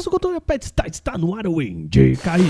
Seu 0.00 0.10
controle, 0.10 0.40
pet 0.40 0.64
está, 0.64 0.86
está 0.86 1.18
no 1.18 1.34
ar 1.34 1.46
o 1.46 1.60
Indicaí. 1.60 2.40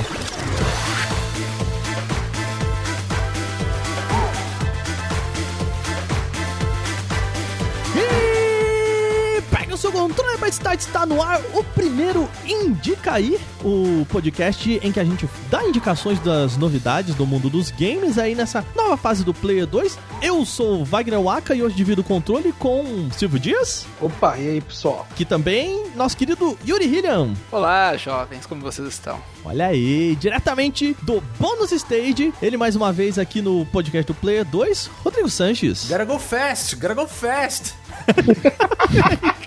Pega 9.91 10.05
o 10.05 10.09
seu 10.09 10.09
controle, 10.09 10.39
pet 10.39 10.53
está, 10.53 10.75
está 10.75 11.07
no 11.07 11.21
ar 11.21 11.41
o 11.53 11.65
primeiro 11.65 12.29
Indicaí, 12.47 13.39
o 13.65 14.07
podcast 14.09 14.81
em 14.83 14.93
que 14.93 15.01
a 15.01 15.05
gente 15.05 15.29
dá 15.51 15.65
indicações 15.65 16.21
das 16.21 16.57
novidades 16.57 17.15
do 17.15 17.27
mundo 17.27 17.51
dos 17.51 17.71
games 17.71 18.17
aí 18.17 18.35
nessa 18.35 18.65
nova 18.77 18.97
fase 18.97 19.25
do 19.25 19.35
Player 19.35 19.67
2. 19.67 19.99
Eu 20.23 20.45
sou 20.45 20.83
o 20.83 20.85
Wagner 20.85 21.21
Waka 21.21 21.55
e 21.55 21.63
hoje 21.63 21.75
divido 21.75 22.03
o 22.03 22.05
controle 22.05 22.53
com 22.53 23.09
Silvio 23.11 23.39
Dias, 23.41 23.87
Opa, 24.01 24.39
e 24.39 24.49
aí, 24.49 24.61
pessoal? 24.61 25.07
que 25.17 25.25
também 25.25 25.87
nosso 25.97 26.17
querido 26.17 26.57
Yuri 26.67 26.85
Hilliam. 26.85 27.35
Olá, 27.51 27.97
jovens, 27.97 28.47
como 28.47 28.61
vocês 28.61 28.87
estão? 28.87 29.21
Olha 29.45 29.67
aí, 29.67 30.17
diretamente 30.21 30.97
do 31.03 31.21
Bônus 31.39 31.73
Stage, 31.73 32.33
ele 32.41 32.57
mais 32.57 32.77
uma 32.77 32.93
vez 32.93 33.19
aqui 33.19 33.43
no 33.43 33.67
podcast 33.67 34.07
do 34.07 34.15
Player 34.15 34.45
2, 34.45 34.91
Rodrigo 35.03 35.29
Sanches. 35.29 35.89
Gotta 35.89 36.05
go 36.05 36.19
fast, 36.19 36.77
gotta 36.77 36.95
go 36.95 37.07
fast. 37.09 37.80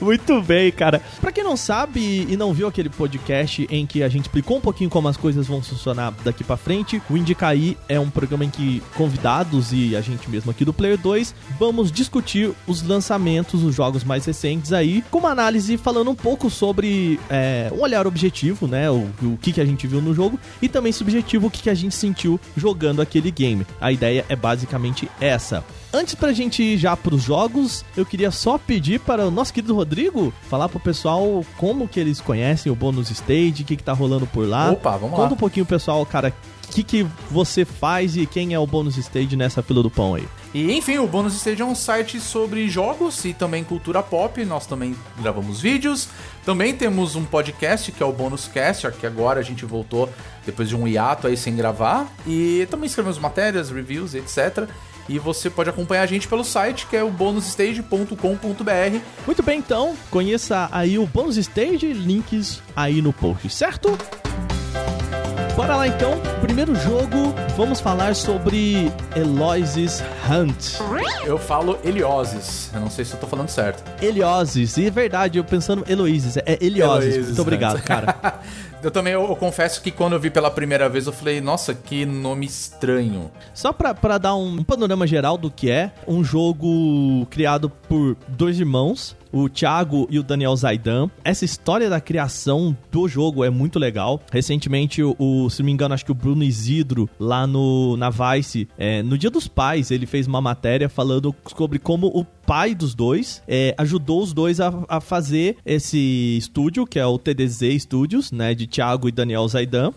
Muito 0.00 0.40
bem, 0.42 0.70
cara. 0.70 1.02
Pra 1.20 1.32
quem 1.32 1.44
não 1.44 1.56
sabe 1.56 2.26
e 2.28 2.36
não 2.36 2.52
viu 2.52 2.66
aquele 2.66 2.88
podcast 2.88 3.66
em 3.70 3.86
que 3.86 4.02
a 4.02 4.08
gente 4.08 4.26
explicou 4.26 4.58
um 4.58 4.60
pouquinho 4.60 4.90
como 4.90 5.08
as 5.08 5.16
coisas 5.16 5.46
vão 5.46 5.62
funcionar 5.62 6.12
daqui 6.24 6.44
pra 6.44 6.56
frente, 6.56 7.02
o 7.10 7.16
Indicaí 7.16 7.76
é 7.88 7.98
um 7.98 8.10
programa 8.10 8.44
em 8.44 8.50
que 8.50 8.82
convidados 8.94 9.72
e 9.72 9.96
a 9.96 10.00
gente 10.00 10.30
mesmo 10.30 10.50
aqui 10.50 10.64
do 10.64 10.72
Player 10.72 10.98
2 10.98 11.34
vamos 11.58 11.90
discutir 11.90 12.52
os 12.66 12.82
lançamentos, 12.82 13.62
os 13.62 13.74
jogos 13.74 14.04
mais 14.04 14.24
recentes 14.24 14.72
aí, 14.72 15.02
com 15.10 15.18
uma 15.18 15.30
análise 15.30 15.76
falando 15.76 16.10
um 16.10 16.14
pouco 16.14 16.50
sobre 16.50 17.18
é, 17.28 17.70
um 17.72 17.80
olhar 17.80 18.06
objetivo, 18.06 18.66
né? 18.66 18.90
O, 18.90 19.08
o 19.22 19.38
que, 19.40 19.52
que 19.52 19.60
a 19.60 19.64
gente 19.64 19.86
viu 19.86 20.00
no 20.00 20.14
jogo 20.14 20.38
e 20.62 20.68
também 20.68 20.92
subjetivo 20.92 21.48
o 21.48 21.50
que, 21.50 21.62
que 21.62 21.70
a 21.70 21.74
gente 21.74 21.94
sentiu 21.94 22.40
jogando 22.56 23.02
aquele 23.02 23.30
game. 23.30 23.66
A 23.80 23.92
ideia 23.92 24.24
é 24.28 24.36
basicamente 24.36 25.08
essa. 25.20 25.64
Antes 25.92 26.14
pra 26.14 26.32
gente 26.34 26.62
ir 26.62 26.76
já 26.76 26.94
pros 26.94 27.22
jogos, 27.22 27.82
eu 27.96 28.04
queria 28.04 28.30
só 28.30 28.58
pedir 28.58 29.00
para 29.00 29.26
o 29.26 29.30
nosso 29.30 29.54
querido 29.54 29.74
Rodrigo 29.74 30.34
falar 30.48 30.68
pro 30.68 30.78
pessoal 30.78 31.44
como 31.56 31.88
que 31.88 31.98
eles 31.98 32.20
conhecem 32.20 32.70
o 32.70 32.74
Bônus 32.74 33.10
Stage, 33.10 33.62
o 33.62 33.64
que 33.64 33.76
que 33.76 33.82
tá 33.82 33.94
rolando 33.94 34.26
por 34.26 34.46
lá. 34.46 34.70
Opa, 34.70 34.90
vamos 34.98 35.16
Conta 35.16 35.28
lá. 35.28 35.34
um 35.34 35.36
pouquinho, 35.36 35.64
pessoal, 35.64 36.04
cara, 36.04 36.34
o 36.68 36.70
que 36.70 36.82
que 36.82 37.06
você 37.30 37.64
faz 37.64 38.18
e 38.18 38.26
quem 38.26 38.52
é 38.52 38.58
o 38.58 38.66
Bônus 38.66 38.98
Stage 38.98 39.34
nessa 39.34 39.62
fila 39.62 39.82
do 39.82 39.90
pão 39.90 40.14
aí. 40.14 40.28
E 40.52 40.70
enfim, 40.76 40.98
o 40.98 41.06
Bônus 41.06 41.34
Stage 41.34 41.62
é 41.62 41.64
um 41.64 41.74
site 41.74 42.20
sobre 42.20 42.68
jogos 42.68 43.24
e 43.24 43.32
também 43.32 43.64
cultura 43.64 44.02
pop. 44.02 44.44
Nós 44.44 44.66
também 44.66 44.94
gravamos 45.18 45.62
vídeos. 45.62 46.08
Também 46.44 46.74
temos 46.74 47.16
um 47.16 47.24
podcast 47.24 47.90
que 47.92 48.02
é 48.02 48.06
o 48.06 48.12
Bônus 48.12 48.46
Cast, 48.46 48.90
que 48.92 49.06
agora 49.06 49.40
a 49.40 49.42
gente 49.42 49.64
voltou 49.64 50.10
depois 50.44 50.68
de 50.68 50.76
um 50.76 50.86
hiato 50.86 51.26
aí 51.26 51.36
sem 51.36 51.56
gravar. 51.56 52.06
E 52.26 52.66
também 52.70 52.86
escrevemos 52.86 53.18
matérias, 53.18 53.70
reviews, 53.70 54.14
etc. 54.14 54.68
E 55.08 55.18
você 55.18 55.48
pode 55.48 55.70
acompanhar 55.70 56.02
a 56.02 56.06
gente 56.06 56.28
pelo 56.28 56.44
site 56.44 56.86
que 56.86 56.96
é 56.96 57.02
o 57.02 57.10
bonusstage.com.br. 57.10 58.98
Muito 59.26 59.42
bem, 59.42 59.58
então, 59.58 59.96
conheça 60.10 60.68
aí 60.70 60.98
o 60.98 61.06
Bônus 61.06 61.36
Stage, 61.36 61.92
links 61.92 62.62
aí 62.76 63.00
no 63.00 63.12
post, 63.12 63.48
certo? 63.50 63.96
Bora 65.58 65.74
lá 65.74 65.88
então, 65.88 66.12
primeiro 66.40 66.72
jogo, 66.76 67.34
vamos 67.56 67.80
falar 67.80 68.14
sobre 68.14 68.92
Eloise's 69.16 70.00
Hunt. 70.30 70.78
Eu 71.24 71.36
falo 71.36 71.76
Helioses. 71.82 72.70
Eu 72.72 72.80
não 72.80 72.88
sei 72.88 73.04
se 73.04 73.14
eu 73.14 73.18
tô 73.18 73.26
falando 73.26 73.48
certo. 73.48 73.82
Elioses, 74.00 74.76
e 74.76 74.86
é 74.86 74.90
verdade, 74.90 75.36
eu 75.36 75.42
pensando 75.42 75.84
Eloises, 75.88 76.36
é 76.36 76.58
Elioses. 76.60 77.26
Muito 77.26 77.42
obrigado, 77.42 77.82
cara. 77.82 78.14
Eu 78.82 78.90
também 78.90 79.12
eu, 79.12 79.24
eu 79.24 79.36
confesso 79.36 79.82
que 79.82 79.90
quando 79.90 80.12
eu 80.12 80.20
vi 80.20 80.30
pela 80.30 80.50
primeira 80.50 80.88
vez 80.88 81.06
eu 81.06 81.12
falei, 81.12 81.40
nossa, 81.40 81.74
que 81.74 82.06
nome 82.06 82.46
estranho. 82.46 83.30
Só 83.52 83.72
pra, 83.72 83.94
pra 83.94 84.18
dar 84.18 84.36
um 84.36 84.62
panorama 84.62 85.06
geral 85.06 85.36
do 85.36 85.50
que 85.50 85.70
é, 85.70 85.90
um 86.06 86.22
jogo 86.22 87.26
criado 87.26 87.68
por 87.68 88.16
dois 88.28 88.58
irmãos, 88.60 89.16
o 89.32 89.48
Thiago 89.48 90.06
e 90.10 90.18
o 90.18 90.22
Daniel 90.22 90.56
Zaidan. 90.56 91.10
Essa 91.24 91.44
história 91.44 91.88
da 91.88 92.00
criação 92.00 92.76
do 92.90 93.08
jogo 93.08 93.44
é 93.44 93.50
muito 93.50 93.78
legal. 93.78 94.20
Recentemente, 94.30 95.02
o, 95.02 95.50
se 95.50 95.60
não 95.60 95.66
me 95.66 95.72
engano, 95.72 95.94
acho 95.94 96.04
que 96.04 96.12
o 96.12 96.14
Bruno 96.14 96.42
Isidro, 96.42 97.08
lá 97.18 97.46
no, 97.46 97.96
na 97.96 98.10
Vice, 98.10 98.68
é, 98.78 99.02
no 99.02 99.18
Dia 99.18 99.30
dos 99.30 99.48
Pais, 99.48 99.90
ele 99.90 100.06
fez 100.06 100.26
uma 100.26 100.40
matéria 100.40 100.88
falando 100.88 101.34
sobre 101.56 101.78
como 101.78 102.06
o 102.08 102.24
pai 102.24 102.74
dos 102.74 102.94
dois 102.94 103.42
é, 103.46 103.74
ajudou 103.76 104.22
os 104.22 104.32
dois 104.32 104.58
a, 104.58 104.72
a 104.88 105.02
fazer 105.02 105.58
esse 105.66 106.38
estúdio, 106.38 106.86
que 106.86 106.98
é 106.98 107.04
o 107.04 107.18
TDZ 107.18 107.82
Studios, 107.82 108.32
né, 108.32 108.54
de 108.54 108.66
Thiago 108.66 109.06
e 109.06 109.12
Daniel 109.12 109.46
Zaidan. 109.46 109.92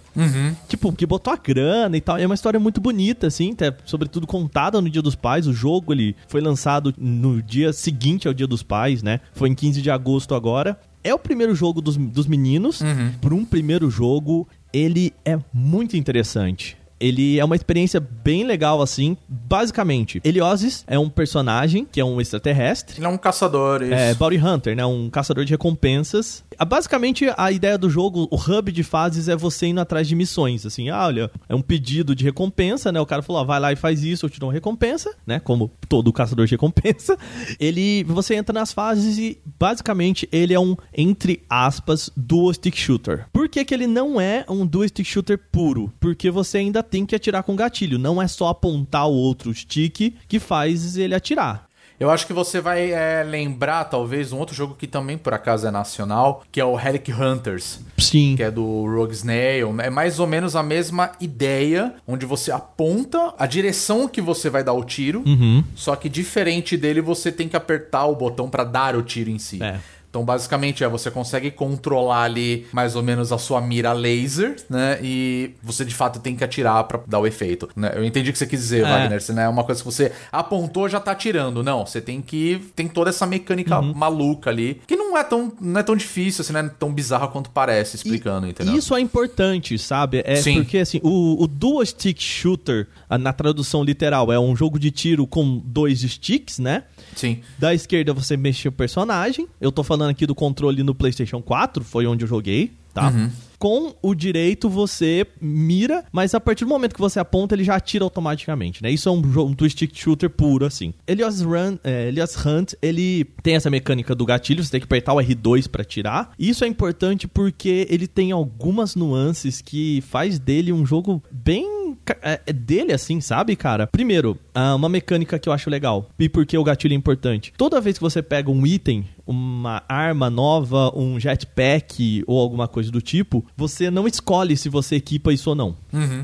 Tipo, 0.68 0.92
que 0.92 1.06
botou 1.06 1.32
a 1.32 1.38
grana 1.38 1.96
e 1.96 2.02
tal. 2.02 2.18
É 2.18 2.26
uma 2.26 2.36
história 2.36 2.60
muito 2.60 2.82
bonita, 2.82 3.28
assim, 3.28 3.54
até, 3.54 3.74
sobretudo 3.86 4.28
contada 4.28 4.82
no 4.82 4.90
Dia 4.90 5.02
dos 5.02 5.16
Pais. 5.16 5.48
O 5.48 5.54
jogo, 5.54 5.94
ele 5.94 6.14
foi 6.28 6.42
lançado 6.42 6.94
no 6.98 7.42
dia 7.42 7.72
seguinte 7.72 8.28
ao 8.28 8.34
Dia 8.34 8.48
dos 8.48 8.64
Pais, 8.64 9.02
né? 9.02 9.21
Foi 9.34 9.50
em 9.50 9.56
15 9.56 9.82
de 9.82 9.90
agosto 9.92 10.36
agora. 10.36 10.80
É 11.04 11.14
o 11.14 11.20
primeiro 11.20 11.56
jogo 11.56 11.82
dos, 11.82 11.98
dos 11.98 12.28
meninos. 12.28 12.82
Por 13.20 13.34
um 13.34 13.44
primeiro 13.46 13.90
jogo, 13.90 14.48
ele 14.72 15.14
é 15.26 15.38
muito 15.54 15.98
interessante. 15.98 16.78
Ele 17.02 17.40
é 17.40 17.44
uma 17.44 17.56
experiência 17.56 18.00
bem 18.00 18.44
legal, 18.44 18.82
assim. 18.82 19.18
Basicamente, 19.28 20.22
Helioses 20.24 20.84
é 20.88 20.98
um 20.98 21.10
personagem 21.10 21.86
que 21.92 22.00
é 22.00 22.06
um 22.06 22.22
extraterrestre. 22.22 23.00
Ele 23.00 23.06
é 23.06 23.10
um 23.10 23.18
caçador, 23.18 23.82
isso. 23.82 23.94
É, 23.94 24.14
Bounty 24.14 24.38
Hunter, 24.38 24.76
né? 24.76 24.86
Um 24.86 25.10
caçador 25.10 25.44
de 25.44 25.52
recompensas. 25.52 26.44
Ah, 26.58 26.66
Basicamente, 26.66 27.26
a 27.38 27.52
ideia 27.52 27.78
do 27.78 27.90
jogo, 27.90 28.28
o 28.32 28.36
hub 28.36 28.72
de 28.72 28.84
fases 28.84 29.28
é 29.28 29.36
você 29.36 29.68
indo 29.68 29.82
atrás 29.82 30.08
de 30.08 30.16
missões. 30.16 30.66
Assim, 30.66 30.90
ah, 30.90 31.06
olha, 31.06 31.32
é 31.50 31.56
um 31.56 31.62
pedido 31.62 32.16
de 32.16 32.24
recompensa, 32.24 32.92
né? 32.92 33.00
O 33.02 33.06
cara 33.06 33.22
falou, 33.22 33.42
ó, 33.42 33.46
vai 33.46 33.60
lá 33.60 33.74
e 33.74 33.76
faz 33.76 34.04
isso, 34.04 34.26
eu 34.26 34.30
te 34.30 34.40
dou 34.40 34.48
uma 34.48 34.54
recompensa, 34.54 35.14
né? 35.26 35.40
Como 35.40 35.72
todo 35.90 36.14
caçador 36.14 36.46
de 36.46 36.52
recompensa. 36.52 37.18
Ele, 37.60 38.04
você 38.06 38.36
entra 38.36 38.54
nas 38.54 38.72
fases 38.72 39.18
e, 39.18 39.38
basicamente, 39.60 40.28
ele 40.32 40.54
é 40.54 40.60
um, 40.60 40.76
entre 40.96 41.44
aspas, 41.50 42.10
dual 42.16 42.54
stick 42.54 42.76
shooter. 42.76 43.28
Por 43.32 43.50
que 43.50 43.64
que 43.66 43.74
ele 43.74 43.88
não 43.88 44.20
é 44.20 44.46
um 44.48 44.66
dual 44.66 44.88
stick 44.88 45.06
shooter 45.06 45.40
puro? 45.52 45.92
Porque 46.00 46.32
você 46.32 46.60
ainda 46.60 46.82
tem 46.92 47.06
que 47.06 47.16
atirar 47.16 47.42
com 47.44 47.56
gatilho. 47.56 47.98
Não 47.98 48.22
é 48.22 48.28
só 48.28 48.50
apontar 48.50 49.08
o 49.08 49.14
outro 49.14 49.54
stick 49.54 50.14
que 50.28 50.40
faz 50.40 50.98
ele 50.98 51.16
atirar. 51.16 51.66
Eu 51.98 52.10
acho 52.10 52.26
que 52.26 52.34
você 52.34 52.60
vai 52.60 52.92
é, 52.92 53.24
lembrar, 53.24 53.84
talvez, 53.86 54.34
um 54.34 54.40
outro 54.40 54.56
jogo 54.56 54.74
que 54.74 54.88
também, 54.88 55.20
por 55.20 55.36
acaso, 55.36 55.68
é 55.68 55.72
nacional, 55.72 56.44
que 56.52 56.60
é 56.60 56.66
o 56.66 56.74
Relic 56.74 57.14
Hunters, 57.14 57.80
Sim. 58.00 58.34
que 58.36 58.42
é 58.42 58.50
do 58.50 58.86
Rogue 58.88 59.14
Snail. 59.14 59.80
É 59.80 59.90
mais 59.92 60.20
ou 60.20 60.26
menos 60.26 60.56
a 60.56 60.64
mesma 60.64 61.12
ideia, 61.22 61.94
onde 62.08 62.26
você 62.26 62.52
aponta 62.52 63.36
a 63.38 63.46
direção 63.46 64.08
que 64.08 64.20
você 64.20 64.50
vai 64.50 64.64
dar 64.64 64.74
o 64.74 64.84
tiro, 64.84 65.22
Uhum. 65.28 65.64
só 65.76 65.96
que 65.96 66.10
diferente 66.10 66.76
dele, 66.76 67.02
você 67.02 67.32
tem 67.32 67.48
que 67.48 67.56
apertar 67.56 68.08
o 68.08 68.16
botão 68.16 68.50
pra 68.50 68.64
dar 68.64 68.96
o 68.96 69.04
tiro 69.04 69.30
em 69.30 69.38
si. 69.38 69.62
É. 69.62 69.80
Então, 70.12 70.26
basicamente, 70.26 70.84
é 70.84 70.90
você 70.90 71.10
consegue 71.10 71.50
controlar 71.50 72.24
ali 72.24 72.68
mais 72.74 72.98
ou 72.98 73.02
menos 73.02 73.32
a 73.32 73.38
sua 73.38 73.62
mira 73.62 73.94
laser, 73.94 74.58
né? 74.70 75.00
E 75.02 75.52
você 75.64 75.86
de 75.86 75.96
fato 75.96 76.20
tem 76.20 76.36
que 76.36 76.44
atirar 76.44 76.84
pra 76.84 77.00
dar 77.08 77.20
o 77.20 77.26
efeito. 77.26 77.70
Né? 77.78 77.94
Eu 77.96 78.04
entendi 78.04 78.30
o 78.30 78.34
que 78.34 78.38
você 78.38 78.46
quis 78.46 78.60
dizer, 78.60 78.80
É. 78.86 78.90
Wagner. 78.90 79.22
Se 79.22 79.32
não 79.32 79.42
é 79.42 79.48
uma 79.48 79.64
coisa 79.64 79.80
que 79.82 79.86
você 79.86 80.12
apontou 80.30 80.90
já 80.90 81.00
tá 81.00 81.12
atirando. 81.12 81.64
Não, 81.64 81.86
você 81.86 82.02
tem 82.02 82.22
que. 82.22 82.62
Tem 82.76 82.90
toda 82.90 83.10
essa 83.10 83.26
mecânica 83.26 83.80
Uhum. 83.80 83.94
maluca 83.96 84.50
ali. 84.50 84.82
Que 84.86 84.98
não 84.98 85.18
é 85.18 85.24
tão, 85.24 85.50
não 85.62 85.80
é 85.80 85.84
tão 85.84 85.96
difícil, 85.96 86.42
assim, 86.42 86.52
não 86.52 86.60
é 86.60 86.68
tão 86.68 86.92
bizarra 86.94 87.30
quanto 87.30 87.50
parece 87.50 87.96
explicando, 87.96 88.48
entendeu? 88.48 88.76
Isso 88.76 88.94
é 88.94 89.00
importante, 89.00 89.78
sabe? 89.80 90.22
É 90.26 90.36
Sim. 90.36 90.56
porque 90.56 90.80
assim, 90.80 91.00
o, 91.04 91.42
o 91.42 91.48
dual 91.48 91.86
stick 91.86 92.20
shooter, 92.22 92.88
na 93.18 93.32
tradução 93.32 93.82
literal, 93.82 94.30
é 94.30 94.38
um 94.38 94.58
jogo 94.58 94.78
de 94.78 94.92
tiro 94.92 95.26
com 95.26 95.62
dois 95.64 96.02
sticks, 96.02 96.60
né? 96.60 96.84
Sim. 97.16 97.40
Da 97.58 97.74
esquerda 97.74 98.14
você 98.14 98.36
mexe 98.36 98.68
o 98.68 98.72
personagem. 98.74 99.48
Eu 99.62 99.72
tô 99.72 99.84
falando 99.84 100.01
aqui 100.10 100.26
do 100.26 100.36
controle 100.36 100.84
no 100.84 100.96
PlayStation 100.96 101.42
4, 101.42 101.84
foi 101.84 102.06
onde 102.08 102.24
eu 102.24 102.28
joguei, 102.28 102.72
tá? 102.94 103.12
Com 103.60 103.94
o 104.02 104.16
direito 104.16 104.68
você 104.68 105.26
mira, 105.40 106.04
mas 106.12 106.34
a 106.34 106.40
partir 106.40 106.66
do 106.66 106.70
momento 106.70 106.96
que 106.96 107.00
você 107.00 107.20
aponta, 107.20 107.54
ele 107.54 107.64
já 107.64 107.76
atira 107.76 108.04
automaticamente, 108.04 108.82
né? 108.82 108.90
Isso 108.90 109.08
é 109.08 109.12
um 109.12 109.22
um 109.42 109.54
twist 109.54 109.88
shooter 109.94 110.30
puro, 110.32 110.66
assim. 110.66 110.94
Elias, 111.08 111.42
Run, 111.42 111.78
é, 111.84 112.08
Elias 112.08 112.36
Hunt, 112.44 112.74
ele 112.82 113.26
tem 113.44 113.56
essa 113.56 113.70
mecânica 113.70 114.16
do 114.16 114.26
gatilho, 114.26 114.64
você 114.64 114.72
tem 114.72 114.80
que 114.80 114.86
apertar 114.86 115.14
o 115.14 115.18
R2 115.18 115.68
pra 115.68 115.84
atirar. 115.84 116.32
Isso 116.40 116.64
é 116.64 116.68
importante 116.68 117.28
porque 117.28 117.86
ele 117.90 118.08
tem 118.08 118.32
algumas 118.32 118.96
nuances 118.96 119.62
que 119.62 120.02
faz 120.02 120.40
dele 120.40 120.74
um 120.74 120.86
jogo 120.86 121.22
bem 121.32 121.81
é, 122.22 122.42
é 122.46 122.54
dele 122.54 122.94
assim, 122.94 123.22
sabe, 123.22 123.56
cara? 123.56 123.88
Primeiro, 123.88 124.38
ah, 124.54 124.76
uma 124.76 124.90
mecânica 124.90 125.40
que 125.40 125.48
eu 125.48 125.54
acho 125.54 125.70
legal 125.70 126.10
e 126.20 126.28
porque 126.28 126.58
o 126.58 126.64
gatilho 126.64 126.94
é 126.94 126.96
importante. 126.96 127.54
Toda 127.58 127.82
vez 127.82 127.98
que 127.98 128.04
você 128.04 128.22
pega 128.22 128.50
um 128.50 128.66
item, 128.66 129.06
uma 129.26 129.84
arma 129.88 130.30
nova, 130.30 130.92
um 130.98 131.20
jetpack 131.20 132.24
ou 132.28 132.40
alguma 132.40 132.68
coisa 132.68 132.92
do 132.92 133.02
tipo, 133.02 133.46
você 133.56 133.90
não 133.90 134.08
escolhe 134.08 134.58
se 134.58 134.70
você 134.70 134.96
equipa 134.96 135.32
isso 135.32 135.50
ou 135.50 135.56
não. 135.56 135.76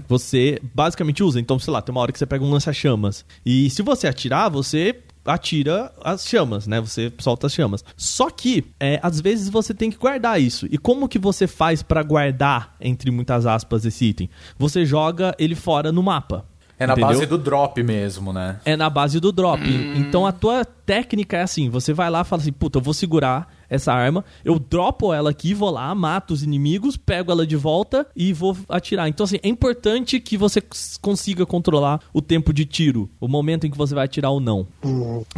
Você 0.08 0.60
basicamente 0.74 1.24
usa. 1.24 1.40
Então, 1.40 1.60
sei 1.60 1.72
lá, 1.72 1.82
tem 1.82 1.94
uma 1.94 2.02
hora 2.02 2.12
que 2.12 2.20
você 2.20 2.26
pega 2.26 2.44
um 2.44 2.50
lança-chamas. 2.52 3.26
E 3.46 3.70
se 3.70 3.82
você 3.82 4.08
atirar, 4.08 4.50
você 4.50 4.96
atira 5.28 5.94
as 6.04 6.26
chamas, 6.26 6.66
né? 6.66 6.80
Você 6.80 7.12
solta 7.20 7.48
as 7.48 7.54
chamas. 7.54 7.84
Só 7.96 8.30
que, 8.30 8.66
é, 8.80 9.00
às 9.04 9.22
vezes 9.22 9.50
você 9.50 9.74
tem 9.74 9.92
que 9.92 9.98
guardar 9.98 10.42
isso. 10.42 10.66
E 10.72 10.78
como 10.78 11.08
que 11.08 11.20
você 11.20 11.46
faz 11.46 11.84
para 11.84 12.02
guardar, 12.02 12.76
entre 12.80 13.12
muitas 13.12 13.46
aspas, 13.46 13.86
esse 13.86 14.06
item? 14.06 14.30
Você 14.58 14.86
joga 14.86 15.36
ele 15.38 15.56
fora 15.56 15.92
no 15.92 16.02
mapa. 16.02 16.46
É 16.80 16.86
na 16.86 16.94
Entendeu? 16.94 17.10
base 17.10 17.26
do 17.26 17.38
drop 17.38 17.82
mesmo, 17.82 18.32
né? 18.32 18.60
É 18.64 18.76
na 18.76 18.90
base 18.90 19.20
do 19.20 19.32
drop. 19.32 19.64
Então 19.96 20.28
a 20.28 20.32
tua 20.32 20.64
técnica 20.64 21.38
é 21.38 21.42
assim: 21.42 21.70
você 21.70 21.92
vai 21.92 22.10
lá 22.10 22.22
e 22.22 22.24
fala 22.24 22.42
assim, 22.42 22.52
puta, 22.52 22.78
eu 22.78 22.84
vou 22.84 22.94
segurar 22.94 23.52
essa 23.70 23.94
arma, 23.94 24.24
eu 24.46 24.58
dropo 24.60 25.14
ela 25.14 25.30
aqui, 25.30 25.54
vou 25.54 25.70
lá, 25.70 25.94
mato 25.94 26.34
os 26.34 26.44
inimigos, 26.44 26.96
pego 26.98 27.32
ela 27.32 27.46
de 27.46 27.56
volta 27.56 28.08
e 28.16 28.32
vou 28.34 28.56
atirar. 28.70 29.08
Então, 29.10 29.24
assim, 29.24 29.38
é 29.44 29.48
importante 29.48 30.20
que 30.20 30.38
você 30.38 30.62
cons- 30.62 30.98
consiga 31.02 31.46
controlar 31.46 32.00
o 32.14 32.22
tempo 32.22 32.54
de 32.54 32.66
tiro, 32.66 33.10
o 33.20 33.28
momento 33.28 33.66
em 33.68 33.72
que 33.72 33.78
você 33.78 33.94
vai 33.96 34.06
atirar 34.06 34.32
ou 34.32 34.40
não. 34.40 34.68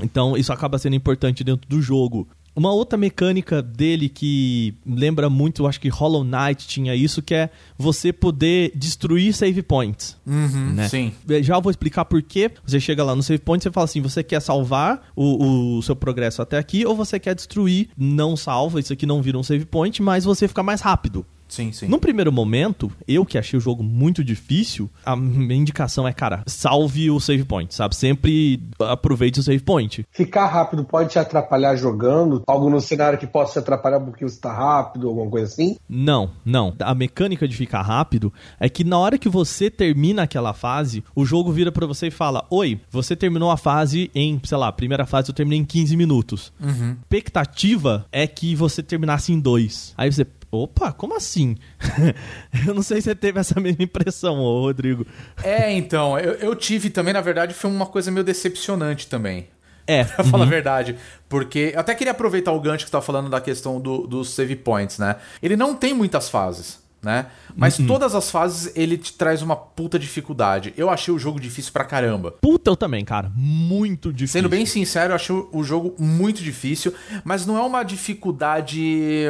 Então, 0.02 0.38
isso 0.38 0.54
acaba 0.54 0.78
sendo 0.78 0.96
importante 0.96 1.44
dentro 1.44 1.68
do 1.70 1.82
jogo. 1.82 2.28
Uma 2.56 2.72
outra 2.72 2.98
mecânica 2.98 3.62
dele 3.62 4.10
que 4.10 4.74
lembra 4.86 5.30
muito, 5.30 5.64
eu 5.64 5.68
acho 5.68 5.80
que 5.80 5.90
Hollow 5.90 6.24
Knight 6.24 6.68
tinha 6.68 6.96
isso, 6.96 7.22
que 7.22 7.34
é 7.34 7.50
você 7.78 8.12
poder 8.12 8.72
destruir 8.76 9.34
save 9.34 9.62
points. 9.62 10.18
Uhum, 10.26 10.74
né? 10.74 10.90
Sim. 10.90 11.14
Já 11.42 11.60
vou 11.60 11.70
explicar 11.70 12.06
por 12.06 12.22
quê. 12.22 12.52
Você 12.66 12.80
chega 12.80 13.04
lá 13.04 13.16
no 13.16 13.24
save 13.24 13.40
point 13.40 13.62
e 13.62 13.64
você 13.64 13.72
fala 13.72 13.86
assim: 13.86 14.02
você 14.02 14.24
quer 14.24 14.42
salvar 14.42 15.10
o, 15.16 15.78
o 15.78 15.82
seu 15.82 15.96
progresso 15.96 16.42
até 16.42 16.58
aqui 16.58 16.86
ou 16.86 16.96
você 16.96 17.20
quer 17.20 17.36
destruir? 17.36 17.90
Não 17.98 18.36
salva, 18.36 18.80
isso 18.80 18.94
aqui 18.94 19.06
não 19.06 19.22
vira 19.22 19.38
um 19.38 19.44
save 19.44 19.66
point, 19.66 20.02
mas 20.02 20.26
você 20.26 20.48
fica 20.48 20.64
mais 20.64 20.82
rápido. 20.82 21.26
Sim, 21.50 21.72
sim. 21.72 21.88
Num 21.88 22.00
primeiro 22.00 22.32
momento, 22.32 22.92
eu 23.08 23.26
que 23.26 23.38
achei 23.38 23.58
o 23.58 23.62
jogo 23.62 23.84
muito 23.84 24.24
difícil, 24.24 24.90
a 25.06 25.16
minha 25.16 25.60
indicação 25.60 26.08
é, 26.08 26.14
cara, 26.14 26.44
salve 26.46 27.10
o 27.10 27.20
save 27.20 27.44
point, 27.44 27.74
sabe? 27.74 27.96
Sempre 27.96 28.62
aproveite 28.80 29.40
o 29.40 29.44
save 29.44 29.60
point. 29.60 30.06
Ficar 30.12 30.46
rápido 30.46 30.84
pode 30.84 31.10
te 31.10 31.20
atrapalhar 31.20 31.76
jogando? 31.76 32.44
Algo 32.48 32.70
no 32.70 32.80
cenário 32.80 33.18
que 33.18 33.28
possa 33.28 33.54
te 33.54 33.60
atrapalhar 33.60 34.00
porque 34.00 34.24
você 34.24 34.40
tá 34.40 34.54
rápido, 34.54 35.08
alguma 35.08 35.30
coisa 35.30 35.48
assim? 35.48 35.76
Não, 35.90 36.32
não. 36.46 36.74
A 36.80 36.94
mecânica 36.94 37.48
de 37.48 37.56
ficar 37.56 37.82
rápido 37.82 38.32
é 38.60 38.70
que 38.70 38.84
na 38.84 38.98
hora 38.98 39.18
que 39.18 39.28
você 39.28 39.70
termina 39.70 40.24
aquela 40.24 40.54
fase, 40.54 41.04
o 41.16 41.26
jogo 41.26 41.52
vira 41.52 41.72
pra 41.72 41.88
você 41.88 42.08
e 42.08 42.12
fala: 42.12 42.46
Oi, 42.50 42.80
você 42.92 43.16
terminou 43.16 43.50
a 43.50 43.58
fase 43.58 44.12
em, 44.14 44.40
sei 44.44 44.58
lá, 44.58 44.68
a 44.68 44.72
primeira 44.74 45.06
fase 45.06 45.30
eu 45.30 45.36
terminei 45.36 45.60
em 45.60 45.66
15 45.66 45.98
minutos. 45.98 46.54
Expectativa 47.02 48.06
é 48.12 48.28
que 48.28 48.56
você 48.56 48.84
terminasse 48.84 49.32
em 49.34 49.40
dois. 49.40 49.94
Aí 49.98 50.12
você. 50.12 50.26
Opa, 50.52 50.92
como 50.92 51.16
assim? 51.16 51.56
eu 52.68 52.74
não 52.74 52.82
sei 52.82 52.98
se 52.98 53.04
você 53.04 53.16
teve 53.16 53.40
essa 53.40 53.60
mesma 53.60 53.84
impressão, 53.84 54.40
ô 54.40 54.62
Rodrigo. 54.62 55.06
É, 55.44 55.72
então, 55.72 56.18
eu, 56.18 56.34
eu 56.34 56.56
tive 56.56 56.90
também, 56.90 57.14
na 57.14 57.22
verdade, 57.22 57.54
foi 57.54 57.70
uma 57.70 57.86
coisa 57.86 58.10
meio 58.10 58.24
decepcionante 58.24 59.08
também. 59.08 59.48
É, 59.86 60.04
Pra 60.16 60.24
falar 60.24 60.46
a 60.46 60.48
verdade. 60.48 60.96
Porque 61.28 61.72
eu 61.74 61.80
até 61.80 61.94
queria 61.94 62.12
aproveitar 62.12 62.52
o 62.52 62.60
gancho 62.60 62.84
que 62.86 62.90
você 62.90 62.98
tá 62.98 63.02
falando 63.02 63.30
da 63.30 63.40
questão 63.40 63.80
do- 63.80 64.08
dos 64.08 64.30
save 64.32 64.56
points, 64.56 64.98
né? 64.98 65.18
Ele 65.42 65.56
não 65.56 65.76
tem 65.76 65.94
muitas 65.94 66.30
fases, 66.30 66.80
né? 67.02 67.28
Mas 67.56 67.78
todas 67.78 68.16
as 68.16 68.30
fases 68.32 68.72
ele 68.76 68.98
te 68.98 69.14
traz 69.14 69.42
uma 69.42 69.56
puta 69.56 69.98
dificuldade. 70.00 70.74
Eu 70.78 70.90
achei 70.90 71.14
o 71.14 71.20
jogo 71.20 71.40
difícil 71.40 71.72
pra 71.72 71.84
caramba. 71.84 72.32
puta 72.42 72.70
eu 72.72 72.76
também, 72.76 73.04
cara. 73.04 73.32
Muito 73.36 74.12
difícil. 74.14 74.40
Sendo 74.40 74.50
bem 74.50 74.66
sincero, 74.66 75.12
eu 75.12 75.16
achei 75.16 75.36
o- 75.52 75.64
jogo 75.64 75.94
muito 76.00 76.42
difícil, 76.44 76.94
mas 77.24 77.46
não 77.46 77.58
é 77.58 77.62
uma 77.62 77.84
dificuldade 77.84 78.82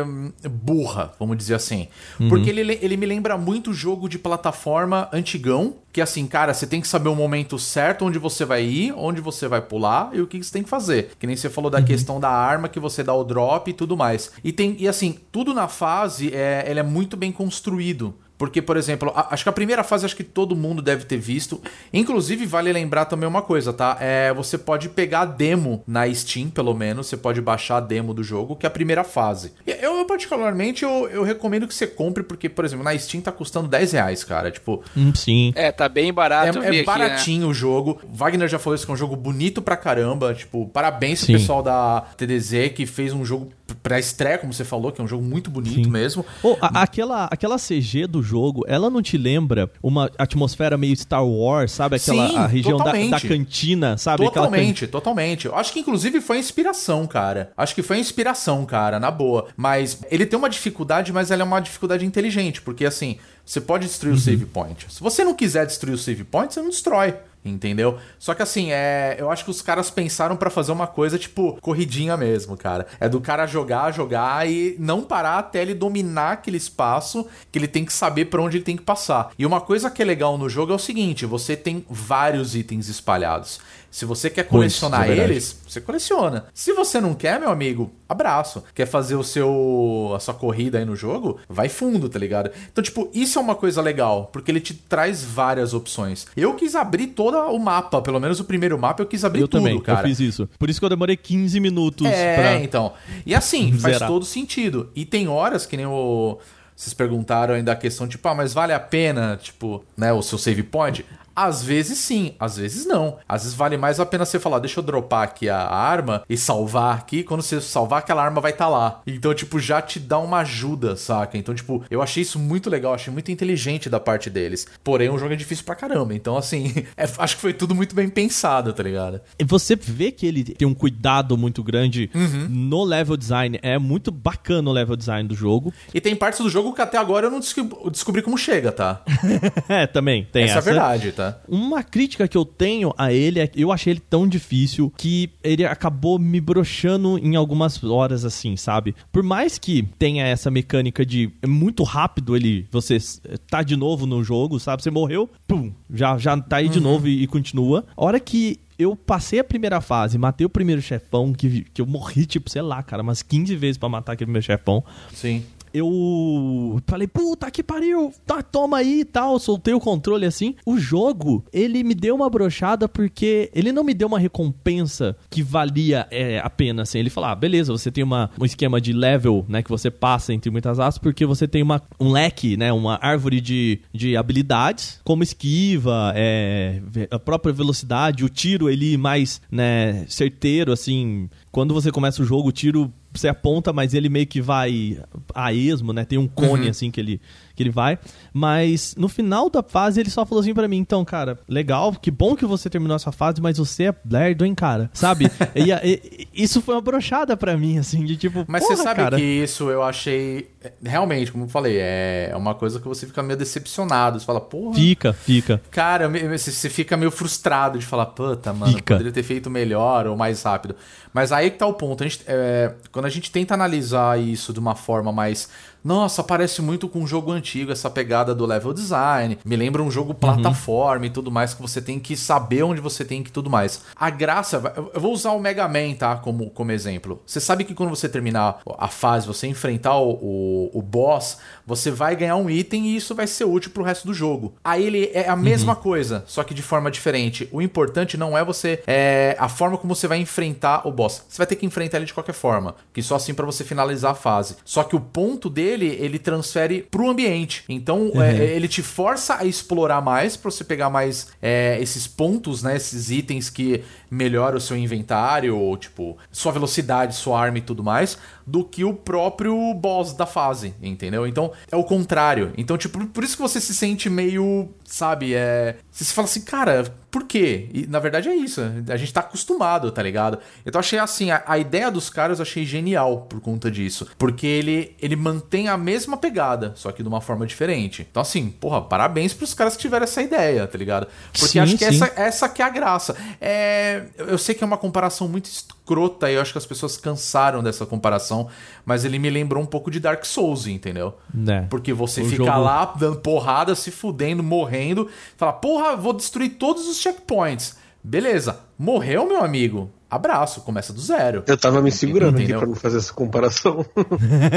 hum, 0.06 0.31
burra, 0.50 1.12
vamos 1.19 1.38
dizer 1.38 1.56
assim. 1.56 1.88
Porque 2.30 2.50
ele, 2.50 2.77
ele 2.81 2.98
me 2.98 3.06
lembra 3.06 3.38
muito 3.38 3.74
jogo 3.74 4.07
de 4.10 4.18
plataforma 4.19 5.10
antigão, 5.13 5.75
que 5.92 6.01
assim, 6.01 6.27
cara, 6.27 6.54
você 6.54 6.68
tem 6.68 6.80
que 6.81 6.88
saber 6.88 7.10
o 7.10 7.16
momento 7.16 7.57
certo 7.57 8.06
onde 8.06 8.19
você 8.19 8.45
vai 8.45 8.63
ir, 8.63 8.94
onde 8.95 9.21
você 9.21 9.48
vai 9.48 9.60
pular 9.62 10.12
e 10.13 10.21
o 10.21 10.27
que 10.27 10.42
você 10.42 10.51
tem 10.51 10.62
que 10.63 10.69
fazer. 10.69 11.12
Que 11.19 11.25
nem 11.25 11.36
você 11.36 11.50
falou 11.50 11.69
da 11.71 11.81
questão 11.81 12.19
da 12.19 12.30
arma 12.30 12.69
que 12.69 12.80
você 12.80 13.04
dá 13.04 13.13
o 13.13 13.24
drop 13.24 13.69
e 13.69 13.74
tudo 13.74 13.98
mais. 13.98 14.31
E 14.44 14.51
tem 14.51 14.75
e 14.80 14.88
assim, 14.88 15.18
tudo 15.31 15.54
na 15.54 15.68
fase 15.68 16.31
é, 16.33 16.63
ele 16.68 16.80
é 16.80 16.83
muito 16.83 17.18
bem 17.18 17.31
construído. 17.31 18.09
Porque, 18.40 18.62
por 18.62 18.76
exemplo, 18.78 19.12
a- 19.14 19.28
acho 19.32 19.44
que 19.44 19.50
a 19.50 19.52
primeira 19.52 19.84
fase 19.84 20.06
acho 20.06 20.16
que 20.16 20.24
todo 20.24 20.56
mundo 20.56 20.82
deve 20.82 21.04
ter 21.04 21.18
visto. 21.18 21.62
Inclusive, 21.94 22.46
vale 22.46 22.72
lembrar 22.74 23.06
também 23.06 23.28
uma 23.28 23.42
coisa, 23.42 23.72
tá? 23.74 23.98
É, 24.00 24.34
você 24.34 24.58
pode 24.58 24.90
pegar 24.90 25.20
a 25.22 25.26
demo 25.26 25.84
na 25.86 26.12
Steam, 26.14 26.50
pelo 26.50 26.74
menos. 26.74 27.08
Você 27.08 27.18
pode 27.18 27.42
baixar 27.42 27.78
a 27.78 27.82
demo 27.82 28.14
do 28.14 28.24
jogo, 28.24 28.56
que 28.56 28.66
é 28.66 28.68
a 28.68 28.72
primeira 28.72 29.04
fase. 29.04 29.52
E 29.68 29.72
Eu, 29.72 29.98
eu, 29.98 30.06
particularmente, 30.06 30.84
eu, 30.84 31.08
eu 31.10 31.24
recomendo 31.24 31.68
que 31.68 31.74
você 31.74 31.86
compre, 31.86 32.24
porque, 32.24 32.48
por 32.48 32.64
exemplo, 32.64 32.84
na 32.86 32.98
Steam 32.98 33.22
tá 33.22 33.32
custando 33.32 33.68
10 33.68 33.92
reais, 33.92 34.24
cara. 34.24 34.50
Tipo, 34.50 34.82
Hum, 34.96 35.14
sim. 35.14 35.52
É, 35.56 35.72
tá 35.72 35.90
bem 35.90 36.14
barato. 36.14 36.58
eu 36.58 36.64
é, 36.64 36.70
vi 36.72 36.78
é 36.78 36.80
aqui, 36.82 36.90
né? 36.90 36.98
baratinho 37.08 37.48
o 37.50 37.54
jogo. 37.54 38.00
Wagner 38.10 38.48
já 38.48 38.58
falou 38.58 38.76
isso, 38.76 38.86
que 38.86 38.92
é 38.92 38.94
um 38.94 38.98
jogo 38.98 39.16
bonito 39.18 39.62
pra 39.62 39.76
caramba. 39.76 40.34
Tipo, 40.34 40.66
parabéns 40.70 41.20
Sim. 41.20 41.26
pro 41.34 41.42
pessoal 41.42 41.62
da 41.62 42.06
TDZ 42.16 42.70
que 42.74 42.86
fez 42.86 43.12
um 43.12 43.26
jogo 43.26 43.50
pra 43.75 44.00
estreia, 44.00 44.38
como 44.38 44.51
você 44.54 44.63
falou, 44.63 44.92
que 44.92 45.00
é 45.01 45.04
um 45.04 45.07
jogo 45.07 45.24
muito 45.24 45.50
bonito 45.50 45.75
Sim. 45.83 45.89
mesmo. 45.89 46.25
Ô, 46.44 46.57
a- 46.62 46.81
aquela, 46.83 47.25
aquela 47.25 47.57
CG 47.57 48.07
do 48.07 48.21
jogo, 48.21 48.63
ela 48.68 48.89
não 48.89 49.01
te 49.01 49.18
lembra 49.18 49.69
uma 49.81 50.10
atmosfera 50.18 50.77
meio 50.77 50.95
Star 50.95 51.25
Wars, 51.25 51.71
sabe? 51.71 51.95
Aquela 51.98 52.27
Sim, 52.30 52.36
a 52.38 52.48
região 52.48 52.77
da, 52.77 52.86
totalmente. 52.86 53.10
da 53.12 53.19
cantina, 53.21 53.98
sabe? 53.98 54.25
Aquela 54.25 54.45
can- 54.48 54.51
Totalmente, 54.51 54.88
totalmente. 54.88 55.45
Eu 55.45 55.56
acho 55.56 55.74
que 55.74 55.80
inclusive 55.80 56.21
foi 56.21 56.38
inspiração, 56.39 57.06
cara. 57.07 57.51
Acho 57.57 57.74
que 57.75 57.81
foi 57.81 57.98
inspiração, 58.00 58.66
cara, 58.66 59.00
na 59.00 59.12
boa. 59.12 59.48
Mas 59.56 60.00
ele 60.10 60.25
tem 60.25 60.38
uma 60.38 60.50
dificuldade, 60.50 61.12
mas 61.13 61.31
ela 61.31 61.42
é 61.42 61.45
uma 61.45 61.60
dificuldade 61.60 62.06
inteligente, 62.06 62.62
porque 62.62 62.86
assim, 62.86 63.18
você 63.45 63.60
pode 63.62 63.86
destruir 63.88 64.12
Uhum. 64.13 64.18
o 64.18 64.21
save 64.21 64.45
point. 64.45 64.86
Se 64.89 65.01
você 65.01 65.24
não 65.24 65.33
quiser 65.33 65.66
destruir 65.66 65.94
o 65.94 65.98
save 65.98 66.24
point, 66.24 66.54
você 66.54 66.62
não 66.62 66.69
destrói. 66.69 67.13
Entendeu? 67.44 67.98
Só 68.18 68.34
que 68.34 68.42
assim, 68.42 68.72
é, 68.72 69.16
eu 69.18 69.32
acho 69.32 69.46
que 69.46 69.52
os 69.52 69.62
caras 69.62 69.90
pensaram 69.90 70.36
pra 70.36 70.50
fazer 70.50 70.74
uma 70.74 70.88
coisa 70.88 71.18
tipo 71.18 71.58
corridinha 71.62 72.18
mesmo, 72.18 72.58
cara. 72.58 72.86
É 73.00 73.08
do 73.08 73.22
cara 73.22 73.48
jogar, 73.48 73.92
jogar 73.92 74.50
e 74.50 74.76
não 74.78 75.02
parar 75.02 75.40
até 75.40 75.62
ele 75.62 75.74
dominar 75.74 76.34
aquele 76.34 76.58
espaço 76.58 77.26
que 77.50 77.58
ele 77.58 77.68
tem 77.68 77.86
que 77.86 77.94
saber 77.94 78.26
pra 78.26 78.42
onde 78.42 78.58
ele 78.58 78.66
tem 78.66 78.76
que 78.76 78.84
passar. 78.84 79.32
E 79.40 79.46
uma 79.46 79.62
coisa 79.62 79.90
que 79.90 80.02
é 80.02 80.06
legal 80.06 80.38
no 80.38 80.50
jogo 80.50 80.74
é 80.74 80.76
o 80.76 80.80
seguinte: 80.80 81.26
você 81.26 81.56
tem 81.56 81.86
vários 81.90 82.56
itens 82.56 82.90
espalhados. 82.90 83.60
Se 83.92 84.06
você 84.06 84.30
quer 84.30 84.44
colecionar 84.44 85.10
isso 85.10 85.20
é 85.20 85.24
eles, 85.24 85.60
você 85.68 85.82
coleciona. 85.82 86.46
Se 86.54 86.72
você 86.74 87.02
não 87.02 87.14
quer, 87.14 87.40
meu 87.40 87.50
amigo, 87.50 87.92
abraço. 88.08 88.64
Quer 88.76 88.86
fazer 88.86 89.16
o 89.16 89.24
seu 89.24 90.14
a 90.16 90.20
sua 90.20 90.34
corrida 90.34 90.78
aí 90.78 90.86
no 90.86 90.96
jogo? 90.96 91.40
Vai 91.50 91.70
fundo, 91.70 92.08
tá 92.08 92.20
ligado? 92.20 92.52
Então, 92.72 92.84
tipo, 92.84 93.10
isso 93.14 93.40
é 93.40 93.42
uma 93.42 93.56
coisa 93.56 93.82
legal, 93.82 94.30
porque 94.32 94.52
ele 94.52 94.60
te 94.60 94.74
traz 94.74 95.24
várias 95.24 95.74
opções. 95.74 96.28
Eu 96.38 96.54
quis 96.54 96.76
abrir 96.76 97.08
todo 97.08 97.36
o 97.38 97.60
mapa, 97.60 98.02
pelo 98.02 98.20
menos 98.20 98.40
o 98.40 98.44
primeiro 98.44 98.78
mapa 98.78 99.02
eu 99.02 99.08
quis 99.08 99.26
abrir 99.26 99.42
Eu 99.42 99.48
tudo, 99.48 99.62
também, 99.64 99.80
cara. 99.82 100.00
eu 100.02 100.04
fiz 100.04 100.20
isso. 100.20 100.48
Por 100.60 100.70
isso 100.70 100.80
que 100.80 100.86
eu 100.86 100.90
demorei 100.90 101.18
15 101.18 101.60
minutos 101.60 102.06
É, 102.08 102.36
pra... 102.36 102.56
então. 102.62 102.94
E 103.26 103.34
assim, 103.34 103.72
faz 103.78 103.96
Zerar. 103.96 104.08
todo 104.10 104.26
sentido. 104.26 104.90
E 104.96 105.06
tem 105.06 105.28
horas 105.28 105.66
que 105.66 105.76
nem 105.76 105.86
o. 105.86 106.38
Vocês 106.76 106.94
perguntaram 106.94 107.56
ainda 107.56 107.74
a 107.74 107.76
questão, 107.76 108.08
tipo, 108.08 108.26
ah, 108.30 108.34
mas 108.34 108.54
vale 108.54 108.72
a 108.72 108.80
pena, 108.80 109.38
tipo, 109.42 109.84
né, 109.98 110.14
o 110.14 110.22
seu 110.22 110.38
save 110.38 110.64
point? 110.64 111.06
Às 111.42 111.64
vezes 111.64 111.98
sim, 112.00 112.34
às 112.38 112.58
vezes 112.58 112.86
não. 112.86 113.18
Às 113.28 113.44
vezes 113.44 113.56
vale 113.58 113.78
mais 113.78 113.98
a 114.00 114.06
pena 114.06 114.26
você 114.26 114.38
falar, 114.40 114.60
deixa 114.60 114.80
eu 114.80 114.84
dropar 114.84 115.24
aqui 115.24 115.48
a 115.48 115.58
arma 115.69 116.24
e 116.30 116.36
salvar 116.38 116.98
aqui. 116.98 117.24
Quando 117.24 117.42
você 117.42 117.62
salvar, 117.62 118.00
aquela 118.00 118.22
arma 118.24 118.42
vai 118.42 118.52
estar 118.52 118.68
lá. 118.68 119.02
Então, 119.08 119.34
tipo, 119.34 119.58
já 119.60 119.81
te 119.81 120.00
dá 120.00 120.19
uma 120.19 120.40
ajuda, 120.40 120.96
saca? 120.98 121.38
Então, 121.38 121.56
tipo, 121.56 121.81
eu 121.90 122.02
achei 122.02 122.24
isso 122.24 122.38
muito 122.38 122.69
legal, 122.69 122.94
achei 122.94 123.12
muito 123.14 123.31
inteligente 123.31 123.90
da 123.90 124.00
parte 124.02 124.30
deles. 124.30 124.68
Porém, 124.84 125.10
o 125.10 125.18
jogo 125.18 125.31
é 125.34 125.38
difícil 125.38 125.64
pra 125.64 125.76
caramba. 125.76 126.14
Então, 126.14 126.36
assim, 126.36 126.74
é- 126.98 127.08
acho 127.18 127.36
que 127.36 127.42
foi 127.42 127.54
tudo 127.54 127.74
muito 127.74 127.96
bem 127.96 128.10
pensado, 128.10 128.74
tá 128.74 128.84
ligado? 128.84 129.22
E 129.40 129.44
Você 129.46 129.76
vê 129.78 130.12
que 130.12 130.26
ele 130.28 130.44
tem 130.44 130.68
um 130.68 130.74
cuidado 130.74 131.38
muito 131.38 131.64
grande 131.64 132.10
Uhum. 132.14 132.48
no 132.50 132.84
level 132.84 133.16
design. 133.16 133.58
É 133.62 133.78
muito 133.80 134.12
bacana 134.12 134.69
o 134.69 134.74
level 134.74 134.96
design 134.98 135.28
do 135.28 135.36
jogo. 135.36 135.74
E 135.94 136.02
tem 136.02 136.16
partes 136.16 136.42
do 136.42 136.50
jogo 136.50 136.74
que 136.74 136.81
até 136.81 136.98
agora 136.98 137.28
eu 137.28 137.31
não 137.31 137.40
descobri, 137.40 137.90
descobri 137.92 138.22
como 138.22 138.38
chega, 138.38 138.72
tá? 138.72 139.02
é, 139.69 139.88
também 139.88 140.28
tem 140.31 140.44
essa, 140.44 140.60
essa. 140.60 140.69
é 140.69 140.72
a 140.72 140.74
verdade, 140.74 141.12
tá? 141.12 141.29
Uma 141.48 141.83
crítica 141.83 142.28
que 142.28 142.38
eu 142.38 142.45
tenho 142.45 142.94
a 142.98 143.12
ele 143.14 143.40
é 143.40 143.48
que 143.48 143.62
eu 143.62 143.71
achei 143.71 143.94
ele 143.94 144.00
tão 144.00 144.28
difícil 144.28 144.92
que 144.98 145.30
ele 145.44 145.66
acabou 145.66 146.18
me 146.19 146.40
broxando 146.42 147.18
em 147.18 147.36
algumas 147.36 147.83
horas, 147.83 148.26
assim, 148.26 148.56
sabe? 148.57 148.95
Por 149.12 149.24
mais 149.24 149.57
que 149.57 149.83
tenha 149.98 150.26
essa 150.26 150.50
mecânica 150.52 151.06
de 151.06 151.30
é 151.42 151.48
muito 151.48 151.83
rápido 151.83 152.36
ele, 152.36 152.68
você 152.71 152.95
s- 152.95 153.21
tá 153.50 153.62
de 153.64 153.76
novo 153.76 154.06
no 154.06 154.24
jogo, 154.24 154.59
sabe? 154.59 154.83
Você 154.83 154.92
morreu, 154.92 155.30
pum, 155.48 155.71
já, 155.94 156.18
já 156.18 156.38
tá 156.40 156.57
aí 156.57 156.69
de 156.69 156.80
novo 156.80 157.07
e, 157.07 157.24
e 157.24 157.28
continua. 157.28 157.86
A 157.95 158.04
hora 158.06 158.19
que 158.19 158.59
eu 158.78 158.95
passei 158.95 159.40
a 159.40 159.44
primeira 159.44 159.81
fase, 159.81 160.18
matei 160.18 160.45
o 160.45 160.50
primeiro 160.50 160.81
chefão, 160.81 161.33
que, 161.33 161.66
que 161.74 161.81
eu 161.81 161.86
morri, 161.86 162.26
tipo, 162.26 162.50
sei 162.50 162.62
lá, 162.62 162.81
cara, 162.81 163.04
umas 163.04 163.21
15 163.21 163.54
vezes 163.57 163.78
pra 163.78 163.90
matar 163.90 164.14
aquele 164.14 164.28
primeiro 164.28 164.45
chefão. 164.45 164.81
Sim. 165.14 165.44
Eu 165.73 166.81
falei, 166.88 167.07
puta 167.07 167.49
que 167.52 167.64
pariu, 167.64 168.14
tá, 168.26 168.42
toma 168.42 168.78
aí 168.78 169.02
e 169.02 169.06
tal, 169.06 169.40
soltei 169.40 169.73
o 169.73 169.80
controle 169.80 170.26
assim. 170.26 170.56
O 170.66 170.78
jogo, 170.78 171.44
ele 171.52 171.83
me 171.83 171.94
deu 171.94 172.16
uma 172.16 172.30
brochada 172.30 172.88
porque 172.88 173.49
ele 173.54 173.71
não 173.71 173.83
me 173.83 173.94
deu 173.94 174.07
uma 174.07 174.19
recompensa 174.19 175.16
que 175.30 175.44
valia 175.44 176.07
é, 176.11 176.40
a 176.40 176.49
pena, 176.49 176.83
assim. 176.83 176.99
Ele 176.99 177.09
falou, 177.09 177.30
ah, 177.30 177.35
beleza, 177.35 177.71
você 177.71 177.92
tem 177.92 178.04
uma, 178.04 178.30
um 178.40 178.45
esquema 178.45 178.80
de 178.80 178.94
level, 178.94 179.45
né, 179.47 179.61
que 179.61 179.69
você 179.69 179.90
passa 179.92 180.33
entre 180.33 180.49
muitas 180.49 180.80
aspas, 180.80 180.99
porque 181.02 181.26
você 181.26 181.47
tem 181.47 181.61
uma, 181.61 181.81
um 181.99 182.11
leque, 182.11 182.57
né, 182.57 182.71
uma 182.71 182.99
árvore 183.02 183.42
de, 183.42 183.80
de 183.94 184.16
habilidades, 184.16 184.99
como 185.04 185.23
esquiva, 185.23 186.14
é, 186.16 186.81
a 187.11 187.19
própria 187.19 187.54
velocidade, 187.54 188.23
o 188.23 188.30
tiro, 188.30 188.69
ele 188.69 188.97
mais, 188.97 189.42
né, 189.52 190.06
certeiro, 190.07 190.71
assim, 190.71 191.30
quando 191.52 191.73
você 191.73 191.92
começa 191.92 192.21
o 192.21 192.26
jogo, 192.26 192.49
o 192.49 192.52
tiro 192.52 192.92
você 193.13 193.28
aponta, 193.28 193.73
mas 193.73 193.94
ele 193.94 194.09
meio 194.09 194.28
que 194.28 194.42
vai 194.42 194.99
a 195.33 195.51
esmo, 195.54 195.92
né? 195.94 196.06
Tem 196.06 196.18
um 196.19 196.28
cone 196.28 196.66
Uhum. 196.66 196.69
assim 196.69 196.92
que 196.92 196.99
ele, 196.99 197.19
que 197.59 197.63
ele 197.63 197.69
vai. 197.71 197.99
Mas 198.33 198.95
no 198.97 199.09
final 199.09 199.49
da 199.49 199.61
fase 199.61 199.99
ele 199.99 200.09
só 200.09 200.25
falou 200.25 200.42
assim 200.42 200.54
pra 200.54 200.68
mim: 200.68 200.78
então, 200.78 201.04
cara, 201.04 201.37
legal, 201.47 201.92
que 201.94 202.09
bom 202.09 202.35
que 202.35 202.45
você 202.45 202.69
terminou 202.69 202.95
essa 202.95 203.11
fase, 203.11 203.42
mas 203.42 203.57
você 203.57 203.89
é 203.89 203.95
lerdo, 204.09 204.45
hein, 204.45 204.56
cara? 204.56 204.89
Sabe? 204.94 205.25
e, 205.54 205.71
e- 205.71 206.28
isso 206.33 206.61
foi 206.61 206.75
uma 206.75 206.81
brochada 206.81 207.35
pra 207.35 207.57
mim, 207.57 207.78
assim, 207.78 208.06
de 208.06 208.16
tipo. 208.16 208.45
Mas 208.47 208.63
você 208.63 208.78
sabe 208.78 209.01
cara. 209.01 209.18
que 209.18 209.23
isso 209.23 209.69
eu 209.69 209.83
achei. 209.83 210.49
é, 210.63 210.71
Realmente, 210.81 211.31
como 211.33 211.44
eu 211.44 211.49
falei, 211.49 211.78
é 211.80 212.31
uma 212.35 212.56
coisa 212.56 212.80
que 212.80 212.87
você 212.87 213.06
fica 213.06 213.21
meio 213.21 213.37
decepcionado. 213.37 214.19
Você 214.19 214.25
fala, 214.25 214.39
porra. 214.39 214.75
Fica, 214.75 215.11
fica. 215.11 215.61
Cara, 215.69 216.07
você 216.09 216.69
fica 216.69 216.95
meio 216.95 217.11
frustrado 217.11 217.78
de 217.78 217.85
falar, 217.85 218.06
puta, 218.07 218.54
mano, 218.54 218.73
Fica. 218.73 218.94
poderia 218.95 219.11
ter 219.11 219.23
feito 219.23 219.49
melhor 219.49 220.07
ou 220.07 220.16
mais 220.16 220.42
rápido. 220.44 220.75
Mas 221.13 221.31
aí 221.31 221.51
que 221.51 221.57
tá 221.57 221.66
o 221.66 221.73
ponto. 221.73 222.04
A 222.04 222.07
gente, 222.07 222.23
é, 222.28 222.73
quando 222.92 223.06
a 223.06 223.09
gente 223.09 223.31
tenta 223.31 223.54
analisar 223.54 224.19
isso 224.19 224.54
de 224.54 224.59
uma 224.59 224.75
forma 224.75 225.11
mais. 225.11 225.49
Nossa, 225.83 226.24
parece 226.24 226.62
muito 226.62 226.90
com 226.90 227.00
um 227.00 227.07
jogo 227.07 227.31
antigo, 227.31 227.71
essa 227.71 227.90
pegada 227.90 228.36
do 228.36 228.45
level 228.45 228.74
design. 228.74 229.38
Me 229.45 229.56
lembra 229.56 229.81
um 229.81 229.90
jogo 229.90 230.14
plataforma 230.14 231.06
e 231.06 231.09
tudo 231.09 231.31
mais, 231.31 231.54
que 231.54 231.62
você 231.62 231.81
tem 231.81 232.00
que 232.00 232.16
saber 232.16 232.64
onde 232.64 232.81
você 232.81 233.06
tem 233.06 233.24
que 233.24 233.31
tudo 233.31 233.50
mais. 233.50 233.83
A 233.95 234.09
graça. 234.09 234.62
Eu 234.94 235.00
vou 235.00 235.14
usar 235.14 235.31
o 235.31 235.40
Mega 235.40 235.68
Man, 235.68 235.94
tá? 235.98 236.16
Como, 236.18 236.50
como 236.50 236.71
exemplo. 236.71 237.21
Você 237.26 237.40
sabe 237.40 237.64
que 237.64 237.74
quando 237.74 237.90
você 237.90 238.09
terminar 238.09 238.59
a 238.78 238.88
fase, 238.88 239.28
você 239.28 239.48
enfrentar 239.48 239.98
o, 239.98 240.12
o, 240.12 240.80
o 240.80 240.81
boss, 240.81 241.38
você 241.69 241.92
vai 241.92 242.16
ganhar 242.16 242.35
um 242.35 242.49
item 242.49 242.88
e 242.88 242.95
isso 242.95 243.14
vai 243.14 243.28
ser 243.28 243.45
útil 243.45 243.69
pro 243.69 243.83
resto 243.83 244.07
do 244.07 244.14
jogo. 244.14 244.56
Aí 244.64 244.83
ele 244.83 245.11
é 245.14 245.30
a 245.30 245.35
mesma 245.35 245.76
coisa, 245.76 246.23
só 246.26 246.44
que 246.44 246.56
de 246.56 246.64
forma 246.64 246.90
diferente. 246.90 247.47
O 247.52 247.61
importante 247.61 248.18
não 248.18 248.35
é 248.35 248.44
você. 248.44 248.81
É 248.88 249.35
a 249.38 249.47
forma 249.47 249.78
como 249.78 249.94
você 249.94 250.07
vai 250.07 250.18
enfrentar 250.18 250.88
o 250.88 250.92
boss. 250.92 251.23
Você 251.30 251.38
vai 251.38 251.45
ter 251.45 251.56
que 251.56 251.68
enfrentar 251.68 251.97
ele 251.97 252.07
de 252.07 252.14
qualquer 252.14 252.33
forma. 252.33 252.73
Que 252.92 253.04
só 253.04 253.16
assim 253.16 253.35
pra 253.35 253.45
você 253.45 253.64
finalizar 253.64 254.14
a 254.14 254.16
fase. 254.16 254.56
Só 254.66 254.83
que 254.83 254.95
o 254.95 254.99
ponto 254.99 255.47
dele, 255.47 255.95
ele 255.99 256.18
transfere 256.18 256.88
pro 256.90 257.07
ambiente. 257.07 257.64
Então, 257.69 258.11
é, 258.16 258.45
ele 258.56 258.68
te 258.68 258.81
força 258.81 259.38
a 259.38 259.45
explorar 259.45 260.02
mais 260.02 260.35
pra 260.35 260.49
você 260.49 260.64
pegar 260.64 260.90
mais 260.90 261.28
é, 261.40 261.78
esses 261.80 262.07
pontos, 262.07 262.64
né? 262.64 262.76
Esses 262.76 263.11
itens 263.11 263.47
que 263.47 263.83
melhoram 264.09 264.57
o 264.57 264.61
seu 264.61 264.76
inventário, 264.76 265.56
ou 265.56 265.78
tipo, 265.78 266.18
sua 266.31 266.52
velocidade, 266.52 267.16
sua 267.16 267.40
arma 267.40 267.59
e 267.59 267.61
tudo 267.61 267.83
mais, 267.83 268.18
do 268.45 268.64
que 268.64 268.83
o 268.83 268.94
próprio 268.94 269.73
boss 269.76 270.14
da 270.14 270.26
fase, 270.26 270.73
entendeu? 270.81 271.28
Então, 271.28 271.52
é 271.71 271.75
o 271.75 271.83
contrário. 271.83 272.54
Então, 272.57 272.78
tipo, 272.78 273.06
por 273.07 273.23
isso 273.23 273.35
que 273.35 273.42
você 273.42 273.59
se 273.59 273.75
sente 273.75 274.09
meio, 274.09 274.69
sabe, 274.83 275.33
é. 275.33 275.78
Você 275.92 276.06
se 276.06 276.13
fala 276.13 276.25
assim, 276.25 276.42
cara, 276.42 276.94
por 277.11 277.23
quê? 277.25 277.69
E 277.73 277.87
na 277.87 277.99
verdade 277.99 278.30
é 278.30 278.35
isso. 278.35 278.61
A 278.89 278.97
gente 278.97 279.11
tá 279.13 279.21
acostumado, 279.21 279.92
tá 279.92 280.01
ligado? 280.04 280.37
Então, 280.66 280.80
achei 280.80 280.99
assim, 280.99 281.31
a, 281.31 281.44
a 281.45 281.57
ideia 281.57 281.89
dos 281.89 282.09
caras 282.09 282.39
eu 282.39 282.44
achei 282.44 282.66
genial 282.66 283.21
por 283.30 283.39
conta 283.42 283.69
disso. 283.71 284.07
Porque 284.18 284.45
ele, 284.45 284.95
ele 285.01 285.16
mantém 285.16 285.68
a 285.68 285.78
mesma 285.78 286.18
pegada, 286.18 286.73
só 286.75 286.92
que 286.92 287.01
de 287.01 287.09
uma 287.09 287.21
forma 287.21 287.45
diferente. 287.47 288.06
Então, 288.09 288.21
assim, 288.21 288.49
porra, 288.49 288.81
parabéns 288.81 289.33
pros 289.33 289.54
caras 289.54 289.75
que 289.75 289.81
tiveram 289.81 290.04
essa 290.04 290.21
ideia, 290.21 290.68
tá 290.68 290.78
ligado? 290.78 291.07
Porque 291.31 291.47
Sim, 291.47 291.59
acho 291.59 291.78
que 291.78 291.85
sim. 291.85 291.95
essa, 292.04 292.11
essa 292.16 292.49
que 292.49 292.61
é 292.61 292.66
a 292.66 292.69
graça. 292.69 293.16
É, 293.42 294.04
eu 294.18 294.37
sei 294.37 294.54
que 294.54 294.63
é 294.63 294.68
uma 294.68 294.78
comparação 294.78 295.28
muito 295.28 295.45
escrota 295.45 296.30
e 296.30 296.35
eu 296.35 296.42
acho 296.42 296.51
que 296.51 296.57
as 296.57 296.66
pessoas 296.66 296.97
cansaram 296.97 297.63
dessa 297.63 297.85
comparação, 297.85 298.47
mas 298.85 299.04
ele 299.06 299.18
me 299.18 299.30
lembrou 299.30 299.63
um 299.63 299.66
pouco 299.66 299.89
de 299.89 299.99
Dark 299.99 300.23
Souls, 300.25 300.68
entendeu? 300.68 301.16
Né. 301.33 301.66
Porque 301.69 301.92
você 301.94 302.21
O 302.21 302.25
fica 302.25 302.45
jogo- 302.45 302.59
lá 302.59 302.94
dando 302.97 303.18
porrada, 303.18 303.73
se 303.73 303.89
fudendo, 303.89 304.44
morrendo, 304.44 305.09
fala, 305.35 305.54
porra, 305.54 305.95
vou 305.95 306.13
destruir 306.13 306.51
todos 306.59 306.87
os 306.87 306.99
checkpoints. 307.00 307.78
Beleza, 308.04 308.60
morreu, 308.78 309.26
meu 309.26 309.44
amigo. 309.44 309.92
Abraço, 310.09 310.61
começa 310.61 310.92
do 310.92 310.99
zero. 310.99 311.44
Eu 311.45 311.57
tava 311.57 311.81
me 311.81 311.92
segurando 311.92 312.37
Entendeu? 312.39 312.57
aqui 312.57 312.66
pra 312.66 312.68
não 312.68 312.75
fazer 312.75 312.97
essa 312.97 313.13
comparação. 313.13 313.85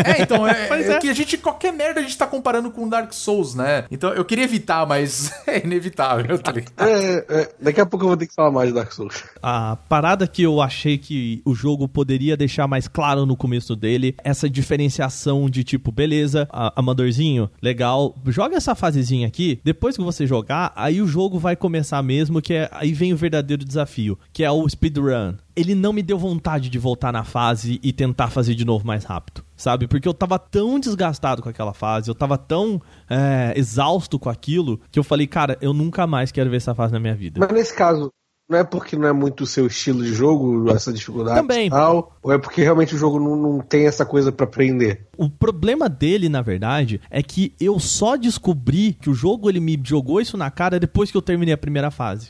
É, 0.05 0.23
então, 0.23 0.47
é, 0.47 0.69
é 0.69 0.93
é. 0.93 0.99
que 0.99 1.09
a 1.09 1.15
gente, 1.15 1.37
qualquer 1.39 1.73
merda, 1.73 2.01
a 2.01 2.03
gente 2.03 2.17
tá 2.17 2.27
comparando 2.27 2.71
com 2.71 2.89
Dark 2.89 3.13
Souls, 3.13 3.55
né? 3.55 3.85
Então 3.91 4.13
eu 4.13 4.25
queria 4.25 4.45
evitar, 4.45 4.87
mas 4.87 5.33
é 5.47 5.65
inevitável, 5.65 6.39
tá 6.39 6.53
ligado? 6.53 6.73
é, 6.79 7.25
é, 7.29 7.55
daqui 7.61 7.81
a 7.81 7.87
pouco 7.87 8.05
eu 8.05 8.09
vou 8.09 8.17
ter 8.17 8.27
que 8.27 8.35
falar 8.35 8.51
mais 8.51 8.69
de 8.69 8.75
Dark 8.75 8.91
Souls. 8.93 9.23
A 9.43 9.77
parada 9.89 10.27
que 10.27 10.43
eu 10.43 10.61
achei 10.61 10.97
que 10.99 11.43
o 11.45 11.55
jogo 11.55 11.87
poderia 11.89 12.37
deixar 12.37 12.67
mais 12.67 12.89
claro 12.89 13.27
no 13.27 13.37
começo 13.37 13.77
dele, 13.77 14.15
essa 14.25 14.49
diferenciação 14.49 15.49
de 15.49 15.63
tipo, 15.65 15.93
beleza, 15.93 16.49
a- 16.51 16.73
amadorzinho, 16.77 17.51
legal, 17.61 18.15
joga 18.27 18.57
essa 18.57 18.75
fasezinha 18.75 19.27
aqui, 19.29 19.61
depois 19.63 19.97
que 19.97 20.03
você 20.03 20.27
jogar, 20.27 20.73
aí 20.75 21.01
o 21.01 21.07
jogo 21.07 21.39
vai 21.39 21.55
começar 21.57 22.03
mesmo, 22.03 22.41
que 22.43 22.55
é, 22.55 22.69
aí 22.73 22.93
vem 22.93 23.13
o 23.13 23.17
verdadeiro 23.17 23.65
desafio, 23.65 24.19
que 24.33 24.43
é 24.43 24.51
o 24.51 24.69
speedrun. 24.69 25.35
Ele 25.55 25.75
não 25.75 25.93
me 25.93 26.03
deu 26.03 26.19
vontade 26.19 26.69
de 26.69 26.79
voltar 26.79 27.13
na 27.13 27.25
fase 27.25 27.79
e 27.83 27.93
tentar 27.93 28.29
fazer 28.29 28.55
de 28.55 28.65
novo 28.65 28.87
mais 28.87 29.05
rápido, 29.05 29.45
sabe? 29.57 29.87
Porque 29.87 30.09
eu 30.09 30.15
tava 30.15 30.39
tão 30.39 30.79
desgastado 30.79 31.43
com 31.43 31.49
aquela 31.49 31.75
fase, 31.75 32.11
eu 32.11 32.15
tava 32.15 32.39
tão 32.39 32.81
é, 33.09 33.53
exausto 33.57 34.19
com 34.19 34.29
aquilo, 34.29 34.81
que 34.91 34.99
eu 34.99 35.05
falei, 35.05 35.27
cara, 35.27 35.59
eu 35.61 35.73
nunca 35.73 36.07
mais 36.07 36.33
quero 36.33 36.51
ver 36.51 36.57
essa 36.57 36.75
fase 36.75 36.93
na 36.93 37.01
minha 37.01 37.15
vida. 37.15 37.41
Mas 37.41 37.53
nesse 37.53 37.75
caso, 37.75 38.11
não 38.53 38.59
é 38.59 38.65
porque 38.65 38.97
não 38.97 39.09
é 39.09 39.13
muito 39.13 39.45
o 39.45 39.47
seu 39.47 39.67
estilo 39.67 40.03
de 40.03 40.13
jogo, 40.13 40.71
essa 40.71 40.93
dificuldade 40.93 41.41
Também. 41.41 41.71
tal, 41.71 42.17
ou 42.23 42.33
é 42.33 42.39
porque 42.39 42.63
realmente 42.63 42.95
o 42.95 42.99
jogo 42.99 43.19
não, 43.19 43.35
não 43.35 43.61
tem 43.61 43.87
essa 43.87 44.05
coisa 44.05 44.31
pra 44.31 44.45
aprender? 44.45 45.07
O 45.17 45.31
problema 45.31 45.89
dele, 45.89 46.29
na 46.29 46.43
verdade, 46.43 47.01
é 47.11 47.23
que 47.23 47.55
eu 47.59 47.81
só 47.81 48.17
descobri 48.17 48.93
que 49.01 49.09
o 49.09 49.15
jogo 49.15 49.49
ele 49.49 49.61
me 49.61 49.81
jogou 49.83 50.21
isso 50.21 50.37
na 50.37 50.51
cara 50.51 50.79
depois 50.79 51.11
que 51.11 51.17
eu 51.17 51.23
terminei 51.23 51.55
a 51.55 51.59
primeira 51.59 51.91
fase. 51.91 52.29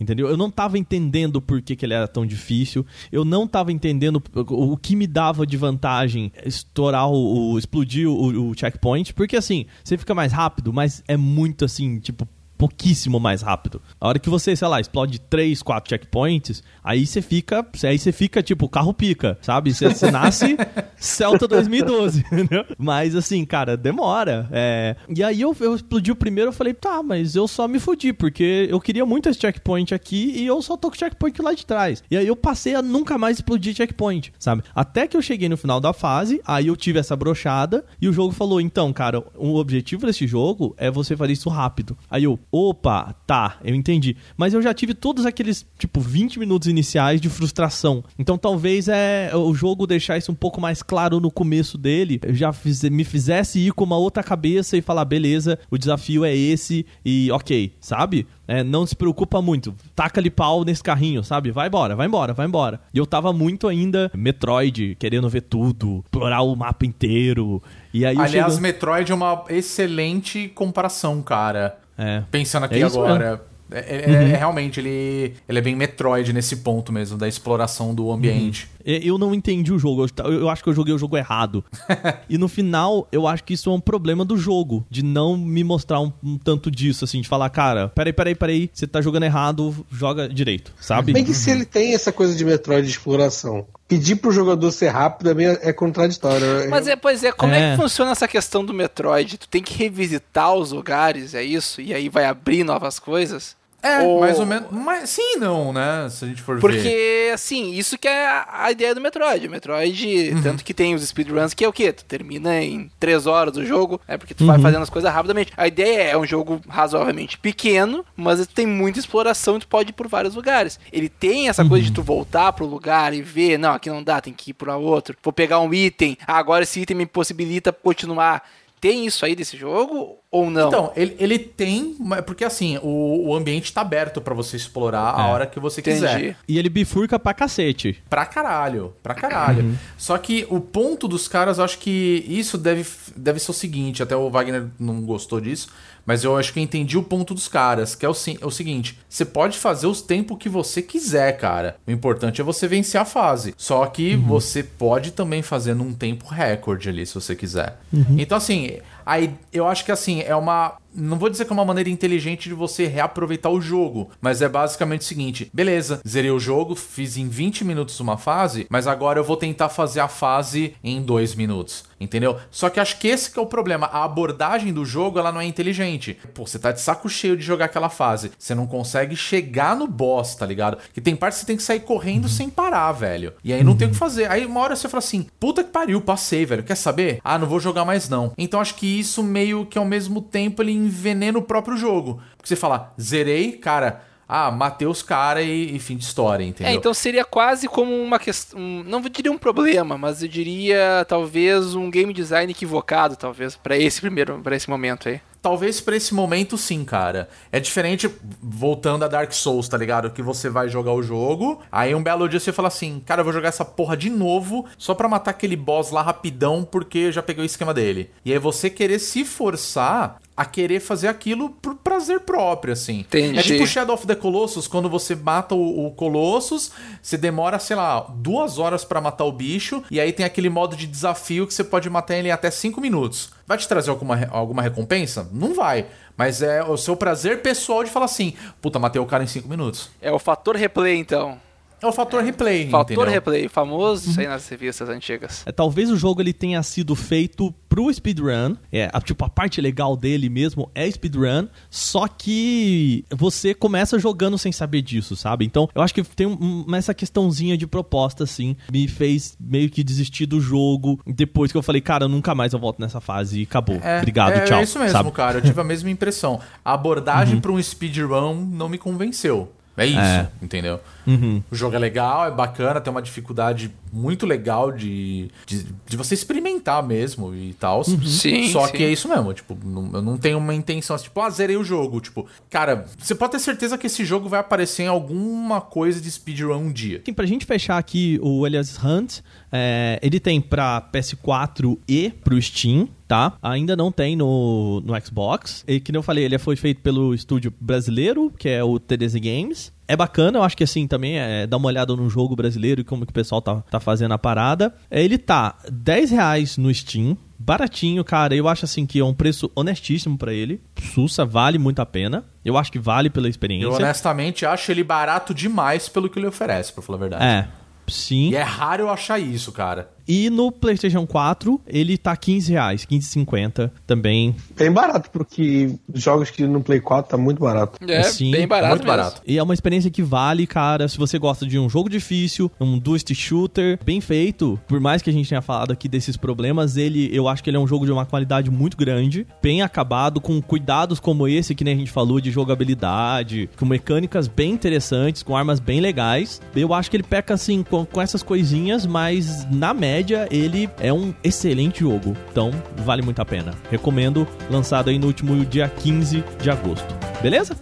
Entendeu? 0.00 0.28
Eu 0.28 0.36
não 0.36 0.50
tava 0.50 0.78
entendendo 0.78 1.42
por 1.42 1.60
que, 1.60 1.76
que 1.76 1.84
ele 1.84 1.92
era 1.92 2.08
tão 2.08 2.24
difícil. 2.24 2.86
Eu 3.12 3.22
não 3.22 3.46
tava 3.46 3.70
entendendo 3.70 4.22
o 4.34 4.74
que 4.76 4.96
me 4.96 5.06
dava 5.06 5.46
de 5.46 5.58
vantagem 5.58 6.32
estourar 6.46 7.06
o. 7.10 7.52
o- 7.52 7.58
explodir 7.58 8.08
o, 8.08 8.48
o 8.50 8.54
checkpoint. 8.58 9.12
Porque 9.12 9.36
assim, 9.36 9.66
você 9.84 9.98
fica 9.98 10.14
mais 10.14 10.32
rápido, 10.32 10.72
mas 10.72 11.04
é 11.06 11.16
muito 11.18 11.66
assim, 11.66 11.98
tipo. 12.00 12.26
Pouquíssimo 12.60 13.18
mais 13.18 13.40
rápido. 13.40 13.80
A 13.98 14.06
hora 14.06 14.18
que 14.18 14.28
você, 14.28 14.54
sei 14.54 14.68
lá, 14.68 14.78
explode 14.78 15.18
3, 15.18 15.62
4 15.62 15.88
checkpoints, 15.88 16.62
aí 16.84 17.06
você 17.06 17.22
fica. 17.22 17.66
Aí 17.82 17.98
você 17.98 18.12
fica, 18.12 18.42
tipo, 18.42 18.68
carro 18.68 18.92
pica, 18.92 19.38
sabe? 19.40 19.72
Você, 19.72 19.88
você 19.88 20.10
nasce 20.10 20.58
Celta 21.00 21.48
2012, 21.48 22.20
entendeu? 22.30 22.66
Mas 22.76 23.16
assim, 23.16 23.46
cara, 23.46 23.78
demora. 23.78 24.46
É... 24.52 24.94
E 25.08 25.24
aí 25.24 25.40
eu, 25.40 25.56
eu 25.58 25.74
explodi 25.74 26.12
o 26.12 26.16
primeiro, 26.16 26.50
eu 26.50 26.52
falei, 26.52 26.74
tá, 26.74 27.02
mas 27.02 27.34
eu 27.34 27.48
só 27.48 27.66
me 27.66 27.78
fudi, 27.78 28.12
porque 28.12 28.68
eu 28.70 28.78
queria 28.78 29.06
muito 29.06 29.30
esse 29.30 29.40
checkpoint 29.40 29.94
aqui 29.94 30.30
e 30.36 30.46
eu 30.46 30.60
só 30.60 30.76
tô 30.76 30.90
com 30.90 30.96
o 30.96 30.98
checkpoint 30.98 31.40
lá 31.40 31.54
de 31.54 31.64
trás. 31.64 32.04
E 32.10 32.16
aí 32.18 32.26
eu 32.26 32.36
passei 32.36 32.74
a 32.74 32.82
nunca 32.82 33.16
mais 33.16 33.38
explodir 33.38 33.74
checkpoint, 33.74 34.34
sabe? 34.38 34.62
Até 34.74 35.06
que 35.06 35.16
eu 35.16 35.22
cheguei 35.22 35.48
no 35.48 35.56
final 35.56 35.80
da 35.80 35.94
fase, 35.94 36.42
aí 36.46 36.66
eu 36.66 36.76
tive 36.76 36.98
essa 36.98 37.16
brochada 37.16 37.82
e 38.00 38.06
o 38.06 38.12
jogo 38.12 38.34
falou, 38.34 38.60
então, 38.60 38.92
cara, 38.92 39.24
o 39.34 39.56
objetivo 39.56 40.04
desse 40.04 40.26
jogo 40.26 40.74
é 40.76 40.90
você 40.90 41.16
fazer 41.16 41.32
isso 41.32 41.48
rápido. 41.48 41.96
Aí 42.10 42.24
eu, 42.24 42.38
opa, 42.52 43.14
tá, 43.26 43.58
eu 43.64 43.74
entendi. 43.74 44.16
Mas 44.36 44.52
eu 44.54 44.60
já 44.62 44.74
tive 44.74 44.92
todos 44.94 45.24
aqueles, 45.26 45.66
tipo, 45.78 46.00
20 46.00 46.38
minutos 46.38 46.68
iniciais 46.68 47.20
de 47.20 47.28
frustração. 47.28 48.02
Então 48.18 48.36
talvez 48.36 48.88
é 48.88 49.30
o 49.34 49.54
jogo 49.54 49.86
deixar 49.86 50.18
isso 50.18 50.32
um 50.32 50.34
pouco 50.34 50.60
mais 50.60 50.82
claro 50.82 51.20
no 51.20 51.30
começo 51.30 51.78
dele, 51.78 52.18
eu 52.22 52.34
já 52.34 52.52
fiz- 52.52 52.82
me 52.84 53.04
fizesse 53.04 53.58
ir 53.60 53.72
com 53.72 53.84
uma 53.84 53.96
outra 53.96 54.22
cabeça 54.22 54.76
e 54.76 54.82
falar, 54.82 55.04
beleza, 55.04 55.58
o 55.70 55.78
desafio 55.78 56.24
é 56.24 56.34
esse 56.34 56.84
e 57.04 57.30
ok, 57.30 57.72
sabe? 57.80 58.26
É, 58.48 58.64
não 58.64 58.84
se 58.84 58.96
preocupa 58.96 59.40
muito, 59.40 59.72
taca-lhe 59.94 60.28
pau 60.30 60.64
nesse 60.64 60.82
carrinho, 60.82 61.22
sabe? 61.22 61.52
Vai 61.52 61.68
embora, 61.68 61.94
vai 61.94 62.08
embora, 62.08 62.32
vai 62.34 62.46
embora. 62.46 62.80
E 62.92 62.98
eu 62.98 63.06
tava 63.06 63.32
muito 63.32 63.68
ainda 63.68 64.10
Metroid, 64.12 64.96
querendo 64.98 65.28
ver 65.28 65.42
tudo, 65.42 66.02
explorar 66.04 66.42
o 66.42 66.56
mapa 66.56 66.84
inteiro. 66.84 67.62
E 67.94 68.04
aí 68.04 68.16
Aliás, 68.18 68.52
chego- 68.54 68.60
Metroid 68.62 69.12
é 69.12 69.14
uma 69.14 69.44
excelente 69.48 70.48
comparação, 70.48 71.22
cara. 71.22 71.78
É. 72.00 72.22
Pensando 72.30 72.64
aqui 72.64 72.80
É 72.80 72.84
agora. 72.84 73.42
É, 73.72 73.78
é- 73.78 74.10
é 74.32 74.36
realmente, 74.36 74.80
ele, 74.80 75.34
ele 75.48 75.58
é 75.58 75.62
bem 75.62 75.76
Metroid 75.76 76.32
nesse 76.32 76.56
ponto 76.56 76.92
mesmo, 76.92 77.16
da 77.16 77.28
exploração 77.28 77.94
do 77.94 78.10
ambiente. 78.10 78.68
E- 78.79 78.79
Eu 78.84 79.16
não 79.16 79.34
entendi 79.34 79.72
o 79.72 79.78
jogo. 79.78 80.06
Eu, 80.24 80.48
acho 80.48 80.62
que 80.62 80.68
eu 80.68 80.74
joguei 80.74 80.94
o 80.94 80.98
jogo 80.98 81.16
errado. 81.16 81.64
e 82.28 82.36
no 82.36 82.48
final, 82.48 83.08
eu 83.12 83.26
acho 83.26 83.44
que 83.44 83.54
isso 83.54 83.70
é 83.70 83.72
um 83.72 83.80
problema 83.80 84.24
do 84.24 84.36
jogo. 84.36 84.84
De 84.90 85.02
não 85.02 85.36
me 85.36 85.64
mostrar 85.64 86.00
um, 86.00 86.12
um 86.22 86.36
tanto 86.36 86.70
disso, 86.70 87.04
assim. 87.04 87.20
De 87.20 87.28
falar, 87.28 87.48
cara, 87.50 87.88
peraí, 87.88 88.12
peraí, 88.12 88.34
peraí. 88.34 88.70
Você 88.72 88.86
tá 88.86 89.00
jogando 89.00 89.24
errado, 89.24 89.74
joga 89.90 90.28
direito, 90.28 90.72
sabe? 90.80 91.12
Bem 91.12 91.24
que 91.24 91.34
se 91.34 91.50
ele 91.50 91.64
tem 91.64 91.94
essa 91.94 92.12
coisa 92.12 92.34
de 92.34 92.44
Metroid 92.44 92.84
de 92.84 92.90
exploração, 92.90 93.66
pedir 93.86 94.16
pro 94.16 94.32
jogador 94.32 94.70
ser 94.70 94.88
rápido 94.88 95.28
também 95.28 95.46
é 95.46 95.70
é 95.70 95.72
contraditório. 95.72 96.68
Mas 96.68 96.86
é, 96.86 96.96
pois 96.96 97.24
é, 97.24 97.32
como 97.32 97.54
é. 97.54 97.60
É. 97.60 97.70
que 97.70 97.82
funciona 97.82 98.10
essa 98.10 98.28
questão 98.28 98.64
do 98.64 98.74
Metroid? 98.74 99.38
Tu 99.38 99.48
tem 99.48 99.62
que 99.62 99.76
revisitar 99.76 100.54
os 100.54 100.72
lugares, 100.72 101.34
é 101.34 101.42
isso? 101.42 101.80
E 101.80 101.94
aí 101.94 102.08
vai 102.08 102.26
abrir 102.26 102.64
novas 102.64 102.98
coisas? 102.98 103.56
É, 103.82 104.00
Ou- 104.00 104.20
mais 104.20 104.38
ou 104.38 104.46
menos. 104.46 104.68
Mas 104.70 105.10
sim 105.10 105.36
não, 105.36 105.72
né? 105.72 106.06
Se 106.10 106.24
a 106.24 106.28
gente 106.28 106.42
for 106.42 106.56
ver. 106.56 106.60
Porque, 106.60 107.30
assim, 107.32 107.72
isso 107.72 107.96
que 107.96 108.06
é 108.06 108.26
a 108.48 108.70
ideia 108.70 108.94
do 108.94 109.00
Metroid. 109.00 109.46
O 109.46 109.50
Metroid, 109.50 110.30
Uhum. 110.34 110.42
tanto 110.42 110.64
que 110.64 110.74
tem 110.74 110.94
os 110.94 111.02
speedruns, 111.02 111.54
que 111.54 111.64
é 111.64 111.68
o 111.68 111.72
quê? 111.72 111.92
Tu 111.92 112.04
termina 112.04 112.62
em 112.62 112.90
3 113.00 113.26
horas 113.26 113.56
o 113.56 113.64
jogo, 113.64 114.00
é 114.06 114.18
porque 114.18 114.34
tu 114.34 114.44
vai 114.44 114.58
fazendo 114.58 114.82
as 114.82 114.90
coisas 114.90 115.10
rapidamente. 115.12 115.52
A 115.56 115.66
ideia 115.66 116.10
é 116.10 116.16
um 116.18 116.26
jogo 116.26 116.60
razoavelmente 116.68 117.38
pequeno, 117.38 118.04
mas 118.16 118.46
tem 118.46 118.66
muita 118.66 118.98
exploração 118.98 119.56
e 119.56 119.60
tu 119.60 119.66
pode 119.68 119.90
ir 119.90 119.92
por 119.94 120.08
vários 120.08 120.34
lugares. 120.34 120.78
Ele 120.92 121.08
tem 121.08 121.48
essa 121.48 121.64
coisa 121.64 121.84
de 121.86 121.92
tu 121.92 122.02
voltar 122.02 122.52
pro 122.52 122.66
lugar 122.66 123.14
e 123.14 123.22
ver, 123.22 123.58
não, 123.58 123.72
aqui 123.72 123.88
não 123.88 124.02
dá, 124.02 124.20
tem 124.20 124.32
que 124.32 124.50
ir 124.50 124.54
pra 124.54 124.76
outro. 124.76 125.16
Vou 125.22 125.32
pegar 125.32 125.60
um 125.60 125.72
item, 125.72 126.18
ah, 126.26 126.36
agora 126.36 126.64
esse 126.64 126.80
item 126.80 126.96
me 126.98 127.06
possibilita 127.06 127.72
continuar. 127.72 128.42
Tem 128.80 129.04
isso 129.06 129.24
aí 129.26 129.34
desse 129.36 129.56
jogo 129.58 130.16
ou 130.32 130.48
não? 130.50 130.68
Então, 130.68 130.92
ele, 130.94 131.16
ele 131.18 131.38
tem, 131.38 131.96
porque 132.24 132.44
assim, 132.44 132.78
o, 132.82 133.28
o 133.28 133.34
ambiente 133.34 133.72
tá 133.72 133.80
aberto 133.80 134.20
pra 134.20 134.32
você 134.34 134.56
explorar 134.56 135.14
a 135.16 135.26
É. 135.28 135.30
hora 135.32 135.46
que 135.46 135.58
você 135.58 135.80
Entendi. 135.80 135.96
quiser. 136.00 136.36
E 136.46 136.58
ele 136.58 136.68
bifurca 136.68 137.18
pra 137.18 137.34
cacete. 137.34 138.00
Pra 138.08 138.24
caralho, 138.24 138.94
pra 139.02 139.14
caralho. 139.14 139.76
Só 139.98 140.16
que 140.18 140.46
o 140.48 140.60
ponto 140.60 141.08
dos 141.08 141.26
caras, 141.26 141.58
eu 141.58 141.64
acho 141.64 141.78
que 141.78 142.24
isso 142.28 142.56
deve, 142.56 142.86
deve 143.16 143.40
ser 143.40 143.50
o 143.50 143.54
seguinte, 143.54 144.02
até 144.02 144.14
o 144.14 144.30
Wagner 144.30 144.66
não 144.78 145.00
gostou 145.02 145.40
disso, 145.40 145.68
mas 146.06 146.24
eu 146.24 146.36
acho 146.36 146.52
que 146.52 146.58
eu 146.58 146.62
entendi 146.62 146.96
o 146.96 147.02
ponto 147.02 147.34
dos 147.34 147.46
caras, 147.46 147.94
que 147.94 148.06
é 148.06 148.08
o, 148.08 148.14
é 148.40 148.46
o 148.46 148.50
seguinte, 148.50 148.98
você 149.08 149.24
pode 149.24 149.58
fazer 149.58 149.86
os 149.86 150.00
tempos 150.00 150.38
que 150.38 150.48
você 150.48 150.80
quiser, 150.80 151.36
cara. 151.36 151.76
O 151.86 151.90
importante 151.90 152.40
é 152.40 152.44
você 152.44 152.66
vencer 152.66 153.00
a 153.00 153.04
fase. 153.04 153.52
Só 153.56 153.84
que 153.86 154.16
você 154.16 154.62
pode 154.62 155.10
também 155.10 155.42
fazer 155.42 155.74
num 155.74 155.92
tempo 155.92 156.26
recorde 156.28 156.88
ali, 156.88 157.04
se 157.04 157.14
você 157.14 157.34
quiser. 157.36 157.78
Então, 158.16 158.38
assim, 158.38 158.78
aí 159.10 159.34
eu 159.52 159.66
acho 159.66 159.84
que 159.84 159.90
assim, 159.90 160.22
é 160.22 160.34
uma. 160.36 160.76
Não 160.94 161.18
vou 161.18 161.30
dizer 161.30 161.44
que 161.44 161.52
é 161.52 161.54
uma 161.54 161.64
maneira 161.64 161.90
inteligente 161.90 162.48
de 162.48 162.54
você 162.54 162.86
reaproveitar 162.86 163.50
o 163.50 163.60
jogo, 163.60 164.10
mas 164.20 164.42
é 164.42 164.48
basicamente 164.48 165.02
o 165.02 165.04
seguinte: 165.04 165.50
beleza, 165.52 166.00
zerei 166.06 166.30
o 166.30 166.40
jogo, 166.40 166.74
fiz 166.74 167.16
em 167.16 167.28
20 167.28 167.64
minutos 167.64 168.00
uma 168.00 168.16
fase, 168.16 168.66
mas 168.68 168.86
agora 168.86 169.18
eu 169.18 169.24
vou 169.24 169.36
tentar 169.36 169.68
fazer 169.68 170.00
a 170.00 170.08
fase 170.08 170.74
em 170.82 171.02
2 171.02 171.34
minutos. 171.34 171.90
Entendeu? 172.00 172.38
Só 172.50 172.70
que 172.70 172.80
acho 172.80 172.98
que 172.98 173.08
esse 173.08 173.30
que 173.30 173.38
é 173.38 173.42
o 173.42 173.46
problema. 173.46 173.86
A 173.86 174.04
abordagem 174.04 174.72
do 174.72 174.86
jogo, 174.86 175.18
ela 175.18 175.30
não 175.30 175.40
é 175.40 175.44
inteligente. 175.44 176.16
Pô, 176.32 176.46
você 176.46 176.58
tá 176.58 176.72
de 176.72 176.80
saco 176.80 177.10
cheio 177.10 177.36
de 177.36 177.42
jogar 177.42 177.66
aquela 177.66 177.90
fase. 177.90 178.32
Você 178.38 178.54
não 178.54 178.66
consegue 178.66 179.14
chegar 179.14 179.76
no 179.76 179.86
boss, 179.86 180.34
tá 180.34 180.46
ligado? 180.46 180.78
Que 180.94 181.00
tem 181.00 181.14
parte 181.14 181.34
que 181.34 181.40
você 181.40 181.46
tem 181.46 181.58
que 181.58 181.62
sair 181.62 181.80
correndo 181.80 182.26
sem 182.26 182.48
parar, 182.48 182.90
velho. 182.92 183.34
E 183.44 183.52
aí 183.52 183.62
não 183.62 183.76
tem 183.76 183.86
o 183.86 183.90
que 183.90 183.96
fazer. 183.96 184.30
Aí 184.30 184.46
uma 184.46 184.60
hora 184.60 184.74
você 184.74 184.88
fala 184.88 185.00
assim: 185.00 185.26
puta 185.38 185.62
que 185.62 185.70
pariu, 185.70 186.00
passei, 186.00 186.46
velho. 186.46 186.62
Quer 186.62 186.74
saber? 186.74 187.20
Ah, 187.22 187.38
não 187.38 187.46
vou 187.46 187.60
jogar 187.60 187.84
mais 187.84 188.08
não. 188.08 188.32
Então 188.38 188.60
acho 188.60 188.76
que 188.76 188.86
isso 188.86 189.22
meio 189.22 189.66
que 189.66 189.76
ao 189.76 189.84
mesmo 189.84 190.22
tempo 190.22 190.62
ele 190.62 190.72
envenena 190.86 191.38
o 191.38 191.42
próprio 191.42 191.76
jogo. 191.76 192.20
Porque 192.36 192.48
você 192.48 192.56
fala, 192.56 192.92
zerei, 193.00 193.52
cara. 193.52 194.02
Ah, 194.32 194.48
matei 194.48 194.86
os 194.86 195.02
caras 195.02 195.44
e, 195.44 195.74
e 195.74 195.78
fim 195.80 195.96
de 195.96 196.04
história, 196.04 196.44
entendeu? 196.44 196.72
É, 196.72 196.76
então 196.76 196.94
seria 196.94 197.24
quase 197.24 197.66
como 197.66 197.92
uma 198.00 198.16
questão. 198.16 198.60
Não 198.60 199.00
diria 199.00 199.32
um 199.32 199.36
problema, 199.36 199.98
mas 199.98 200.22
eu 200.22 200.28
diria 200.28 201.04
talvez 201.08 201.74
um 201.74 201.90
game 201.90 202.12
design 202.12 202.52
equivocado, 202.52 203.16
talvez, 203.16 203.56
pra 203.56 203.76
esse 203.76 204.00
primeiro, 204.00 204.38
para 204.40 204.54
esse 204.54 204.70
momento 204.70 205.08
aí. 205.08 205.20
Talvez 205.42 205.80
pra 205.80 205.96
esse 205.96 206.14
momento 206.14 206.58
sim, 206.58 206.84
cara. 206.84 207.28
É 207.50 207.58
diferente, 207.58 208.08
voltando 208.42 209.04
a 209.04 209.08
Dark 209.08 209.32
Souls, 209.32 209.68
tá 209.68 209.76
ligado? 209.76 210.10
Que 210.10 210.22
você 210.22 210.50
vai 210.50 210.68
jogar 210.68 210.92
o 210.92 211.02
jogo, 211.02 211.60
aí 211.72 211.94
um 211.94 212.02
belo 212.02 212.28
dia 212.28 212.38
você 212.38 212.52
fala 212.52 212.68
assim, 212.68 213.02
cara, 213.04 213.22
eu 213.22 213.24
vou 213.24 213.32
jogar 213.32 213.48
essa 213.48 213.64
porra 213.64 213.96
de 213.96 214.10
novo, 214.10 214.66
só 214.76 214.94
pra 214.94 215.08
matar 215.08 215.30
aquele 215.30 215.56
boss 215.56 215.90
lá 215.90 216.02
rapidão, 216.02 216.62
porque 216.62 216.98
eu 216.98 217.12
já 217.12 217.22
peguei 217.22 217.42
o 217.42 217.46
esquema 217.46 217.72
dele. 217.72 218.10
E 218.24 218.32
aí 218.32 218.38
você 218.38 218.68
querer 218.68 218.98
se 218.98 219.24
forçar 219.24 220.20
a 220.40 220.44
querer 220.46 220.80
fazer 220.80 221.06
aquilo 221.06 221.50
por 221.50 221.74
prazer 221.74 222.20
próprio, 222.20 222.72
assim. 222.72 223.00
Entendi. 223.00 223.38
É 223.38 223.42
tipo 223.42 223.66
Shadow 223.66 223.94
of 223.94 224.06
the 224.06 224.14
Colossus, 224.14 224.66
quando 224.66 224.88
você 224.88 225.14
mata 225.14 225.54
o, 225.54 225.88
o 225.88 225.90
Colossus, 225.90 226.72
você 227.02 227.18
demora, 227.18 227.58
sei 227.58 227.76
lá, 227.76 228.06
duas 228.08 228.58
horas 228.58 228.82
pra 228.82 229.02
matar 229.02 229.26
o 229.26 229.32
bicho, 229.32 229.84
e 229.90 230.00
aí 230.00 230.14
tem 230.14 230.24
aquele 230.24 230.48
modo 230.48 230.74
de 230.74 230.86
desafio 230.86 231.46
que 231.46 231.52
você 231.52 231.62
pode 231.62 231.90
matar 231.90 232.16
ele 232.16 232.28
em 232.28 232.30
até 232.30 232.50
cinco 232.50 232.80
minutos. 232.80 233.32
Vai 233.46 233.58
te 233.58 233.68
trazer 233.68 233.90
alguma, 233.90 234.28
alguma 234.30 234.62
recompensa? 234.62 235.28
Não 235.30 235.52
vai. 235.52 235.84
Mas 236.16 236.40
é 236.40 236.64
o 236.64 236.78
seu 236.78 236.96
prazer 236.96 237.42
pessoal 237.42 237.84
de 237.84 237.90
falar 237.90 238.06
assim, 238.06 238.32
puta, 238.62 238.78
matei 238.78 238.98
o 238.98 239.04
cara 239.04 239.22
em 239.22 239.26
cinco 239.26 239.46
minutos. 239.46 239.90
É 240.00 240.10
o 240.10 240.18
fator 240.18 240.56
replay, 240.56 240.96
então. 240.96 241.38
É 241.82 241.86
o 241.86 241.92
fator 241.92 242.22
replay, 242.22 242.68
Fator 242.68 242.92
entendeu? 242.94 243.12
replay, 243.12 243.48
famoso 243.48 244.10
isso 244.10 244.20
aí 244.20 244.26
nas 244.28 244.46
revistas 244.48 244.88
antigas. 244.88 245.42
É, 245.46 245.52
talvez 245.52 245.90
o 245.90 245.96
jogo 245.96 246.20
ele 246.20 246.32
tenha 246.32 246.62
sido 246.62 246.94
feito 246.94 247.54
pro 247.68 247.92
speedrun. 247.92 248.56
É, 248.72 248.90
a, 248.92 249.00
tipo, 249.00 249.24
a 249.24 249.28
parte 249.28 249.60
legal 249.60 249.96
dele 249.96 250.28
mesmo 250.28 250.70
é 250.74 250.90
speedrun, 250.90 251.46
só 251.70 252.06
que 252.08 253.04
você 253.10 253.54
começa 253.54 253.98
jogando 253.98 254.36
sem 254.36 254.52
saber 254.52 254.82
disso, 254.82 255.16
sabe? 255.16 255.44
Então, 255.44 255.68
eu 255.74 255.80
acho 255.82 255.94
que 255.94 256.02
tem 256.02 256.26
um- 256.26 256.66
essa 256.74 256.92
questãozinha 256.92 257.56
de 257.56 257.66
proposta, 257.66 258.24
assim, 258.24 258.56
me 258.72 258.86
fez 258.88 259.36
meio 259.40 259.70
que 259.70 259.82
desistir 259.82 260.26
do 260.26 260.40
jogo 260.40 261.00
depois 261.06 261.50
que 261.52 261.56
eu 261.58 261.62
falei, 261.62 261.80
cara, 261.80 262.06
nunca 262.08 262.34
mais 262.34 262.52
eu 262.52 262.58
volto 262.58 262.80
nessa 262.80 263.00
fase 263.00 263.40
e 263.40 263.42
acabou. 263.44 263.76
É, 263.82 263.98
Obrigado, 263.98 264.32
é, 264.32 264.44
tchau. 264.44 264.58
É 264.58 264.62
isso 264.64 264.78
mesmo, 264.78 264.92
sabe? 264.92 265.10
cara. 265.12 265.38
Eu 265.38 265.42
tive 265.42 265.60
a 265.60 265.64
mesma 265.64 265.88
impressão. 265.90 266.40
A 266.64 266.74
abordagem 266.74 267.40
pra 267.40 267.52
um 267.52 267.62
speedrun 267.62 268.34
não 268.34 268.68
me 268.68 268.76
convenceu. 268.78 269.52
É 269.76 269.86
isso, 269.86 269.98
É. 269.98 270.28
entendeu? 270.42 270.80
Uhum. 271.06 271.42
O 271.50 271.54
jogo 271.56 271.74
é 271.74 271.78
legal, 271.78 272.26
é 272.26 272.30
bacana, 272.30 272.80
tem 272.80 272.90
uma 272.90 273.00
dificuldade 273.00 273.70
muito 273.92 274.26
legal 274.26 274.72
de, 274.72 275.30
de, 275.46 275.66
de 275.86 275.96
você 275.96 276.14
experimentar 276.14 276.82
mesmo 276.86 277.34
e 277.34 277.54
tal. 277.54 277.84
Sim, 277.84 278.48
Só 278.48 278.66
sim. 278.66 278.72
que 278.72 278.82
é 278.82 278.90
isso 278.90 279.08
mesmo, 279.08 279.32
tipo, 279.32 279.56
não, 279.64 279.90
eu 279.94 280.02
não 280.02 280.16
tenho 280.16 280.38
uma 280.38 280.54
intenção 280.54 280.96
assim, 280.96 281.04
tipo, 281.04 281.20
ah, 281.20 281.30
zerei 281.30 281.56
o 281.56 281.64
jogo. 281.64 282.00
Tipo, 282.00 282.26
cara, 282.48 282.86
você 282.98 283.14
pode 283.14 283.32
ter 283.32 283.38
certeza 283.38 283.76
que 283.76 283.86
esse 283.86 284.04
jogo 284.04 284.28
vai 284.28 284.40
aparecer 284.40 284.84
em 284.84 284.88
alguma 284.88 285.60
coisa 285.60 286.00
de 286.00 286.10
speedrun 286.10 286.60
um 286.60 286.72
dia. 286.72 287.00
Assim, 287.02 287.12
pra 287.12 287.26
gente 287.26 287.44
fechar 287.44 287.78
aqui 287.78 288.18
o 288.22 288.46
Elias 288.46 288.78
Hunt, 288.82 289.20
é, 289.52 289.98
ele 290.02 290.20
tem 290.20 290.40
pra 290.40 290.80
PS4 290.92 291.78
e 291.88 292.10
pro 292.10 292.40
Steam, 292.40 292.88
tá? 293.08 293.36
Ainda 293.42 293.76
não 293.76 293.90
tem 293.90 294.14
no, 294.14 294.80
no 294.84 295.00
Xbox. 295.04 295.64
E 295.66 295.80
que 295.80 295.90
nem 295.90 295.98
eu 295.98 296.02
falei, 296.02 296.24
ele 296.24 296.38
foi 296.38 296.56
feito 296.56 296.80
pelo 296.80 297.14
estúdio 297.14 297.52
brasileiro, 297.60 298.32
que 298.38 298.48
é 298.48 298.62
o 298.62 298.78
TDZ 298.78 299.14
Games. 299.14 299.72
É 299.90 299.96
bacana, 299.96 300.38
eu 300.38 300.44
acho 300.44 300.56
que 300.56 300.62
assim 300.62 300.86
também 300.86 301.18
é 301.18 301.48
dar 301.48 301.56
uma 301.56 301.66
olhada 301.66 301.96
no 301.96 302.08
jogo 302.08 302.36
brasileiro 302.36 302.80
e 302.80 302.84
como 302.84 303.04
que 303.04 303.10
o 303.10 303.12
pessoal 303.12 303.42
tá, 303.42 303.56
tá 303.68 303.80
fazendo 303.80 304.12
a 304.12 304.18
parada. 304.18 304.72
É, 304.88 305.02
Ele 305.02 305.18
tá 305.18 305.56
10 305.68 306.12
reais 306.12 306.56
no 306.56 306.72
Steam, 306.72 307.18
baratinho, 307.36 308.04
cara. 308.04 308.32
Eu 308.32 308.46
acho 308.46 308.64
assim 308.66 308.86
que 308.86 309.00
é 309.00 309.04
um 309.04 309.12
preço 309.12 309.50
honestíssimo 309.52 310.16
pra 310.16 310.32
ele. 310.32 310.60
Sussa, 310.94 311.24
vale 311.24 311.58
muito 311.58 311.80
a 311.80 311.86
pena. 311.86 312.24
Eu 312.44 312.56
acho 312.56 312.70
que 312.70 312.78
vale 312.78 313.10
pela 313.10 313.28
experiência. 313.28 313.66
Eu 313.66 313.72
honestamente 313.72 314.46
acho 314.46 314.70
ele 314.70 314.84
barato 314.84 315.34
demais 315.34 315.88
pelo 315.88 316.08
que 316.08 316.20
ele 316.20 316.28
oferece, 316.28 316.72
pra 316.72 316.82
falar 316.84 316.96
a 316.96 317.00
verdade. 317.00 317.24
É, 317.24 317.48
sim. 317.88 318.30
E 318.30 318.36
é 318.36 318.42
raro 318.42 318.84
eu 318.84 318.90
achar 318.90 319.18
isso, 319.18 319.50
cara. 319.50 319.90
E 320.12 320.28
no 320.28 320.50
PlayStation 320.50 321.06
4, 321.06 321.60
ele 321.68 321.96
tá 321.96 322.16
15 322.16 322.50
reais, 322.50 322.84
15,50 322.84 323.70
também. 323.86 324.34
Bem 324.56 324.72
barato, 324.72 325.08
porque 325.08 325.72
jogos 325.94 326.32
que 326.32 326.44
no 326.48 326.60
Play 326.60 326.80
4 326.80 327.12
tá 327.12 327.16
muito 327.16 327.38
barato. 327.38 327.78
É, 327.88 328.02
Sim, 328.02 328.32
bem 328.32 328.44
barato 328.44 328.70
muito 328.70 328.82
mesmo. 328.82 328.96
barato. 328.96 329.22
E 329.24 329.38
é 329.38 329.42
uma 329.42 329.54
experiência 329.54 329.88
que 329.88 330.02
vale, 330.02 330.48
cara, 330.48 330.88
se 330.88 330.98
você 330.98 331.16
gosta 331.16 331.46
de 331.46 331.60
um 331.60 331.70
jogo 331.70 331.88
difícil, 331.88 332.50
um 332.60 332.76
duist 332.76 333.14
shooter, 333.14 333.78
bem 333.84 334.00
feito. 334.00 334.58
Por 334.66 334.80
mais 334.80 335.00
que 335.00 335.10
a 335.10 335.12
gente 335.12 335.28
tenha 335.28 335.40
falado 335.40 335.70
aqui 335.70 335.88
desses 335.88 336.16
problemas, 336.16 336.76
ele, 336.76 337.08
eu 337.12 337.28
acho 337.28 337.40
que 337.44 337.48
ele 337.48 337.56
é 337.56 337.60
um 337.60 337.68
jogo 337.68 337.86
de 337.86 337.92
uma 337.92 338.04
qualidade 338.04 338.50
muito 338.50 338.76
grande, 338.76 339.24
bem 339.40 339.62
acabado, 339.62 340.20
com 340.20 340.42
cuidados 340.42 340.98
como 340.98 341.28
esse 341.28 341.54
que 341.54 341.62
nem 341.62 341.74
a 341.74 341.78
gente 341.78 341.92
falou 341.92 342.20
de 342.20 342.32
jogabilidade, 342.32 343.48
com 343.56 343.64
mecânicas 343.64 344.26
bem 344.26 344.50
interessantes, 344.50 345.22
com 345.22 345.36
armas 345.36 345.60
bem 345.60 345.80
legais. 345.80 346.42
Eu 346.56 346.74
acho 346.74 346.90
que 346.90 346.96
ele 346.96 347.04
peca 347.04 347.34
assim 347.34 347.62
com, 347.62 347.84
com 347.84 348.02
essas 348.02 348.24
coisinhas, 348.24 348.84
mas 348.84 349.48
na 349.48 349.72
média 349.72 349.99
ele 350.30 350.68
é 350.78 350.92
um 350.92 351.14
excelente 351.22 351.80
jogo. 351.80 352.16
Então, 352.30 352.50
vale 352.78 353.02
muito 353.02 353.20
a 353.20 353.24
pena. 353.24 353.52
Recomendo, 353.70 354.26
lançado 354.50 354.90
aí 354.90 354.98
no 354.98 355.06
último 355.06 355.44
dia 355.44 355.68
15 355.68 356.24
de 356.40 356.50
agosto. 356.50 356.94
Beleza? 357.22 357.56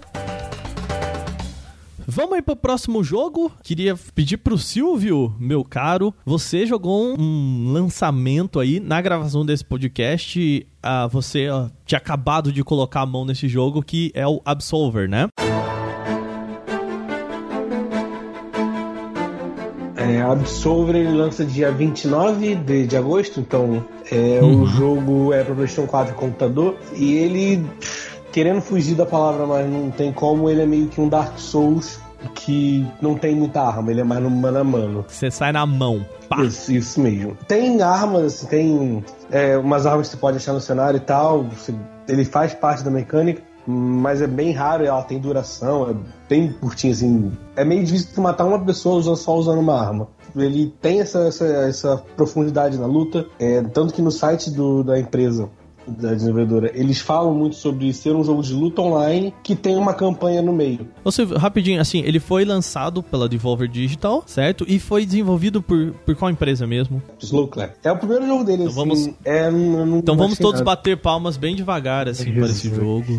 Vamos 2.11 2.33
aí 2.33 2.43
pro 2.43 2.57
próximo 2.57 3.05
jogo. 3.05 3.53
Queria 3.63 3.95
pedir 4.15 4.39
pro 4.39 4.57
Silvio, 4.57 5.37
meu 5.39 5.63
caro, 5.63 6.15
você 6.25 6.65
jogou 6.65 7.15
um, 7.21 7.71
lançamento 7.71 8.59
aí 8.59 8.81
na 8.81 8.99
gravação 9.01 9.45
desse 9.45 9.63
podcast. 9.63 10.67
Ah, 10.83 11.07
você 11.07 11.51
ó, 11.51 11.69
tinha 11.85 11.99
acabado 11.99 12.51
de 12.51 12.65
colocar 12.65 13.03
a 13.03 13.07
mão 13.07 13.27
nesse 13.27 13.47
jogo 13.47 13.83
que 13.83 14.11
é 14.15 14.27
o 14.27 14.41
Absolver, 14.45 15.07
né? 15.07 15.29
É, 20.09 20.23
Absolver 20.23 20.97
ele 20.97 21.17
lança 21.17 21.45
dia 21.45 21.71
29 21.71 22.55
de, 22.57 22.87
de 22.87 22.97
agosto, 22.97 23.41
então 23.41 23.85
é, 24.11 24.41
o 24.43 24.67
jogo 24.67 25.33
é 25.33 25.43
para 25.45 25.55
PlayStation 25.55 25.87
4 25.89 26.13
e 26.15 26.17
computador. 26.17 26.77
E 26.95 27.17
ele, 27.17 27.67
querendo 28.33 28.61
fugir 28.61 28.95
da 28.95 29.07
palavra, 29.07 29.47
mas 29.47 29.71
não 29.71 29.91
tem 29.91 30.13
como, 30.13 30.49
ele 30.49 30.63
é 30.63 30.67
meio 30.67 30.87
que 30.89 31.01
um 31.01 31.09
Dark 31.09 31.39
Souls 31.39 32.01
que 32.35 32.85
não 33.01 33.15
tem 33.15 33.35
muita 33.35 33.61
arma, 33.63 33.91
ele 33.91 34.01
é 34.01 34.05
mais 34.05 34.23
no 34.23 34.31
mano 34.31 34.59
a 34.59 34.65
mano. 34.65 35.05
Você 35.07 35.31
sai 35.31 35.53
na 35.53 35.65
mão. 35.65 36.05
Pá. 36.29 36.43
Isso, 36.43 36.73
isso 36.73 37.01
mesmo. 37.01 37.37
Tem 37.47 37.81
armas, 37.81 38.25
assim, 38.25 38.47
tem 38.47 39.05
é, 39.31 39.57
umas 39.57 39.87
armas 39.87 40.09
que 40.09 40.15
você 40.15 40.21
pode 40.21 40.37
achar 40.37 40.53
no 40.53 40.61
cenário 40.61 40.97
e 40.97 41.01
tal. 41.01 41.45
você- 41.45 41.75
ele 42.09 42.25
faz 42.25 42.55
parte 42.55 42.83
da 42.83 42.91
mecânica, 42.91 43.43
mas 43.71 44.23
é 44.23 44.27
bem 44.27 44.53
raro, 44.53 44.85
ela 44.85 45.03
tem 45.03 45.19
duração, 45.19 45.91
é 45.91 45.95
bem 46.29 46.51
curtinho, 46.53 46.93
assim. 46.93 47.33
É 47.55 47.65
meio 47.65 47.85
difícil 47.85 48.09
tu 48.15 48.21
matar 48.23 48.47
uma 48.47 48.59
pessoa 48.65 48.97
usando, 48.97 49.17
só 49.17 49.37
usando 49.37 49.59
uma 49.61 49.79
arma. 49.79 50.09
Ele 50.35 50.73
tem 50.81 51.01
essa, 51.01 51.21
essa, 51.27 51.45
essa 51.45 51.97
profundidade 52.17 52.79
na 52.79 52.87
luta, 52.87 53.27
é, 53.39 53.61
tanto 53.63 53.93
que 53.93 54.01
no 54.01 54.11
site 54.11 54.51
do, 54.51 54.83
da 54.83 54.99
empresa 54.99 55.49
da 55.87 56.13
desenvolvedora, 56.13 56.71
eles 56.75 57.01
falam 57.01 57.33
muito 57.33 57.57
sobre 57.57 57.91
ser 57.95 58.15
um 58.15 58.23
jogo 58.23 58.43
de 58.43 58.53
luta 58.53 58.83
online 58.83 59.33
que 59.43 59.57
tem 59.57 59.75
uma 59.75 59.95
campanha 59.95 60.43
no 60.43 60.53
meio. 60.53 60.87
Ô, 61.03 61.11
Silvio, 61.11 61.39
rapidinho, 61.39 61.81
assim, 61.81 62.01
ele 62.01 62.21
foi 62.21 62.45
lançado 62.45 63.03
pela 63.03 63.27
Devolver 63.27 63.67
Digital, 63.67 64.23
certo? 64.27 64.67
E 64.69 64.79
foi 64.79 65.07
desenvolvido 65.07 65.63
por, 65.63 65.93
por 66.05 66.15
qual 66.15 66.31
empresa 66.31 66.67
mesmo? 66.67 67.03
Slow 67.21 67.49
Clap. 67.49 67.71
É 67.83 67.91
o 67.91 67.97
primeiro 67.97 68.27
jogo 68.27 68.45
dele, 68.45 68.65
Então 68.65 68.83
assim. 68.83 68.89
vamos- 69.05 69.11
é, 69.25 69.51
não- 69.51 69.87
não 69.87 69.99
Então 69.99 70.15
vamos 70.15 70.37
todos 70.39 70.61
nada. 70.61 70.65
bater 70.65 70.99
palmas 70.99 71.39
bem 71.39 71.57
devagar, 71.57 72.07
assim, 72.07 72.33
para 72.35 72.45
esse 72.49 72.69
Jesus. 72.69 72.77
jogo. 72.85 73.19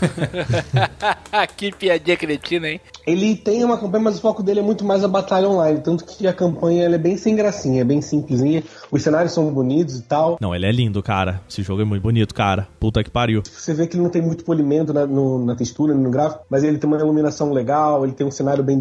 que 1.56 1.72
piadinha 1.72 2.16
cretina, 2.16 2.68
hein? 2.68 2.80
Ele 3.06 3.36
tem 3.36 3.62
uma 3.64 3.76
campanha, 3.76 4.04
mas 4.04 4.16
o 4.18 4.20
foco 4.20 4.42
dele 4.42 4.60
é 4.60 4.62
muito 4.62 4.84
mais 4.84 5.04
a 5.04 5.08
batalha 5.08 5.48
online. 5.48 5.80
Tanto 5.80 6.04
que 6.06 6.26
a 6.26 6.32
campanha 6.32 6.84
ela 6.84 6.94
é 6.94 6.98
bem 6.98 7.16
sem 7.16 7.36
gracinha, 7.36 7.82
é 7.82 7.84
bem 7.84 8.00
simplesinha. 8.00 8.62
Os 8.90 9.02
cenários 9.02 9.32
são 9.32 9.52
bonitos 9.52 9.98
e 9.98 10.02
tal. 10.02 10.38
Não, 10.40 10.54
ele 10.54 10.64
é 10.66 10.72
lindo, 10.72 11.02
cara. 11.02 11.42
Esse 11.48 11.62
jogo 11.62 11.82
é 11.82 11.84
muito 11.84 12.02
bonito, 12.02 12.34
cara. 12.34 12.66
Puta 12.80 13.04
que 13.04 13.10
pariu. 13.10 13.42
Você 13.44 13.74
vê 13.74 13.86
que 13.86 13.96
ele 13.96 14.02
não 14.02 14.10
tem 14.10 14.22
muito 14.22 14.42
polimento 14.44 14.92
na, 14.94 15.06
no- 15.06 15.44
na 15.44 15.54
textura, 15.54 15.92
no 15.94 16.10
gráfico, 16.10 16.44
mas 16.48 16.64
ele 16.64 16.78
tem 16.78 16.88
uma 16.88 16.98
iluminação 16.98 17.52
legal, 17.52 18.04
ele 18.04 18.14
tem 18.14 18.26
um 18.26 18.30
cenário 18.30 18.64
bem, 18.64 18.80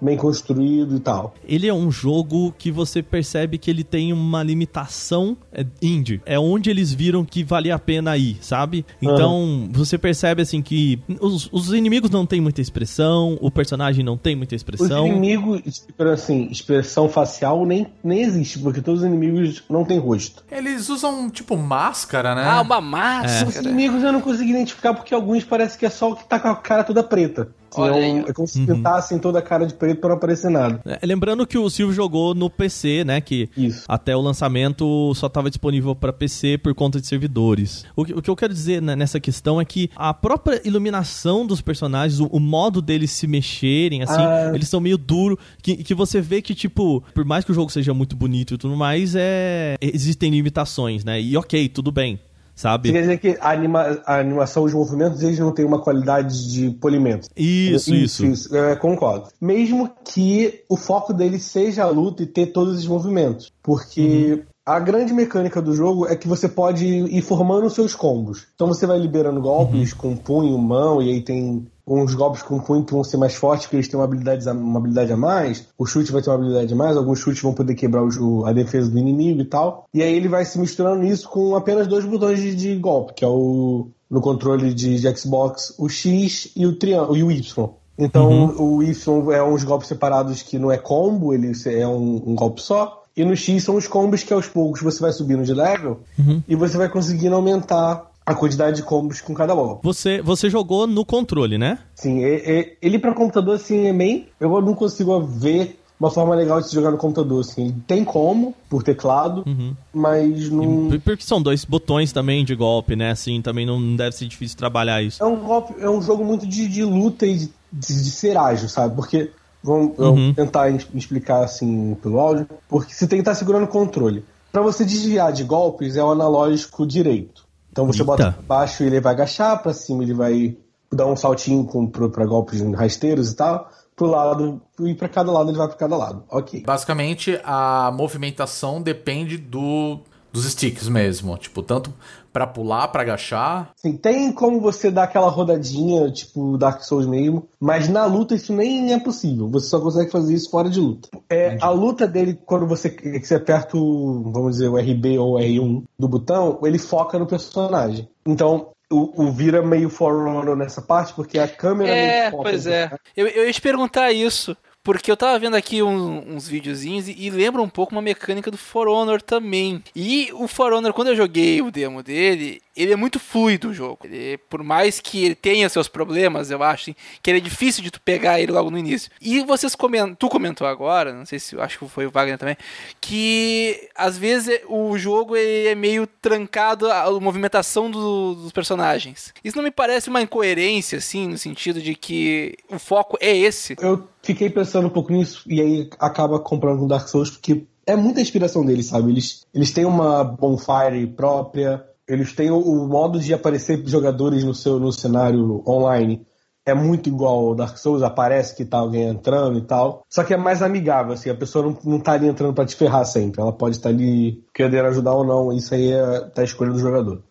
bem 0.00 0.16
construído 0.16 0.94
e 0.96 1.00
tal. 1.00 1.34
Ele 1.46 1.66
é 1.66 1.74
um 1.74 1.90
jogo 1.90 2.54
que 2.56 2.70
você 2.70 3.02
percebe 3.02 3.58
que 3.58 3.68
ele 3.70 3.82
tem 3.82 4.12
uma 4.12 4.42
limitação 4.44 5.36
é, 5.52 5.64
indie. 5.82 6.20
É 6.24 6.38
onde 6.38 6.70
eles 6.70 6.92
viram 6.92 7.24
que 7.24 7.42
valia 7.42 7.74
a 7.74 7.78
pena 7.80 8.16
ir, 8.16 8.38
sabe? 8.40 8.86
Então, 9.02 9.68
você 9.72 9.98
percebe 9.98 10.29
assim 10.38 10.62
que 10.62 10.98
os, 11.20 11.48
os 11.52 11.72
inimigos 11.72 12.10
não 12.10 12.26
têm 12.26 12.40
muita 12.40 12.60
expressão, 12.60 13.38
o 13.40 13.50
personagem 13.50 14.04
não 14.04 14.16
tem 14.16 14.36
muita 14.36 14.54
Os 14.54 14.60
expressão. 14.60 15.06
inimigos, 15.06 15.80
tipo, 15.86 16.02
assim, 16.04 16.48
expressão 16.50 17.08
facial 17.08 17.64
nem, 17.66 17.86
nem 18.04 18.22
existe, 18.22 18.58
porque 18.58 18.80
todos 18.80 19.00
os 19.00 19.06
inimigos 19.06 19.62
não 19.68 19.84
têm 19.84 19.98
rosto. 19.98 20.44
Eles 20.50 20.88
usam, 20.88 21.28
tipo, 21.30 21.56
máscara, 21.56 22.34
né? 22.34 22.44
Ah, 22.44 22.60
uma 22.60 22.78
Os 22.78 22.84
máscara. 22.84 23.68
inimigos 23.68 24.02
eu 24.02 24.12
não 24.12 24.20
consegui 24.20 24.50
identificar 24.50 24.94
porque 24.94 25.14
alguns 25.14 25.44
parece 25.44 25.76
que 25.78 25.86
é 25.86 25.90
só 25.90 26.10
o 26.10 26.16
que 26.16 26.24
tá 26.28 26.38
com 26.38 26.48
a 26.48 26.56
cara 26.56 26.84
toda 26.84 27.02
preta. 27.02 27.48
Assim, 27.70 27.80
Olha 27.80 27.98
é, 28.04 28.12
um, 28.12 28.20
é 28.20 28.32
como 28.32 28.48
se 28.48 28.64
pintassem 28.66 29.18
toda 29.18 29.38
a 29.38 29.42
cara 29.42 29.66
de 29.66 29.74
preto 29.74 30.00
pra 30.00 30.10
não 30.10 30.16
aparecer 30.16 30.50
nada. 30.50 30.80
É, 30.84 31.06
lembrando 31.06 31.46
que 31.46 31.56
o 31.56 31.70
Silvio 31.70 31.94
jogou 31.94 32.34
no 32.34 32.50
PC, 32.50 33.04
né? 33.04 33.20
Que 33.20 33.48
Isso. 33.56 33.84
até 33.88 34.14
o 34.16 34.20
lançamento 34.20 35.12
só 35.14 35.26
estava 35.28 35.48
disponível 35.48 35.94
para 35.94 36.12
PC 36.12 36.58
por 36.58 36.74
conta 36.74 37.00
de 37.00 37.06
servidores. 37.06 37.84
O 37.94 38.04
que, 38.04 38.12
o 38.12 38.20
que 38.22 38.28
eu 38.30 38.36
quero 38.36 38.52
dizer 38.52 38.82
né, 38.82 38.96
nessa 38.96 39.20
questão 39.20 39.60
é 39.60 39.64
que 39.64 39.88
a 39.94 40.12
própria 40.12 40.60
iluminação 40.66 41.46
dos 41.46 41.60
personagens, 41.60 42.20
o, 42.20 42.26
o 42.26 42.40
modo 42.40 42.82
deles 42.82 43.10
se 43.12 43.26
mexerem, 43.26 44.02
assim, 44.02 44.20
Ah. 44.20 44.50
eles 44.54 44.68
são 44.68 44.80
meio 44.80 44.98
duro, 44.98 45.38
que, 45.62 45.76
que 45.76 45.94
você 45.94 46.20
vê 46.20 46.42
que, 46.42 46.54
tipo, 46.54 47.02
por 47.14 47.24
mais 47.24 47.44
que 47.44 47.52
o 47.52 47.54
jogo 47.54 47.70
seja 47.70 47.94
muito 47.94 48.16
bonito 48.16 48.54
e 48.54 48.58
tudo 48.58 48.76
mais, 48.76 49.14
é 49.16 49.76
existem 49.80 50.30
limitações, 50.30 51.04
né? 51.04 51.20
E 51.20 51.36
ok, 51.36 51.68
tudo 51.68 51.92
bem, 51.92 52.18
Você 52.60 52.68
sabe? 52.68 52.92
quer 52.92 53.00
dizer 53.00 53.18
que 53.18 53.38
a, 53.40 53.50
anima- 53.50 54.02
a 54.04 54.18
animação, 54.18 54.64
os 54.64 54.74
movimentos, 54.74 55.22
eles 55.22 55.38
não 55.38 55.52
têm 55.52 55.64
uma 55.64 55.80
qualidade 55.80 56.52
de 56.52 56.70
polimento. 56.70 57.28
Isso, 57.34 57.94
isso. 57.94 58.54
eu 58.54 58.76
concordo. 58.76 59.28
Mesmo 59.40 59.90
que 60.04 60.62
o 60.68 60.76
foco 60.76 61.14
dele 61.14 61.38
seja 61.38 61.84
a 61.84 61.88
luta 61.88 62.22
e 62.22 62.26
ter 62.26 62.46
todos 62.46 62.74
esses 62.74 62.86
movimentos. 62.86 63.50
Porque 63.62 64.42
a 64.66 64.78
grande 64.78 65.12
mecânica 65.12 65.62
do 65.62 65.74
jogo 65.74 66.06
é 66.06 66.14
que 66.14 66.28
você 66.28 66.48
pode 66.48 66.86
ir 66.86 67.22
formando 67.22 67.66
os 67.66 67.72
seus 67.72 67.94
combos. 67.94 68.46
Então 68.54 68.68
você 68.68 68.86
vai 68.86 68.98
liberando 68.98 69.40
golpes 69.40 69.92
com 69.94 70.14
punho, 70.14 70.56
mão, 70.58 71.00
e 71.00 71.10
aí 71.10 71.22
tem 71.22 71.66
uns 71.98 72.14
golpes 72.14 72.42
com 72.42 72.58
punho 72.60 72.84
que 72.84 72.92
vão 72.92 73.02
ser 73.02 73.16
mais 73.16 73.34
fortes, 73.34 73.66
porque 73.66 73.76
eles 73.76 73.88
têm 73.88 73.98
uma 73.98 74.04
habilidade, 74.04 74.48
a- 74.48 74.52
uma 74.52 74.78
habilidade 74.78 75.12
a 75.12 75.16
mais. 75.16 75.66
O 75.76 75.84
chute 75.86 76.12
vai 76.12 76.22
ter 76.22 76.30
uma 76.30 76.36
habilidade 76.36 76.72
a 76.72 76.76
mais, 76.76 76.96
alguns 76.96 77.18
chutes 77.18 77.42
vão 77.42 77.52
poder 77.52 77.74
quebrar 77.74 78.02
o- 78.04 78.44
a 78.46 78.52
defesa 78.52 78.90
do 78.90 78.98
inimigo 78.98 79.40
e 79.40 79.44
tal. 79.44 79.86
E 79.92 80.02
aí 80.02 80.14
ele 80.14 80.28
vai 80.28 80.44
se 80.44 80.58
misturando 80.58 81.02
nisso 81.02 81.28
com 81.28 81.56
apenas 81.56 81.86
dois 81.86 82.04
botões 82.04 82.38
de, 82.40 82.54
de 82.54 82.76
golpe, 82.76 83.14
que 83.14 83.24
é 83.24 83.28
o 83.28 83.88
no 84.10 84.20
controle 84.20 84.74
de, 84.74 84.98
de 85.00 85.16
Xbox, 85.16 85.74
o 85.78 85.88
X 85.88 86.50
e 86.56 86.66
o 86.66 86.76
triângulo 86.76 87.16
e 87.16 87.22
o 87.22 87.30
Y. 87.30 87.68
Então 87.96 88.54
o 88.58 88.82
Y 88.82 89.30
é 89.32 89.42
uns 89.42 89.62
golpes 89.62 89.86
separados 89.88 90.42
que 90.42 90.58
não 90.58 90.70
é 90.72 90.78
combo, 90.78 91.32
ele 91.34 91.52
é 91.66 91.86
um, 91.86 92.22
um 92.26 92.34
golpe 92.34 92.60
só. 92.62 93.02
E 93.16 93.24
no 93.24 93.36
X 93.36 93.62
são 93.64 93.74
os 93.76 93.86
combos 93.86 94.22
que 94.22 94.32
aos 94.32 94.46
poucos 94.46 94.80
você 94.80 95.00
vai 95.00 95.12
subindo 95.12 95.44
de 95.44 95.52
level 95.52 96.00
e 96.48 96.54
você 96.56 96.76
vai 96.78 96.88
conseguindo 96.88 97.34
aumentar 97.36 98.09
a 98.30 98.34
quantidade 98.34 98.76
de 98.76 98.82
combos 98.82 99.20
com 99.20 99.34
cada 99.34 99.54
golpe. 99.54 99.80
Você, 99.84 100.20
você 100.22 100.48
jogou 100.50 100.86
no 100.86 101.04
controle, 101.04 101.58
né? 101.58 101.78
Sim, 101.94 102.18
e- 102.24 102.36
e- 102.46 102.76
ele 102.80 102.98
para 102.98 103.12
computador 103.14 103.56
assim 103.56 103.86
é 103.86 103.92
bem. 103.92 104.28
Eu 104.38 104.60
não 104.60 104.74
consigo 104.74 105.20
ver 105.20 105.78
uma 105.98 106.10
forma 106.10 106.34
legal 106.34 106.60
de 106.60 106.68
se 106.68 106.74
jogar 106.74 106.90
no 106.90 106.96
computador. 106.96 107.40
Assim. 107.40 107.64
Ele 107.66 107.74
tem 107.86 108.04
como, 108.04 108.54
por 108.68 108.82
teclado, 108.82 109.44
mas 109.92 110.50
não. 110.50 110.94
E- 110.94 110.98
Porque 110.98 111.22
são 111.24 111.42
dois 111.42 111.64
botões 111.64 112.12
também 112.12 112.44
de 112.44 112.54
golpe, 112.54 112.96
né? 112.96 113.10
Assim, 113.10 113.42
também 113.42 113.66
não 113.66 113.96
deve 113.96 114.12
ser 114.16 114.26
difícil 114.26 114.56
trabalhar 114.56 115.02
isso. 115.02 115.22
É 115.22 115.26
um, 115.26 115.36
golpe, 115.36 115.74
é 115.78 115.88
um 115.90 116.00
jogo 116.00 116.24
muito 116.24 116.46
de, 116.46 116.68
de 116.68 116.84
luta 116.84 117.26
e 117.26 117.36
de, 117.36 117.46
de- 117.72 118.02
de 118.04 118.10
ser 118.10 118.36
ágil, 118.36 118.68
sabe? 118.68 118.94
Porque. 118.96 119.30
Vamos 119.62 119.98
Uhum. 119.98 120.32
tentar 120.32 120.70
explicar 120.70 121.44
assim 121.44 121.94
pelo 122.02 122.18
áudio. 122.18 122.48
Porque 122.66 122.94
você 122.94 123.06
tem 123.06 123.18
que 123.18 123.20
estar 123.20 123.34
segurando 123.34 123.64
o 123.64 123.68
controle. 123.68 124.24
Para 124.50 124.62
você 124.62 124.86
desviar 124.86 125.34
de 125.34 125.44
golpes, 125.44 125.96
é 125.96 126.02
o 126.02 126.10
analógico 126.10 126.86
direito. 126.86 127.44
Então 127.70 127.86
você 127.86 128.00
Eita. 128.02 128.04
bota 128.04 128.32
pra 128.32 128.42
baixo 128.42 128.82
ele 128.82 129.00
vai 129.00 129.12
agachar, 129.12 129.62
pra 129.62 129.72
cima 129.72 130.02
ele 130.02 130.14
vai 130.14 130.56
dar 130.92 131.06
um 131.06 131.14
saltinho 131.16 131.64
com, 131.64 131.86
pro- 131.86 132.10
pra 132.10 132.26
golpes 132.26 132.60
rasteiros 132.72 133.30
e 133.32 133.36
tal. 133.36 133.70
Pro 133.96 134.06
lado, 134.06 134.60
e 134.80 134.94
pra 134.94 135.08
cada 135.08 135.30
lado 135.30 135.50
ele 135.50 135.58
vai 135.58 135.68
pra 135.68 135.76
cada 135.76 135.96
lado. 135.96 136.24
Ok. 136.30 136.62
Basicamente, 136.64 137.38
a 137.44 137.92
movimentação 137.94 138.80
depende 138.80 139.36
do 139.36 140.00
dos 140.32 140.44
sticks 140.44 140.88
mesmo. 140.88 141.36
Tipo, 141.36 141.62
tanto 141.62 141.92
pra 142.32 142.46
pular, 142.46 142.88
pra 142.88 143.02
agachar. 143.02 143.70
Assim, 143.76 143.96
tem 143.96 144.32
como 144.32 144.60
você 144.60 144.90
dar 144.90 145.04
aquela 145.04 145.28
rodadinha, 145.28 146.10
tipo 146.10 146.56
Dark 146.56 146.82
Souls 146.82 147.06
mesmo, 147.06 147.48
mas 147.58 147.88
na 147.88 148.04
luta 148.04 148.34
isso 148.34 148.52
nem 148.52 148.92
é 148.92 148.98
possível. 148.98 149.48
Você 149.50 149.68
só 149.68 149.80
consegue 149.80 150.10
fazer 150.10 150.34
isso 150.34 150.50
fora 150.50 150.68
de 150.68 150.80
luta. 150.80 151.08
É, 151.28 151.58
a 151.60 151.70
luta 151.70 152.06
dele, 152.06 152.38
quando 152.44 152.66
você, 152.66 152.90
que 152.90 153.24
você 153.24 153.34
aperta 153.34 153.76
o, 153.76 154.30
vamos 154.32 154.56
dizer, 154.56 154.68
o 154.68 154.76
RB 154.76 155.18
ou 155.18 155.36
o 155.36 155.38
R1 155.38 155.84
do 155.98 156.08
botão, 156.08 156.60
ele 156.62 156.78
foca 156.78 157.18
no 157.18 157.26
personagem. 157.26 158.08
Então, 158.26 158.70
o, 158.90 159.24
o 159.24 159.32
vira 159.32 159.62
meio 159.62 159.88
forerunner 159.88 160.56
nessa 160.56 160.82
parte, 160.82 161.14
porque 161.14 161.38
a 161.38 161.46
câmera 161.46 161.92
meio 161.92 162.04
É, 162.04 162.30
pois 162.30 162.66
é. 162.66 162.90
Eu, 163.16 163.28
eu 163.28 163.46
ia 163.46 163.52
te 163.52 163.60
perguntar 163.60 164.12
isso. 164.12 164.56
Porque 164.82 165.10
eu 165.10 165.16
tava 165.16 165.38
vendo 165.38 165.56
aqui 165.56 165.82
um- 165.82 166.34
uns 166.34 166.48
videozinhos 166.48 167.06
e, 167.08 167.14
e 167.18 167.28
lembra 167.30 167.60
um 167.60 167.68
pouco 167.68 167.92
uma 167.92 168.00
mecânica 168.00 168.50
do 168.50 168.56
For 168.56 168.88
Honor 168.88 169.20
também. 169.20 169.82
E 169.94 170.30
o 170.32 170.48
For 170.48 170.72
Honor, 170.72 170.92
quando 170.94 171.08
eu 171.08 171.16
joguei 171.16 171.60
o 171.60 171.70
demo 171.70 172.02
dele, 172.02 172.62
ele 172.74 172.92
é 172.92 172.96
muito 172.96 173.18
fluido 173.20 173.68
o 173.68 173.74
jogo. 173.74 173.98
Ele, 174.04 174.38
por 174.48 174.62
mais 174.62 174.98
que 174.98 175.22
ele 175.22 175.34
tenha 175.34 175.68
seus 175.68 175.86
problemas, 175.86 176.50
eu 176.50 176.62
acho 176.62 176.94
que 177.22 177.30
ele 177.30 177.38
é 177.38 177.42
difícil 177.42 177.82
de 177.82 177.90
tu 177.90 178.00
pegar 178.00 178.40
ele 178.40 178.52
logo 178.52 178.70
no 178.70 178.78
início. 178.78 179.10
E 179.20 179.40
vocês 179.44 179.74
comentam, 179.74 180.14
tu 180.14 180.28
comentou 180.30 180.66
agora, 180.66 181.12
não 181.12 181.26
sei 181.26 181.38
se 181.38 181.60
acho 181.60 181.78
que 181.78 181.86
foi 181.88 182.06
o 182.06 182.10
Wagner 182.10 182.38
também, 182.38 182.56
que 183.00 183.88
às 183.94 184.16
vezes 184.16 184.60
o 184.68 184.96
jogo 184.96 185.34
é 185.36 185.74
meio 185.74 186.06
trancado 186.06 186.90
a, 186.90 187.02
a 187.02 187.20
movimentação 187.20 187.90
do- 187.90 188.34
dos 188.34 188.52
personagens. 188.52 189.34
Isso 189.44 189.56
não 189.56 189.64
me 189.64 189.70
parece 189.70 190.08
uma 190.08 190.22
incoerência, 190.22 190.98
assim, 190.98 191.26
no 191.28 191.36
sentido 191.36 191.82
de 191.82 191.94
que 191.94 192.56
o 192.70 192.78
foco 192.78 193.18
é 193.20 193.36
esse. 193.36 193.76
Eu 193.82 194.08
fiquei 194.22 194.50
pensando 194.50 194.86
um 194.86 194.90
pouco 194.90 195.12
nisso 195.12 195.42
e 195.46 195.60
aí 195.60 195.90
acaba 195.98 196.38
comprando 196.38 196.80
com 196.80 196.86
Dark 196.86 197.08
Souls 197.08 197.30
porque 197.30 197.66
é 197.86 197.96
muita 197.96 198.20
inspiração 198.20 198.64
deles, 198.64 198.86
sabe? 198.86 199.10
Eles, 199.10 199.46
eles 199.52 199.72
têm 199.72 199.84
uma 199.84 200.22
bonfire 200.22 201.06
própria, 201.08 201.84
eles 202.06 202.32
têm 202.32 202.50
o, 202.50 202.58
o 202.58 202.86
modo 202.86 203.18
de 203.18 203.32
aparecer 203.34 203.82
jogadores 203.86 204.44
no 204.44 204.54
seu 204.54 204.78
no 204.78 204.92
cenário 204.92 205.62
online. 205.66 206.26
É 206.64 206.74
muito 206.74 207.08
igual 207.08 207.48
ao 207.48 207.54
Dark 207.54 207.78
Souls, 207.78 208.02
aparece 208.02 208.54
que 208.54 208.64
tá 208.64 208.78
alguém 208.78 209.08
entrando 209.08 209.58
e 209.58 209.62
tal. 209.62 210.04
Só 210.08 210.22
que 210.22 210.34
é 210.34 210.36
mais 210.36 210.62
amigável, 210.62 211.14
assim, 211.14 211.30
a 211.30 211.34
pessoa 211.34 211.64
não, 211.64 211.78
não 211.84 211.98
tá 211.98 212.12
ali 212.12 212.28
entrando 212.28 212.54
pra 212.54 212.66
te 212.66 212.76
ferrar 212.76 213.04
sempre. 213.06 213.40
Ela 213.40 213.52
pode 213.52 213.76
estar 213.76 213.88
ali 213.88 214.44
querendo 214.54 214.86
ajudar 214.86 215.14
ou 215.14 215.24
não, 215.24 215.52
isso 215.52 215.74
aí 215.74 215.90
é 215.90 216.20
tá 216.20 216.42
a 216.42 216.44
escolha 216.44 216.70
do 216.70 216.78
jogador. 216.78 217.22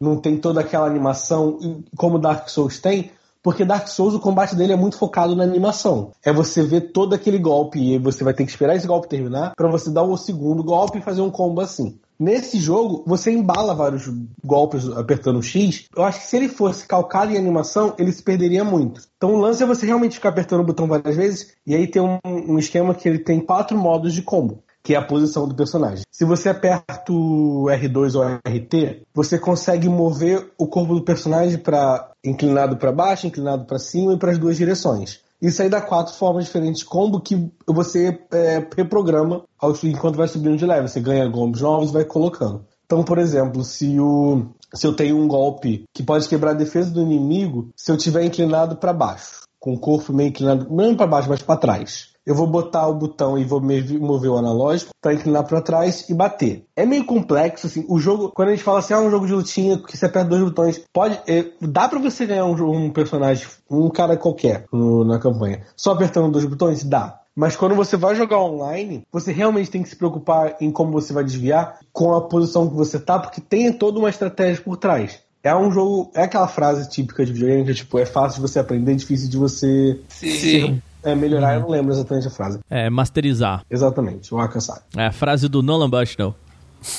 Não 0.00 0.16
tem 0.16 0.38
toda 0.38 0.60
aquela 0.60 0.86
animação, 0.86 1.58
como 1.96 2.20
Dark 2.20 2.48
Souls 2.48 2.78
tem, 2.78 3.10
Porque 3.42 3.64
Dark 3.64 3.88
Souls, 3.88 4.14
o 4.14 4.20
combate 4.20 4.54
dele 4.54 4.72
é 4.72 4.76
muito 4.76 4.98
focado 4.98 5.34
na 5.36 5.44
animação. 5.44 6.10
É 6.24 6.32
você 6.32 6.62
ver 6.62 6.92
todo 6.92 7.14
aquele 7.14 7.38
golpe 7.38 7.78
e 7.78 7.98
você 7.98 8.24
vai 8.24 8.34
ter 8.34 8.44
que 8.44 8.50
esperar 8.50 8.76
esse 8.76 8.86
golpe 8.86 9.08
terminar 9.08 9.54
para 9.56 9.70
você 9.70 9.90
dar 9.90 10.02
o 10.02 10.16
segundo 10.16 10.62
golpe 10.62 10.98
e 10.98 11.02
fazer 11.02 11.20
um 11.20 11.30
combo 11.30 11.60
assim. 11.60 11.98
Nesse 12.18 12.58
jogo, 12.58 13.04
você 13.06 13.30
embala 13.30 13.76
vários 13.76 14.10
golpes 14.44 14.88
apertando 14.88 15.38
o 15.38 15.42
X. 15.42 15.84
Eu 15.96 16.02
acho 16.02 16.20
que 16.20 16.26
se 16.26 16.36
ele 16.36 16.48
fosse 16.48 16.84
calcado 16.84 17.30
em 17.30 17.38
animação, 17.38 17.94
ele 17.96 18.10
se 18.10 18.22
perderia 18.22 18.64
muito. 18.64 19.02
Então 19.16 19.34
o 19.34 19.38
lance 19.38 19.62
é 19.62 19.66
você 19.66 19.86
realmente 19.86 20.16
ficar 20.16 20.30
apertando 20.30 20.60
o 20.60 20.66
botão 20.66 20.88
várias 20.88 21.14
vezes. 21.14 21.54
E 21.64 21.76
aí 21.76 21.86
tem 21.86 22.02
um, 22.02 22.18
um 22.24 22.58
esquema 22.58 22.92
que 22.92 23.08
ele 23.08 23.20
tem 23.20 23.38
quatro 23.38 23.78
modos 23.78 24.12
de 24.12 24.22
combo 24.22 24.64
que 24.88 24.94
é 24.94 24.96
a 24.96 25.02
posição 25.02 25.46
do 25.46 25.54
personagem. 25.54 26.02
Se 26.10 26.24
você 26.24 26.48
aperta 26.48 27.12
o 27.12 27.66
R2 27.66 28.14
ou 28.14 28.22
RT, 28.24 29.02
você 29.12 29.38
consegue 29.38 29.86
mover 29.86 30.50
o 30.56 30.66
corpo 30.66 30.94
do 30.94 31.04
personagem 31.04 31.58
para 31.58 32.10
inclinado 32.24 32.78
para 32.78 32.90
baixo, 32.90 33.26
inclinado 33.26 33.66
para 33.66 33.78
cima 33.78 34.14
e 34.14 34.16
para 34.16 34.30
as 34.30 34.38
duas 34.38 34.56
direções. 34.56 35.20
Isso 35.42 35.60
aí 35.60 35.68
dá 35.68 35.82
quatro 35.82 36.14
formas 36.14 36.46
diferentes 36.46 36.80
de 36.80 36.86
combo 36.86 37.20
que 37.20 37.52
você 37.66 38.18
é, 38.32 38.66
reprograma 38.74 39.42
enquanto 39.84 40.16
vai 40.16 40.26
subindo 40.26 40.56
de 40.56 40.64
level. 40.64 40.88
Você 40.88 41.00
ganha 41.00 41.30
combos 41.30 41.60
novos 41.60 41.90
e 41.90 41.92
vai 41.92 42.06
colocando. 42.06 42.64
Então, 42.86 43.04
por 43.04 43.18
exemplo, 43.18 43.62
se, 43.64 44.00
o, 44.00 44.46
se 44.72 44.86
eu 44.86 44.94
tenho 44.94 45.18
um 45.18 45.28
golpe 45.28 45.84
que 45.92 46.02
pode 46.02 46.26
quebrar 46.26 46.52
a 46.52 46.54
defesa 46.54 46.90
do 46.90 47.02
inimigo, 47.02 47.68
se 47.76 47.92
eu 47.92 47.98
tiver 47.98 48.24
inclinado 48.24 48.76
para 48.76 48.94
baixo, 48.94 49.42
com 49.60 49.74
o 49.74 49.78
corpo 49.78 50.14
meio 50.14 50.30
inclinado, 50.30 50.66
não 50.70 50.96
para 50.96 51.06
baixo, 51.06 51.28
mas 51.28 51.42
para 51.42 51.60
trás 51.60 52.07
eu 52.28 52.34
vou 52.34 52.46
botar 52.46 52.86
o 52.86 52.94
botão 52.94 53.38
e 53.38 53.44
vou 53.44 53.58
mover 53.58 54.30
o 54.30 54.36
analógico 54.36 54.92
para 55.00 55.14
inclinar 55.14 55.44
para 55.44 55.62
trás 55.62 56.10
e 56.10 56.14
bater. 56.14 56.62
É 56.76 56.84
meio 56.84 57.06
complexo, 57.06 57.66
assim, 57.66 57.86
o 57.88 57.98
jogo, 57.98 58.30
quando 58.34 58.48
a 58.48 58.50
gente 58.50 58.62
fala 58.62 58.80
assim, 58.80 58.92
ah, 58.92 59.00
um 59.00 59.10
jogo 59.10 59.26
de 59.26 59.32
lutinha 59.32 59.78
que 59.78 59.96
você 59.96 60.04
aperta 60.04 60.28
dois 60.28 60.42
botões, 60.42 60.84
pode, 60.92 61.18
é, 61.26 61.46
dá 61.62 61.88
para 61.88 61.98
você 61.98 62.26
ganhar 62.26 62.44
um, 62.44 62.70
um, 62.70 62.90
personagem, 62.90 63.46
um 63.70 63.88
cara 63.88 64.14
qualquer 64.14 64.66
no, 64.70 65.06
na 65.06 65.18
campanha, 65.18 65.62
só 65.74 65.92
apertando 65.92 66.30
dois 66.30 66.44
botões? 66.44 66.84
Dá. 66.84 67.18
Mas 67.34 67.56
quando 67.56 67.74
você 67.74 67.96
vai 67.96 68.14
jogar 68.14 68.40
online, 68.40 69.06
você 69.10 69.32
realmente 69.32 69.70
tem 69.70 69.82
que 69.82 69.88
se 69.88 69.96
preocupar 69.96 70.56
em 70.60 70.70
como 70.70 70.92
você 70.92 71.14
vai 71.14 71.24
desviar 71.24 71.78
com 71.94 72.14
a 72.14 72.20
posição 72.20 72.68
que 72.68 72.74
você 72.74 73.00
tá, 73.00 73.18
porque 73.18 73.40
tem 73.40 73.72
toda 73.72 73.98
uma 73.98 74.10
estratégia 74.10 74.62
por 74.62 74.76
trás. 74.76 75.20
É 75.42 75.54
um 75.54 75.70
jogo. 75.70 76.10
É 76.14 76.24
aquela 76.24 76.48
frase 76.48 76.90
típica 76.90 77.24
de 77.24 77.32
videogame 77.32 77.64
que 77.64 77.72
tipo, 77.72 77.98
é 77.98 78.04
fácil 78.04 78.42
de 78.42 78.50
você 78.50 78.58
aprender, 78.58 78.94
difícil 78.96 79.30
de 79.30 79.38
você 79.38 79.98
Sim. 80.08 80.30
Ser 80.30 80.82
é, 81.02 81.14
melhorar, 81.14 81.54
eu 81.54 81.60
não 81.60 81.70
lembro 81.70 81.92
exatamente 81.92 82.26
a 82.26 82.30
frase. 82.30 82.58
É, 82.68 82.88
masterizar. 82.90 83.62
Exatamente, 83.70 84.34
o 84.34 84.38
Akansai. 84.38 84.80
É 84.96 85.06
a 85.06 85.12
frase 85.12 85.48
do 85.48 85.62
Nolan 85.62 85.90
Bushnell. 85.90 86.34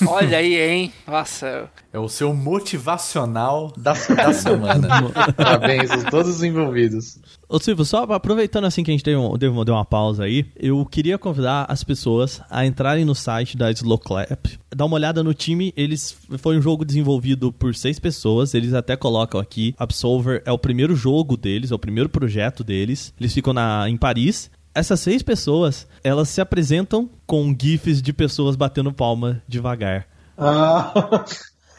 Olha 0.05 0.37
aí, 0.37 0.55
hein? 0.55 0.93
Nossa. 1.07 1.69
É 1.91 1.97
o 1.97 2.07
seu 2.07 2.33
motivacional 2.33 3.73
da, 3.75 3.93
da 3.93 4.33
semana. 4.33 4.87
Parabéns 5.35 5.89
a 5.91 6.09
todos 6.09 6.35
os 6.35 6.43
envolvidos. 6.43 7.17
Ô 7.47 7.59
Silvio, 7.59 7.83
só 7.83 8.03
aproveitando 8.03 8.65
assim 8.65 8.83
que 8.83 8.91
a 8.91 8.93
gente 8.93 9.03
deu, 9.03 9.19
um, 9.19 9.37
deu, 9.37 9.65
deu 9.65 9.73
uma 9.73 9.85
pausa 9.85 10.25
aí, 10.25 10.45
eu 10.55 10.85
queria 10.85 11.17
convidar 11.17 11.65
as 11.67 11.83
pessoas 11.83 12.41
a 12.49 12.65
entrarem 12.65 13.03
no 13.03 13.15
site 13.15 13.57
da 13.57 13.71
Slowclap, 13.71 14.45
dar 14.75 14.85
uma 14.85 14.95
olhada 14.95 15.23
no 15.23 15.33
time. 15.33 15.73
Eles 15.75 16.15
foi 16.37 16.57
um 16.57 16.61
jogo 16.61 16.85
desenvolvido 16.85 17.51
por 17.51 17.73
seis 17.73 17.99
pessoas, 17.99 18.53
eles 18.53 18.73
até 18.73 18.95
colocam 18.95 19.39
aqui. 19.41 19.73
Absolver 19.79 20.43
é 20.45 20.51
o 20.51 20.59
primeiro 20.59 20.95
jogo 20.95 21.35
deles, 21.35 21.71
é 21.71 21.75
o 21.75 21.79
primeiro 21.79 22.09
projeto 22.09 22.63
deles. 22.63 23.13
Eles 23.19 23.33
ficam 23.33 23.53
na, 23.53 23.89
em 23.89 23.97
Paris 23.97 24.51
essas 24.73 24.99
seis 24.99 25.21
pessoas, 25.21 25.87
elas 26.03 26.29
se 26.29 26.41
apresentam 26.41 27.09
com 27.25 27.55
gifs 27.59 28.01
de 28.01 28.13
pessoas 28.13 28.55
batendo 28.55 28.93
palma 28.93 29.41
devagar. 29.47 30.07
Ah. 30.37 31.25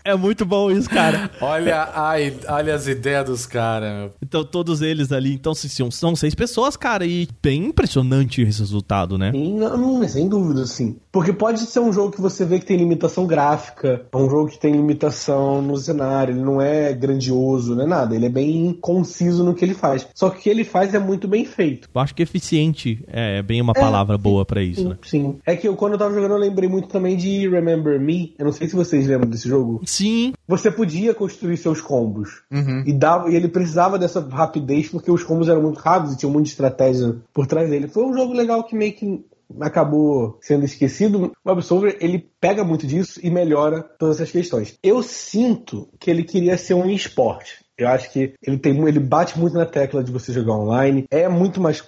É 0.05 0.15
muito 0.15 0.45
bom 0.45 0.71
isso, 0.71 0.89
cara. 0.89 1.31
olha, 1.41 1.89
ai, 1.95 2.35
olha 2.49 2.75
as 2.75 2.87
ideias 2.87 3.25
dos 3.25 3.47
caras. 3.47 4.11
Então, 4.23 4.45
todos 4.45 4.83
eles 4.83 5.13
ali. 5.13 5.33
Então, 5.33 5.55
se, 5.55 5.69
são 5.91 6.17
seis 6.17 6.35
pessoas, 6.35 6.77
cara. 6.77 7.05
E 7.05 7.29
bem 7.43 7.67
impressionante 7.67 8.43
esse 8.43 8.61
resultado, 8.61 9.19
né? 9.19 9.33
Sim, 9.33 9.59
não, 9.59 10.07
sem 10.09 10.29
dúvida, 10.29 10.67
sim. 10.67 10.97
Porque 11.13 11.33
pode 11.33 11.61
ser 11.61 11.81
um 11.81 11.93
jogo 11.93 12.13
que 12.13 12.21
você 12.21 12.45
vê 12.45 12.59
que 12.59 12.67
tem 12.67 12.77
limitação 12.77 13.27
gráfica, 13.27 14.07
é 14.13 14.17
um 14.17 14.29
jogo 14.29 14.49
que 14.49 14.59
tem 14.59 14.73
limitação 14.73 15.61
no 15.61 15.77
cenário, 15.77 16.35
ele 16.35 16.43
não 16.43 16.61
é 16.61 16.93
grandioso, 16.93 17.75
não 17.75 17.85
é 17.85 17.87
nada. 17.87 18.15
Ele 18.15 18.27
é 18.27 18.31
bem 18.31 18.73
conciso 18.81 19.45
no 19.45 19.55
que 19.55 19.65
ele 19.65 19.75
faz. 19.75 20.07
Só 20.15 20.31
que 20.31 20.39
o 20.39 20.43
que 20.43 20.49
ele 20.49 20.65
faz 20.65 20.95
é 20.95 20.99
muito 20.99 21.29
bem 21.29 21.45
feito. 21.45 21.89
Eu 21.93 22.01
acho 22.01 22.15
que 22.15 22.23
eficiente 22.23 23.05
é 23.09 23.43
bem 23.43 23.61
uma 23.61 23.73
é, 23.77 23.81
palavra 23.81 24.17
sim, 24.17 24.23
boa 24.23 24.45
para 24.45 24.63
isso, 24.63 24.83
sim, 24.83 24.89
né? 24.89 24.99
Sim. 25.03 25.39
É 25.45 25.57
que 25.57 25.69
eu, 25.69 25.77
quando 25.77 25.93
eu 25.93 25.99
tava 25.99 26.15
jogando, 26.15 26.33
eu 26.33 26.39
lembrei 26.39 26.69
muito 26.69 26.89
também 26.89 27.17
de 27.17 27.49
Remember 27.49 28.01
Me. 28.01 28.35
Eu 28.39 28.45
não 28.45 28.53
sei 28.53 28.69
se 28.69 28.77
vocês 28.77 29.07
lembram 29.07 29.29
desse 29.29 29.49
jogo. 29.49 29.81
Sim. 29.90 30.33
Você 30.46 30.70
podia 30.70 31.12
construir 31.12 31.57
seus 31.57 31.81
combos. 31.81 32.42
Uhum. 32.50 32.85
E, 32.87 32.92
dava, 32.92 33.29
e 33.29 33.35
ele 33.35 33.48
precisava 33.48 33.98
dessa 33.98 34.20
rapidez 34.20 34.88
porque 34.88 35.11
os 35.11 35.24
combos 35.24 35.48
eram 35.48 35.62
muito 35.62 35.81
rápidos 35.81 36.14
e 36.14 36.18
tinha 36.18 36.31
muita 36.31 36.48
estratégia 36.48 37.16
por 37.35 37.46
trás 37.46 37.68
dele. 37.68 37.88
Foi 37.88 38.05
um 38.05 38.14
jogo 38.14 38.33
legal 38.33 38.62
que 38.62 38.76
meio 38.76 38.92
que 38.92 39.24
acabou 39.61 40.38
sendo 40.40 40.64
esquecido. 40.64 41.33
O 41.44 41.50
Absolver, 41.50 41.96
ele 42.00 42.31
pega 42.40 42.62
muito 42.62 42.87
disso 42.87 43.18
e 43.22 43.31
melhora 43.31 43.83
todas 43.83 44.16
essas 44.16 44.31
questões. 44.31 44.79
Eu 44.83 45.03
sinto 45.03 45.88
que 45.98 46.09
ele 46.09 46.22
queria 46.22 46.57
ser 46.57 46.74
um 46.74 46.88
esporte. 46.88 47.60
Eu 47.81 47.88
acho 47.88 48.12
que 48.12 48.35
ele 48.43 48.59
tem 48.59 48.79
ele 48.87 49.01
bate 49.01 49.38
muito 49.38 49.55
na 49.55 49.64
tecla 49.64 50.05
de 50.05 50.12
você 50.12 50.33
jogar 50.35 50.55
online. 50.55 51.07
É 51.11 51.29
muito 51.29 51.61
mais 51.61 51.83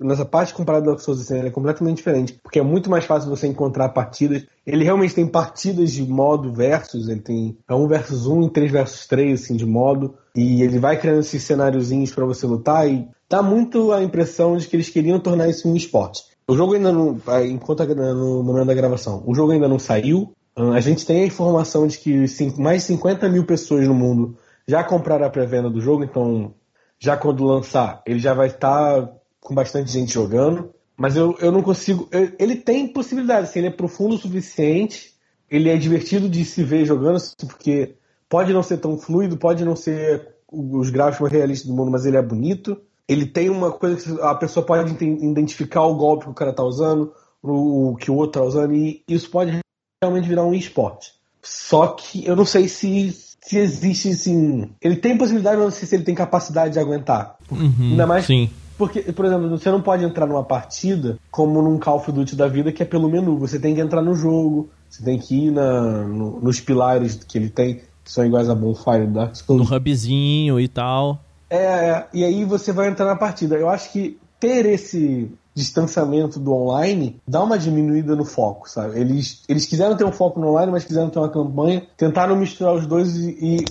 nessa 0.00 0.24
parte 0.24 0.52
comparada 0.52 0.86
ao 0.86 0.92
Dark 0.92 1.00
Souls 1.00 1.20
assim, 1.20 1.38
é 1.38 1.50
completamente 1.50 1.98
diferente, 1.98 2.38
porque 2.42 2.58
é 2.58 2.62
muito 2.62 2.90
mais 2.90 3.04
fácil 3.04 3.30
você 3.30 3.46
encontrar 3.46 3.90
partidas. 3.90 4.44
Ele 4.66 4.82
realmente 4.82 5.14
tem 5.14 5.26
partidas 5.26 5.92
de 5.92 6.02
modo 6.02 6.52
versus, 6.52 7.08
ele 7.08 7.20
tem 7.20 7.56
é 7.68 7.74
um 7.74 7.86
versus 7.86 8.26
um 8.26 8.42
e 8.42 8.50
três 8.50 8.70
versus 8.72 9.06
três 9.06 9.42
assim 9.42 9.56
de 9.56 9.64
modo, 9.64 10.14
e 10.34 10.62
ele 10.62 10.80
vai 10.80 10.98
criando 10.98 11.20
esses 11.20 11.42
cenáriozinhos 11.44 12.12
para 12.12 12.26
você 12.26 12.44
lutar 12.44 12.88
e 12.90 13.06
dá 13.30 13.40
muito 13.40 13.92
a 13.92 14.02
impressão 14.02 14.56
de 14.56 14.66
que 14.66 14.74
eles 14.74 14.90
queriam 14.90 15.20
tornar 15.20 15.48
isso 15.48 15.68
um 15.68 15.76
esporte. 15.76 16.24
O 16.48 16.56
jogo 16.56 16.74
ainda 16.74 16.90
não, 16.90 17.20
enquanto 17.46 17.84
no 17.84 18.42
momento 18.42 18.66
da 18.66 18.74
gravação, 18.74 19.22
o 19.24 19.34
jogo 19.34 19.52
ainda 19.52 19.68
não 19.68 19.78
saiu. 19.78 20.32
A 20.56 20.80
gente 20.80 21.06
tem 21.06 21.22
a 21.22 21.26
informação 21.26 21.86
de 21.86 21.98
que 21.98 22.24
mais 22.58 22.82
de 22.82 22.88
50 22.88 23.28
mil 23.28 23.44
pessoas 23.44 23.86
no 23.86 23.94
mundo 23.94 24.36
já 24.68 24.84
compraram 24.84 25.24
a 25.24 25.30
pré-venda 25.30 25.70
do 25.70 25.80
jogo, 25.80 26.04
então 26.04 26.54
já 26.98 27.16
quando 27.16 27.44
lançar, 27.44 28.02
ele 28.06 28.18
já 28.18 28.34
vai 28.34 28.48
estar 28.48 29.10
com 29.40 29.54
bastante 29.54 29.90
gente 29.90 30.12
jogando. 30.12 30.74
Mas 30.94 31.16
eu, 31.16 31.36
eu 31.40 31.50
não 31.50 31.62
consigo. 31.62 32.06
Eu, 32.10 32.32
ele 32.38 32.56
tem 32.56 32.86
possibilidades, 32.86 33.50
assim, 33.50 33.60
ele 33.60 33.68
é 33.68 33.72
profundo 33.72 34.16
o 34.16 34.18
suficiente, 34.18 35.14
ele 35.50 35.70
é 35.70 35.76
divertido 35.76 36.28
de 36.28 36.44
se 36.44 36.62
ver 36.62 36.84
jogando, 36.84 37.18
porque 37.46 37.94
pode 38.28 38.52
não 38.52 38.62
ser 38.62 38.78
tão 38.78 38.98
fluido, 38.98 39.38
pode 39.38 39.64
não 39.64 39.74
ser 39.74 40.34
os 40.50 40.90
gráficos 40.90 41.20
mais 41.20 41.32
realistas 41.32 41.68
do 41.68 41.74
mundo, 41.74 41.90
mas 41.90 42.04
ele 42.04 42.16
é 42.16 42.22
bonito. 42.22 42.78
Ele 43.06 43.24
tem 43.24 43.48
uma 43.48 43.72
coisa 43.72 43.96
que 43.96 44.20
a 44.20 44.34
pessoa 44.34 44.66
pode 44.66 44.92
identificar 45.02 45.82
o 45.84 45.94
golpe 45.94 46.24
que 46.24 46.30
o 46.30 46.34
cara 46.34 46.52
tá 46.52 46.62
usando, 46.62 47.14
o 47.42 47.96
que 47.96 48.10
o 48.10 48.16
outro 48.16 48.42
tá 48.42 48.46
usando, 48.46 48.74
e 48.74 49.02
isso 49.08 49.30
pode 49.30 49.58
realmente 50.02 50.28
virar 50.28 50.44
um 50.44 50.52
esporte. 50.52 51.14
Só 51.40 51.86
que 51.86 52.26
eu 52.26 52.36
não 52.36 52.44
sei 52.44 52.68
se 52.68 53.08
se 53.40 53.58
existe, 53.58 54.10
assim. 54.10 54.70
Ele 54.80 54.96
tem 54.96 55.16
possibilidade, 55.16 55.56
mas 55.56 55.64
não 55.66 55.72
sei 55.72 55.88
se 55.88 55.94
ele 55.94 56.04
tem 56.04 56.14
capacidade 56.14 56.72
de 56.74 56.78
aguentar. 56.78 57.36
Uhum, 57.50 57.72
Ainda 57.80 58.06
mais. 58.06 58.26
Sim. 58.26 58.50
Porque, 58.76 59.00
por 59.12 59.24
exemplo, 59.24 59.50
você 59.50 59.70
não 59.70 59.82
pode 59.82 60.04
entrar 60.04 60.26
numa 60.26 60.44
partida 60.44 61.18
como 61.30 61.60
num 61.60 61.78
Call 61.78 61.96
of 61.96 62.12
Duty 62.12 62.36
da 62.36 62.46
vida 62.46 62.70
que 62.70 62.82
é 62.82 62.86
pelo 62.86 63.10
menu. 63.10 63.36
Você 63.38 63.58
tem 63.58 63.74
que 63.74 63.80
entrar 63.80 64.00
no 64.00 64.14
jogo, 64.14 64.70
você 64.88 65.02
tem 65.02 65.18
que 65.18 65.46
ir 65.46 65.50
na, 65.50 66.04
no, 66.04 66.40
nos 66.40 66.60
pilares 66.60 67.16
que 67.26 67.36
ele 67.36 67.48
tem, 67.48 67.76
que 67.76 67.82
são 68.04 68.24
iguais 68.24 68.48
a 68.48 68.54
Bonfire 68.54 69.08
Dark 69.08 69.34
Souls. 69.34 69.68
No 69.68 69.76
hubzinho 69.76 70.60
e 70.60 70.68
tal. 70.68 71.20
É, 71.50 71.56
é, 71.56 72.06
e 72.14 72.24
aí 72.24 72.44
você 72.44 72.72
vai 72.72 72.88
entrar 72.88 73.06
na 73.06 73.16
partida. 73.16 73.56
Eu 73.56 73.68
acho 73.68 73.90
que 73.90 74.16
ter 74.38 74.64
esse 74.66 75.28
distanciamento 75.58 76.38
do 76.38 76.52
online 76.52 77.20
dá 77.26 77.42
uma 77.42 77.58
diminuída 77.58 78.14
no 78.14 78.24
foco, 78.24 78.68
sabe? 78.68 78.98
Eles, 78.98 79.42
eles 79.48 79.66
quiseram 79.66 79.96
ter 79.96 80.04
um 80.04 80.12
foco 80.12 80.40
no 80.40 80.50
online, 80.50 80.72
mas 80.72 80.84
quiseram 80.84 81.10
ter 81.10 81.18
uma 81.18 81.28
campanha, 81.28 81.82
tentaram 81.96 82.36
misturar 82.36 82.74
os 82.74 82.86
dois 82.86 83.16
e, 83.16 83.36
e 83.40 83.64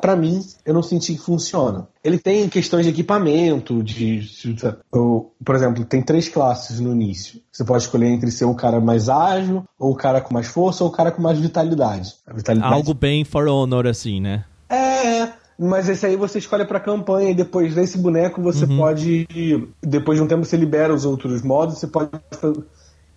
para 0.00 0.14
mim, 0.14 0.40
eu 0.64 0.74
não 0.74 0.82
senti 0.82 1.14
que 1.14 1.20
funciona. 1.20 1.88
Ele 2.02 2.18
tem 2.18 2.48
questões 2.48 2.84
de 2.84 2.90
equipamento, 2.90 3.82
de. 3.82 4.26
por 5.44 5.54
exemplo, 5.54 5.84
tem 5.84 6.02
três 6.02 6.28
classes 6.28 6.80
no 6.80 6.92
início. 6.92 7.40
Você 7.52 7.64
pode 7.64 7.82
escolher 7.82 8.08
entre 8.08 8.30
ser 8.30 8.46
o 8.46 8.54
cara 8.54 8.80
mais 8.80 9.08
ágil, 9.08 9.64
ou 9.78 9.92
o 9.92 9.96
cara 9.96 10.20
com 10.20 10.32
mais 10.32 10.46
força, 10.46 10.82
ou 10.84 10.90
o 10.90 10.92
cara 10.92 11.10
com 11.10 11.20
mais 11.20 11.38
vitalidade. 11.38 12.14
vitalidade... 12.32 12.72
Algo 12.72 12.94
bem 12.94 13.24
For 13.24 13.46
Honor, 13.48 13.86
assim, 13.86 14.20
né? 14.20 14.44
É. 14.68 15.39
Mas 15.62 15.90
esse 15.90 16.06
aí 16.06 16.16
você 16.16 16.38
escolhe 16.38 16.64
pra 16.64 16.80
campanha 16.80 17.30
e 17.30 17.34
depois 17.34 17.74
desse 17.74 17.98
boneco 17.98 18.40
você 18.40 18.64
uhum. 18.64 18.78
pode. 18.78 19.28
Depois 19.82 20.18
de 20.18 20.24
um 20.24 20.26
tempo 20.26 20.42
você 20.42 20.56
libera 20.56 20.94
os 20.94 21.04
outros 21.04 21.42
modos, 21.42 21.78
você 21.78 21.86
pode 21.86 22.08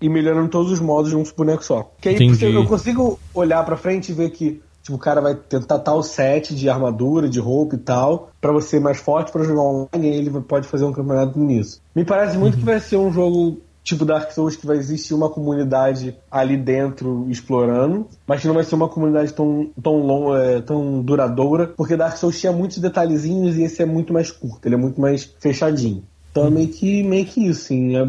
ir 0.01 0.09
melhorando 0.09 0.49
todos 0.49 0.69
os 0.69 0.79
modos 0.81 1.11
de 1.11 1.15
um 1.15 1.23
boneco 1.37 1.63
só. 1.63 1.89
Que 2.01 2.09
aí 2.09 2.17
eu 2.53 2.65
consigo 2.65 3.17
olhar 3.33 3.63
pra 3.63 3.77
frente 3.77 4.11
e 4.11 4.13
ver 4.13 4.29
que 4.31 4.61
tipo, 4.81 4.97
o 4.97 4.99
cara 4.99 5.21
vai 5.21 5.35
tentar 5.35 5.79
tal 5.79 6.03
set 6.03 6.53
de 6.53 6.69
armadura, 6.69 7.29
de 7.29 7.39
roupa 7.39 7.75
e 7.75 7.79
tal, 7.79 8.29
para 8.41 8.51
você 8.51 8.71
ser 8.71 8.81
mais 8.81 8.97
forte 8.97 9.31
para 9.31 9.45
jogar 9.45 9.61
online 9.61 10.09
e 10.09 10.13
ele 10.13 10.29
pode 10.41 10.67
fazer 10.67 10.83
um 10.83 10.91
campeonato 10.91 11.39
nisso. 11.39 11.81
Me 11.95 12.03
parece 12.03 12.37
muito 12.37 12.55
uhum. 12.55 12.59
que 12.59 12.65
vai 12.65 12.79
ser 12.81 12.97
um 12.97 13.11
jogo 13.11 13.61
tipo 13.83 14.05
Dark 14.05 14.31
Souls 14.31 14.55
que 14.55 14.65
vai 14.65 14.77
existir 14.77 15.13
uma 15.13 15.29
comunidade 15.29 16.15
ali 16.31 16.55
dentro 16.55 17.27
explorando, 17.29 18.07
mas 18.25 18.41
que 18.41 18.47
não 18.47 18.55
vai 18.55 18.63
ser 18.63 18.75
uma 18.75 18.87
comunidade 18.87 19.33
tão, 19.33 19.69
tão, 19.81 19.97
long, 19.97 20.35
é, 20.35 20.61
tão 20.61 21.01
duradoura, 21.01 21.67
porque 21.67 21.97
Dark 21.97 22.17
Souls 22.17 22.39
tinha 22.39 22.51
muitos 22.51 22.77
detalhezinhos 22.77 23.57
e 23.57 23.63
esse 23.63 23.81
é 23.81 23.85
muito 23.85 24.13
mais 24.13 24.31
curto, 24.31 24.65
ele 24.65 24.75
é 24.75 24.77
muito 24.77 24.99
mais 24.99 25.35
fechadinho. 25.39 26.03
Então 26.31 26.47
é 26.47 26.49
meio 26.49 26.67
que, 26.69 27.03
meio 27.03 27.25
que 27.27 27.45
isso, 27.45 27.65
sim. 27.65 27.95
É, 27.95 28.03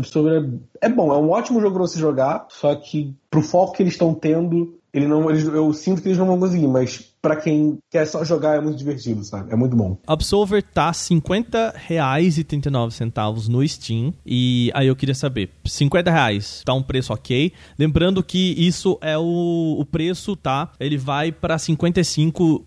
é 0.81 0.89
bom, 0.89 1.13
é 1.13 1.19
um 1.19 1.31
ótimo 1.31 1.61
jogo 1.61 1.75
pra 1.75 1.87
você 1.87 1.99
jogar, 1.99 2.47
só 2.49 2.75
que 2.75 3.15
pro 3.31 3.43
foco 3.43 3.75
que 3.75 3.83
eles 3.83 3.93
estão 3.93 4.15
tendo, 4.15 4.79
ele 4.95 5.07
não, 5.09 5.29
eles, 5.29 5.45
eu 5.45 5.73
sinto 5.73 6.01
que 6.01 6.07
eles 6.07 6.19
não 6.19 6.27
vão 6.27 6.39
conseguir, 6.39 6.69
mas 6.69 7.01
para 7.21 7.35
quem 7.35 7.81
quer 7.91 8.07
só 8.07 8.25
jogar 8.25 8.55
é 8.55 8.61
muito 8.61 8.79
divertido, 8.79 9.25
sabe? 9.25 9.53
É 9.53 9.57
muito 9.57 9.75
bom. 9.75 9.99
Absolver 10.07 10.63
tá 10.63 10.87
R$ 10.87 10.93
50,39 10.93 13.49
no 13.49 13.67
Steam. 13.67 14.15
E 14.25 14.71
aí 14.73 14.87
eu 14.87 14.95
queria 14.95 15.17
saber, 15.17 15.51
50 15.65 16.13
reais 16.13 16.63
tá 16.65 16.73
um 16.73 16.83
preço 16.83 17.13
ok? 17.13 17.53
Lembrando 17.77 18.23
que 18.23 18.55
isso 18.57 18.97
é 19.01 19.19
o, 19.19 19.79
o 19.81 19.85
preço, 19.85 20.37
tá? 20.37 20.71
Ele 20.79 20.97
vai 20.97 21.33
para 21.33 21.59
55, 21.59 22.65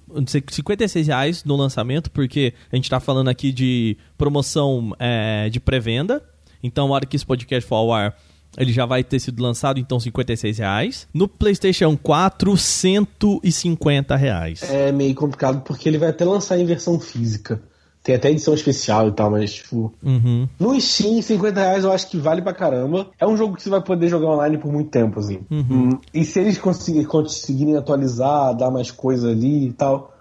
56 0.50 1.08
reais 1.08 1.46
no 1.46 1.56
lançamento, 1.56 2.12
porque 2.12 2.54
a 2.70 2.76
gente 2.76 2.90
tá 2.90 3.00
falando 3.00 3.30
aqui 3.30 3.54
de 3.54 3.96
promoção 4.18 4.94
é, 5.00 5.48
de 5.50 5.62
pré-venda. 5.62 6.22
Então, 6.62 6.88
a 6.88 6.90
hora 6.96 7.06
que 7.06 7.16
esse 7.16 7.26
podcast 7.26 7.66
for 7.70 7.76
ao 7.76 7.94
ar, 7.94 8.18
ele 8.58 8.74
já 8.74 8.86
vai 8.86 9.04
ter 9.04 9.20
sido 9.20 9.42
lançado, 9.42 9.80
então, 9.80 10.00
56 10.00 10.58
reais. 10.58 11.08
No 11.14 11.28
PlayStation 11.28 11.96
4, 11.96 12.58
150 12.58 14.16
reais. 14.16 14.64
É 14.64 14.92
meio 14.92 15.14
complicado 15.14 15.62
porque 15.62 15.88
ele 15.88 15.98
vai 15.98 16.10
até 16.10 16.26
lançar 16.26 16.58
em 16.58 16.66
versão 16.66 17.00
física. 17.00 17.62
Tem 18.04 18.16
até 18.16 18.32
edição 18.32 18.54
especial 18.54 19.10
e 19.10 19.12
tal, 19.12 19.30
mas, 19.30 19.54
tipo. 19.54 19.94
Uhum. 20.02 20.48
No 20.58 20.80
Steam, 20.80 21.22
50 21.22 21.60
reais 21.60 21.84
eu 21.84 21.92
acho 21.92 22.10
que 22.10 22.18
vale 22.18 22.42
pra 22.42 22.54
caramba. 22.54 23.08
É 23.20 23.28
um 23.28 23.36
jogo 23.36 23.56
que 23.58 23.62
você 23.62 23.70
vai 23.70 23.82
poder 23.82 24.08
jogar 24.08 24.30
online 24.30 24.58
por 24.58 24.72
muito 24.72 24.90
tempo, 24.90 25.20
assim. 25.20 25.42
Uhum. 25.52 26.00
E 26.14 26.24
se 26.24 26.40
eles 26.40 26.58
conseguirem 26.58 27.76
atualizar, 27.76 28.56
dar 28.56 28.72
mais 28.72 28.92
coisa 28.92 29.30
ali 29.30 29.68
e 29.68 29.74
tal. 29.74 30.14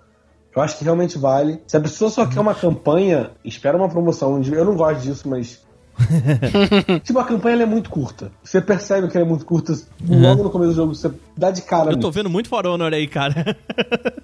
Eu 0.55 0.63
acho 0.63 0.79
que 0.79 0.85
realmente 0.85 1.17
vale. 1.17 1.61
Se 1.67 1.77
a 1.77 1.81
pessoa 1.81 2.11
só 2.11 2.27
quer 2.27 2.41
uma 2.41 2.55
campanha, 2.55 3.31
espera 3.45 3.77
uma 3.77 3.89
promoção. 3.89 4.43
Eu 4.43 4.65
não 4.65 4.75
gosto 4.75 5.03
disso, 5.03 5.29
mas 5.29 5.61
tipo, 7.03 7.19
a 7.19 7.25
campanha 7.25 7.63
é 7.63 7.67
muito 7.67 7.91
curta. 7.91 8.31
Você 8.43 8.61
percebe 8.61 9.09
que 9.09 9.17
ela 9.17 9.27
é 9.27 9.29
muito 9.29 9.45
curta 9.45 9.75
logo 10.09 10.43
no 10.43 10.51
começo 10.51 10.73
do 10.73 10.77
jogo, 10.77 10.95
você 10.95 11.11
dá 11.37 11.51
de 11.51 11.63
cara. 11.63 11.91
Eu 11.91 12.01
tô 12.01 12.11
vendo 12.11 12.31
muito 12.31 12.49
For 12.49 12.67
Honor 12.67 12.93
aí, 12.93 13.07
cara. 13.07 13.57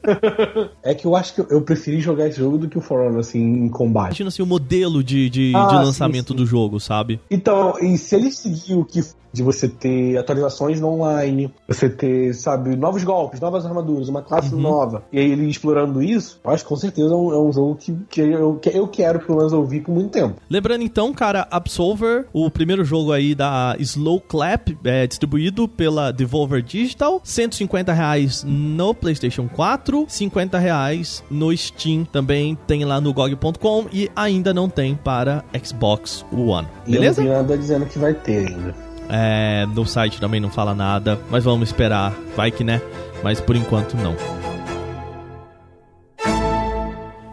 é 0.83 0.94
que 0.94 1.07
eu 1.07 1.14
acho 1.14 1.35
que 1.35 1.40
eu 1.40 1.62
preferi 1.62 2.01
jogar 2.01 2.29
esse 2.29 2.38
jogo 2.38 2.59
do 2.59 2.68
que 2.68 2.79
o 2.79 2.81
For 2.81 3.01
Honor, 3.01 3.20
assim, 3.20 3.40
em 3.40 3.68
combate. 3.68 4.11
Imagina 4.11 4.29
assim, 4.29 4.42
o 4.42 4.46
modelo 4.46 5.03
de, 5.03 5.29
de, 5.29 5.53
ah, 5.55 5.66
de 5.66 5.75
lançamento 5.75 6.29
sim, 6.29 6.35
sim. 6.35 6.37
do 6.37 6.46
jogo, 6.46 6.81
sabe? 6.81 7.20
Então, 7.31 7.75
e 7.81 7.96
se 7.98 8.14
ele 8.14 8.31
seguir 8.31 8.75
o 8.75 8.85
que 8.85 9.03
de 9.33 9.42
você 9.42 9.68
ter 9.68 10.18
atualizações 10.18 10.81
no 10.81 10.88
online, 10.88 11.53
você 11.66 11.88
ter, 11.88 12.35
sabe, 12.35 12.77
novos 12.77 13.03
golpes, 13.03 13.40
novas 13.40 13.64
armaduras, 13.64 14.09
uma 14.09 14.22
classe 14.22 14.55
uhum. 14.55 14.61
nova, 14.61 15.05
e 15.11 15.18
aí 15.18 15.33
ele 15.33 15.48
explorando 15.48 16.03
isso, 16.03 16.38
eu 16.44 16.51
acho 16.51 16.62
que 16.62 16.68
com 16.68 16.77
certeza 16.77 17.12
é 17.12 17.16
um, 17.16 17.33
é 17.33 17.38
um 17.38 17.53
jogo 17.53 17.77
que, 17.77 17.96
que, 18.11 18.20
eu, 18.20 18.57
que 18.57 18.68
eu 18.68 18.87
quero 18.87 19.20
pelo 19.20 19.38
menos 19.38 19.53
ouvir 19.53 19.81
por 19.81 19.92
muito 19.92 20.11
tempo. 20.11 20.37
Lembrando 20.51 20.83
então, 20.83 21.12
cara, 21.12 21.48
Absolver, 21.51 22.27
o 22.33 22.51
primeiro 22.51 22.85
jogo 22.85 23.12
aí 23.12 23.35
da 23.35 23.75
Slow 23.79 24.20
Clap, 24.20 24.68
é 24.85 25.07
distribuído 25.07 25.66
pela 25.66 26.12
Devolver 26.12 26.62
Digital, 26.62 27.02
150 27.25 27.93
reais 27.93 28.45
no 28.47 28.95
PlayStation 28.95 29.49
4, 29.49 30.07
50 30.09 30.59
reais 30.59 31.25
no 31.31 31.57
Steam, 31.57 32.05
também 32.05 32.57
tem 32.67 32.85
lá 32.85 33.01
no 33.01 33.12
GOG.com 33.12 33.87
e 33.93 34.11
ainda 34.15 34.55
não 34.55 34.69
tem 34.69 34.95
para 34.95 35.45
Xbox 35.62 36.25
One. 36.33 36.69
Beleza? 36.87 37.23
E 37.23 37.29
nada 37.29 37.57
dizendo 37.57 37.87
que 37.87 37.99
vai 37.99 38.15
ter 38.15 38.49
ainda. 38.49 38.75
É, 39.09 39.67
no 39.67 39.85
site 39.85 40.21
também 40.21 40.41
não 40.41 40.51
fala 40.51 40.75
nada, 40.75 41.19
mas 41.31 41.45
vamos 41.45 41.69
esperar. 41.69 42.15
Vai 42.37 42.51
que 42.51 42.65
né? 42.65 42.81
Mas 43.23 43.41
por 43.41 43.57
enquanto 43.57 43.97
não. 43.97 44.17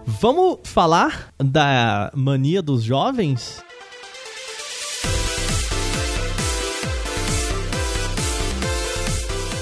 Vamos 0.06 0.58
falar 0.66 1.30
da 1.42 2.12
mania 2.14 2.62
dos 2.62 2.84
jovens? 2.84 3.64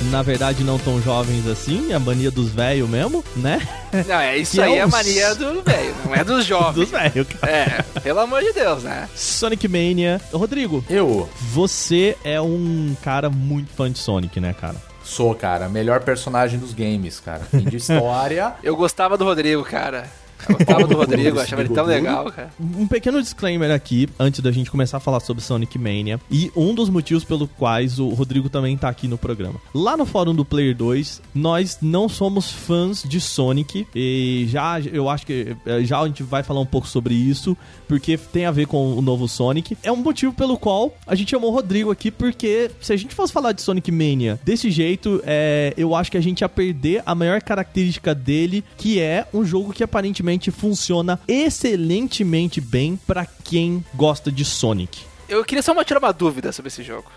Na 0.09 0.21
verdade 0.21 0.63
não 0.63 0.77
tão 0.79 1.01
jovens 1.01 1.47
assim, 1.47 1.93
a 1.93 1.99
mania 1.99 2.31
dos 2.31 2.49
velhos 2.49 2.89
mesmo, 2.89 3.23
né? 3.35 3.65
Não, 4.07 4.19
é 4.19 4.37
isso 4.37 4.53
que 4.53 4.61
aí 4.61 4.73
é, 4.73 4.77
é 4.77 4.81
a 4.81 4.87
mania 4.87 5.35
do 5.35 5.61
velho, 5.61 5.95
não 6.05 6.15
é 6.15 6.23
dos 6.23 6.43
jovens. 6.45 6.75
dos 6.75 6.89
velhos, 6.89 7.27
cara. 7.39 7.51
É, 7.51 7.99
pelo 8.01 8.19
amor 8.19 8.41
de 8.41 8.53
Deus, 8.53 8.83
né? 8.83 9.07
Sonic 9.15 9.67
Mania. 9.67 10.19
Rodrigo. 10.33 10.83
Eu. 10.89 11.29
Você 11.53 12.15
é 12.23 12.39
um 12.41 12.95
cara 13.03 13.29
muito 13.29 13.71
fã 13.73 13.91
de 13.91 13.99
Sonic, 13.99 14.39
né, 14.39 14.53
cara? 14.59 14.75
Sou, 15.03 15.33
cara. 15.33 15.69
Melhor 15.69 16.01
personagem 16.01 16.59
dos 16.59 16.73
games, 16.73 17.19
cara. 17.19 17.41
Fim 17.49 17.63
de 17.63 17.77
história. 17.77 18.53
Eu 18.61 18.75
gostava 18.75 19.17
do 19.17 19.23
Rodrigo, 19.23 19.63
cara. 19.63 20.05
Eu 20.49 20.55
gostava 20.55 20.87
do 20.87 20.95
Rodrigo, 20.95 21.39
achava 21.39 21.61
ele 21.61 21.73
tão 21.73 21.85
legal, 21.85 22.31
cara. 22.31 22.51
Um 22.59 22.87
pequeno 22.87 23.21
disclaimer 23.21 23.71
aqui, 23.71 24.07
antes 24.19 24.39
da 24.39 24.51
gente 24.51 24.69
começar 24.69 24.97
a 24.97 24.99
falar 24.99 25.19
sobre 25.19 25.43
Sonic 25.43 25.77
Mania, 25.77 26.19
e 26.29 26.51
um 26.55 26.73
dos 26.73 26.89
motivos 26.89 27.23
pelo 27.23 27.47
quais 27.47 27.99
o 27.99 28.09
Rodrigo 28.09 28.49
também 28.49 28.77
tá 28.77 28.89
aqui 28.89 29.07
no 29.07 29.17
programa. 29.17 29.59
Lá 29.73 29.97
no 29.97 30.05
fórum 30.05 30.33
do 30.33 30.45
Player 30.45 30.75
2, 30.75 31.21
nós 31.33 31.77
não 31.81 32.07
somos 32.07 32.51
fãs 32.51 33.03
de 33.03 33.19
Sonic, 33.19 33.87
e 33.95 34.45
já 34.49 34.79
eu 34.79 35.09
acho 35.09 35.25
que 35.25 35.55
eh, 35.65 35.83
já 35.83 35.99
a 35.99 36.07
gente 36.07 36.23
vai 36.23 36.43
falar 36.43 36.59
um 36.59 36.65
pouco 36.65 36.87
sobre 36.87 37.13
isso, 37.13 37.57
porque 37.87 38.17
tem 38.17 38.45
a 38.45 38.51
ver 38.51 38.67
com 38.67 38.93
o 38.93 39.01
novo 39.01 39.27
Sonic. 39.27 39.77
É 39.83 39.91
um 39.91 39.97
motivo 39.97 40.33
pelo 40.33 40.57
qual 40.57 40.93
a 41.05 41.15
gente 41.15 41.31
chamou 41.31 41.51
o 41.51 41.53
Rodrigo 41.53 41.91
aqui, 41.91 42.11
porque 42.11 42.71
se 42.81 42.93
a 42.93 42.97
gente 42.97 43.15
fosse 43.15 43.33
falar 43.33 43.51
de 43.51 43.61
Sonic 43.61 43.91
Mania 43.91 44.39
desse 44.43 44.69
jeito, 44.69 45.21
é, 45.25 45.73
eu 45.77 45.95
acho 45.95 46.11
que 46.11 46.17
a 46.17 46.21
gente 46.21 46.41
ia 46.41 46.49
perder 46.49 47.01
a 47.05 47.15
maior 47.15 47.41
característica 47.41 48.13
dele, 48.13 48.63
que 48.77 48.99
é 48.99 49.25
um 49.33 49.45
jogo 49.45 49.73
que 49.73 49.83
aparentemente 49.83 50.26
simplesmente 50.27 50.51
funciona 50.51 51.19
excelentemente 51.27 52.59
bem 52.59 52.99
para 53.07 53.25
quem 53.25 53.83
gosta 53.93 54.31
de 54.31 54.43
Sonic. 54.43 55.05
Eu 55.29 55.43
queria 55.45 55.61
só 55.61 55.81
tirar 55.83 55.99
uma 55.99 56.11
dúvida 56.11 56.51
sobre 56.51 56.67
esse 56.67 56.83
jogo. 56.83 57.09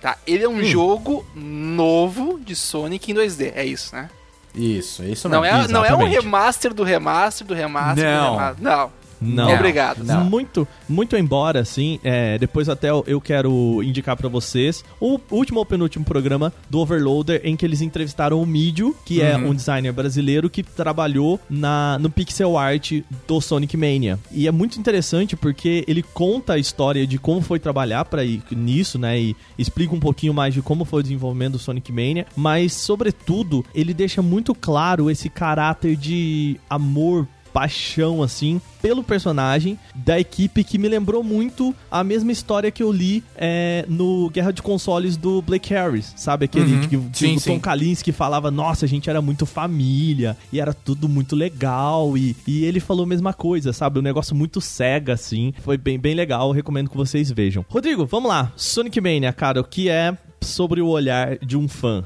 Tá, 0.00 0.16
ele 0.26 0.44
é 0.44 0.48
um 0.48 0.58
hum. 0.58 0.64
jogo 0.64 1.26
novo 1.34 2.38
de 2.38 2.54
Sonic 2.54 3.10
em 3.10 3.14
2D, 3.14 3.52
é 3.54 3.64
isso, 3.64 3.94
né? 3.94 4.08
Isso, 4.54 5.02
isso 5.04 5.28
não 5.28 5.40
mesmo. 5.40 5.58
É, 5.58 5.68
não 5.68 5.84
é 5.84 5.94
um 5.94 6.08
remaster 6.08 6.72
do 6.72 6.82
remaster 6.82 7.46
do 7.46 7.54
remaster 7.54 8.04
não. 8.04 8.24
do 8.24 8.30
remaster. 8.32 8.64
Não. 8.64 8.92
Não. 9.20 9.52
Obrigado. 9.52 10.04
Não. 10.04 10.24
Muito, 10.24 10.66
muito 10.88 11.16
embora, 11.16 11.60
assim, 11.60 11.98
é, 12.02 12.38
depois 12.38 12.68
até 12.68 12.90
eu 12.90 13.20
quero 13.20 13.82
indicar 13.82 14.16
para 14.16 14.28
vocês 14.28 14.84
o 15.00 15.18
último 15.30 15.58
ou 15.58 15.66
penúltimo 15.66 16.04
programa 16.04 16.52
do 16.68 16.78
Overloader 16.78 17.40
em 17.44 17.56
que 17.56 17.64
eles 17.64 17.80
entrevistaram 17.80 18.40
o 18.40 18.46
Mídio, 18.46 18.94
que 19.04 19.20
é 19.20 19.36
uhum. 19.36 19.46
é 19.46 19.50
um 19.50 19.54
designer 19.54 19.92
brasileiro 19.92 20.48
que 20.48 20.62
trabalhou 20.62 21.40
na, 21.48 21.98
no 21.98 22.10
pixel 22.10 22.56
art 22.56 23.00
do 23.26 23.40
Sonic 23.40 23.76
Mania. 23.76 24.18
E 24.30 24.46
é 24.46 24.52
muito 24.52 24.78
interessante 24.78 25.36
porque 25.36 25.84
ele 25.86 26.02
conta 26.02 26.54
a 26.54 26.58
história 26.58 27.06
de 27.06 27.18
como 27.18 27.40
foi 27.40 27.58
trabalhar 27.58 28.04
para 28.04 28.22
nisso, 28.50 28.98
né, 28.98 29.18
e 29.18 29.36
explica 29.58 29.94
um 29.94 30.00
pouquinho 30.00 30.34
mais 30.34 30.54
de 30.54 30.62
como 30.62 30.84
foi 30.84 31.00
o 31.00 31.02
desenvolvimento 31.02 31.52
do 31.52 31.58
Sonic 31.58 31.92
Mania, 31.92 32.26
mas 32.36 32.72
sobretudo, 32.72 33.64
ele 33.74 33.92
deixa 33.92 34.22
muito 34.22 34.54
claro 34.54 35.10
esse 35.10 35.28
caráter 35.28 35.96
de 35.96 36.58
amor 36.68 37.26
paixão, 37.52 38.22
assim, 38.22 38.60
pelo 38.80 39.02
personagem 39.02 39.78
da 39.94 40.18
equipe 40.18 40.64
que 40.64 40.78
me 40.78 40.88
lembrou 40.88 41.22
muito 41.22 41.74
a 41.90 42.04
mesma 42.04 42.32
história 42.32 42.70
que 42.70 42.82
eu 42.82 42.92
li 42.92 43.22
é, 43.36 43.84
no 43.88 44.30
Guerra 44.30 44.52
de 44.52 44.62
Consoles 44.62 45.16
do 45.16 45.42
Blake 45.42 45.72
Harris, 45.72 46.12
sabe? 46.16 46.44
Aquele 46.44 46.74
uhum. 46.74 46.80
que, 46.80 46.96
que 46.96 47.18
sim, 47.18 47.36
o 47.36 47.40
Tom 47.40 47.60
Kalinske 47.60 48.12
falava, 48.12 48.50
nossa, 48.50 48.84
a 48.84 48.88
gente 48.88 49.10
era 49.10 49.20
muito 49.20 49.46
família 49.46 50.36
e 50.52 50.60
era 50.60 50.72
tudo 50.72 51.08
muito 51.08 51.34
legal 51.34 52.16
e, 52.16 52.36
e 52.46 52.64
ele 52.64 52.80
falou 52.80 53.04
a 53.04 53.08
mesma 53.08 53.32
coisa, 53.32 53.72
sabe? 53.72 53.98
Um 53.98 54.02
negócio 54.02 54.34
muito 54.34 54.60
cega, 54.60 55.14
assim. 55.14 55.52
Foi 55.60 55.76
bem, 55.76 55.98
bem 55.98 56.14
legal, 56.14 56.50
recomendo 56.52 56.90
que 56.90 56.96
vocês 56.96 57.30
vejam. 57.30 57.64
Rodrigo, 57.68 58.06
vamos 58.06 58.28
lá. 58.28 58.52
Sonic 58.56 59.00
Mania, 59.00 59.32
cara, 59.32 59.60
o 59.60 59.64
que 59.64 59.88
é 59.88 60.16
sobre 60.40 60.80
o 60.80 60.88
olhar 60.88 61.38
de 61.38 61.56
um 61.56 61.68
fã? 61.68 62.04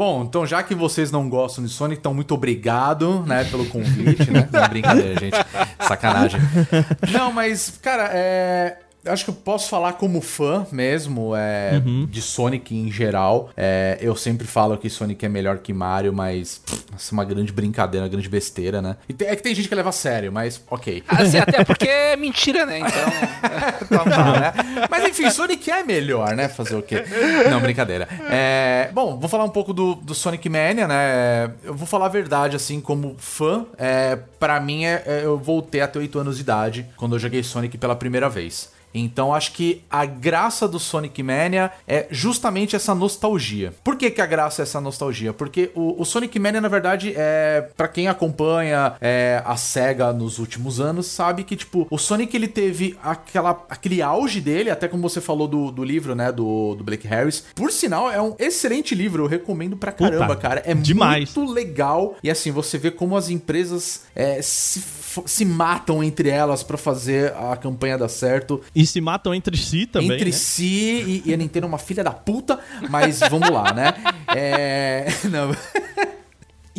Bom, 0.00 0.22
então 0.22 0.46
já 0.46 0.62
que 0.62 0.74
vocês 0.74 1.12
não 1.12 1.28
gostam 1.28 1.62
de 1.62 1.70
Sonic, 1.70 2.00
então 2.00 2.14
muito 2.14 2.32
obrigado, 2.32 3.22
né, 3.26 3.44
pelo 3.44 3.66
convite, 3.66 4.30
né? 4.30 4.48
Não, 4.50 4.66
brincadeira, 4.66 5.20
gente. 5.20 5.36
Sacanagem. 5.78 6.40
Não, 7.12 7.30
mas, 7.30 7.78
cara, 7.82 8.08
é 8.10 8.78
acho 9.06 9.24
que 9.24 9.30
eu 9.30 9.34
posso 9.34 9.68
falar 9.68 9.94
como 9.94 10.20
fã 10.20 10.66
mesmo 10.70 11.34
é, 11.34 11.82
uhum. 11.84 12.06
de 12.06 12.20
Sonic 12.20 12.74
em 12.74 12.90
geral. 12.90 13.50
É, 13.56 13.98
eu 14.00 14.14
sempre 14.14 14.46
falo 14.46 14.76
que 14.76 14.90
Sonic 14.90 15.24
é 15.24 15.28
melhor 15.28 15.58
que 15.58 15.72
Mario, 15.72 16.12
mas 16.12 16.62
é 16.92 17.12
uma 17.12 17.24
grande 17.24 17.52
brincadeira, 17.52 18.04
uma 18.04 18.10
grande 18.10 18.28
besteira, 18.28 18.82
né? 18.82 18.96
E 19.08 19.24
é 19.24 19.36
que 19.36 19.42
tem 19.42 19.54
gente 19.54 19.68
que 19.68 19.74
leva 19.74 19.88
a 19.88 19.92
sério, 19.92 20.32
mas 20.32 20.62
ok. 20.70 21.02
Assim, 21.08 21.38
até 21.38 21.64
porque 21.64 21.88
é 21.88 22.16
mentira, 22.16 22.66
né? 22.66 22.80
Então. 22.80 22.90
então 24.04 24.04
né? 24.04 24.52
Mas 24.90 25.04
enfim, 25.04 25.30
Sonic 25.30 25.70
é 25.70 25.82
melhor, 25.82 26.34
né? 26.34 26.48
Fazer 26.48 26.76
o 26.76 26.82
quê? 26.82 27.04
Não, 27.50 27.60
brincadeira. 27.60 28.08
É, 28.28 28.90
bom, 28.92 29.18
vou 29.18 29.28
falar 29.28 29.44
um 29.44 29.50
pouco 29.50 29.72
do, 29.72 29.94
do 29.94 30.14
Sonic 30.14 30.48
Mania, 30.48 30.86
né? 30.86 31.50
Eu 31.62 31.74
vou 31.74 31.86
falar 31.86 32.06
a 32.06 32.10
verdade, 32.10 32.56
assim, 32.56 32.80
como 32.80 33.14
fã. 33.18 33.66
É, 33.78 34.18
para 34.38 34.60
mim, 34.60 34.84
é, 34.84 35.02
é, 35.06 35.20
eu 35.24 35.38
voltei 35.38 35.80
a 35.80 35.88
ter 35.88 35.98
8 35.98 36.18
anos 36.18 36.36
de 36.36 36.42
idade 36.42 36.86
quando 36.96 37.16
eu 37.16 37.18
joguei 37.18 37.42
Sonic 37.42 37.78
pela 37.78 37.96
primeira 37.96 38.28
vez. 38.28 38.70
Então 38.94 39.34
acho 39.34 39.52
que 39.52 39.82
a 39.90 40.04
graça 40.04 40.66
do 40.66 40.78
Sonic 40.78 41.22
Mania 41.22 41.70
é 41.86 42.06
justamente 42.10 42.76
essa 42.76 42.94
nostalgia. 42.94 43.72
Por 43.84 43.96
que, 43.96 44.10
que 44.10 44.20
a 44.20 44.26
graça 44.26 44.62
é 44.62 44.64
essa 44.64 44.80
nostalgia? 44.80 45.32
Porque 45.32 45.70
o, 45.74 46.00
o 46.00 46.04
Sonic 46.04 46.38
Mania, 46.38 46.60
na 46.60 46.68
verdade, 46.68 47.14
é. 47.16 47.68
para 47.76 47.88
quem 47.88 48.08
acompanha 48.08 48.94
é, 49.00 49.42
a 49.44 49.56
SEGA 49.56 50.12
nos 50.12 50.38
últimos 50.38 50.80
anos, 50.80 51.06
sabe 51.06 51.44
que, 51.44 51.56
tipo, 51.56 51.86
o 51.90 51.98
Sonic 51.98 52.36
ele 52.36 52.48
teve 52.48 52.96
aquela, 53.02 53.64
aquele 53.68 54.02
auge 54.02 54.40
dele, 54.40 54.70
até 54.70 54.88
como 54.88 55.02
você 55.02 55.20
falou 55.20 55.46
do, 55.46 55.70
do 55.70 55.84
livro, 55.84 56.14
né? 56.14 56.32
Do, 56.32 56.74
do 56.74 56.84
Blake 56.84 57.06
Harris. 57.06 57.44
Por 57.54 57.70
sinal, 57.70 58.10
é 58.10 58.20
um 58.20 58.34
excelente 58.38 58.94
livro, 58.94 59.24
eu 59.24 59.28
recomendo 59.28 59.76
pra 59.76 59.92
caramba, 59.92 60.28
Puta, 60.28 60.36
cara. 60.36 60.62
É 60.64 60.74
demais. 60.74 61.34
muito 61.34 61.52
legal. 61.52 62.16
E 62.22 62.30
assim, 62.30 62.50
você 62.50 62.78
vê 62.78 62.90
como 62.90 63.16
as 63.16 63.30
empresas 63.30 64.02
é, 64.14 64.40
se 64.42 64.80
se 65.26 65.44
matam 65.44 66.02
entre 66.04 66.28
elas 66.28 66.62
para 66.62 66.76
fazer 66.76 67.32
a 67.34 67.56
campanha 67.56 67.98
dar 67.98 68.08
certo. 68.08 68.60
E 68.74 68.79
se 68.86 69.00
matam 69.00 69.34
entre 69.34 69.56
si 69.56 69.86
também. 69.86 70.12
Entre 70.12 70.26
né? 70.26 70.32
si, 70.32 71.22
e, 71.24 71.30
e 71.30 71.34
a 71.34 71.36
Nintendo 71.36 71.66
é 71.66 71.68
uma 71.68 71.78
filha 71.78 72.04
da 72.04 72.12
puta, 72.12 72.58
mas 72.88 73.20
vamos 73.20 73.50
lá, 73.50 73.72
né? 73.72 73.94
É. 74.32 75.06
Não. 75.28 75.50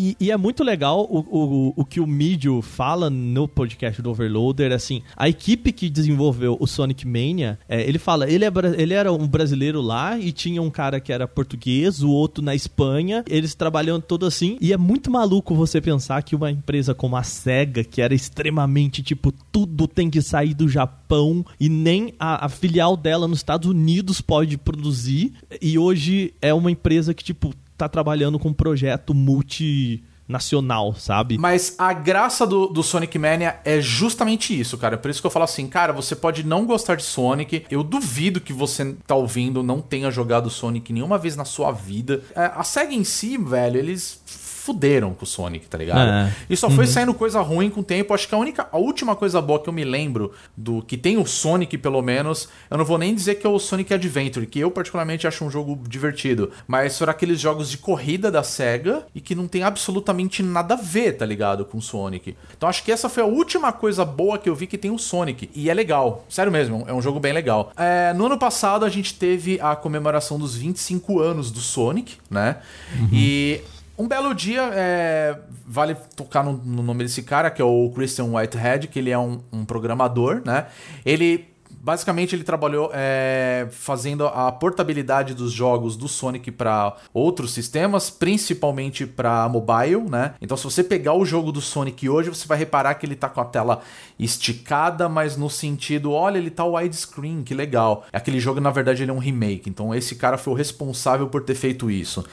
E, 0.02 0.18
e, 0.20 0.32
é 0.32 0.38
muito 0.38 0.64
legal 0.64 1.06
o, 1.08 1.20
o, 1.20 1.74
o 1.76 1.86
que 1.86 2.00
o 2.00 2.08
Mídio 2.08 2.60
fala 2.64 3.08
no 3.08 3.48
podcast 3.48 4.02
do 4.02 4.10
Overloader, 4.10 4.72
assim, 4.72 5.04
a 5.16 5.30
equipe 5.30 5.72
que 5.72 5.92
desenvolveu 5.92 6.58
o 6.60 6.66
Sonic 6.66 7.06
Mania, 7.06 7.60
é, 7.70 7.88
ele 7.88 8.00
fala, 8.00 8.28
ele, 8.28 8.44
é, 8.44 8.52
ele 8.80 8.96
era 8.96 9.14
um 9.14 9.28
brasileiro 9.28 9.80
lá 9.80 10.18
e 10.18 10.32
tinha 10.32 10.60
um 10.60 10.72
cara 10.72 11.00
que 11.00 11.14
era 11.14 11.28
português, 11.28 12.02
o 12.02 12.10
outro 12.10 12.44
na 12.44 12.56
Espanha, 12.56 13.24
eles 13.30 13.54
trabalhando 13.54 14.02
todo 14.02 14.26
assim, 14.26 14.58
e 14.60 14.74
é 14.74 14.78
muito 14.78 15.12
maluco 15.12 15.54
você 15.54 15.80
pensar 15.80 16.24
que 16.24 16.36
uma 16.36 16.50
empresa 16.50 16.96
como 16.96 17.16
a 17.16 17.22
SEGA, 17.22 17.84
que 17.84 18.02
era 18.02 18.16
extremamente, 18.16 19.04
tipo, 19.04 19.32
tudo 19.52 19.88
tem 19.88 20.10
que 20.10 20.20
sair 20.20 20.56
do 20.56 20.68
Japão 20.68 21.46
e 21.60 21.70
nem 21.70 22.16
a, 22.20 22.48
a 22.48 22.50
filial 22.50 22.98
dela 22.98 23.28
nos 23.28 23.38
Estados 23.38 23.70
Unidos 23.70 24.20
pode 24.20 24.58
produzir, 24.58 25.34
e 25.62 25.78
hoje 25.78 26.34
é 26.42 26.52
uma 26.52 26.72
empresa 26.72 27.14
que, 27.14 27.24
tipo, 27.24 27.54
tá 27.82 27.90
trabalhando 27.90 28.38
com 28.38 28.50
um 28.50 28.54
projeto 28.54 29.14
multinacional, 29.14 30.94
sabe? 30.96 31.38
Mas 31.38 31.76
a 31.78 31.94
graça 31.94 32.46
do, 32.46 32.68
do 32.68 32.84
Sonic 32.84 33.18
Mania 33.18 33.60
é 33.66 33.82
justamente 33.82 34.58
isso, 34.58 34.78
cara. 34.78 34.98
Por 34.98 35.10
isso 35.10 35.22
que 35.22 35.28
eu 35.28 35.32
falo 35.32 35.46
assim, 35.46 35.68
cara, 35.68 35.92
você 35.92 36.16
pode 36.16 36.46
não 36.46 36.66
gostar 36.66 36.96
de 36.96 37.04
Sonic. 37.04 37.66
Eu 37.70 37.84
duvido 37.84 38.40
que 38.40 38.54
você 38.54 38.96
tá 39.06 39.16
ouvindo 39.16 39.64
não 39.64 39.82
tenha 39.82 40.12
jogado 40.12 40.50
Sonic 40.50 40.94
nenhuma 40.94 41.18
vez 41.18 41.36
na 41.36 41.46
sua 41.46 41.72
vida. 41.72 42.22
É, 42.36 42.52
a 42.54 42.64
SEGA 42.64 42.94
em 42.94 43.04
si, 43.04 43.38
velho, 43.38 43.78
eles 43.78 44.22
fuderam 44.62 45.16
com 45.16 45.24
o 45.24 45.28
Sonic, 45.28 45.68
tá 45.68 45.76
ligado? 45.76 46.08
É. 46.08 46.32
E 46.48 46.56
só 46.56 46.70
foi 46.70 46.86
uhum. 46.86 46.92
saindo 46.92 47.14
coisa 47.16 47.42
ruim 47.42 47.68
com 47.72 47.80
o 47.80 47.84
tempo. 47.84 48.14
Acho 48.14 48.28
que 48.28 48.36
a 48.36 48.38
única, 48.38 48.68
a 48.72 48.78
última 48.78 49.16
coisa 49.16 49.42
boa 49.42 49.60
que 49.60 49.68
eu 49.68 49.74
me 49.74 49.84
lembro 49.84 50.34
do 50.56 50.84
que 50.84 50.96
tem 50.96 51.18
o 51.18 51.26
Sonic, 51.26 51.80
pelo 51.80 52.00
menos, 52.04 52.48
eu 52.70 52.78
não 52.78 52.86
vou 52.86 53.00
nem 53.00 53.16
dizer 53.16 53.36
que 53.36 53.48
é 53.48 53.50
o 53.50 53.58
Sonic 53.58 53.92
Adventure, 53.92 54.46
que 54.46 54.60
eu 54.60 54.70
particularmente 54.70 55.28
acho 55.28 55.44
um 55.44 55.50
jogo 55.50 55.82
divertido, 55.88 56.52
mas 56.68 56.96
foram 56.96 57.10
aqueles 57.10 57.40
jogos 57.40 57.72
de 57.72 57.80
corrida 57.80 58.30
da 58.30 58.44
SEGA 58.44 59.04
e 59.16 59.20
que 59.20 59.34
não 59.34 59.48
tem 59.48 59.64
absolutamente 59.64 60.44
nada 60.44 60.76
a 60.76 60.78
ver, 60.78 61.14
tá 61.14 61.26
ligado, 61.26 61.66
com 61.66 61.80
o 61.80 61.82
Sonic. 61.82 62.38
Então 62.56 62.70
acho 62.70 62.84
que 62.84 62.92
essa 62.92 63.10
foi 63.10 63.24
a 63.24 63.26
última 63.26 63.74
coisa 63.74 64.06
boa 64.06 64.38
que 64.38 64.48
eu 64.48 64.54
vi 64.54 64.68
que 64.68 64.78
tem 64.78 64.92
o 64.92 65.00
Sonic. 65.00 65.50
E 65.56 65.72
é 65.72 65.74
legal, 65.74 66.24
sério 66.30 66.52
mesmo, 66.52 66.86
é 66.88 66.94
um 66.94 67.02
jogo 67.02 67.20
bem 67.20 67.34
legal. 67.34 67.72
É, 67.76 68.14
no 68.14 68.28
ano 68.28 68.38
passado 68.38 68.86
a 68.86 68.90
gente 68.90 69.16
teve 69.16 69.60
a 69.60 69.76
comemoração 69.76 70.38
dos 70.38 70.56
25 70.56 71.20
anos 71.20 71.50
do 71.50 71.60
Sonic, 71.60 72.18
né? 72.30 72.58
Uhum. 73.00 73.10
E 73.12 73.62
um 73.98 74.08
belo 74.08 74.34
dia, 74.34 74.72
é, 74.74 75.38
vale 75.66 75.96
tocar 76.16 76.44
no, 76.44 76.54
no, 76.54 76.82
nome 76.82 77.04
desse 77.04 77.22
cara, 77.24 77.52
que 77.52 77.62
é 77.62 77.66
o 77.66 77.92
Christian 77.94 78.26
Whitehead, 78.26 78.88
que 78.88 79.00
ele 79.00 79.12
é 79.12 79.18
um, 79.18 79.42
um 79.52 79.66
programador, 79.66 80.42
né? 80.46 80.68
Ele 81.06 81.51
Basicamente, 81.84 82.36
ele 82.36 82.44
trabalhou 82.44 82.92
é, 82.94 83.68
fazendo 83.72 84.28
a 84.28 84.52
portabilidade 84.52 85.34
dos 85.34 85.52
jogos 85.52 85.96
do 85.96 86.08
Sonic 86.08 86.52
para 86.52 86.96
outros 87.12 87.54
sistemas, 87.54 88.08
principalmente 88.08 89.08
para 89.08 89.50
mobile, 89.50 90.04
né? 90.08 90.36
Então, 90.40 90.56
se 90.56 90.64
você 90.64 90.84
pegar 90.84 91.14
o 91.14 91.26
jogo 91.26 91.52
do 91.52 91.60
Sonic 91.60 92.08
hoje, 92.08 92.30
você 92.30 92.48
vai 92.48 92.60
reparar 92.60 92.94
que 92.94 93.06
ele 93.06 93.16
tá 93.16 93.28
com 93.28 93.42
a 93.42 93.46
tela 93.46 93.82
esticada, 94.20 95.10
mas 95.10 95.36
no 95.36 95.50
sentido, 95.50 96.12
olha, 96.12 96.38
ele 96.38 96.52
tá 96.52 96.64
widescreen, 96.64 97.42
que 97.42 97.56
legal. 97.56 98.06
Aquele 98.14 98.40
jogo, 98.40 98.62
na 98.62 98.70
verdade, 98.70 99.02
ele 99.02 99.10
é 99.10 99.14
um 99.14 99.18
remake. 99.18 99.68
Então, 99.68 99.96
esse 99.96 100.14
cara 100.14 100.38
foi 100.38 100.54
o 100.54 100.56
responsável 100.56 101.30
por 101.30 101.42
ter 101.42 101.56
feito 101.56 101.90
isso. 101.90 102.24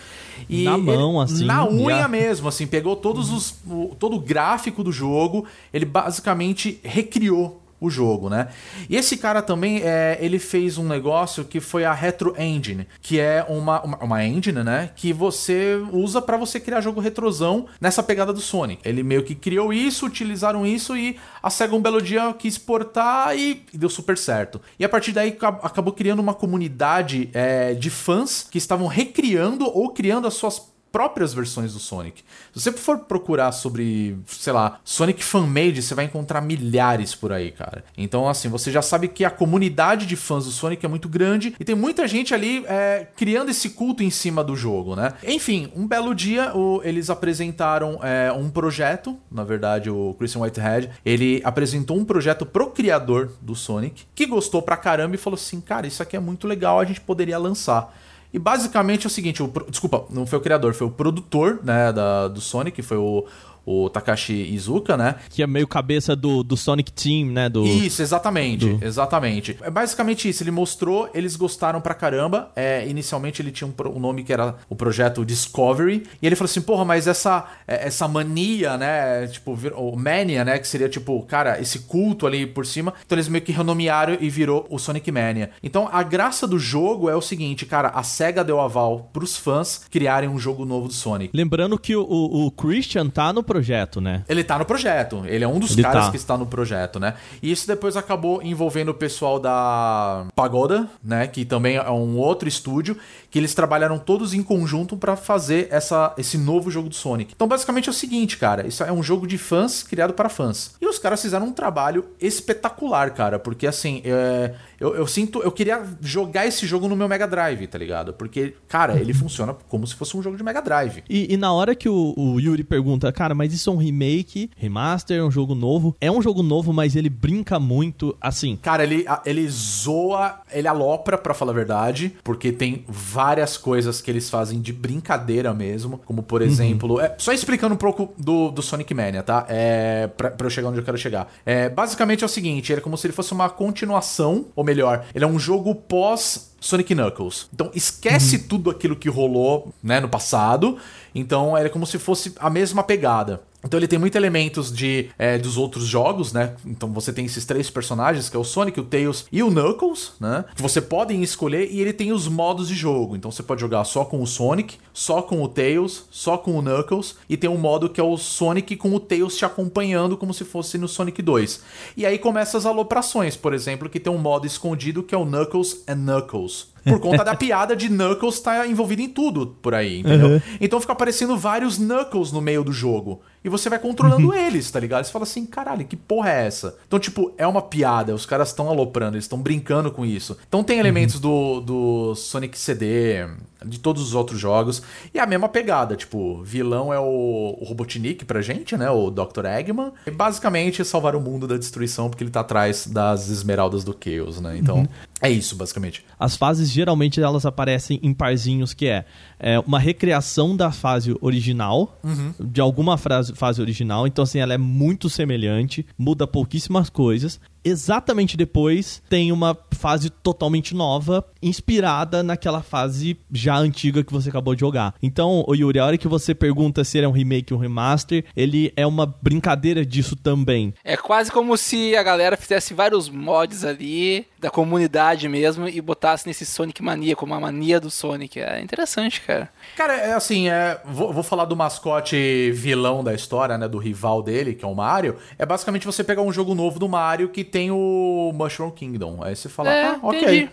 E 0.46 0.64
na 0.64 0.76
mão, 0.76 1.22
ele, 1.22 1.32
assim. 1.32 1.44
Na 1.46 1.66
unha 1.66 2.01
já... 2.01 2.09
mesmo, 2.09 2.49
assim, 2.49 2.66
pegou 2.66 2.94
todos 2.94 3.30
os, 3.30 3.55
o, 3.66 3.96
todo 3.99 4.16
o 4.16 4.20
gráfico 4.20 4.84
do 4.84 4.92
jogo, 4.92 5.46
ele 5.72 5.86
basicamente 5.86 6.78
recriou 6.84 7.62
o 7.81 7.89
jogo, 7.91 8.29
né? 8.29 8.49
E 8.89 8.97
esse 8.97 9.16
cara 9.16 9.43
também, 9.43 9.81
é, 9.83 10.18
ele 10.20 10.39
fez 10.39 10.79
um 10.79 10.87
negócio 10.87 11.45
que 11.45 11.61
foi 11.61 11.85
a 11.85 11.93
Retro 11.93 12.35
Engine, 12.39 12.87
que 13.01 13.18
é 13.18 13.45
uma, 13.49 13.83
uma, 13.83 13.99
uma 13.99 14.24
engine, 14.24 14.62
né? 14.62 14.91
Que 14.95 15.12
você 15.12 15.81
usa 15.93 16.20
para 16.20 16.37
você 16.37 16.61
criar 16.61 16.81
jogo 16.81 17.01
retrosão 17.01 17.66
nessa 17.81 18.03
pegada 18.03 18.33
do 18.33 18.41
Sonic. 18.41 18.81
Ele 18.85 19.03
meio 19.03 19.22
que 19.22 19.35
criou 19.35 19.72
isso, 19.72 20.07
utilizaram 20.07 20.66
isso 20.66 20.97
e 20.97 21.18
a 21.43 21.51
SEGA 21.51 21.74
um 21.74 21.81
belo 21.81 22.03
dia 22.03 22.33
quis 22.35 22.59
exportar 22.59 23.37
e, 23.37 23.64
deu 23.72 23.89
super 23.89 24.18
certo. 24.18 24.61
E 24.79 24.85
a 24.85 24.89
partir 24.89 25.12
daí 25.12 25.37
acabou 25.62 25.93
criando 25.93 26.20
uma 26.20 26.35
comunidade 26.35 27.31
é, 27.33 27.72
de 27.74 27.89
fãs 27.89 28.47
que 28.51 28.59
estavam 28.59 28.87
recriando 28.87 29.64
ou 29.64 29.91
criando 29.91 30.26
as 30.26 30.35
suas 30.35 30.59
próprias 30.91 31.32
versões 31.32 31.72
do 31.72 31.78
Sonic. 31.78 32.22
Se 32.55 32.61
você 32.61 32.72
for 32.72 32.99
procurar 33.01 33.53
sobre, 33.53 34.18
sei 34.26 34.53
lá, 34.53 34.80
Sonic 34.84 35.22
Fan-Made, 35.22 35.82
você 35.82 35.95
vai 35.95 36.05
encontrar 36.05 36.41
milhares 36.41 37.14
por 37.14 37.32
aí, 37.32 37.51
cara. 37.51 37.84
Então, 37.97 38.28
assim, 38.28 38.49
você 38.49 38.70
já 38.70 38.82
sabe 38.82 39.09
que 39.09 39.24
a 39.24 39.30
comunidade 39.30 40.07
de 40.07 40.16
fãs 40.16 40.45
do 40.45 40.51
Sonic 40.51 40.84
é 40.84 40.89
muito 40.89 41.09
grande 41.09 41.55
e 41.59 41.64
tem 41.64 41.74
muita 41.74 42.07
gente 42.09 42.34
ali 42.34 42.64
é, 42.66 43.07
criando 43.16 43.51
esse 43.51 43.70
culto 43.70 44.03
em 44.03 44.11
cima 44.11 44.43
do 44.43 44.57
jogo, 44.57 44.97
né? 44.97 45.12
Enfim, 45.22 45.70
um 45.74 45.86
belo 45.86 46.14
dia 46.14 46.57
o, 46.57 46.80
eles 46.82 47.11
apresentaram 47.11 48.01
é, 48.03 48.32
um 48.32 48.51
projeto, 48.51 49.18
na 49.30 49.45
verdade, 49.45 49.91
o 49.91 50.14
Christian 50.18 50.43
Whitehead, 50.43 50.91
ele 51.05 51.41
apresentou 51.45 51.97
um 51.97 52.05
projeto 52.05 52.47
pro 52.47 52.70
criador 52.70 53.32
do 53.41 53.55
Sonic, 53.55 54.05
que 54.14 54.26
gostou 54.26 54.62
pra 54.62 54.76
caramba 54.76 55.14
e 55.14 55.18
falou 55.18 55.36
assim, 55.36 55.61
cara, 55.61 55.86
isso 55.86 56.03
aqui 56.03 56.16
é 56.16 56.20
muito 56.20 56.47
legal, 56.47 56.80
a 56.80 56.84
gente 56.84 57.01
poderia 57.01 57.39
lançar. 57.39 57.95
E 58.33 58.39
basicamente 58.39 59.05
é 59.05 59.09
o 59.09 59.11
seguinte, 59.11 59.43
o, 59.43 59.51
desculpa, 59.68 60.05
não 60.11 60.26
foi 60.26 60.39
o 60.39 60.43
criador, 60.43 60.74
foi 60.74 60.87
o 60.87 60.91
produtor 60.91 61.61
né, 61.62 61.93
da, 61.93 62.29
do 62.29 62.41
Sonic, 62.41 62.83
foi 62.83 62.99
o, 62.99 63.24
o 63.69 63.91
Takashi 63.91 64.33
Izuka, 64.33 64.97
né? 64.97 65.16
Que 65.29 65.43
é 65.43 65.47
meio 65.47 65.69
cabeça 65.69 66.16
do, 66.16 66.43
do 66.43 66.57
Sonic 66.57 66.91
Team, 66.91 67.27
né? 67.27 67.51
Do, 67.51 67.66
isso, 67.66 68.01
exatamente, 68.01 68.66
do... 68.66 68.85
exatamente. 68.85 69.59
É 69.61 69.71
basicamente 69.71 70.27
isso, 70.27 70.43
ele 70.43 70.51
mostrou, 70.51 71.11
eles 71.12 71.37
gostaram 71.37 71.79
pra 71.79 71.93
caramba. 71.93 72.51
É, 72.57 72.89
inicialmente 72.89 73.43
ele 73.43 73.51
tinha 73.51 73.69
um, 73.69 73.89
um, 73.95 74.01
nome 74.01 74.25
que 74.25 74.33
era 74.33 74.57
o 74.71 74.75
projeto 74.75 75.23
Discovery, 75.23 76.05
e 76.23 76.27
ele 76.27 76.35
falou 76.35 76.49
assim, 76.49 76.62
porra, 76.62 76.85
mas 76.85 77.07
essa, 77.07 77.47
é, 77.66 77.89
essa 77.89 78.09
mania, 78.09 78.79
né? 78.79 79.27
Tipo, 79.27 79.53
o 79.77 79.95
Mania, 79.97 80.47
né? 80.47 80.59
Que 80.59 80.66
seria 80.66 80.89
tipo, 80.89 81.21
cara, 81.25 81.61
esse 81.61 81.81
culto 81.81 82.27
ali 82.27 82.47
por 82.47 82.64
cima. 82.64 82.95
Então 83.05 83.16
eles 83.16 83.29
meio 83.29 83.45
que 83.45 83.53
renomearam 83.53 84.16
e 84.19 84.31
virou 84.31 84.66
o 84.71 84.79
Sonic 84.79 85.12
Mania. 85.12 85.51
Então 85.62 85.91
a 85.93 86.03
graça 86.03 86.47
do 86.47 86.59
jogo 86.59 87.11
é 87.11 87.14
o 87.14 87.21
seguinte, 87.21 87.66
cara, 87.66 87.89
a 87.89 88.03
SEGA 88.03 88.43
deu 88.43 88.61
aval 88.61 89.11
pros 89.12 89.37
fãs 89.37 89.83
criarem 89.91 90.29
um 90.29 90.39
jogo 90.39 90.64
novo 90.64 90.89
do 90.89 90.95
Sonic. 90.95 91.37
Lembrando 91.37 91.79
que 91.79 91.95
o, 91.95 92.03
o, 92.03 92.47
o 92.47 92.51
Christian 92.51 93.11
tá 93.11 93.31
no 93.31 93.43
projeto 93.43 93.58
projeto, 93.59 94.01
né? 94.01 94.23
Ele 94.29 94.45
tá 94.45 94.59
no 94.59 94.65
projeto. 94.65 95.25
Ele 95.27 95.45
é 95.45 95.49
um 95.49 95.59
dos 95.59 95.73
Ele 95.73 95.83
caras 95.83 96.07
tá. 96.07 96.11
que 96.11 96.17
está 96.17 96.37
no 96.37 96.47
projeto, 96.47 97.01
né? 97.01 97.15
E 97.43 97.51
isso 97.51 97.67
depois 97.67 97.97
acabou 97.97 98.41
envolvendo 98.43 98.91
o 98.91 98.95
pessoal 98.95 99.41
da 99.41 100.27
Pagoda, 100.35 100.89
né? 101.03 101.27
Que 101.27 101.45
também 101.45 101.77
é 101.77 101.91
um 101.91 102.17
outro 102.17 102.49
estúdio, 102.49 102.97
que 103.31 103.39
eles 103.39 103.55
trabalharam 103.55 103.99
todos 103.99 104.33
em 104.33 104.43
conjunto 104.43 104.97
para 104.97 105.17
fazer 105.17 105.69
essa, 105.71 106.15
esse 106.17 106.39
novo 106.39 106.71
jogo 106.71 106.89
do 106.89 106.95
Sonic. 106.95 107.33
Então, 107.35 107.49
basicamente 107.49 107.89
é 107.89 107.91
o 107.91 107.95
seguinte, 107.95 108.37
cara. 108.37 108.67
Isso 108.67 108.85
é 108.85 108.93
um 108.93 109.03
jogo 109.03 109.27
de 109.27 109.37
fãs 109.37 109.83
criado 109.83 110.15
para 110.15 110.29
fãs. 110.29 110.77
E 110.81 110.87
os 110.87 110.99
caras 110.99 111.21
fizeram 111.21 111.47
um 111.47 111.53
trabalho 111.53 112.05
espetacular, 112.21 113.11
cara. 113.11 113.39
Porque 113.39 113.67
assim, 113.67 114.01
é, 114.05 114.55
eu, 114.81 114.95
eu, 114.95 115.07
sinto. 115.07 115.43
Eu 115.43 115.51
queria 115.51 115.85
jogar 116.01 116.47
esse 116.47 116.66
jogo 116.66 116.89
no 116.89 116.97
meu 116.97 117.09
Mega 117.09 117.26
Drive, 117.26 117.66
tá 117.66 117.79
ligado? 117.79 118.12
Porque, 118.12 118.55
cara, 118.68 118.99
ele 118.99 119.12
funciona 119.14 119.55
como 119.68 119.87
se 119.87 119.95
fosse 119.95 120.16
um 120.16 120.22
jogo 120.22 120.37
de 120.37 120.43
Mega 120.43 120.61
Drive. 120.61 121.03
E, 121.09 121.33
e 121.33 121.37
na 121.37 121.53
hora 121.53 121.74
que 121.74 121.89
o, 121.89 122.14
o, 122.16 122.41
Yuri 122.41 122.62
pergunta, 122.62 123.11
cara, 123.12 123.35
mas 123.35 123.53
isso 123.53 123.70
é 123.70 123.72
um 123.72 123.76
remake, 123.76 124.51
remaster, 124.57 125.18
é 125.18 125.24
um 125.24 125.31
jogo 125.31 125.55
novo. 125.55 125.97
É 126.01 126.11
um 126.11 126.22
jogo 126.22 126.43
novo, 126.43 126.72
mas 126.72 126.95
ele 126.95 127.09
brinca 127.09 127.59
muito, 127.59 128.16
assim. 128.20 128.57
Cara, 128.57 128.85
ele, 128.85 129.05
ele 129.24 129.49
zoa, 129.49 130.41
ele 130.53 130.68
alopra, 130.68 131.18
pra 131.18 131.35
falar 131.35 131.53
a 131.53 131.55
verdade, 131.55 132.14
porque 132.22 132.53
tem 132.53 132.85
várias 132.87 133.57
coisas 133.57 134.01
que 134.01 134.11
eles 134.11 134.31
fazem 134.31 134.61
de 134.61 134.72
brincadeira 134.72 135.53
mesmo. 135.53 135.99
Como, 136.05 136.22
por 136.22 136.41
uhum. 136.41 136.47
exemplo. 136.47 136.95
Uhum. 136.95 137.01
É, 137.01 137.14
só 137.18 137.33
explicando 137.33 137.74
um 137.74 137.79
pouco 137.79 138.14
do, 138.16 138.51
do 138.51 138.62
Sonic 138.62 138.95
Mania, 138.95 139.22
tá? 139.22 139.45
É, 139.49 140.07
pra, 140.07 140.31
pra 140.31 140.47
eu 140.47 140.51
chegar 140.51 140.68
onde 140.68 140.79
eu 140.79 140.85
quero 140.85 140.99
chegar. 140.99 141.33
É, 141.45 141.68
basicamente 141.68 142.22
é 142.22 142.26
o 142.26 142.29
seguinte: 142.29 142.72
ele 142.72 142.81
é 142.81 142.83
como 142.83 142.97
se 142.97 143.07
ele 143.07 143.14
fosse 143.14 143.33
uma 143.33 143.49
continuação, 143.49 144.47
ou 144.55 144.68
melhor, 144.69 145.07
ele 145.14 145.25
é 145.25 145.27
um 145.27 145.39
jogo 145.39 145.75
pós 145.75 146.53
Sonic 146.61 146.95
Knuckles. 146.95 147.49
Então 147.53 147.71
esquece 147.75 148.37
uhum. 148.37 148.43
tudo 148.49 148.71
aquilo 148.71 148.97
que 148.97 149.09
rolou, 149.09 149.73
né, 149.83 150.01
no 150.01 150.09
passado. 150.09 150.77
Então 151.14 151.57
é 151.57 151.69
como 151.69 151.87
se 151.87 151.99
fosse 151.99 152.35
a 152.39 152.51
mesma 152.51 152.83
pegada. 152.83 153.41
Então 153.65 153.79
ele 153.79 153.89
tem 153.89 153.99
muitos 153.99 154.17
elementos 154.17 154.73
de 154.73 155.11
é, 155.19 155.37
dos 155.37 155.57
outros 155.57 155.85
jogos, 155.85 156.33
né? 156.33 156.55
Então 156.65 156.93
você 156.93 157.13
tem 157.13 157.25
esses 157.25 157.45
três 157.45 157.69
personagens, 157.69 158.29
que 158.29 158.37
é 158.37 158.41
o 158.41 158.45
Sonic, 158.45 158.79
o 158.79 158.85
Tails 158.85 159.27
e 159.33 159.43
o 159.43 159.51
Knuckles, 159.51 160.13
né? 160.21 160.45
Que 160.55 160.63
você 160.63 160.81
podem 160.81 161.23
escolher 161.23 161.69
e 161.71 161.81
ele 161.81 161.93
tem 161.93 162.13
os 162.13 162.29
modos 162.29 162.69
de 162.69 162.75
jogo. 162.75 163.17
Então 163.17 163.31
você 163.31 163.43
pode 163.43 163.61
jogar 163.61 163.85
só 163.85 164.05
com 164.05 164.23
o 164.23 164.27
Sonic, 164.27 164.77
só 164.93 165.21
com 165.23 165.43
o 165.43 165.49
Tails, 165.49 166.05
só 166.11 166.39
com 166.39 166.57
o 166.57 166.63
Knuckles 166.63 167.17
e 167.29 167.37
tem 167.37 167.51
um 167.51 167.59
modo 167.59 167.89
que 167.89 168.01
é 168.01 168.05
o 168.05 168.17
Sonic 168.17 168.77
com 168.77 168.95
o 168.95 169.01
Tails 169.01 169.37
te 169.37 169.45
acompanhando 169.45 170.17
como 170.17 170.33
se 170.33 170.45
fosse 170.45 170.79
no 170.79 170.87
Sonic 170.87 171.21
2. 171.21 171.63
E 171.97 172.07
aí 172.07 172.19
começa 172.19 172.57
as 172.57 172.65
aloprações, 172.65 173.37
por 173.37 173.53
exemplo, 173.53 173.89
que 173.89 173.99
tem 173.99 174.13
um 174.13 174.19
modo 174.19 174.47
escondido 174.47 175.03
que 175.03 175.15
é 175.15 175.19
o 175.19 175.25
Knuckles 175.25 175.83
and 175.89 175.97
Knuckles. 175.97 176.69
Por 176.89 177.01
conta 177.01 177.24
da 177.24 177.34
piada 177.36 177.76
de 177.76 177.89
Knuckles 177.89 178.34
estar 178.34 178.61
tá 178.61 178.66
envolvido 178.66 179.03
em 179.03 179.09
tudo 179.09 179.47
por 179.61 179.74
aí, 179.74 180.01
entendeu? 180.01 180.28
Uhum. 180.28 180.41
Então 180.61 180.80
fica 180.80 180.93
aparecendo 180.93 181.36
vários 181.36 181.78
Knuckles 181.78 182.32
no 182.32 182.41
meio 182.41 182.64
do 182.64 182.72
jogo. 182.72 183.20
E 183.45 183.49
você 183.49 183.70
vai 183.70 183.78
controlando 183.78 184.28
uhum. 184.28 184.34
eles, 184.34 184.70
tá 184.70 184.80
ligado? 184.80 185.05
Você 185.05 185.12
fala 185.12 185.22
assim, 185.22 185.47
caralho, 185.47 185.84
que 185.84 185.97
porra 185.97 186.30
é 186.30 186.47
essa? 186.47 186.76
Então, 186.86 186.99
tipo, 186.99 187.32
é 187.39 187.47
uma 187.47 187.62
piada, 187.62 188.14
os 188.14 188.26
caras 188.26 188.49
estão 188.49 188.68
aloprando, 188.68 189.16
eles 189.16 189.24
estão 189.24 189.41
brincando 189.41 189.91
com 189.91 190.05
isso. 190.05 190.36
Então 190.49 190.64
tem 190.64 190.78
elementos 190.78 191.14
uhum. 191.16 191.20
do, 191.20 191.61
do 191.61 192.14
Sonic 192.16 192.59
CD, 192.59 193.26
de 193.65 193.79
todos 193.79 194.03
os 194.03 194.15
outros 194.15 194.39
jogos. 194.39 194.83
E 195.13 195.19
a 195.19 195.27
mesma 195.27 195.49
pegada, 195.49 195.97
tipo, 195.97 196.43
vilão 196.43 196.93
é 196.93 196.99
o, 196.99 197.57
o 197.61 197.65
Robotnik 197.65 198.25
pra 198.25 198.41
gente, 198.41 198.77
né? 198.77 198.91
O 198.91 199.11
Dr. 199.11 199.45
Eggman. 199.47 199.93
E 200.07 200.11
basicamente 200.11 200.85
salvar 200.85 201.17
o 201.17 201.21
mundo 201.21 201.47
da 201.47 201.57
destruição, 201.57 202.09
porque 202.09 202.23
ele 202.25 202.31
tá 202.31 202.41
atrás 202.41 202.87
das 202.87 203.29
esmeraldas 203.29 203.85
do 203.85 203.97
Chaos, 203.99 204.41
né? 204.41 204.57
Então, 204.57 204.79
uhum. 204.79 204.89
é 205.21 205.31
isso, 205.31 205.57
basicamente. 205.57 206.05
As 206.19 206.37
fases, 206.37 206.71
geralmente, 206.71 207.21
elas 207.21 207.45
aparecem 207.45 207.99
em 208.03 208.15
parzinhos, 208.15 208.73
que 208.73 208.87
é, 208.87 209.05
é 209.39 209.59
uma 209.61 209.79
recriação 209.79 210.57
da 210.57 210.71
fase 210.71 211.17
original, 211.21 211.99
uhum. 212.03 212.33
de 212.39 212.61
alguma 212.61 212.97
frase, 212.97 213.35
fase 213.35 213.61
original. 213.61 214.07
Então, 214.07 214.23
assim, 214.23 214.39
ela 214.39 214.55
é 214.55 214.59
muito 214.59 215.09
semelhante, 215.09 215.85
muda 215.97 216.27
pouquíssimas 216.27 216.89
coisas 216.89 217.41
exatamente 217.65 218.37
depois 218.37 219.03
tem 219.09 219.33
uma 219.33 219.57
fase 219.73 220.11
totalmente 220.11 220.75
nova, 220.75 221.25
inspirada 221.43 222.23
naquela 222.23 222.63
fase 222.63 223.17
já 223.31 223.57
antiga 223.57 224.03
que 224.03 224.13
você 224.13 224.29
acabou 224.29 224.55
de 224.55 224.61
jogar. 224.61 224.95
Então, 225.03 225.45
o 225.47 225.55
Yuri, 225.55 225.79
a 225.79 225.87
hora 225.87 225.99
que 225.99 226.09
você 226.09 226.35
pergunta 226.35 226.85
se 226.85 226.99
ele 226.99 227.07
é 227.07 227.09
um 227.09 227.13
remake 227.13 227.53
ou 227.53 227.59
um 227.59 227.63
remaster, 227.63 228.25
ele 228.37 228.73
é 228.77 228.87
uma 228.87 229.07
brincadeira 229.07 229.85
disso 229.85 230.17
também. 230.17 230.75
É 230.85 230.97
quase 230.97 231.31
como 231.31 231.57
se 231.57 231.95
a 231.97 232.03
galera 232.03 232.37
fizesse 232.37 232.75
vários 232.75 233.09
mods 233.09 233.65
ali 233.65 234.27
da 234.39 234.51
comunidade 234.51 235.28
mesmo 235.28 235.68
e 235.68 235.80
botasse 235.80 236.26
nesse 236.26 236.47
Sonic 236.47 236.82
Mania, 236.82 237.16
como 237.16 237.34
a 237.34 237.41
mania 237.41 237.80
do 237.80 237.91
Sonic. 237.91 238.41
É 238.41 238.61
interessante, 238.61 239.20
cara. 239.20 239.49
Cara, 239.76 239.95
é 239.95 240.12
assim, 240.12 240.49
é, 240.49 240.80
vou, 240.84 241.12
vou 241.12 241.22
falar 241.22 241.45
do 241.45 241.57
mascote 241.57 242.53
vilão 242.53 243.03
da 243.03 243.14
história, 243.14 243.59
né, 243.59 243.66
do 243.66 243.78
rival 243.78 244.22
dele, 244.22 244.55
que 244.55 244.64
é 244.64 244.68
o 244.68 244.74
Mario. 244.74 245.16
É 245.39 245.45
basicamente 245.45 245.86
você 245.86 246.05
pegar 246.05 246.22
um 246.22 246.32
jogo 246.32 246.55
novo 246.55 246.78
do 246.78 246.89
Mario 246.89 247.28
que 247.28 247.43
tem 247.43 247.70
o 247.70 248.32
Mushroom 248.34 248.70
Kingdom. 248.70 249.18
Aí 249.22 249.34
você 249.34 249.49
fala, 249.49 249.72
é, 249.72 249.86
ah, 249.86 249.99
ok. 250.03 250.20
Entendi. 250.20 250.51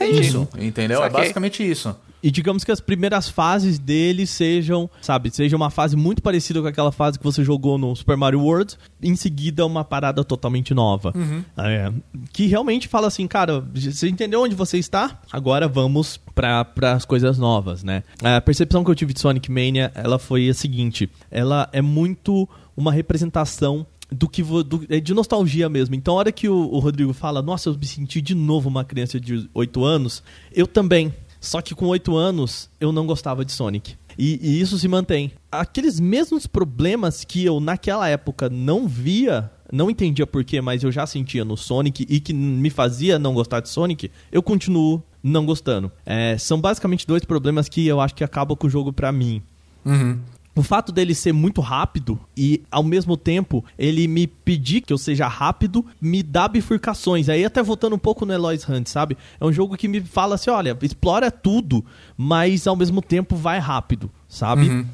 É 0.00 0.06
isso, 0.06 0.48
entendeu? 0.56 1.00
É 1.00 1.02
Saquei. 1.04 1.18
É 1.18 1.22
basicamente 1.22 1.68
isso. 1.68 1.96
E 2.22 2.30
digamos 2.30 2.64
que 2.64 2.72
as 2.72 2.80
primeiras 2.80 3.28
fases 3.28 3.78
dele 3.78 4.26
sejam, 4.26 4.90
sabe, 5.00 5.30
seja 5.30 5.56
uma 5.56 5.70
fase 5.70 5.96
muito 5.96 6.22
parecida 6.22 6.60
com 6.60 6.66
aquela 6.66 6.92
fase 6.92 7.18
que 7.18 7.24
você 7.24 7.44
jogou 7.44 7.78
no 7.78 7.94
Super 7.94 8.16
Mario 8.16 8.40
World, 8.40 8.76
em 9.02 9.14
seguida 9.14 9.64
uma 9.64 9.84
parada 9.84 10.24
totalmente 10.24 10.74
nova. 10.74 11.12
Uhum. 11.14 11.44
É, 11.56 11.92
que 12.32 12.46
realmente 12.46 12.88
fala 12.88 13.06
assim, 13.06 13.26
cara, 13.26 13.64
você 13.74 14.08
entendeu 14.08 14.42
onde 14.42 14.54
você 14.54 14.78
está? 14.78 15.20
Agora 15.30 15.68
vamos 15.68 16.18
para 16.34 16.66
as 16.94 17.04
coisas 17.04 17.38
novas, 17.38 17.84
né? 17.84 18.02
A 18.22 18.40
percepção 18.40 18.84
que 18.84 18.90
eu 18.90 18.94
tive 18.94 19.12
de 19.12 19.20
Sonic 19.20 19.50
Mania, 19.50 19.92
ela 19.94 20.18
foi 20.18 20.48
a 20.48 20.54
seguinte, 20.54 21.08
ela 21.30 21.68
é 21.72 21.80
muito 21.80 22.48
uma 22.76 22.92
representação 22.92 23.86
do 24.10 24.28
que 24.28 24.42
do, 24.42 24.86
é 24.88 25.00
de 25.00 25.12
nostalgia 25.12 25.68
mesmo. 25.68 25.94
Então, 25.94 26.14
a 26.14 26.18
hora 26.18 26.32
que 26.32 26.48
o, 26.48 26.56
o, 26.56 26.78
Rodrigo 26.78 27.12
fala, 27.12 27.42
nossa, 27.42 27.68
eu 27.68 27.74
me 27.74 27.86
senti 27.86 28.20
de 28.20 28.34
novo 28.34 28.68
uma 28.68 28.84
criança 28.84 29.20
de 29.20 29.48
8 29.52 29.84
anos, 29.84 30.22
eu 30.52 30.66
também. 30.66 31.12
Só 31.40 31.60
que 31.60 31.74
com 31.74 31.86
8 31.86 32.16
anos, 32.16 32.68
eu 32.80 32.92
não 32.92 33.06
gostava 33.06 33.44
de 33.44 33.52
Sonic. 33.52 33.96
E, 34.18 34.38
e 34.42 34.60
isso 34.60 34.78
se 34.78 34.88
mantém. 34.88 35.32
Aqueles 35.50 36.00
mesmos 36.00 36.46
problemas 36.46 37.24
que 37.24 37.44
eu, 37.44 37.60
naquela 37.60 38.08
época, 38.08 38.48
não 38.48 38.88
via, 38.88 39.50
não 39.72 39.88
entendia 39.88 40.26
porquê, 40.26 40.60
mas 40.60 40.82
eu 40.82 40.90
já 40.90 41.06
sentia 41.06 41.44
no 41.44 41.56
Sonic 41.56 42.04
e 42.08 42.18
que 42.18 42.32
me 42.32 42.70
fazia 42.70 43.18
não 43.18 43.32
gostar 43.32 43.60
de 43.60 43.68
Sonic, 43.68 44.10
eu 44.32 44.42
continuo 44.42 45.02
não 45.22 45.46
gostando. 45.46 45.92
É, 46.04 46.36
são 46.36 46.60
basicamente 46.60 47.06
dois 47.06 47.24
problemas 47.24 47.68
que 47.68 47.86
eu 47.86 48.00
acho 48.00 48.14
que 48.14 48.24
acabam 48.24 48.56
com 48.56 48.66
o 48.66 48.70
jogo 48.70 48.92
pra 48.92 49.12
mim. 49.12 49.42
Uhum 49.84 50.18
o 50.60 50.62
fato 50.62 50.90
dele 50.90 51.14
ser 51.14 51.32
muito 51.32 51.60
rápido 51.60 52.18
e 52.36 52.62
ao 52.70 52.82
mesmo 52.82 53.16
tempo 53.16 53.64
ele 53.78 54.08
me 54.08 54.26
pedir 54.26 54.80
que 54.80 54.92
eu 54.92 54.98
seja 54.98 55.28
rápido 55.28 55.84
me 56.00 56.22
dá 56.22 56.48
bifurcações. 56.48 57.28
Aí 57.28 57.44
até 57.44 57.62
voltando 57.62 57.94
um 57.94 57.98
pouco 57.98 58.26
no 58.26 58.32
Eloy's 58.32 58.68
Hunt, 58.68 58.88
sabe? 58.88 59.16
É 59.40 59.44
um 59.44 59.52
jogo 59.52 59.76
que 59.76 59.86
me 59.86 60.00
fala 60.00 60.34
assim, 60.34 60.50
olha, 60.50 60.76
explora 60.82 61.30
tudo, 61.30 61.84
mas 62.16 62.66
ao 62.66 62.74
mesmo 62.74 63.00
tempo 63.00 63.36
vai 63.36 63.58
rápido, 63.58 64.10
sabe? 64.28 64.68
Uhum. 64.68 64.86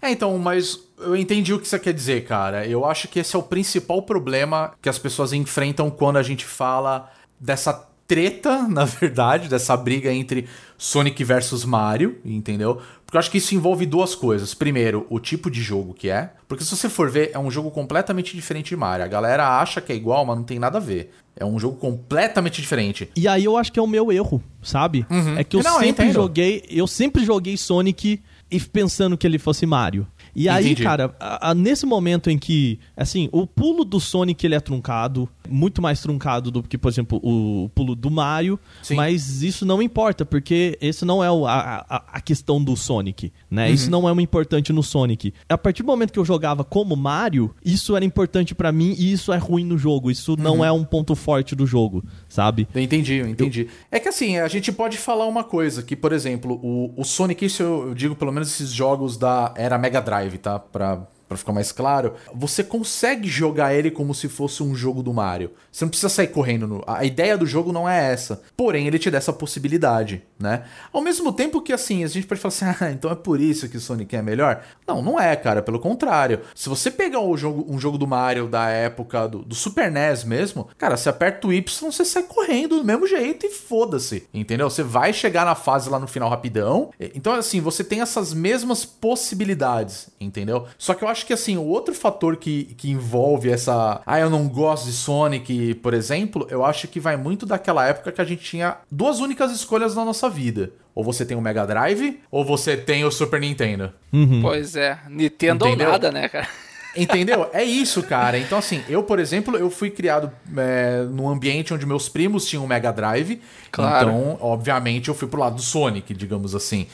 É, 0.00 0.10
então, 0.10 0.36
mas 0.38 0.78
eu 0.98 1.16
entendi 1.16 1.52
o 1.52 1.58
que 1.58 1.68
você 1.68 1.78
quer 1.78 1.92
dizer, 1.92 2.24
cara. 2.24 2.66
Eu 2.66 2.84
acho 2.84 3.08
que 3.08 3.18
esse 3.18 3.36
é 3.36 3.38
o 3.38 3.42
principal 3.42 4.02
problema 4.02 4.72
que 4.80 4.88
as 4.88 4.98
pessoas 4.98 5.32
enfrentam 5.32 5.90
quando 5.90 6.16
a 6.16 6.22
gente 6.22 6.44
fala 6.44 7.10
dessa 7.38 7.72
treta, 8.06 8.62
na 8.68 8.84
verdade, 8.84 9.48
dessa 9.48 9.76
briga 9.76 10.12
entre 10.12 10.48
Sonic 10.76 11.22
versus 11.24 11.64
Mario, 11.64 12.18
entendeu? 12.24 12.80
Porque 13.14 13.18
eu 13.18 13.20
acho 13.20 13.30
que 13.30 13.38
isso 13.38 13.54
envolve 13.54 13.86
duas 13.86 14.12
coisas. 14.16 14.54
Primeiro, 14.54 15.06
o 15.08 15.20
tipo 15.20 15.48
de 15.48 15.62
jogo 15.62 15.94
que 15.94 16.10
é. 16.10 16.32
Porque 16.48 16.64
se 16.64 16.76
você 16.76 16.88
for 16.88 17.08
ver, 17.08 17.30
é 17.32 17.38
um 17.38 17.48
jogo 17.48 17.70
completamente 17.70 18.34
diferente 18.34 18.70
de 18.70 18.76
Mario. 18.76 19.04
A 19.04 19.08
galera 19.08 19.60
acha 19.60 19.80
que 19.80 19.92
é 19.92 19.94
igual, 19.94 20.26
mas 20.26 20.36
não 20.36 20.42
tem 20.42 20.58
nada 20.58 20.78
a 20.78 20.80
ver. 20.80 21.12
É 21.36 21.44
um 21.44 21.56
jogo 21.56 21.76
completamente 21.76 22.60
diferente. 22.60 23.08
E 23.14 23.28
aí 23.28 23.44
eu 23.44 23.56
acho 23.56 23.70
que 23.70 23.78
é 23.78 23.82
o 23.82 23.86
meu 23.86 24.10
erro, 24.10 24.42
sabe? 24.60 25.06
Uhum. 25.08 25.38
É 25.38 25.44
que 25.44 25.56
eu 25.56 25.62
não, 25.62 25.78
sempre 25.78 26.08
eu 26.08 26.12
joguei, 26.12 26.64
eu 26.68 26.88
sempre 26.88 27.24
joguei 27.24 27.56
Sonic 27.56 28.20
e 28.50 28.60
pensando 28.60 29.16
que 29.16 29.24
ele 29.24 29.38
fosse 29.38 29.64
Mario. 29.64 30.08
E 30.34 30.48
aí, 30.48 30.66
Entendi. 30.66 30.82
cara, 30.82 31.14
a, 31.18 31.50
a, 31.50 31.54
nesse 31.54 31.86
momento 31.86 32.30
em 32.30 32.38
que, 32.38 32.78
assim, 32.96 33.28
o 33.32 33.46
pulo 33.46 33.84
do 33.84 34.00
Sonic 34.00 34.44
ele 34.44 34.54
é 34.54 34.60
truncado, 34.60 35.28
muito 35.48 35.80
mais 35.80 36.00
truncado 36.00 36.50
do 36.50 36.62
que, 36.62 36.76
por 36.76 36.88
exemplo, 36.88 37.20
o 37.22 37.68
pulo 37.74 37.94
do 37.94 38.10
Mario, 38.10 38.58
Sim. 38.82 38.94
mas 38.94 39.42
isso 39.42 39.64
não 39.64 39.82
importa, 39.82 40.24
porque 40.24 40.78
esse 40.80 41.04
não 41.04 41.22
é 41.22 41.30
o, 41.30 41.46
a, 41.46 41.84
a, 41.88 42.04
a, 42.14 42.20
questão 42.20 42.62
do 42.62 42.76
Sonic, 42.76 43.32
né? 43.50 43.68
Uhum. 43.68 43.74
Isso 43.74 43.90
não 43.90 44.08
é 44.08 44.12
uma 44.12 44.22
importante 44.22 44.72
no 44.72 44.82
Sonic. 44.82 45.32
A 45.48 45.58
partir 45.58 45.82
do 45.82 45.86
momento 45.86 46.12
que 46.12 46.18
eu 46.18 46.24
jogava 46.24 46.64
como 46.64 46.96
Mario, 46.96 47.54
isso 47.64 47.94
era 47.94 48.04
importante 48.04 48.54
para 48.54 48.72
mim 48.72 48.94
e 48.98 49.12
isso 49.12 49.32
é 49.32 49.36
ruim 49.36 49.64
no 49.64 49.78
jogo. 49.78 50.10
Isso 50.10 50.32
uhum. 50.32 50.42
não 50.42 50.64
é 50.64 50.72
um 50.72 50.84
ponto 50.84 51.14
forte 51.14 51.54
do 51.54 51.66
jogo, 51.66 52.04
sabe? 52.28 52.66
Eu 52.74 52.82
entendi, 52.82 53.14
eu 53.14 53.28
entendi. 53.28 53.62
Eu... 53.62 53.68
É 53.90 54.00
que 54.00 54.08
assim, 54.08 54.38
a 54.38 54.48
gente 54.48 54.72
pode 54.72 54.96
falar 54.96 55.26
uma 55.26 55.44
coisa, 55.44 55.82
que, 55.82 55.94
por 55.94 56.12
exemplo, 56.12 56.58
o, 56.62 56.92
o 56.96 57.04
Sonic, 57.04 57.44
isso 57.44 57.62
eu, 57.62 57.88
eu 57.88 57.94
digo 57.94 58.14
pelo 58.14 58.32
menos 58.32 58.48
esses 58.48 58.70
jogos 58.70 59.16
da 59.16 59.52
era 59.56 59.78
Mega 59.78 60.00
Drive, 60.00 60.23
tá? 60.38 60.58
Pra, 60.58 61.06
para 61.34 61.38
ficar 61.38 61.52
mais 61.52 61.72
claro, 61.72 62.14
você 62.32 62.62
consegue 62.62 63.28
jogar 63.28 63.74
ele 63.74 63.90
como 63.90 64.14
se 64.14 64.28
fosse 64.28 64.62
um 64.62 64.74
jogo 64.74 65.02
do 65.02 65.12
Mario. 65.12 65.50
Você 65.70 65.84
não 65.84 65.90
precisa 65.90 66.08
sair 66.08 66.28
correndo. 66.28 66.66
No... 66.66 66.84
A 66.86 67.04
ideia 67.04 67.36
do 67.36 67.46
jogo 67.46 67.72
não 67.72 67.88
é 67.88 68.12
essa. 68.12 68.42
Porém, 68.56 68.86
ele 68.86 68.98
te 68.98 69.10
dá 69.10 69.18
essa 69.18 69.32
possibilidade, 69.32 70.22
né? 70.38 70.64
Ao 70.92 71.00
mesmo 71.00 71.32
tempo 71.32 71.60
que, 71.60 71.72
assim, 71.72 72.04
a 72.04 72.06
gente 72.06 72.26
pode 72.26 72.40
falar 72.40 72.54
assim, 72.54 72.64
ah, 72.84 72.90
então 72.90 73.10
é 73.10 73.14
por 73.16 73.40
isso 73.40 73.68
que 73.68 73.76
o 73.76 73.80
Sonic 73.80 74.14
é 74.14 74.22
melhor. 74.22 74.62
Não, 74.86 75.02
não 75.02 75.20
é, 75.20 75.34
cara. 75.34 75.62
Pelo 75.62 75.80
contrário. 75.80 76.40
Se 76.54 76.68
você 76.68 76.90
pegar 76.90 77.20
um 77.20 77.36
jogo, 77.36 77.66
um 77.68 77.78
jogo 77.78 77.98
do 77.98 78.06
Mario 78.06 78.46
da 78.46 78.68
época 78.68 79.26
do, 79.26 79.40
do 79.40 79.54
Super 79.54 79.90
NES 79.90 80.24
mesmo, 80.24 80.68
cara, 80.78 80.96
você 80.96 81.08
aperta 81.08 81.48
o 81.48 81.52
Y, 81.52 81.90
você 81.90 82.04
sai 82.04 82.22
correndo 82.22 82.78
do 82.78 82.84
mesmo 82.84 83.06
jeito 83.06 83.46
e 83.46 83.50
foda-se, 83.50 84.28
entendeu? 84.32 84.70
Você 84.70 84.82
vai 84.82 85.12
chegar 85.12 85.44
na 85.44 85.54
fase 85.54 85.90
lá 85.90 85.98
no 85.98 86.06
final 86.06 86.28
rapidão. 86.28 86.90
Então, 87.00 87.32
assim, 87.32 87.60
você 87.60 87.82
tem 87.82 88.00
essas 88.00 88.32
mesmas 88.32 88.84
possibilidades, 88.84 90.08
entendeu? 90.20 90.66
Só 90.78 90.94
que 90.94 91.02
eu 91.02 91.08
acho 91.08 91.23
que, 91.24 91.32
assim, 91.32 91.56
o 91.56 91.64
outro 91.64 91.94
fator 91.94 92.36
que, 92.36 92.74
que 92.76 92.90
envolve 92.90 93.50
essa... 93.50 94.00
Ah, 94.06 94.18
eu 94.18 94.30
não 94.30 94.48
gosto 94.48 94.86
de 94.86 94.92
Sonic 94.92 95.74
por 95.74 95.94
exemplo, 95.94 96.46
eu 96.50 96.64
acho 96.64 96.88
que 96.88 97.00
vai 97.00 97.16
muito 97.16 97.46
daquela 97.46 97.86
época 97.86 98.12
que 98.12 98.20
a 98.20 98.24
gente 98.24 98.42
tinha 98.42 98.78
duas 98.90 99.20
únicas 99.20 99.52
escolhas 99.52 99.94
na 99.94 100.04
nossa 100.04 100.28
vida. 100.28 100.72
Ou 100.94 101.02
você 101.02 101.24
tem 101.24 101.36
o 101.36 101.40
Mega 101.40 101.66
Drive, 101.66 102.20
ou 102.30 102.44
você 102.44 102.76
tem 102.76 103.04
o 103.04 103.10
Super 103.10 103.40
Nintendo. 103.40 103.92
Uhum. 104.12 104.40
Pois 104.42 104.76
é, 104.76 104.98
Nintendo 105.08 105.66
Entendeu? 105.66 105.86
ou 105.86 105.92
nada, 105.92 106.12
né, 106.12 106.28
cara? 106.28 106.48
Entendeu? 106.96 107.50
É 107.52 107.64
isso, 107.64 108.02
cara. 108.02 108.38
Então, 108.38 108.56
assim, 108.56 108.82
eu, 108.88 109.02
por 109.02 109.18
exemplo, 109.18 109.56
eu 109.56 109.68
fui 109.68 109.90
criado 109.90 110.30
é, 110.56 111.04
num 111.10 111.28
ambiente 111.28 111.74
onde 111.74 111.84
meus 111.84 112.08
primos 112.08 112.46
tinham 112.46 112.64
o 112.64 112.68
Mega 112.68 112.92
Drive. 112.92 113.40
Claro. 113.70 114.10
Então, 114.10 114.38
obviamente, 114.40 115.08
eu 115.08 115.14
fui 115.14 115.26
pro 115.26 115.40
lado 115.40 115.56
do 115.56 115.62
Sonic, 115.62 116.14
digamos 116.14 116.54
assim. 116.54 116.86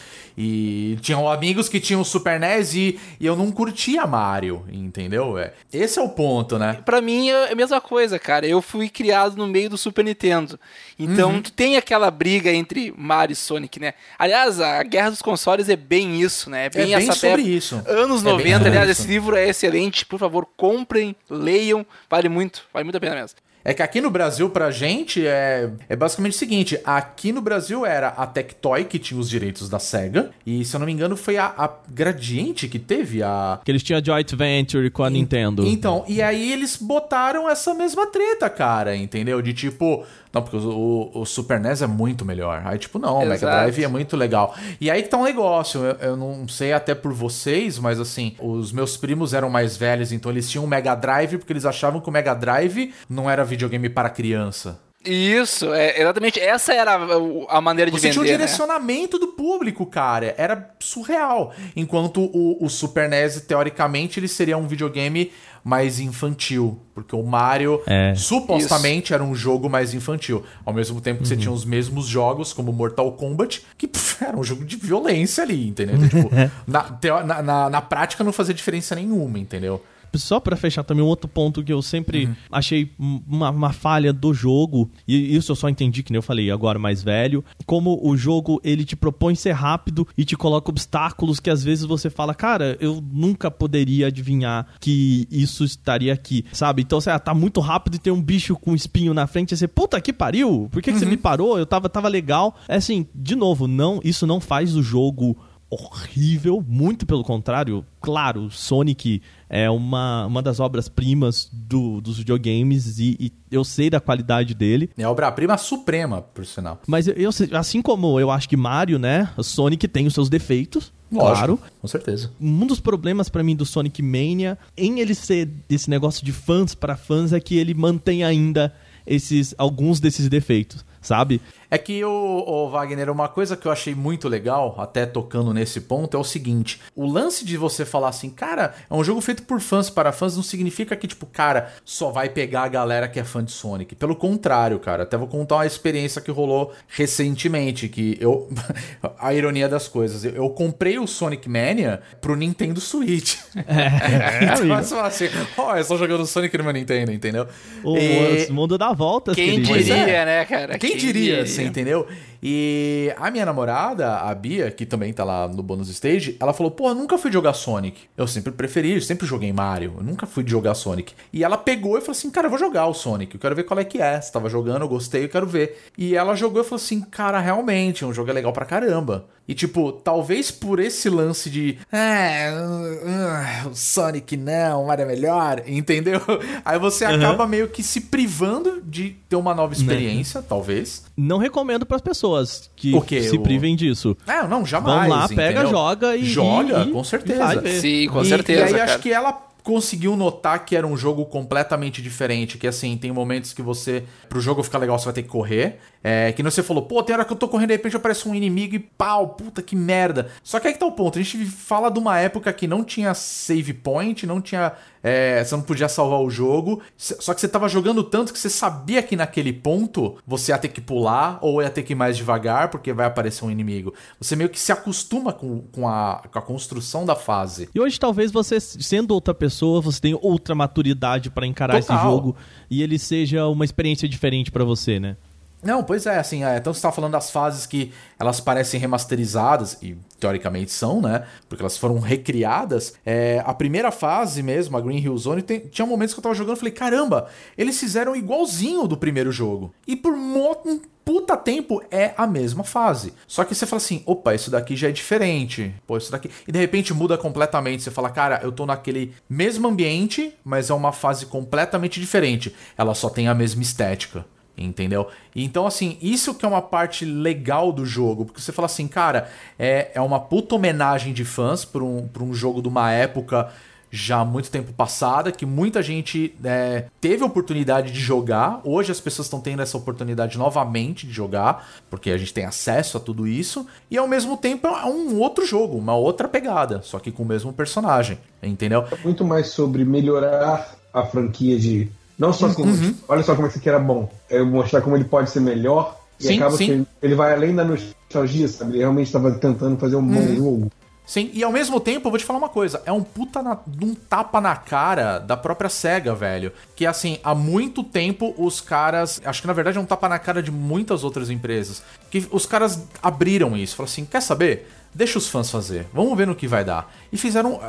E 0.42 0.96
tinham 1.02 1.30
amigos 1.30 1.68
que 1.68 1.78
tinham 1.78 2.02
Super 2.02 2.40
NES 2.40 2.74
e, 2.74 3.00
e 3.20 3.26
eu 3.26 3.36
não 3.36 3.52
curtia 3.52 4.06
Mario, 4.06 4.64
entendeu? 4.72 5.36
É, 5.36 5.52
esse 5.70 5.98
é 5.98 6.02
o 6.02 6.08
ponto, 6.08 6.58
né? 6.58 6.78
Pra 6.82 7.02
mim 7.02 7.28
é 7.28 7.52
a 7.52 7.54
mesma 7.54 7.78
coisa, 7.78 8.18
cara. 8.18 8.46
Eu 8.46 8.62
fui 8.62 8.88
criado 8.88 9.36
no 9.36 9.46
meio 9.46 9.68
do 9.68 9.76
Super 9.76 10.02
Nintendo. 10.02 10.58
Então 10.98 11.32
uhum. 11.32 11.42
tem 11.42 11.76
aquela 11.76 12.10
briga 12.10 12.50
entre 12.50 12.94
Mario 12.96 13.34
e 13.34 13.36
Sonic, 13.36 13.78
né? 13.78 13.92
Aliás, 14.18 14.60
a 14.60 14.82
Guerra 14.82 15.10
dos 15.10 15.20
Consoles 15.20 15.68
é 15.68 15.76
bem 15.76 16.22
isso, 16.22 16.48
né? 16.48 16.66
É 16.66 16.70
bem, 16.70 16.94
é 16.94 16.96
bem 16.96 17.08
essa 17.08 17.12
sobre 17.12 17.42
isso. 17.42 17.82
Anos 17.86 18.24
é 18.24 18.30
90, 18.30 18.66
aliás, 18.66 18.88
isso. 18.88 19.02
esse 19.02 19.10
livro 19.10 19.36
é 19.36 19.48
excelente 19.48 20.06
por 20.06 20.18
favor, 20.18 20.46
comprem, 20.56 21.14
leiam, 21.28 21.84
vale 22.08 22.28
muito, 22.28 22.64
vale 22.72 22.84
muito 22.84 22.96
a 22.96 23.00
pena 23.00 23.16
mesmo. 23.16 23.36
É 23.64 23.74
que 23.74 23.82
aqui 23.82 24.00
no 24.00 24.10
Brasil, 24.10 24.48
pra 24.48 24.70
gente, 24.70 25.26
é, 25.26 25.70
é 25.88 25.96
basicamente 25.96 26.32
o 26.32 26.38
seguinte: 26.38 26.80
aqui 26.84 27.32
no 27.32 27.40
Brasil 27.40 27.84
era 27.84 28.08
a 28.08 28.26
Tectoy 28.26 28.84
que 28.84 28.98
tinha 28.98 29.20
os 29.20 29.28
direitos 29.28 29.68
da 29.68 29.78
SEGA, 29.78 30.30
e 30.46 30.64
se 30.64 30.74
eu 30.74 30.80
não 30.80 30.86
me 30.86 30.92
engano, 30.92 31.16
foi 31.16 31.36
a, 31.36 31.46
a 31.46 31.70
Gradiente 31.88 32.68
que 32.68 32.78
teve 32.78 33.22
a. 33.22 33.60
Que 33.64 33.70
eles 33.70 33.82
tinham 33.82 33.98
a 33.98 34.02
Joint 34.02 34.34
Venture 34.34 34.90
com 34.90 35.04
a 35.04 35.10
Nintendo. 35.10 35.66
Então, 35.66 36.04
e 36.08 36.22
aí 36.22 36.52
eles 36.52 36.76
botaram 36.76 37.48
essa 37.48 37.74
mesma 37.74 38.06
treta, 38.06 38.48
cara, 38.48 38.96
entendeu? 38.96 39.42
De 39.42 39.52
tipo, 39.52 40.04
não, 40.32 40.42
porque 40.42 40.56
o, 40.56 41.10
o, 41.12 41.20
o 41.20 41.26
Super 41.26 41.58
NES 41.58 41.82
é 41.82 41.86
muito 41.86 42.24
melhor. 42.24 42.62
Aí, 42.64 42.78
tipo, 42.78 42.98
não, 42.98 43.18
o 43.18 43.26
Mega. 43.26 43.46
Drive 43.46 43.82
é 43.82 43.88
muito 43.88 44.16
legal. 44.16 44.54
E 44.80 44.90
aí 44.90 45.02
que 45.02 45.08
tá 45.08 45.16
um 45.16 45.24
negócio, 45.24 45.80
eu, 45.80 46.10
eu 46.10 46.16
não 46.16 46.46
sei 46.46 46.72
até 46.72 46.94
por 46.94 47.12
vocês, 47.12 47.78
mas 47.78 47.98
assim, 47.98 48.36
os 48.38 48.70
meus 48.72 48.96
primos 48.96 49.34
eram 49.34 49.50
mais 49.50 49.76
velhos, 49.76 50.12
então 50.12 50.30
eles 50.30 50.48
tinham 50.48 50.64
um 50.64 50.68
Mega 50.68 50.94
Drive 50.94 51.38
porque 51.38 51.52
eles 51.52 51.64
achavam 51.64 52.00
que 52.00 52.08
o 52.08 52.12
Mega 52.12 52.34
Drive 52.34 52.94
não 53.08 53.28
era 53.28 53.44
videogame 53.44 53.88
para 53.88 54.08
criança. 54.08 54.78
Isso, 55.04 55.72
é, 55.72 55.98
exatamente. 56.00 56.38
Essa 56.38 56.74
era 56.74 56.92
a, 56.94 57.56
a 57.56 57.60
maneira 57.60 57.90
de 57.90 57.96
Você 57.96 58.08
vender. 58.08 58.12
tinha 58.12 58.22
um 58.22 58.26
né? 58.26 58.32
direcionamento 58.32 59.18
do 59.18 59.28
público, 59.28 59.86
cara. 59.86 60.34
Era 60.36 60.74
surreal. 60.78 61.54
Enquanto 61.74 62.20
o, 62.34 62.62
o 62.62 62.68
Super 62.68 63.08
NES, 63.08 63.40
teoricamente, 63.42 64.20
ele 64.20 64.28
seria 64.28 64.58
um 64.58 64.66
videogame 64.66 65.32
mais 65.64 66.00
infantil. 66.00 66.80
Porque 66.94 67.16
o 67.16 67.22
Mario, 67.22 67.80
É. 67.86 68.14
supostamente, 68.14 69.14
era 69.14 69.22
um 69.24 69.34
jogo 69.34 69.70
mais 69.70 69.94
infantil. 69.94 70.44
Ao 70.66 70.72
mesmo 70.74 71.00
tempo 71.00 71.22
que 71.22 71.28
você 71.28 71.36
tinha 71.36 71.52
os 71.52 71.64
mesmos 71.64 72.06
jogos, 72.06 72.52
como 72.52 72.70
Mortal 72.72 73.10
Kombat, 73.12 73.62
que 73.78 73.88
pff, 73.88 74.22
era 74.24 74.36
um 74.38 74.44
jogo 74.44 74.64
de 74.66 74.76
violência 74.76 75.42
ali, 75.44 75.66
entendeu? 75.68 75.96
Então, 75.96 76.08
tipo, 76.08 76.30
na, 76.66 76.98
na, 77.24 77.42
na, 77.42 77.70
na 77.70 77.80
prática 77.80 78.22
não 78.22 78.32
fazia 78.32 78.54
diferença 78.54 78.94
nenhuma, 78.94 79.38
entendeu? 79.38 79.82
Só 80.14 80.40
pra 80.40 80.56
fechar 80.56 80.82
também 80.82 81.04
um 81.04 81.08
outro 81.08 81.28
ponto 81.28 81.62
que 81.62 81.72
eu 81.72 81.82
sempre 81.82 82.28
achei 82.50 82.90
uma, 82.98 83.50
uma 83.50 83.72
falha 83.72 84.12
do 84.12 84.32
jogo, 84.34 84.90
e 85.06 85.34
isso 85.36 85.52
eu 85.52 85.56
só 85.56 85.68
entendi 85.68 86.02
que 86.02 86.12
nem 86.12 86.18
eu 86.18 86.22
falei 86.22 86.50
agora 86.50 86.78
mais 86.78 87.02
velho, 87.02 87.44
como 87.66 88.00
o 88.02 88.16
jogo 88.16 88.60
ele 88.64 88.84
te 88.84 88.96
propõe 88.96 89.34
ser 89.34 89.52
rápido 89.52 90.06
e 90.16 90.24
te 90.24 90.36
coloca 90.36 90.70
obstáculos 90.70 91.40
que 91.40 91.50
às 91.50 91.62
vezes 91.62 91.84
você 91.84 92.10
fala, 92.10 92.34
cara, 92.34 92.76
eu 92.80 93.02
nunca 93.12 93.50
poderia 93.50 94.08
adivinhar 94.08 94.66
que 94.80 95.26
isso 95.30 95.64
estaria 95.64 96.12
aqui, 96.12 96.44
sabe? 96.52 96.82
Então 96.82 97.00
você 97.00 97.16
tá 97.18 97.34
muito 97.34 97.60
rápido 97.60 97.94
e 97.94 97.98
tem 97.98 98.12
um 98.12 98.22
bicho 98.22 98.56
com 98.56 98.74
espinho 98.74 99.14
na 99.14 99.26
frente, 99.26 99.52
e 99.52 99.56
você, 99.56 99.68
puta 99.68 100.00
que 100.00 100.12
pariu, 100.12 100.68
por 100.70 100.82
que, 100.82 100.92
que 100.92 100.98
você 100.98 101.06
me 101.06 101.16
parou? 101.16 101.58
Eu 101.58 101.66
tava, 101.66 101.88
tava 101.88 102.08
legal. 102.08 102.56
É 102.68 102.76
assim, 102.76 103.06
de 103.14 103.34
novo, 103.34 103.66
não, 103.66 104.00
isso 104.04 104.26
não 104.26 104.40
faz 104.40 104.74
o 104.74 104.82
jogo 104.82 105.36
horrível, 105.70 106.64
muito 106.66 107.06
pelo 107.06 107.22
contrário. 107.22 107.84
Claro, 108.00 108.50
Sonic 108.50 109.22
é 109.48 109.70
uma, 109.70 110.26
uma 110.26 110.42
das 110.42 110.58
obras-primas 110.58 111.48
do, 111.52 112.00
dos 112.00 112.18
videogames 112.18 112.98
e, 112.98 113.16
e 113.20 113.32
eu 113.50 113.62
sei 113.64 113.88
da 113.88 114.00
qualidade 114.00 114.54
dele. 114.54 114.90
É 114.98 115.06
obra-prima 115.06 115.56
suprema, 115.56 116.20
por 116.22 116.44
sinal. 116.44 116.80
Mas 116.86 117.06
eu, 117.06 117.14
eu 117.14 117.30
sei- 117.32 117.48
assim 117.52 117.80
como 117.80 118.18
eu 118.18 118.30
acho 118.30 118.48
que 118.48 118.56
Mario, 118.56 118.98
né? 118.98 119.30
Sonic 119.42 119.86
tem 119.86 120.06
os 120.06 120.14
seus 120.14 120.28
defeitos, 120.28 120.92
claro. 121.12 121.58
Com 121.80 121.88
certeza. 121.88 122.30
Um 122.40 122.66
dos 122.66 122.80
problemas 122.80 123.28
pra 123.28 123.42
mim 123.42 123.54
do 123.54 123.64
Sonic 123.64 124.02
Mania, 124.02 124.58
em 124.76 124.98
ele 125.00 125.14
ser 125.14 125.48
esse 125.68 125.88
negócio 125.88 126.24
de 126.24 126.32
fãs 126.32 126.74
para 126.74 126.96
fãs, 126.96 127.32
é 127.32 127.38
que 127.40 127.56
ele 127.56 127.74
mantém 127.74 128.24
ainda 128.24 128.74
esses 129.06 129.54
alguns 129.58 129.98
desses 130.00 130.28
defeitos, 130.28 130.84
sabe? 131.00 131.40
É 131.70 131.78
que, 131.78 132.04
o, 132.04 132.10
o 132.46 132.68
Wagner, 132.70 133.10
uma 133.10 133.28
coisa 133.28 133.56
que 133.56 133.66
eu 133.66 133.72
achei 133.72 133.94
muito 133.94 134.28
legal, 134.28 134.74
até 134.78 135.06
tocando 135.06 135.52
nesse 135.54 135.80
ponto, 135.80 136.16
é 136.16 136.20
o 136.20 136.24
seguinte: 136.24 136.80
o 136.94 137.06
lance 137.06 137.44
de 137.44 137.56
você 137.56 137.84
falar 137.84 138.08
assim, 138.08 138.30
cara, 138.30 138.74
é 138.88 138.94
um 138.94 139.04
jogo 139.04 139.20
feito 139.20 139.42
por 139.44 139.60
fãs 139.60 139.88
para 139.88 140.12
fãs, 140.12 140.36
não 140.36 140.42
significa 140.42 140.96
que, 140.96 141.06
tipo, 141.06 141.26
cara, 141.26 141.72
só 141.84 142.10
vai 142.10 142.28
pegar 142.28 142.62
a 142.62 142.68
galera 142.68 143.08
que 143.08 143.20
é 143.20 143.24
fã 143.24 143.44
de 143.44 143.52
Sonic. 143.52 143.94
Pelo 143.94 144.16
contrário, 144.16 144.78
cara, 144.78 145.04
até 145.04 145.16
vou 145.16 145.28
contar 145.28 145.56
uma 145.56 145.66
experiência 145.66 146.20
que 146.20 146.30
rolou 146.30 146.72
recentemente, 146.88 147.88
que 147.88 148.16
eu. 148.20 148.48
a 149.18 149.32
ironia 149.34 149.68
das 149.68 149.86
coisas. 149.88 150.24
Eu, 150.24 150.32
eu 150.32 150.50
comprei 150.50 150.98
o 150.98 151.06
Sonic 151.06 151.48
Mania 151.48 152.00
pro 152.20 152.34
Nintendo 152.36 152.80
Switch. 152.80 153.36
É, 153.66 154.44
então 154.64 154.82
você 154.82 154.94
fala 154.94 155.08
assim, 155.08 155.24
ó, 155.56 155.76
eu 155.76 155.84
só 155.84 155.96
jogando 155.96 156.26
Sonic 156.26 156.56
no 156.56 156.64
meu 156.64 156.72
Nintendo, 156.72 157.12
entendeu? 157.12 157.46
O, 157.84 157.96
E- 157.96 158.50
mundo 158.50 158.76
dá 158.78 158.92
voltas, 158.92 159.34
Quem 159.34 159.50
querido. 159.50 159.68
Pois 159.68 159.84
diria, 159.84 160.02
é. 160.02 160.24
né, 160.24 160.44
cara? 160.44 160.78
Quem, 160.78 160.96
diria, 160.96 161.46
você 161.60 161.68
entendeu? 161.68 162.06
E 162.42 163.12
a 163.16 163.30
minha 163.30 163.44
namorada, 163.44 164.18
a 164.18 164.34
Bia, 164.34 164.70
que 164.70 164.86
também 164.86 165.12
tá 165.12 165.24
lá 165.24 165.46
no 165.46 165.62
bônus 165.62 165.88
stage, 165.90 166.36
ela 166.40 166.52
falou: 166.52 166.70
pô, 166.70 166.88
eu 166.88 166.94
nunca 166.94 167.18
fui 167.18 167.30
jogar 167.30 167.52
Sonic. 167.52 168.02
Eu 168.16 168.26
sempre 168.26 168.52
preferi, 168.52 168.94
eu 168.94 169.00
sempre 169.00 169.26
joguei 169.26 169.52
Mario. 169.52 169.94
Eu 169.98 170.02
nunca 170.02 170.26
fui 170.26 170.44
jogar 170.46 170.74
Sonic. 170.74 171.14
E 171.32 171.44
ela 171.44 171.58
pegou 171.58 171.98
e 171.98 172.00
falou 172.00 172.12
assim: 172.12 172.30
cara, 172.30 172.46
eu 172.46 172.50
vou 172.50 172.58
jogar 172.58 172.86
o 172.86 172.94
Sonic. 172.94 173.34
Eu 173.34 173.40
quero 173.40 173.54
ver 173.54 173.64
qual 173.64 173.78
é 173.78 173.84
que 173.84 174.00
é. 174.00 174.20
Você 174.20 174.32
tava 174.32 174.48
jogando, 174.48 174.82
eu 174.82 174.88
gostei, 174.88 175.24
eu 175.24 175.28
quero 175.28 175.46
ver. 175.46 175.78
E 175.96 176.16
ela 176.16 176.34
jogou 176.34 176.62
e 176.62 176.64
falou 176.64 176.76
assim: 176.76 177.00
cara, 177.00 177.38
realmente, 177.38 178.04
um 178.04 178.12
jogo 178.12 178.30
é 178.30 178.32
legal 178.32 178.52
pra 178.52 178.64
caramba. 178.64 179.26
E 179.50 179.54
tipo, 179.54 179.90
talvez 179.90 180.52
por 180.52 180.78
esse 180.78 181.10
lance 181.10 181.50
de. 181.50 181.76
É, 181.90 182.52
uh, 182.52 183.66
uh, 183.66 183.70
o 183.70 183.74
Sonic 183.74 184.36
não, 184.36 184.86
Mario 184.86 185.02
é 185.02 185.08
melhor, 185.08 185.62
entendeu? 185.66 186.20
Aí 186.64 186.78
você 186.78 187.04
acaba 187.04 187.48
meio 187.48 187.66
que 187.66 187.82
se 187.82 188.02
privando 188.02 188.80
de 188.80 189.16
ter 189.28 189.34
uma 189.34 189.52
nova 189.52 189.74
experiência, 189.74 190.40
talvez. 190.40 191.02
Não 191.16 191.38
recomendo 191.38 191.84
pras 191.84 192.00
pessoas 192.00 192.70
que 192.76 192.92
se 193.22 193.36
O- 193.36 193.42
privem 193.42 193.74
disso. 193.74 194.16
É, 194.24 194.46
não, 194.46 194.64
jamais. 194.64 195.08
Vão 195.08 195.18
lá, 195.18 195.28
pega, 195.28 195.50
entendeu? 195.50 195.70
joga 195.70 196.16
e. 196.16 196.24
Joga, 196.24 196.84
e- 196.84 196.92
com 196.92 197.00
e 197.00 197.04
certeza. 197.04 197.60
ver. 197.60 197.80
Sim, 197.80 198.06
com 198.06 198.22
e, 198.22 198.26
certeza. 198.26 198.60
E 198.60 198.62
aí 198.66 198.72
cara. 198.72 198.84
acho 198.84 198.98
que 199.00 199.12
ela 199.12 199.49
conseguiu 199.62 200.16
notar 200.16 200.64
que 200.64 200.76
era 200.76 200.86
um 200.86 200.96
jogo 200.96 201.24
completamente 201.26 202.02
diferente, 202.02 202.58
que 202.58 202.66
assim, 202.66 202.96
tem 202.96 203.12
momentos 203.12 203.52
que 203.52 203.62
você, 203.62 204.04
pro 204.28 204.40
jogo 204.40 204.62
ficar 204.62 204.78
legal, 204.78 204.98
você 204.98 205.06
vai 205.06 205.14
ter 205.14 205.22
que 205.22 205.28
correr, 205.28 205.78
é, 206.02 206.32
que 206.32 206.42
não 206.42 206.50
você 206.50 206.62
falou, 206.62 206.84
pô, 206.84 207.02
tem 207.02 207.14
hora 207.14 207.24
que 207.24 207.32
eu 207.32 207.36
tô 207.36 207.48
correndo, 207.48 207.68
de 207.68 207.74
repente 207.74 207.96
aparece 207.96 208.28
um 208.28 208.34
inimigo 208.34 208.74
e 208.74 208.78
pau, 208.78 209.30
puta 209.30 209.62
que 209.62 209.76
merda. 209.76 210.30
Só 210.42 210.58
que 210.58 210.68
aí 210.68 210.72
que 210.72 210.80
tá 210.80 210.86
o 210.86 210.92
ponto, 210.92 211.18
a 211.18 211.22
gente 211.22 211.44
fala 211.46 211.90
de 211.90 211.98
uma 211.98 212.18
época 212.18 212.52
que 212.52 212.66
não 212.66 212.82
tinha 212.82 213.12
save 213.14 213.74
point, 213.74 214.26
não 214.26 214.40
tinha, 214.40 214.72
é, 215.02 215.44
você 215.44 215.54
não 215.54 215.62
podia 215.62 215.88
salvar 215.88 216.20
o 216.20 216.30
jogo, 216.30 216.82
só 216.96 217.34
que 217.34 217.40
você 217.40 217.48
tava 217.48 217.68
jogando 217.68 218.02
tanto 218.02 218.32
que 218.32 218.38
você 218.38 218.50
sabia 218.50 219.02
que 219.02 219.16
naquele 219.16 219.52
ponto 219.52 220.16
você 220.26 220.52
ia 220.52 220.58
ter 220.58 220.68
que 220.68 220.80
pular 220.80 221.38
ou 221.40 221.62
ia 221.62 221.70
ter 221.70 221.82
que 221.82 221.92
ir 221.92 221.96
mais 221.96 222.16
devagar 222.16 222.68
porque 222.68 222.92
vai 222.92 223.06
aparecer 223.06 223.44
um 223.44 223.50
inimigo. 223.50 223.92
Você 224.20 224.34
meio 224.36 224.48
que 224.48 224.58
se 224.58 224.72
acostuma 224.72 225.32
com, 225.32 225.60
com, 225.72 225.88
a, 225.88 226.22
com 226.30 226.38
a 226.38 226.42
construção 226.42 227.04
da 227.04 227.14
fase. 227.14 227.68
E 227.74 227.80
hoje, 227.80 227.98
talvez 227.98 228.30
você, 228.30 228.58
sendo 228.60 229.12
outra 229.12 229.34
pessoa, 229.34 229.50
você 229.82 230.00
tenha 230.00 230.18
outra 230.20 230.54
maturidade 230.54 231.30
pra 231.30 231.46
encarar 231.46 231.78
esse 231.78 231.88
Total. 231.88 232.02
jogo 232.10 232.36
e 232.70 232.82
ele 232.82 232.98
seja 232.98 233.46
uma 233.46 233.64
experiência 233.64 234.08
diferente 234.08 234.50
pra 234.50 234.64
você, 234.64 234.98
né? 234.98 235.16
Não, 235.62 235.84
pois 235.84 236.06
é, 236.06 236.18
assim, 236.18 236.42
é, 236.42 236.56
então 236.56 236.72
você 236.72 236.80
tá 236.80 236.90
falando 236.90 237.12
das 237.12 237.30
fases 237.30 237.66
que 237.66 237.92
elas 238.18 238.40
parecem 238.40 238.80
remasterizadas, 238.80 239.76
e 239.82 239.96
teoricamente 240.18 240.70
são, 240.72 241.00
né? 241.02 241.24
Porque 241.48 241.62
elas 241.62 241.76
foram 241.76 241.98
recriadas. 241.98 242.94
É, 243.04 243.42
a 243.44 243.52
primeira 243.52 243.90
fase 243.90 244.42
mesmo, 244.42 244.76
a 244.76 244.80
Green 244.80 244.98
Hill 244.98 245.16
Zone, 245.18 245.42
tem- 245.42 245.60
tinha 245.60 245.86
momentos 245.86 246.14
que 246.14 246.20
eu 246.20 246.22
tava 246.22 246.34
jogando 246.34 246.56
e 246.56 246.58
falei, 246.58 246.72
caramba, 246.72 247.28
eles 247.58 247.78
fizeram 247.78 248.16
igualzinho 248.16 248.86
do 248.86 248.96
primeiro 248.96 249.30
jogo. 249.30 249.74
E 249.86 249.96
por 249.96 250.14
um 250.14 250.80
puta 251.04 251.36
tempo 251.36 251.82
é 251.90 252.14
a 252.16 252.26
mesma 252.26 252.62
fase. 252.64 253.12
Só 253.26 253.44
que 253.44 253.54
você 253.54 253.66
fala 253.66 253.78
assim, 253.82 254.02
opa, 254.06 254.34
isso 254.34 254.50
daqui 254.50 254.76
já 254.76 254.88
é 254.88 254.92
diferente. 254.92 255.74
Pô, 255.86 255.96
isso 255.96 256.12
daqui. 256.12 256.30
E 256.46 256.52
de 256.52 256.58
repente 256.58 256.94
muda 256.94 257.18
completamente. 257.18 257.82
Você 257.82 257.90
fala, 257.90 258.10
cara, 258.10 258.40
eu 258.42 258.52
tô 258.52 258.64
naquele 258.64 259.12
mesmo 259.28 259.66
ambiente, 259.66 260.32
mas 260.44 260.70
é 260.70 260.74
uma 260.74 260.92
fase 260.92 261.26
completamente 261.26 261.98
diferente. 262.00 262.54
Ela 262.78 262.94
só 262.94 263.08
tem 263.10 263.28
a 263.28 263.34
mesma 263.34 263.62
estética. 263.62 264.24
Entendeu? 264.56 265.08
Então, 265.34 265.66
assim, 265.66 265.96
isso 266.02 266.34
que 266.34 266.44
é 266.44 266.48
uma 266.48 266.60
parte 266.60 267.04
legal 267.04 267.72
do 267.72 267.86
jogo, 267.86 268.26
porque 268.26 268.40
você 268.40 268.52
fala 268.52 268.66
assim, 268.66 268.86
cara, 268.86 269.30
é, 269.58 269.90
é 269.94 270.00
uma 270.00 270.20
puta 270.20 270.54
homenagem 270.54 271.14
de 271.14 271.24
fãs 271.24 271.64
pra 271.64 271.82
um, 271.82 272.08
um 272.20 272.34
jogo 272.34 272.60
de 272.60 272.68
uma 272.68 272.92
época 272.92 273.50
já 273.90 274.24
muito 274.24 274.50
tempo 274.50 274.72
passada, 274.72 275.32
que 275.32 275.44
muita 275.44 275.82
gente 275.82 276.34
é, 276.44 276.84
teve 277.00 277.24
oportunidade 277.24 277.90
de 277.90 277.98
jogar. 277.98 278.60
Hoje 278.64 278.92
as 278.92 279.00
pessoas 279.00 279.26
estão 279.26 279.40
tendo 279.40 279.62
essa 279.62 279.76
oportunidade 279.76 280.38
novamente 280.38 281.06
de 281.06 281.12
jogar, 281.12 281.68
porque 281.90 282.10
a 282.10 282.16
gente 282.16 282.32
tem 282.32 282.44
acesso 282.44 282.96
a 282.96 283.00
tudo 283.00 283.26
isso. 283.26 283.66
E 283.90 283.98
ao 283.98 284.06
mesmo 284.06 284.36
tempo 284.36 284.68
é 284.68 284.86
um 284.86 285.18
outro 285.18 285.44
jogo, 285.44 285.76
uma 285.76 285.94
outra 285.94 286.28
pegada, 286.28 286.80
só 286.82 286.98
que 286.98 287.10
com 287.10 287.24
o 287.24 287.26
mesmo 287.26 287.52
personagem, 287.52 288.18
entendeu? 288.42 288.84
Muito 289.02 289.24
mais 289.24 289.48
sobre 289.48 289.84
melhorar 289.84 290.76
a 290.92 291.04
franquia 291.04 291.58
de. 291.58 291.90
Não 292.20 292.32
só 292.34 292.52
como. 292.52 292.70
Uhum. 292.70 292.94
Olha 293.08 293.22
só 293.22 293.34
como 293.34 293.48
esse 293.48 293.58
aqui 293.58 293.68
era 293.68 293.78
bom. 293.78 294.08
É 294.28 294.42
mostrar 294.42 294.82
como 294.82 294.94
ele 294.94 295.04
pode 295.04 295.30
ser 295.30 295.40
melhor. 295.40 295.98
E 296.20 296.24
Sim, 296.26 296.36
acaba 296.36 296.56
sim. 296.56 296.66
que 296.66 296.70
ele, 296.72 296.86
ele 297.02 297.14
vai 297.14 297.32
além 297.32 297.54
da 297.54 297.64
nostalgia, 297.64 298.46
sabe? 298.46 298.72
Ele 298.72 298.80
realmente 298.80 299.06
estava 299.06 299.30
tentando 299.32 299.78
fazer 299.78 299.96
um 299.96 300.00
Uhum. 300.00 300.12
bom 300.14 300.34
jogo. 300.36 300.72
Sim, 301.06 301.28
e 301.32 301.42
ao 301.42 301.50
mesmo 301.50 301.80
tempo, 301.80 302.06
eu 302.06 302.10
vou 302.12 302.18
te 302.20 302.24
falar 302.24 302.38
uma 302.38 302.48
coisa, 302.48 302.80
é 302.86 302.92
um 302.92 303.02
puta 303.02 303.42
na, 303.42 303.58
um 303.82 303.94
tapa 303.96 304.40
na 304.40 304.54
cara 304.54 305.18
da 305.18 305.36
própria 305.36 305.68
SEGA, 305.68 306.14
velho. 306.14 306.52
Que 306.76 306.86
assim, 306.86 307.18
há 307.24 307.34
muito 307.34 307.82
tempo 307.82 308.32
os 308.38 308.60
caras. 308.60 309.20
Acho 309.24 309.40
que 309.40 309.46
na 309.48 309.52
verdade 309.52 309.78
é 309.78 309.80
um 309.80 309.86
tapa 309.86 310.08
na 310.08 310.18
cara 310.20 310.40
de 310.42 310.52
muitas 310.52 311.02
outras 311.02 311.28
empresas. 311.30 311.82
Que 312.10 312.28
os 312.30 312.46
caras 312.46 312.80
abriram 313.02 313.56
isso. 313.56 313.74
Falaram 313.74 313.90
assim: 313.90 314.04
quer 314.04 314.20
saber? 314.20 314.68
deixa 314.92 315.18
os 315.18 315.28
fãs 315.28 315.48
fazer, 315.48 315.86
vamos 315.94 316.18
ver 316.18 316.26
no 316.26 316.34
que 316.34 316.48
vai 316.48 316.64
dar. 316.64 316.92
E 317.12 317.16
fizeram, 317.16 317.60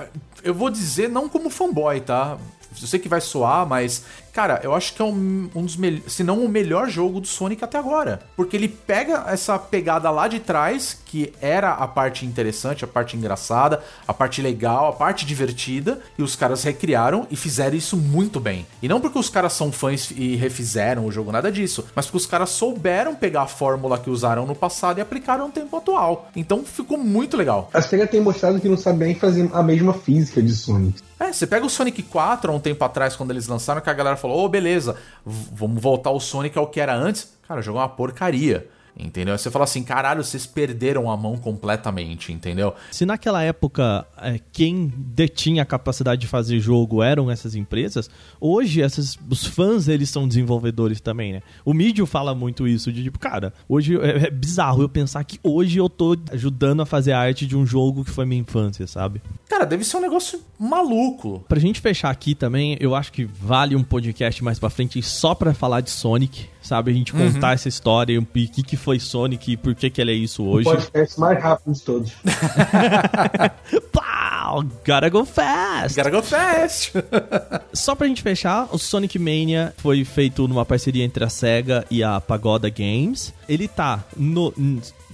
eu 0.44 0.56
vou 0.56 0.72
dizer, 0.72 1.08
não 1.08 1.30
como 1.30 1.52
fanboy, 1.52 2.02
tá? 2.02 2.36
Eu 2.82 2.88
sei 2.88 3.00
que 3.00 3.08
vai 3.08 3.22
soar, 3.22 3.64
mas 3.68 4.04
Cara, 4.34 4.62
eu 4.64 4.74
acho 4.74 4.94
que 4.94 5.02
é 5.02 5.06
um, 5.06 5.50
um 5.54 5.66
dos 5.66 5.76
melhores, 5.76 6.14
se 6.14 6.24
não 6.24 6.44
o 6.44 6.48
melhor 6.48 6.90
jogo 6.90 7.20
do 7.20 7.28
Sonic 7.28 7.64
até 7.64 7.78
agora. 7.78 8.22
Porque 8.36 8.56
ele 8.56 8.68
pega 8.68 9.26
essa 9.28 9.60
pegada 9.60 10.10
lá 10.10 10.28
de 10.28 10.40
trás, 10.40 10.98
que 11.06 11.34
era 11.42 11.74
a 11.74 11.88
parte 11.88 12.26
interessante, 12.26 12.86
a 12.86 12.88
parte 12.88 13.18
engraçada, 13.18 13.84
a 14.08 14.14
parte 14.14 14.42
legal, 14.42 14.88
a 14.88 14.94
parte 14.94 15.26
divertida, 15.26 16.00
e 16.18 16.24
os 16.24 16.36
caras 16.36 16.64
recriaram 16.64 17.28
e 17.30 17.36
fizeram 17.36 17.76
isso 17.76 17.98
muito 17.98 18.40
bem. 18.40 18.66
E 18.82 18.88
não 18.88 19.02
porque 19.02 19.20
os 19.20 19.30
caras 19.30 19.54
são 19.54 19.72
fãs 19.72 20.12
e 20.12 20.36
refizeram 20.36 21.06
o 21.06 21.12
jogo, 21.12 21.32
nada 21.32 21.52
disso, 21.52 21.86
mas 21.94 22.06
porque 22.06 22.18
os 22.18 22.26
caras 22.26 22.50
souberam 22.50 23.14
pegar 23.16 23.44
a 23.44 23.48
fórmula 23.48 24.00
que 24.00 24.10
usaram 24.10 24.46
no 24.46 24.56
passado 24.56 25.00
e 25.00 25.02
aplicaram 25.02 25.48
no 25.48 25.54
tempo 25.54 25.76
atual. 25.76 26.30
Então 26.36 26.64
ficou 26.64 26.98
muito 26.98 27.36
legal. 27.36 27.70
A 27.74 27.82
SEGA 27.82 28.08
tem 28.08 28.22
mostrado 28.22 28.60
que 28.62 28.70
não 28.70 28.78
sabe 28.78 29.06
nem 29.06 29.16
fazer 29.16 29.50
a 29.54 29.62
mesma 29.62 29.94
física 29.94 30.42
de 30.42 30.54
Sonic. 30.54 31.02
É, 31.22 31.32
você 31.32 31.46
pega 31.46 31.64
o 31.64 31.70
Sonic 31.70 32.02
4 32.02 32.52
há 32.52 32.56
um 32.56 32.60
tempo 32.60 32.84
atrás, 32.84 33.16
quando 33.16 33.30
eles 33.30 33.48
lançaram, 33.48 33.80
que 33.80 33.90
a 33.92 33.94
galera 33.94 34.18
falou: 34.22 34.38
ô, 34.40 34.46
oh, 34.46 34.50
beleza, 34.50 34.96
vamos 35.26 35.82
voltar 35.82 36.12
o 36.12 36.20
Sonic 36.20 36.58
ao 36.58 36.68
que 36.68 36.80
era 36.80 36.96
antes. 36.96 37.34
Cara, 37.48 37.60
o 37.60 37.64
jogo 37.64 37.80
é 37.80 37.82
uma 37.82 37.90
porcaria. 37.90 38.70
Entendeu? 38.98 39.38
Você 39.38 39.50
fala 39.50 39.64
assim, 39.64 39.84
caralho, 39.84 40.24
vocês 40.24 40.46
perderam 40.46 41.10
a 41.10 41.18
mão 41.18 41.38
completamente, 41.38 42.32
entendeu? 42.32 42.74
Se 42.92 43.06
naquela 43.06 43.42
época 43.42 44.06
é, 44.18 44.40
quem 44.52 44.92
detinha 44.96 45.64
a 45.64 45.66
capacidade 45.66 46.22
de 46.22 46.28
fazer 46.28 46.60
jogo 46.60 47.02
eram 47.02 47.32
essas 47.32 47.56
empresas, 47.56 48.10
hoje 48.40 48.82
essas, 48.82 49.18
os 49.30 49.46
fãs 49.46 49.88
eles 49.88 50.10
são 50.10 50.28
desenvolvedores 50.28 51.00
também, 51.00 51.34
né? 51.34 51.42
O 51.64 51.74
Mídio 51.74 52.06
fala 52.06 52.36
muito 52.36 52.68
isso, 52.68 52.92
de 52.92 53.04
tipo, 53.04 53.18
cara, 53.18 53.54
hoje 53.68 54.00
é, 54.00 54.28
é 54.28 54.30
bizarro 54.30 54.84
eu 54.84 54.90
pensar 54.90 55.24
que 55.24 55.40
hoje 55.42 55.78
eu 55.78 55.90
tô 55.90 56.18
ajudando 56.32 56.82
a 56.82 56.86
fazer 56.86 57.14
arte 57.14 57.48
de 57.48 57.56
um 57.56 57.66
jogo 57.66 58.04
que 58.04 58.12
foi 58.12 58.26
minha 58.26 58.42
infância, 58.42 58.86
sabe? 58.88 59.22
Cara, 59.50 59.66
deve 59.66 59.84
ser 59.84 59.98
um 59.98 60.02
negócio 60.02 60.42
maluco. 60.60 61.44
Pra 61.48 61.60
gente 61.60 61.80
fechar 61.80 62.10
aqui 62.10 62.36
também, 62.36 62.78
eu 62.80 62.94
acho 62.94 63.12
que 63.12 63.26
vale 63.26 63.76
um 63.76 63.84
podcast 63.84 64.44
mais 64.44 64.60
pra 64.60 64.70
frente 64.70 65.02
só 65.02 65.34
pra 65.34 65.54
falar 65.54 65.82
de 65.82 65.90
Sonic 65.90 66.48
sabe? 66.72 66.92
A 66.92 66.94
gente 66.94 67.12
contar 67.12 67.48
uhum. 67.48 67.54
essa 67.54 67.68
história, 67.68 68.18
o 68.18 68.26
que, 68.26 68.64
que 68.64 68.78
foi 68.78 68.98
Sonic 68.98 69.52
e 69.52 69.58
por 69.58 69.76
que, 69.76 69.90
que 69.90 70.00
ele 70.00 70.12
é 70.12 70.16
isso 70.16 70.42
hoje. 70.42 70.70
O 70.70 70.72
podcast 70.72 71.20
mais 71.20 71.44
rápido 71.44 71.74
de 71.74 71.82
todos. 71.82 72.14
Pau! 73.92 74.64
Gotta 74.64 75.10
go 75.10 75.26
fast! 75.26 75.98
Gotta 75.98 76.10
go 76.10 76.24
fast! 76.24 76.94
Só 77.74 77.94
pra 77.94 78.08
gente 78.08 78.22
fechar, 78.22 78.70
o 78.72 78.78
Sonic 78.78 79.20
Mania 79.20 79.74
foi 79.80 80.06
feito 80.06 80.48
numa 80.48 80.66
parceria 80.66 81.04
entre 81.04 81.26
a 81.26 81.30
SEGA 81.30 81.86
e 81.92 82.02
a 82.02 82.22
Pagoda 82.22 82.70
Games. 82.70 83.34
Ele 83.50 83.68
tá 83.68 84.06
no 84.16 84.54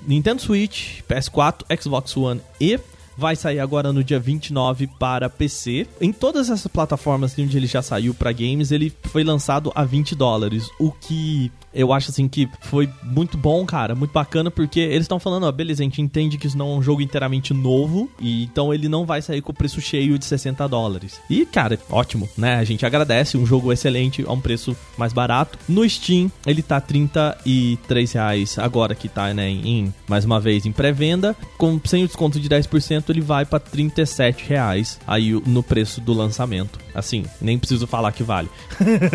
Nintendo 0.06 0.40
Switch, 0.40 1.02
PS4, 1.10 1.82
Xbox 1.82 2.16
One 2.16 2.40
e 2.62 2.80
vai 3.18 3.36
sair 3.36 3.60
agora 3.60 3.92
no 3.92 4.04
dia 4.04 4.20
29 4.20 4.88
para 5.00 5.30
PC. 5.30 5.88
Em 6.00 6.14
todas 6.14 6.50
essas 6.50 6.68
plataformas 6.68 7.36
onde 7.38 7.58
ele 7.58 7.68
já 7.68 7.82
saiu 7.82 8.14
para 8.14 8.32
games, 8.32 8.72
ele 8.72 8.94
foi 9.04 9.24
lançado 9.24 9.72
a 9.74 9.84
20 9.84 10.16
dólares, 10.16 10.70
o 10.80 10.92
que 10.92 11.52
eu 11.78 11.94
acho 11.94 12.10
assim 12.10 12.28
que 12.28 12.50
foi 12.62 12.90
muito 13.04 13.38
bom, 13.38 13.64
cara, 13.66 13.94
muito 13.94 14.12
bacana, 14.12 14.50
porque 14.50 14.80
eles 14.80 15.04
estão 15.04 15.20
falando, 15.20 15.46
ó, 15.46 15.52
beleza, 15.52 15.84
a 15.84 15.86
gente 15.86 16.02
entende 16.02 16.38
que 16.38 16.48
isso 16.48 16.58
não 16.58 16.74
é 16.74 16.76
um 16.76 16.82
jogo 16.82 17.02
inteiramente 17.02 17.54
novo, 17.54 18.10
e 18.20 18.44
então 18.44 18.74
ele 18.74 18.90
não 18.90 19.06
vai 19.06 19.22
sair 19.22 19.42
com 19.42 19.52
o 19.52 19.56
preço 19.56 19.80
cheio 19.80 20.18
de 20.18 20.26
60 20.26 20.68
dólares. 20.68 21.22
E, 21.30 21.46
cara, 21.46 21.80
ótimo, 21.90 22.28
né? 22.36 22.56
A 22.56 22.64
gente 22.64 22.86
agradece, 22.86 23.38
um 23.38 23.46
jogo 23.46 23.72
excelente 23.72 24.26
a 24.28 24.32
um 24.32 24.42
preço 24.42 24.76
mais 24.98 25.14
barato. 25.14 25.60
No 25.70 25.88
Steam, 25.88 26.32
ele 26.46 26.64
tá 26.64 26.82
33 26.82 28.12
reais 28.14 28.58
agora 28.58 28.96
que 28.96 29.08
tá, 29.08 29.32
né, 29.34 29.48
em, 29.48 29.94
mais 30.08 30.26
uma 30.26 30.40
vez, 30.40 30.66
em 30.66 30.72
pré-venda. 30.72 31.36
Com, 31.58 31.80
sem 31.86 32.04
o 32.04 32.08
desconto 32.08 32.40
de 32.40 32.50
10%, 32.50 33.10
ele 33.10 33.22
vai 33.22 33.46
para 33.46 33.60
37 33.60 34.46
reais 34.48 35.00
aí 35.06 35.32
no 35.46 35.62
preço 35.62 36.02
do 36.02 36.14
lançamento. 36.14 36.87
Assim, 36.98 37.24
nem 37.40 37.60
preciso 37.60 37.86
falar 37.86 38.12
que 38.12 38.24
vale. 38.24 38.50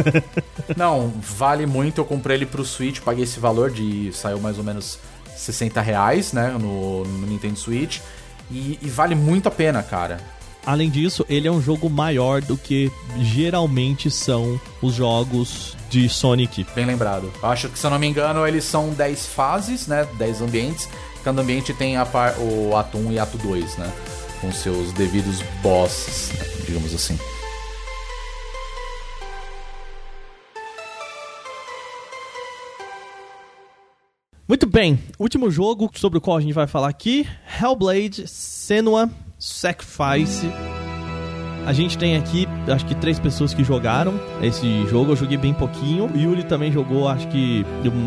não, 0.77 1.13
vale 1.21 1.67
muito, 1.67 2.01
eu 2.01 2.05
comprei 2.05 2.37
ele 2.37 2.47
pro 2.47 2.65
Switch, 2.65 3.01
paguei 3.01 3.25
esse 3.25 3.41
valor 3.41 3.73
de. 3.73 4.13
saiu 4.13 4.39
mais 4.39 4.57
ou 4.57 4.63
menos 4.63 5.01
60 5.37 5.81
reais, 5.81 6.33
né? 6.33 6.57
No, 6.61 7.03
no 7.03 7.27
Nintendo 7.27 7.59
Switch. 7.59 7.99
E, 8.53 8.79
e, 8.81 8.89
vale 8.89 9.17
muito 9.17 9.49
a 9.49 9.51
pena, 9.51 9.83
cara. 9.83 10.21
Além 10.65 10.89
disso, 10.89 11.27
ele 11.29 11.49
é 11.49 11.51
um 11.51 11.61
jogo 11.61 11.91
maior 11.91 12.41
do 12.41 12.57
que 12.57 12.93
geralmente 13.19 14.13
são 14.13 14.61
os 14.81 14.95
jogos 14.95 15.77
de 15.91 16.09
Sonic. 16.09 16.65
Bem 16.77 16.87
lembrado. 16.87 17.33
Acho 17.43 17.69
que, 17.69 17.77
se 17.77 17.85
eu 17.85 17.91
não 17.91 17.99
me 17.99 18.07
engano, 18.07 18.47
eles 18.47 18.63
são 18.63 18.91
10 18.91 19.27
fases, 19.27 19.89
né? 19.89 20.07
10 20.19 20.41
ambientes. 20.41 20.89
Cada 21.25 21.43
ambiente 21.43 21.75
tem 21.75 21.97
a 21.97 22.07
par, 22.07 22.37
o 22.39 22.77
ato 22.77 22.97
1 22.97 23.13
e 23.13 23.19
ato 23.19 23.37
2, 23.39 23.77
né? 23.79 23.93
Com 24.41 24.53
seus 24.53 24.93
devidos 24.93 25.43
bosses, 25.61 26.31
digamos 26.65 26.95
assim. 26.95 27.19
Muito 34.49 34.67
bem, 34.67 34.99
último 35.21 35.51
jogo 35.51 35.89
sobre 35.95 36.19
o 36.19 36.21
qual 36.21 36.37
a 36.37 36.41
gente 36.41 36.53
vai 36.53 36.67
falar 36.67 36.89
aqui: 36.89 37.27
Hellblade 37.61 38.27
Senua 38.27 39.09
Sacrifice. 39.39 40.49
A 41.65 41.73
gente 41.73 41.97
tem 41.97 42.17
aqui, 42.17 42.49
acho 42.67 42.85
que 42.85 42.95
três 42.95 43.21
pessoas 43.21 43.55
que 43.55 43.63
jogaram 43.63 44.15
esse 44.43 44.85
jogo. 44.89 45.13
Eu 45.13 45.17
joguei 45.17 45.37
bem 45.37 45.55
pouquinho. 45.55 46.07
O 46.13 46.19
Yuri 46.19 46.43
também 46.43 46.73
jogou, 46.73 47.07
acho 47.07 47.29
que 47.29 47.65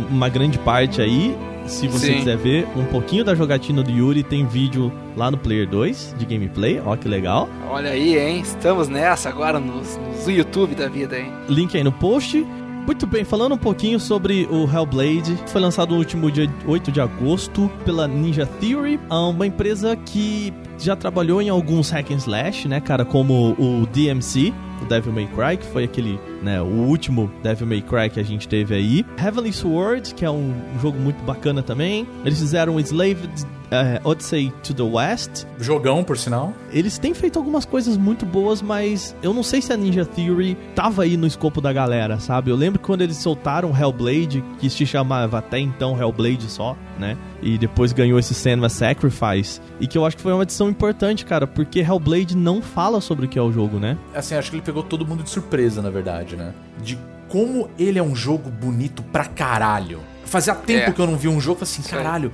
uma 0.09 0.27
grande 0.27 0.59
parte 0.59 1.01
aí. 1.01 1.33
Se 1.65 1.88
você 1.88 2.07
Sim. 2.07 2.17
quiser 2.19 2.38
ver 2.38 2.67
um 2.75 2.86
pouquinho 2.86 3.23
da 3.23 3.33
jogatina 3.33 3.81
do 3.81 3.89
Yuri, 3.89 4.23
tem 4.23 4.45
vídeo 4.45 4.91
lá 5.15 5.31
no 5.31 5.38
Player 5.38 5.67
2 5.67 6.15
de 6.17 6.25
gameplay. 6.25 6.81
Ó, 6.86 6.97
que 6.97 7.07
legal. 7.07 7.49
Olha 7.69 7.91
aí, 7.91 8.19
hein? 8.19 8.41
Estamos 8.41 8.89
nessa 8.89 9.29
agora 9.29 9.57
nos, 9.59 9.97
nos 9.97 10.27
YouTube 10.27 10.75
da 10.75 10.89
vida, 10.89 11.17
hein? 11.17 11.31
Link 11.47 11.75
aí 11.75 11.83
no 11.83 11.93
post. 11.93 12.45
Muito 12.86 13.07
bem, 13.07 13.23
falando 13.23 13.55
um 13.55 13.57
pouquinho 13.57 13.99
sobre 13.99 14.47
o 14.51 14.71
Hellblade, 14.71 15.36
foi 15.47 15.59
lançado 15.59 15.91
no 15.91 15.97
último 15.97 16.31
dia 16.31 16.47
8 16.67 16.91
de 16.91 17.01
agosto 17.01 17.69
pela 17.83 18.07
Ninja 18.07 18.45
Theory, 18.45 18.99
uma 19.09 19.47
empresa 19.47 19.95
que 19.95 20.53
já 20.77 20.95
trabalhou 20.95 21.41
em 21.41 21.49
alguns 21.49 21.89
hack 21.89 22.11
and 22.11 22.17
slash, 22.17 22.67
né, 22.67 22.79
cara, 22.79 23.03
como 23.03 23.55
o 23.57 23.88
DMC, 23.88 24.53
Devil 24.86 25.13
May 25.13 25.27
Cry, 25.27 25.57
que 25.57 25.65
foi 25.67 25.83
aquele, 25.83 26.19
né, 26.41 26.61
o 26.61 26.65
último 26.65 27.31
Devil 27.43 27.67
May 27.67 27.81
Cry 27.81 28.09
que 28.09 28.19
a 28.19 28.23
gente 28.23 28.47
teve 28.47 28.75
aí. 28.75 29.05
Heavenly 29.17 29.53
Sword, 29.53 30.13
que 30.13 30.25
é 30.25 30.31
um 30.31 30.53
jogo 30.81 30.97
muito 30.99 31.21
bacana 31.23 31.61
também. 31.61 32.07
Eles 32.23 32.39
fizeram 32.39 32.79
Slaved 32.79 33.45
uh, 33.65 34.07
Odyssey 34.07 34.51
to 34.63 34.73
the 34.73 34.83
West. 34.83 35.45
Jogão, 35.59 36.03
por 36.03 36.17
sinal. 36.17 36.53
Eles 36.71 36.97
têm 36.97 37.13
feito 37.13 37.38
algumas 37.39 37.65
coisas 37.65 37.97
muito 37.97 38.25
boas, 38.25 38.61
mas 38.61 39.15
eu 39.21 39.33
não 39.33 39.43
sei 39.43 39.61
se 39.61 39.71
a 39.71 39.77
Ninja 39.77 40.05
Theory 40.05 40.57
tava 40.75 41.03
aí 41.03 41.17
no 41.17 41.27
escopo 41.27 41.61
da 41.61 41.71
galera, 41.71 42.19
sabe? 42.19 42.51
Eu 42.51 42.55
lembro 42.55 42.79
quando 42.79 43.01
eles 43.01 43.17
soltaram 43.17 43.75
Hellblade, 43.75 44.43
que 44.59 44.69
se 44.69 44.86
chamava 44.86 45.39
até 45.39 45.59
então 45.59 45.99
Hellblade 45.99 46.49
só, 46.49 46.75
né? 47.00 47.18
E 47.41 47.58
depois 47.58 47.93
ganhou 47.93 48.18
esse 48.18 48.34
Senua 48.34 48.70
Sacrifice. 48.70 49.62
E 49.80 49.88
que 49.88 49.98
eu 49.98 50.06
acho 50.06 50.18
que 50.18 50.24
foi 50.24 50.34
uma 50.34 50.43
edição 50.43 50.70
importante, 50.70 51.26
cara, 51.26 51.46
porque 51.46 51.80
Hellblade 51.80 52.36
não 52.36 52.62
fala 52.62 53.02
sobre 53.02 53.26
o 53.26 53.30
que 53.30 53.38
é 53.38 53.41
o 53.41 53.52
jogo, 53.52 53.80
né? 53.80 53.98
Assim, 54.14 54.36
acho 54.36 54.50
que 54.50 54.56
ele 54.56 54.64
pegou 54.64 54.84
todo 54.84 55.06
mundo 55.06 55.24
de 55.24 55.30
surpresa, 55.30 55.82
na 55.82 55.89
verdade, 55.89 56.36
né? 56.36 56.54
De 56.82 56.98
como 57.28 57.70
ele 57.78 58.00
é 58.00 58.04
um 58.04 58.16
jogo 58.16 58.50
bonito 58.50 59.04
pra 59.04 59.26
caralho. 59.26 60.00
Fazia 60.26 60.56
tempo 60.56 60.89
é. 60.89 60.93
que 60.93 61.00
eu 61.00 61.08
não 61.08 61.18
vi 61.18 61.28
um 61.28 61.39
jogo 61.39 61.64
assim, 61.64 61.82
caralho 61.82 62.32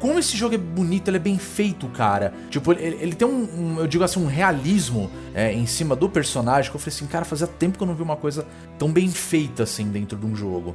como 0.00 0.18
esse 0.18 0.34
jogo 0.34 0.54
é 0.54 0.58
bonito, 0.58 1.08
ele 1.08 1.18
é 1.18 1.20
bem 1.20 1.38
feito, 1.38 1.86
cara. 1.88 2.32
Tipo, 2.48 2.72
ele, 2.72 2.96
ele 3.00 3.14
tem 3.14 3.28
um, 3.28 3.42
um, 3.42 3.80
eu 3.80 3.86
digo 3.86 4.02
assim, 4.02 4.18
um 4.18 4.26
realismo 4.26 5.10
é, 5.34 5.52
em 5.52 5.66
cima 5.66 5.94
do 5.94 6.08
personagem 6.08 6.70
que 6.70 6.76
eu 6.76 6.80
falei 6.80 6.96
assim, 6.96 7.06
cara, 7.06 7.24
fazia 7.24 7.46
tempo 7.46 7.76
que 7.76 7.84
eu 7.84 7.86
não 7.86 7.94
vi 7.94 8.02
uma 8.02 8.16
coisa 8.16 8.46
tão 8.78 8.90
bem 8.90 9.08
feita 9.10 9.62
assim 9.62 9.88
dentro 9.88 10.18
de 10.18 10.24
um 10.24 10.34
jogo. 10.34 10.74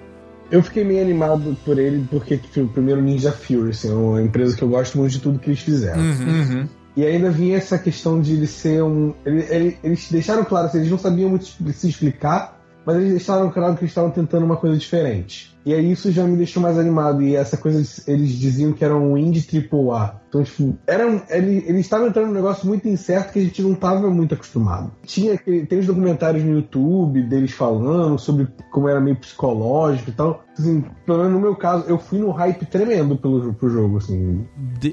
Eu 0.52 0.62
fiquei 0.62 0.84
meio 0.84 1.02
animado 1.02 1.58
por 1.66 1.78
ele 1.78 2.08
porque 2.10 2.40
o 2.58 2.68
primeiro 2.68 3.02
Ninja 3.02 3.32
Fury, 3.32 3.72
assim, 3.72 3.90
é 3.90 3.94
uma 3.94 4.22
empresa 4.22 4.56
que 4.56 4.62
eu 4.62 4.70
gosto 4.70 4.98
muito 4.98 5.12
de 5.12 5.20
tudo 5.20 5.40
que 5.40 5.50
eles 5.50 5.60
fizeram. 5.60 6.02
Uhum, 6.02 6.28
uhum. 6.28 6.68
E 6.96 7.06
ainda 7.06 7.30
vinha 7.30 7.58
essa 7.58 7.78
questão 7.78 8.22
de 8.22 8.34
ele 8.34 8.48
ser 8.48 8.84
um. 8.84 9.14
Ele, 9.26 9.46
ele, 9.50 9.78
eles 9.84 10.10
deixaram 10.10 10.46
claro, 10.46 10.68
assim, 10.68 10.78
eles 10.78 10.92
não 10.92 10.98
sabiam 10.98 11.30
muito 11.30 11.46
se 11.46 11.90
explicar, 11.90 12.62
mas 12.86 12.98
eles 12.98 13.10
deixaram 13.10 13.50
claro 13.52 13.76
que 13.76 13.82
eles 13.82 13.92
estavam 13.92 14.12
tentando 14.12 14.46
uma 14.46 14.56
coisa 14.56 14.78
diferente. 14.78 15.55
E 15.66 15.74
aí 15.74 15.92
isso 15.92 16.12
já 16.12 16.24
me 16.24 16.38
deixou 16.38 16.62
mais 16.62 16.78
animado. 16.78 17.24
E 17.24 17.36
essa 17.36 17.58
coisa, 17.58 17.78
eles 18.08 18.32
diziam 18.38 18.72
que 18.72 18.86
era 18.86 18.96
um 18.96 19.18
indie 19.18 19.68
AAA. 19.72 20.22
Então, 20.30 20.44
tipo, 20.44 20.78
era 20.86 21.08
um, 21.08 21.22
ele, 21.30 21.64
eles 21.66 21.82
estavam 21.82 22.08
entrando 22.08 22.28
num 22.28 22.34
negócio 22.34 22.68
muito 22.68 22.88
incerto 22.88 23.34
que 23.34 23.40
a 23.40 23.42
gente 23.42 23.62
não 23.62 23.74
estava 23.74 24.10
muito 24.10 24.36
acostumado. 24.36 24.92
Tinha 25.06 25.38
tem 25.38 25.80
os 25.80 25.88
documentários 25.88 26.44
no 26.44 26.54
YouTube 26.54 27.24
deles 27.24 27.52
falando 27.52 28.20
sobre 28.20 28.48
como 28.72 28.88
era 28.88 29.00
meio 29.00 29.16
psicológico 29.16 30.10
e 30.10 30.14
tal. 30.14 30.44
Assim, 30.58 30.84
pelo 31.06 31.20
menos 31.20 31.34
no 31.34 31.40
meu 31.40 31.56
caso, 31.56 31.86
eu 31.88 31.98
fui 31.98 32.20
no 32.20 32.32
hype 32.32 32.66
tremendo 32.66 33.18
pelo 33.18 33.54
pro 33.54 33.70
jogo, 33.70 33.98
assim. 33.98 34.46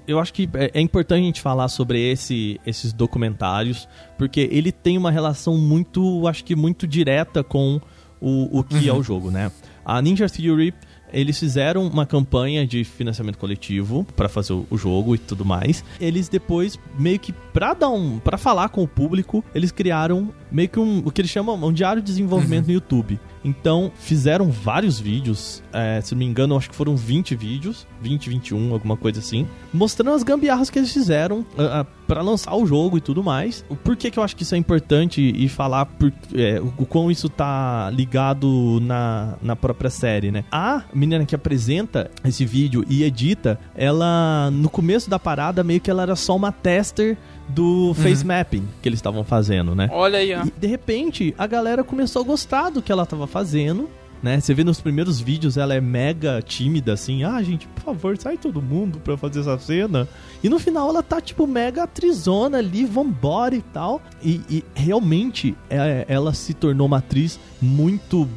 Eu 0.06 0.18
acho 0.18 0.32
que 0.32 0.48
é, 0.54 0.70
é 0.74 0.80
importante 0.80 1.20
a 1.20 1.26
gente 1.26 1.40
falar 1.40 1.68
sobre 1.68 2.00
esse, 2.10 2.60
esses 2.66 2.92
documentários, 2.92 3.88
porque 4.16 4.48
ele 4.50 4.72
tem 4.72 4.96
uma 4.96 5.10
relação 5.10 5.58
muito, 5.58 6.26
acho 6.26 6.44
que 6.44 6.56
muito 6.56 6.86
direta 6.86 7.44
com 7.44 7.80
o, 8.20 8.60
o 8.60 8.64
que 8.64 8.88
uhum. 8.88 8.96
é 8.96 8.98
o 8.98 9.02
jogo, 9.04 9.30
né? 9.30 9.50
A 9.84 10.00
Ninja 10.00 10.28
Theory 10.28 10.72
eles 11.12 11.38
fizeram 11.38 11.86
uma 11.86 12.06
campanha 12.06 12.66
de 12.66 12.84
financiamento 12.84 13.36
coletivo 13.36 14.04
para 14.16 14.28
fazer 14.28 14.54
o 14.54 14.78
jogo 14.78 15.14
e 15.14 15.18
tudo 15.18 15.44
mais. 15.44 15.84
Eles 16.00 16.28
depois 16.28 16.78
meio 16.98 17.18
que 17.18 17.32
para 17.32 17.74
dar 17.74 17.90
um, 17.90 18.18
para 18.18 18.38
falar 18.38 18.70
com 18.70 18.82
o 18.82 18.88
público, 18.88 19.44
eles 19.54 19.70
criaram 19.70 20.32
meio 20.50 20.68
que 20.68 20.80
um, 20.80 21.02
o 21.04 21.10
que 21.10 21.20
eles 21.20 21.30
chamam 21.30 21.54
um 21.62 21.72
diário 21.72 22.00
de 22.00 22.06
desenvolvimento 22.06 22.62
uhum. 22.62 22.68
no 22.68 22.74
YouTube. 22.74 23.20
Então, 23.44 23.90
fizeram 23.96 24.50
vários 24.50 25.00
vídeos, 25.00 25.62
é, 25.72 26.00
se 26.00 26.14
não 26.14 26.20
me 26.20 26.24
engano, 26.24 26.56
acho 26.56 26.70
que 26.70 26.76
foram 26.76 26.96
20 26.96 27.34
vídeos, 27.34 27.86
20, 28.00 28.30
21, 28.30 28.72
alguma 28.72 28.96
coisa 28.96 29.20
assim, 29.20 29.46
mostrando 29.72 30.14
as 30.14 30.22
gambiarras 30.22 30.70
que 30.70 30.78
eles 30.78 30.92
fizeram 30.92 31.40
uh, 31.40 31.82
uh, 31.82 31.86
para 32.06 32.22
lançar 32.22 32.54
o 32.54 32.66
jogo 32.66 32.98
e 32.98 33.00
tudo 33.00 33.22
mais. 33.22 33.64
Por 33.82 33.96
que, 33.96 34.10
que 34.10 34.18
eu 34.18 34.22
acho 34.22 34.36
que 34.36 34.42
isso 34.42 34.54
é 34.54 34.58
importante 34.58 35.20
e 35.20 35.48
falar 35.48 35.86
por, 35.86 36.12
é, 36.34 36.60
o 36.60 36.86
quão 36.86 37.10
isso 37.10 37.28
tá 37.28 37.90
ligado 37.90 38.80
na, 38.82 39.34
na 39.42 39.56
própria 39.56 39.90
série, 39.90 40.30
né? 40.30 40.44
A 40.50 40.82
menina 40.92 41.24
que 41.24 41.34
apresenta 41.34 42.10
esse 42.24 42.44
vídeo 42.44 42.84
e 42.88 43.02
edita, 43.02 43.58
ela, 43.74 44.50
no 44.52 44.68
começo 44.68 45.08
da 45.08 45.18
parada, 45.18 45.64
meio 45.64 45.80
que 45.80 45.90
ela 45.90 46.02
era 46.02 46.16
só 46.16 46.36
uma 46.36 46.52
tester 46.52 47.16
do 47.48 47.88
uhum. 47.88 47.94
face 47.94 48.24
mapping 48.24 48.66
que 48.80 48.88
eles 48.88 48.98
estavam 48.98 49.24
fazendo, 49.24 49.74
né? 49.74 49.88
Olha 49.92 50.18
aí, 50.18 50.34
ó. 50.34 50.44
E, 50.44 50.52
de 50.56 50.66
repente, 50.66 51.34
a 51.36 51.46
galera 51.46 51.84
começou 51.84 52.22
a 52.22 52.24
gostar 52.24 52.70
do 52.70 52.82
que 52.82 52.90
ela 52.90 53.02
estava 53.02 53.26
fazendo. 53.26 53.88
Né? 54.22 54.38
Você 54.38 54.54
vê 54.54 54.62
nos 54.62 54.80
primeiros 54.80 55.20
vídeos 55.20 55.56
ela 55.56 55.74
é 55.74 55.80
mega 55.80 56.40
tímida, 56.40 56.92
assim, 56.92 57.24
ah, 57.24 57.42
gente, 57.42 57.66
por 57.66 57.82
favor, 57.82 58.16
sai 58.16 58.36
todo 58.36 58.62
mundo 58.62 59.00
pra 59.00 59.16
fazer 59.16 59.40
essa 59.40 59.58
cena. 59.58 60.08
E 60.44 60.48
no 60.48 60.60
final 60.60 60.88
ela 60.88 61.02
tá, 61.02 61.20
tipo, 61.20 61.44
mega 61.44 61.82
atrizona 61.82 62.58
ali, 62.58 62.84
vambora 62.84 63.56
e 63.56 63.62
tal. 63.62 64.00
E, 64.22 64.40
e 64.48 64.64
realmente 64.76 65.56
é, 65.68 66.04
ela 66.08 66.32
se 66.32 66.54
tornou 66.54 66.86
uma 66.86 66.98
atriz 66.98 67.40
muito 67.60 68.28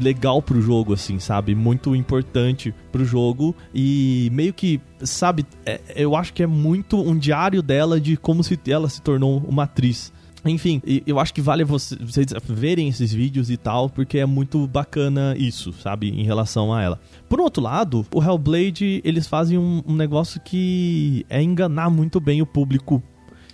legal 0.00 0.42
pro 0.42 0.60
jogo, 0.60 0.92
assim, 0.92 1.18
sabe? 1.18 1.54
Muito 1.54 1.94
importante 1.94 2.74
pro 2.90 3.04
jogo. 3.04 3.54
E 3.74 4.30
meio 4.32 4.52
que, 4.52 4.80
sabe, 5.00 5.46
é, 5.64 5.80
eu 5.94 6.16
acho 6.16 6.32
que 6.32 6.42
é 6.42 6.46
muito 6.46 7.00
um 7.00 7.16
diário 7.16 7.62
dela 7.62 8.00
de 8.00 8.16
como 8.16 8.42
se 8.42 8.58
ela 8.68 8.88
se 8.88 9.00
tornou 9.00 9.38
uma 9.46 9.64
atriz. 9.64 10.12
Enfim, 10.46 10.82
eu 11.06 11.18
acho 11.18 11.32
que 11.32 11.40
vale 11.40 11.64
vocês 11.64 12.26
verem 12.44 12.88
esses 12.88 13.12
vídeos 13.12 13.50
e 13.50 13.56
tal, 13.56 13.88
porque 13.88 14.18
é 14.18 14.26
muito 14.26 14.66
bacana 14.66 15.34
isso, 15.38 15.72
sabe, 15.72 16.10
em 16.10 16.22
relação 16.22 16.72
a 16.72 16.82
ela. 16.82 17.00
Por 17.30 17.40
outro 17.40 17.62
lado, 17.62 18.04
o 18.14 18.22
Hellblade, 18.22 19.00
eles 19.04 19.26
fazem 19.26 19.56
um, 19.56 19.82
um 19.86 19.96
negócio 19.96 20.38
que 20.40 21.24
é 21.30 21.42
enganar 21.42 21.88
muito 21.88 22.20
bem 22.20 22.42
o 22.42 22.46
público. 22.46 23.02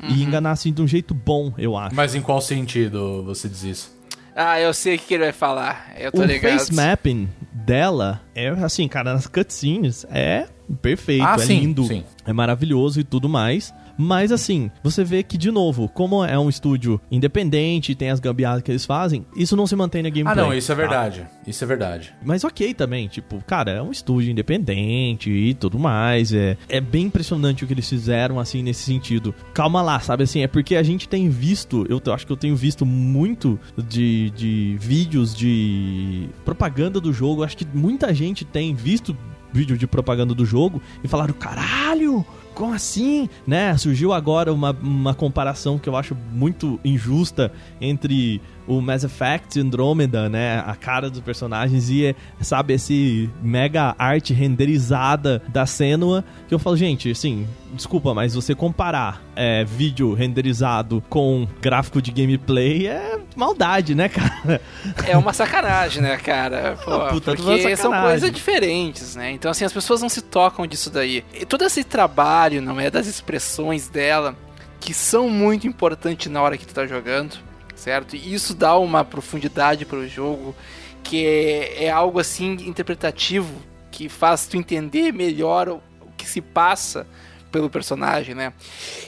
Uhum. 0.02 0.08
E 0.08 0.22
enganar, 0.22 0.52
assim, 0.52 0.72
de 0.72 0.80
um 0.82 0.88
jeito 0.88 1.14
bom, 1.14 1.52
eu 1.58 1.76
acho. 1.76 1.94
Mas 1.94 2.14
em 2.14 2.22
qual 2.22 2.40
sentido 2.40 3.22
você 3.22 3.48
diz 3.48 3.62
isso? 3.62 3.99
Ah, 4.34 4.60
eu 4.60 4.72
sei 4.72 4.96
o 4.96 4.98
que 4.98 5.14
ele 5.14 5.24
vai 5.24 5.32
falar. 5.32 5.92
Eu 5.98 6.12
tô 6.12 6.22
o 6.22 6.24
ligado. 6.24 6.54
O 6.54 6.58
face 6.58 6.74
mapping 6.74 7.28
dela 7.52 8.20
é 8.34 8.48
assim, 8.48 8.88
cara, 8.88 9.12
nas 9.12 9.26
cutscenes 9.26 10.06
é 10.10 10.46
perfeito, 10.74 11.24
ah, 11.24 11.34
é 11.34 11.38
sim, 11.38 11.60
lindo, 11.60 11.84
sim. 11.84 12.04
é 12.24 12.32
maravilhoso 12.32 13.00
e 13.00 13.04
tudo 13.04 13.28
mais. 13.28 13.72
Mas 14.02 14.32
assim, 14.32 14.70
você 14.82 15.04
vê 15.04 15.22
que, 15.22 15.36
de 15.36 15.50
novo, 15.50 15.86
como 15.86 16.24
é 16.24 16.38
um 16.38 16.48
estúdio 16.48 16.98
independente, 17.10 17.94
tem 17.94 18.08
as 18.08 18.18
gambiarras 18.18 18.62
que 18.62 18.70
eles 18.70 18.86
fazem, 18.86 19.26
isso 19.36 19.54
não 19.54 19.66
se 19.66 19.76
mantém 19.76 20.02
na 20.02 20.08
gameplay. 20.08 20.32
Ah, 20.32 20.48
não, 20.48 20.54
isso 20.54 20.72
é 20.72 20.74
tá? 20.74 20.80
verdade. 20.80 21.26
Isso 21.46 21.62
é 21.62 21.66
verdade. 21.66 22.14
Mas 22.24 22.42
ok 22.42 22.72
também, 22.72 23.08
tipo, 23.08 23.44
cara, 23.46 23.72
é 23.72 23.82
um 23.82 23.90
estúdio 23.90 24.30
independente 24.30 25.30
e 25.30 25.52
tudo 25.52 25.78
mais. 25.78 26.32
É, 26.32 26.56
é 26.66 26.80
bem 26.80 27.06
impressionante 27.06 27.62
o 27.62 27.66
que 27.66 27.74
eles 27.74 27.88
fizeram, 27.88 28.38
assim, 28.38 28.62
nesse 28.62 28.84
sentido. 28.84 29.34
Calma 29.52 29.82
lá, 29.82 30.00
sabe 30.00 30.24
assim? 30.24 30.42
É 30.42 30.46
porque 30.46 30.76
a 30.76 30.82
gente 30.82 31.06
tem 31.06 31.28
visto, 31.28 31.86
eu 31.88 32.00
acho 32.14 32.26
que 32.26 32.32
eu 32.32 32.38
tenho 32.38 32.56
visto 32.56 32.86
muito 32.86 33.60
de, 33.76 34.30
de 34.30 34.76
vídeos 34.80 35.34
de 35.34 36.26
propaganda 36.42 37.00
do 37.00 37.12
jogo. 37.12 37.44
Acho 37.44 37.58
que 37.58 37.66
muita 37.74 38.14
gente 38.14 38.46
tem 38.46 38.74
visto 38.74 39.14
vídeo 39.52 39.76
de 39.76 39.86
propaganda 39.86 40.34
do 40.34 40.44
jogo 40.44 40.80
e 41.02 41.08
falaram: 41.08 41.34
caralho! 41.34 42.24
como 42.54 42.74
assim? 42.74 43.28
Né? 43.46 43.74
Surgiu 43.78 44.12
agora 44.12 44.52
uma, 44.52 44.72
uma 44.82 45.14
comparação 45.14 45.78
que 45.78 45.88
eu 45.88 45.96
acho 45.96 46.14
muito 46.32 46.78
injusta 46.84 47.50
entre 47.80 48.40
o 48.70 48.80
Mass 48.80 49.02
Effect 49.02 49.58
Andromeda, 49.58 50.28
né? 50.28 50.62
A 50.64 50.76
cara 50.76 51.10
dos 51.10 51.18
personagens 51.20 51.90
e, 51.90 52.14
sabe, 52.40 52.74
esse 52.74 53.28
mega 53.42 53.96
arte 53.98 54.32
renderizada 54.32 55.42
da 55.48 55.66
Senua. 55.66 56.24
Que 56.46 56.54
eu 56.54 56.58
falo, 56.58 56.76
gente, 56.76 57.10
assim, 57.10 57.48
desculpa, 57.72 58.14
mas 58.14 58.36
você 58.36 58.54
comparar 58.54 59.20
é, 59.34 59.64
vídeo 59.64 60.14
renderizado 60.14 61.02
com 61.08 61.48
gráfico 61.60 62.00
de 62.00 62.12
gameplay 62.12 62.86
é 62.86 63.18
maldade, 63.34 63.92
né, 63.92 64.06
cara? 64.08 64.60
É 65.04 65.18
uma 65.18 65.32
sacanagem, 65.32 66.00
né, 66.00 66.16
cara? 66.16 66.78
Pô, 66.84 67.08
puta, 67.08 67.34
porque 67.34 67.76
são 67.76 67.90
coisas 67.90 68.30
diferentes, 68.30 69.16
né? 69.16 69.32
Então, 69.32 69.50
assim, 69.50 69.64
as 69.64 69.72
pessoas 69.72 70.00
não 70.00 70.08
se 70.08 70.22
tocam 70.22 70.64
disso 70.64 70.90
daí. 70.90 71.24
E 71.34 71.44
todo 71.44 71.64
esse 71.64 71.82
trabalho, 71.82 72.62
não 72.62 72.78
é, 72.78 72.88
das 72.88 73.08
expressões 73.08 73.88
dela, 73.88 74.36
que 74.78 74.94
são 74.94 75.28
muito 75.28 75.66
importantes 75.66 76.30
na 76.30 76.40
hora 76.40 76.56
que 76.56 76.64
tu 76.64 76.72
tá 76.72 76.86
jogando 76.86 77.49
certo? 77.80 78.14
E 78.14 78.34
isso 78.34 78.54
dá 78.54 78.76
uma 78.78 79.04
profundidade 79.04 79.84
para 79.84 79.98
o 79.98 80.06
jogo 80.06 80.54
que 81.02 81.26
é, 81.26 81.84
é, 81.84 81.90
algo 81.90 82.20
assim 82.20 82.52
interpretativo 82.52 83.52
que 83.90 84.08
faz 84.08 84.46
tu 84.46 84.56
entender 84.56 85.12
melhor 85.12 85.68
o, 85.68 85.82
o 86.02 86.12
que 86.16 86.26
se 86.26 86.40
passa 86.40 87.06
pelo 87.50 87.70
personagem, 87.70 88.34
né? 88.34 88.52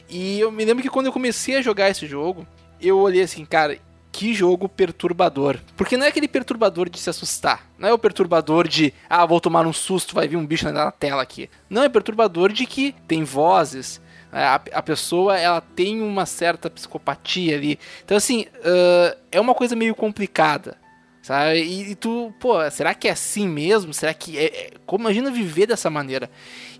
E 0.08 0.40
eu 0.40 0.50
me 0.50 0.64
lembro 0.64 0.82
que 0.82 0.88
quando 0.88 1.06
eu 1.06 1.12
comecei 1.12 1.56
a 1.56 1.62
jogar 1.62 1.90
esse 1.90 2.06
jogo, 2.06 2.46
eu 2.80 2.98
olhei 2.98 3.22
assim, 3.22 3.44
cara, 3.44 3.78
que 4.10 4.34
jogo 4.34 4.68
perturbador. 4.68 5.58
Porque 5.76 5.96
não 5.96 6.04
é 6.04 6.08
aquele 6.08 6.26
perturbador 6.26 6.88
de 6.88 6.98
se 6.98 7.08
assustar. 7.08 7.66
Não 7.78 7.88
é 7.88 7.92
o 7.92 7.98
perturbador 7.98 8.66
de, 8.66 8.92
ah, 9.08 9.24
vou 9.24 9.40
tomar 9.40 9.66
um 9.66 9.72
susto, 9.72 10.14
vai 10.14 10.26
vir 10.26 10.36
um 10.36 10.46
bicho 10.46 10.70
na 10.70 10.90
tela 10.90 11.22
aqui. 11.22 11.48
Não, 11.70 11.82
é 11.82 11.88
perturbador 11.88 12.52
de 12.52 12.66
que 12.66 12.94
tem 13.06 13.22
vozes, 13.22 14.00
a, 14.32 14.54
a 14.54 14.82
pessoa 14.82 15.38
ela 15.38 15.60
tem 15.60 16.00
uma 16.00 16.24
certa 16.24 16.70
psicopatia 16.70 17.56
ali. 17.56 17.78
Então, 18.04 18.16
assim, 18.16 18.46
uh, 18.58 19.16
é 19.30 19.40
uma 19.40 19.54
coisa 19.54 19.76
meio 19.76 19.94
complicada. 19.94 20.81
Sabe? 21.22 21.62
E, 21.62 21.92
e, 21.92 21.94
tu, 21.94 22.34
pô, 22.40 22.68
será 22.68 22.92
que 22.94 23.06
é 23.06 23.12
assim 23.12 23.46
mesmo? 23.46 23.94
Será 23.94 24.12
que 24.12 24.36
é, 24.36 24.44
é, 24.46 24.70
Como 24.84 25.04
imagina 25.04 25.30
viver 25.30 25.66
dessa 25.66 25.88
maneira? 25.88 26.28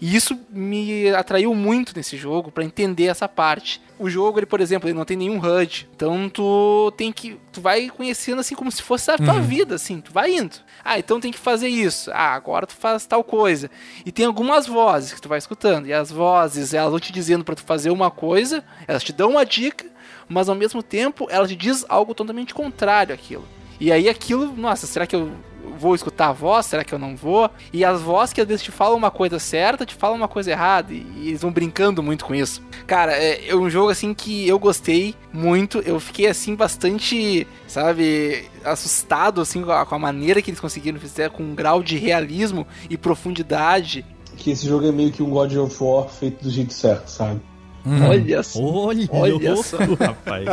E 0.00 0.16
isso 0.16 0.36
me 0.50 1.08
atraiu 1.10 1.54
muito 1.54 1.92
nesse 1.94 2.16
jogo 2.16 2.50
para 2.50 2.64
entender 2.64 3.04
essa 3.04 3.28
parte. 3.28 3.80
O 4.00 4.10
jogo, 4.10 4.40
ele, 4.40 4.46
por 4.46 4.60
exemplo, 4.60 4.88
ele 4.88 4.98
não 4.98 5.04
tem 5.04 5.16
nenhum 5.16 5.38
HUD. 5.38 5.88
Então 5.94 6.28
tu 6.28 6.92
tem 6.96 7.12
que. 7.12 7.38
Tu 7.52 7.60
vai 7.60 7.88
conhecendo 7.88 8.40
assim 8.40 8.56
como 8.56 8.72
se 8.72 8.82
fosse 8.82 9.12
a 9.12 9.16
tua 9.16 9.34
uhum. 9.34 9.42
vida, 9.42 9.76
assim, 9.76 10.00
tu 10.00 10.12
vai 10.12 10.34
indo. 10.34 10.56
Ah, 10.84 10.98
então 10.98 11.20
tem 11.20 11.30
que 11.30 11.38
fazer 11.38 11.68
isso. 11.68 12.10
Ah, 12.12 12.34
agora 12.34 12.66
tu 12.66 12.74
faz 12.74 13.06
tal 13.06 13.22
coisa. 13.22 13.70
E 14.04 14.10
tem 14.10 14.26
algumas 14.26 14.66
vozes 14.66 15.12
que 15.12 15.22
tu 15.22 15.28
vai 15.28 15.38
escutando. 15.38 15.86
E 15.86 15.92
as 15.92 16.10
vozes, 16.10 16.74
elas 16.74 16.90
vão 16.90 16.98
te 16.98 17.12
dizendo 17.12 17.44
para 17.44 17.54
tu 17.54 17.62
fazer 17.62 17.90
uma 17.90 18.10
coisa, 18.10 18.64
elas 18.88 19.04
te 19.04 19.12
dão 19.12 19.30
uma 19.30 19.46
dica, 19.46 19.86
mas 20.28 20.48
ao 20.48 20.56
mesmo 20.56 20.82
tempo 20.82 21.28
elas 21.30 21.48
te 21.48 21.54
diz 21.54 21.84
algo 21.88 22.12
totalmente 22.12 22.52
contrário 22.52 23.14
àquilo. 23.14 23.46
E 23.82 23.90
aí 23.90 24.08
aquilo, 24.08 24.56
nossa, 24.56 24.86
será 24.86 25.08
que 25.08 25.16
eu 25.16 25.32
vou 25.76 25.92
escutar 25.92 26.28
a 26.28 26.32
voz? 26.32 26.66
Será 26.66 26.84
que 26.84 26.94
eu 26.94 27.00
não 27.00 27.16
vou? 27.16 27.50
E 27.72 27.84
as 27.84 28.00
vozes 28.00 28.32
que 28.32 28.40
às 28.40 28.46
vezes 28.46 28.62
te 28.62 28.70
falam 28.70 28.96
uma 28.96 29.10
coisa 29.10 29.40
certa, 29.40 29.84
te 29.84 29.96
falam 29.96 30.16
uma 30.16 30.28
coisa 30.28 30.52
errada. 30.52 30.92
E, 30.92 31.04
eles 31.26 31.42
vão 31.42 31.50
brincando 31.50 32.00
muito 32.00 32.24
com 32.24 32.32
isso. 32.32 32.62
Cara, 32.86 33.12
é, 33.12 33.48
é 33.48 33.56
um 33.56 33.68
jogo 33.68 33.90
assim 33.90 34.14
que 34.14 34.46
eu 34.46 34.56
gostei 34.56 35.16
muito. 35.32 35.78
Eu 35.80 35.98
fiquei 35.98 36.28
assim 36.28 36.54
bastante, 36.54 37.44
sabe, 37.66 38.44
assustado 38.64 39.40
assim 39.40 39.64
com 39.64 39.72
a, 39.72 39.84
com 39.84 39.96
a 39.96 39.98
maneira 39.98 40.40
que 40.40 40.50
eles 40.50 40.60
conseguiram 40.60 41.00
fazer, 41.00 41.30
com 41.30 41.42
um 41.42 41.52
grau 41.52 41.82
de 41.82 41.98
realismo 41.98 42.64
e 42.88 42.96
profundidade. 42.96 44.06
Que 44.36 44.52
esse 44.52 44.68
jogo 44.68 44.86
é 44.86 44.92
meio 44.92 45.10
que 45.10 45.24
um 45.24 45.30
God 45.30 45.56
of 45.56 45.82
War 45.82 46.08
feito 46.08 46.44
do 46.44 46.50
jeito 46.50 46.72
certo, 46.72 47.08
sabe? 47.08 47.40
Hum. 47.84 48.06
Olha 48.08 48.44
só. 48.44 48.62
Olha, 48.62 49.08
olha 49.10 49.56
só, 49.56 49.78
rapaz. 49.98 50.46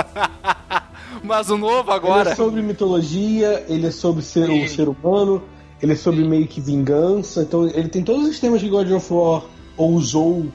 Mas 1.24 1.50
o 1.50 1.58
novo 1.58 1.92
agora. 1.92 2.22
Ele 2.22 2.30
é 2.30 2.36
sobre 2.36 2.62
mitologia, 2.62 3.66
ele 3.68 3.88
é 3.88 3.92
sobre 3.92 4.22
ser, 4.22 4.50
o 4.50 4.68
ser 4.68 4.88
humano, 4.88 5.42
ele 5.82 5.94
é 5.94 5.96
sobre 5.96 6.24
meio 6.28 6.48
que 6.48 6.62
vingança. 6.62 7.42
Então 7.42 7.68
ele 7.68 7.90
tem 7.90 8.04
todos 8.04 8.28
os 8.28 8.40
temas 8.40 8.62
que 8.62 8.70
God 8.70 8.90
of 8.92 9.14
War 9.14 9.44
ousou 9.78 10.46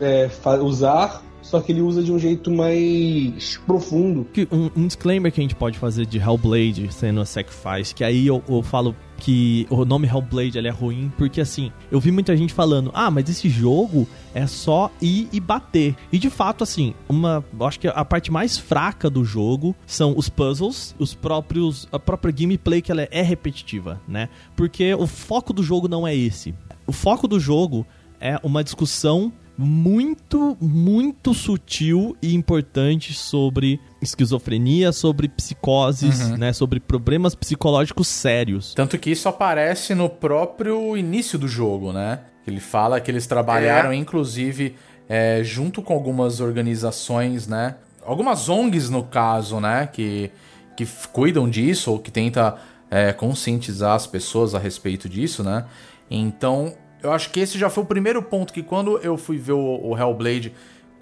é, 0.00 0.30
usar, 0.60 1.22
só 1.42 1.60
que 1.60 1.72
ele 1.72 1.80
usa 1.80 2.02
de 2.02 2.12
um 2.12 2.18
jeito 2.18 2.50
mais 2.50 3.60
profundo. 3.66 4.26
Um, 4.50 4.70
um, 4.76 4.86
disclaimer 4.86 5.32
que 5.32 5.40
a 5.40 5.42
gente 5.44 5.56
pode 5.56 5.78
fazer 5.78 6.06
de 6.06 6.18
Hellblade 6.18 6.92
sendo 6.92 7.20
a 7.20 7.24
Sacrifice, 7.24 7.94
que 7.94 8.04
aí 8.04 8.26
eu, 8.26 8.42
eu 8.48 8.62
falo 8.62 8.94
que 9.22 9.68
o 9.70 9.84
nome 9.84 10.08
Hellblade 10.08 10.58
ele 10.58 10.66
é 10.66 10.70
ruim, 10.70 11.10
porque 11.16 11.40
assim, 11.40 11.70
eu 11.92 12.00
vi 12.00 12.10
muita 12.10 12.36
gente 12.36 12.52
falando, 12.52 12.90
ah, 12.92 13.08
mas 13.08 13.30
esse 13.30 13.48
jogo 13.48 14.08
é 14.34 14.48
só 14.48 14.90
ir 15.00 15.28
e 15.32 15.38
bater. 15.38 15.94
E 16.12 16.18
de 16.18 16.28
fato, 16.28 16.64
assim, 16.64 16.92
uma. 17.08 17.44
Acho 17.60 17.78
que 17.78 17.86
a 17.86 18.04
parte 18.04 18.32
mais 18.32 18.58
fraca 18.58 19.08
do 19.08 19.24
jogo 19.24 19.76
são 19.86 20.14
os 20.16 20.28
puzzles, 20.28 20.96
os 20.98 21.14
próprios. 21.14 21.88
a 21.92 22.00
própria 22.00 22.32
gameplay 22.32 22.82
que 22.82 22.90
ela 22.90 23.06
é 23.10 23.22
repetitiva, 23.22 24.00
né? 24.08 24.28
Porque 24.56 24.92
o 24.94 25.06
foco 25.06 25.52
do 25.52 25.62
jogo 25.62 25.86
não 25.86 26.06
é 26.06 26.14
esse. 26.14 26.52
O 26.84 26.92
foco 26.92 27.28
do 27.28 27.38
jogo 27.38 27.86
é 28.20 28.40
uma 28.42 28.64
discussão 28.64 29.32
muito, 29.56 30.56
muito 30.60 31.32
sutil 31.32 32.16
e 32.20 32.34
importante 32.34 33.14
sobre 33.14 33.78
esquizofrenia, 34.02 34.92
sobre 34.92 35.28
psicoses, 35.28 36.20
Uhum. 36.30 36.36
né? 36.36 36.52
Sobre 36.52 36.80
problemas 36.80 37.34
psicológicos 37.34 38.08
sérios. 38.08 38.74
Tanto 38.74 38.98
que 38.98 39.10
isso 39.10 39.28
aparece 39.28 39.94
no 39.94 40.08
próprio 40.08 40.96
início 40.96 41.38
do 41.38 41.46
jogo, 41.48 41.92
né? 41.92 42.20
Ele 42.46 42.60
fala 42.60 43.00
que 43.00 43.10
eles 43.10 43.26
trabalharam, 43.26 43.92
É. 43.92 43.94
inclusive, 43.94 44.74
é, 45.08 45.42
junto 45.44 45.80
com 45.82 45.94
algumas 45.94 46.40
organizações, 46.40 47.46
né? 47.46 47.76
Algumas 48.04 48.48
ONGs, 48.48 48.90
no 48.90 49.04
caso, 49.04 49.60
né? 49.60 49.88
Que, 49.92 50.30
que 50.76 50.84
cuidam 51.12 51.48
disso 51.48 51.92
ou 51.92 51.98
que 51.98 52.10
tenta 52.10 52.56
é, 52.90 53.12
conscientizar 53.12 53.94
as 53.94 54.06
pessoas 54.06 54.54
a 54.54 54.58
respeito 54.58 55.08
disso, 55.08 55.42
né? 55.42 55.64
Então, 56.10 56.74
eu 57.02 57.10
acho 57.12 57.30
que 57.30 57.40
esse 57.40 57.58
já 57.58 57.70
foi 57.70 57.84
o 57.84 57.86
primeiro 57.86 58.22
ponto 58.22 58.52
que 58.52 58.62
quando 58.62 58.98
eu 58.98 59.16
fui 59.16 59.38
ver 59.38 59.52
o, 59.52 59.80
o 59.82 59.96
Hellblade, 59.96 60.52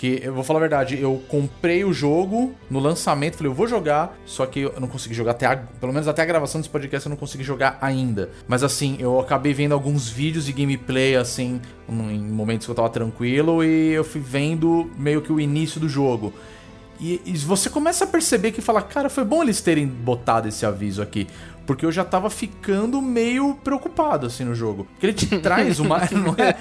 que 0.01 0.19
eu 0.25 0.33
vou 0.33 0.43
falar 0.43 0.61
a 0.61 0.63
verdade, 0.63 0.99
eu 0.99 1.23
comprei 1.29 1.85
o 1.85 1.93
jogo 1.93 2.55
no 2.71 2.81
lançamento, 2.81 3.37
falei, 3.37 3.51
eu 3.51 3.55
vou 3.55 3.69
jogar, 3.69 4.19
só 4.25 4.47
que 4.47 4.61
eu 4.61 4.81
não 4.81 4.89
consegui 4.89 5.15
jogar 5.15 5.33
até 5.33 5.45
a, 5.45 5.55
pelo 5.55 5.93
menos 5.93 6.09
até 6.09 6.23
a 6.23 6.25
gravação 6.25 6.59
desse 6.59 6.71
podcast 6.71 7.07
eu 7.07 7.11
não 7.11 7.19
consegui 7.19 7.45
jogar 7.45 7.77
ainda. 7.83 8.31
Mas 8.49 8.65
assim, 8.65 8.97
eu 8.99 9.21
acabei 9.21 9.53
vendo 9.53 9.73
alguns 9.73 10.09
vídeos 10.09 10.47
de 10.47 10.55
gameplay 10.55 11.17
assim, 11.17 11.61
em 11.87 12.19
momentos 12.19 12.67
que 12.67 12.71
eu 12.71 12.75
tava 12.75 12.89
tranquilo 12.89 13.63
e 13.63 13.93
eu 13.93 14.03
fui 14.03 14.23
vendo 14.23 14.91
meio 14.97 15.21
que 15.21 15.31
o 15.31 15.39
início 15.39 15.79
do 15.79 15.87
jogo. 15.87 16.33
E, 17.01 17.21
e 17.25 17.33
você 17.39 17.71
começa 17.71 18.05
a 18.05 18.07
perceber 18.07 18.53
que 18.53 18.61
fala, 18.61 18.83
cara, 18.83 19.09
foi 19.09 19.25
bom 19.25 19.43
eles 19.43 19.61
terem 19.61 19.87
botado 19.87 20.49
esse 20.49 20.67
aviso 20.67 21.01
aqui. 21.01 21.27
Porque 21.67 21.87
eu 21.87 21.93
já 21.93 22.05
tava 22.05 22.29
ficando 22.29 23.01
meio 23.01 23.55
preocupado, 23.55 24.27
assim, 24.27 24.45
no 24.45 24.55
jogo. 24.55 24.85
Porque 24.85 25.07
ele 25.07 25.13
te 25.13 25.27
traz 25.39 25.79
uma. 25.79 25.99
Não 26.11 26.35
é? 26.37 26.57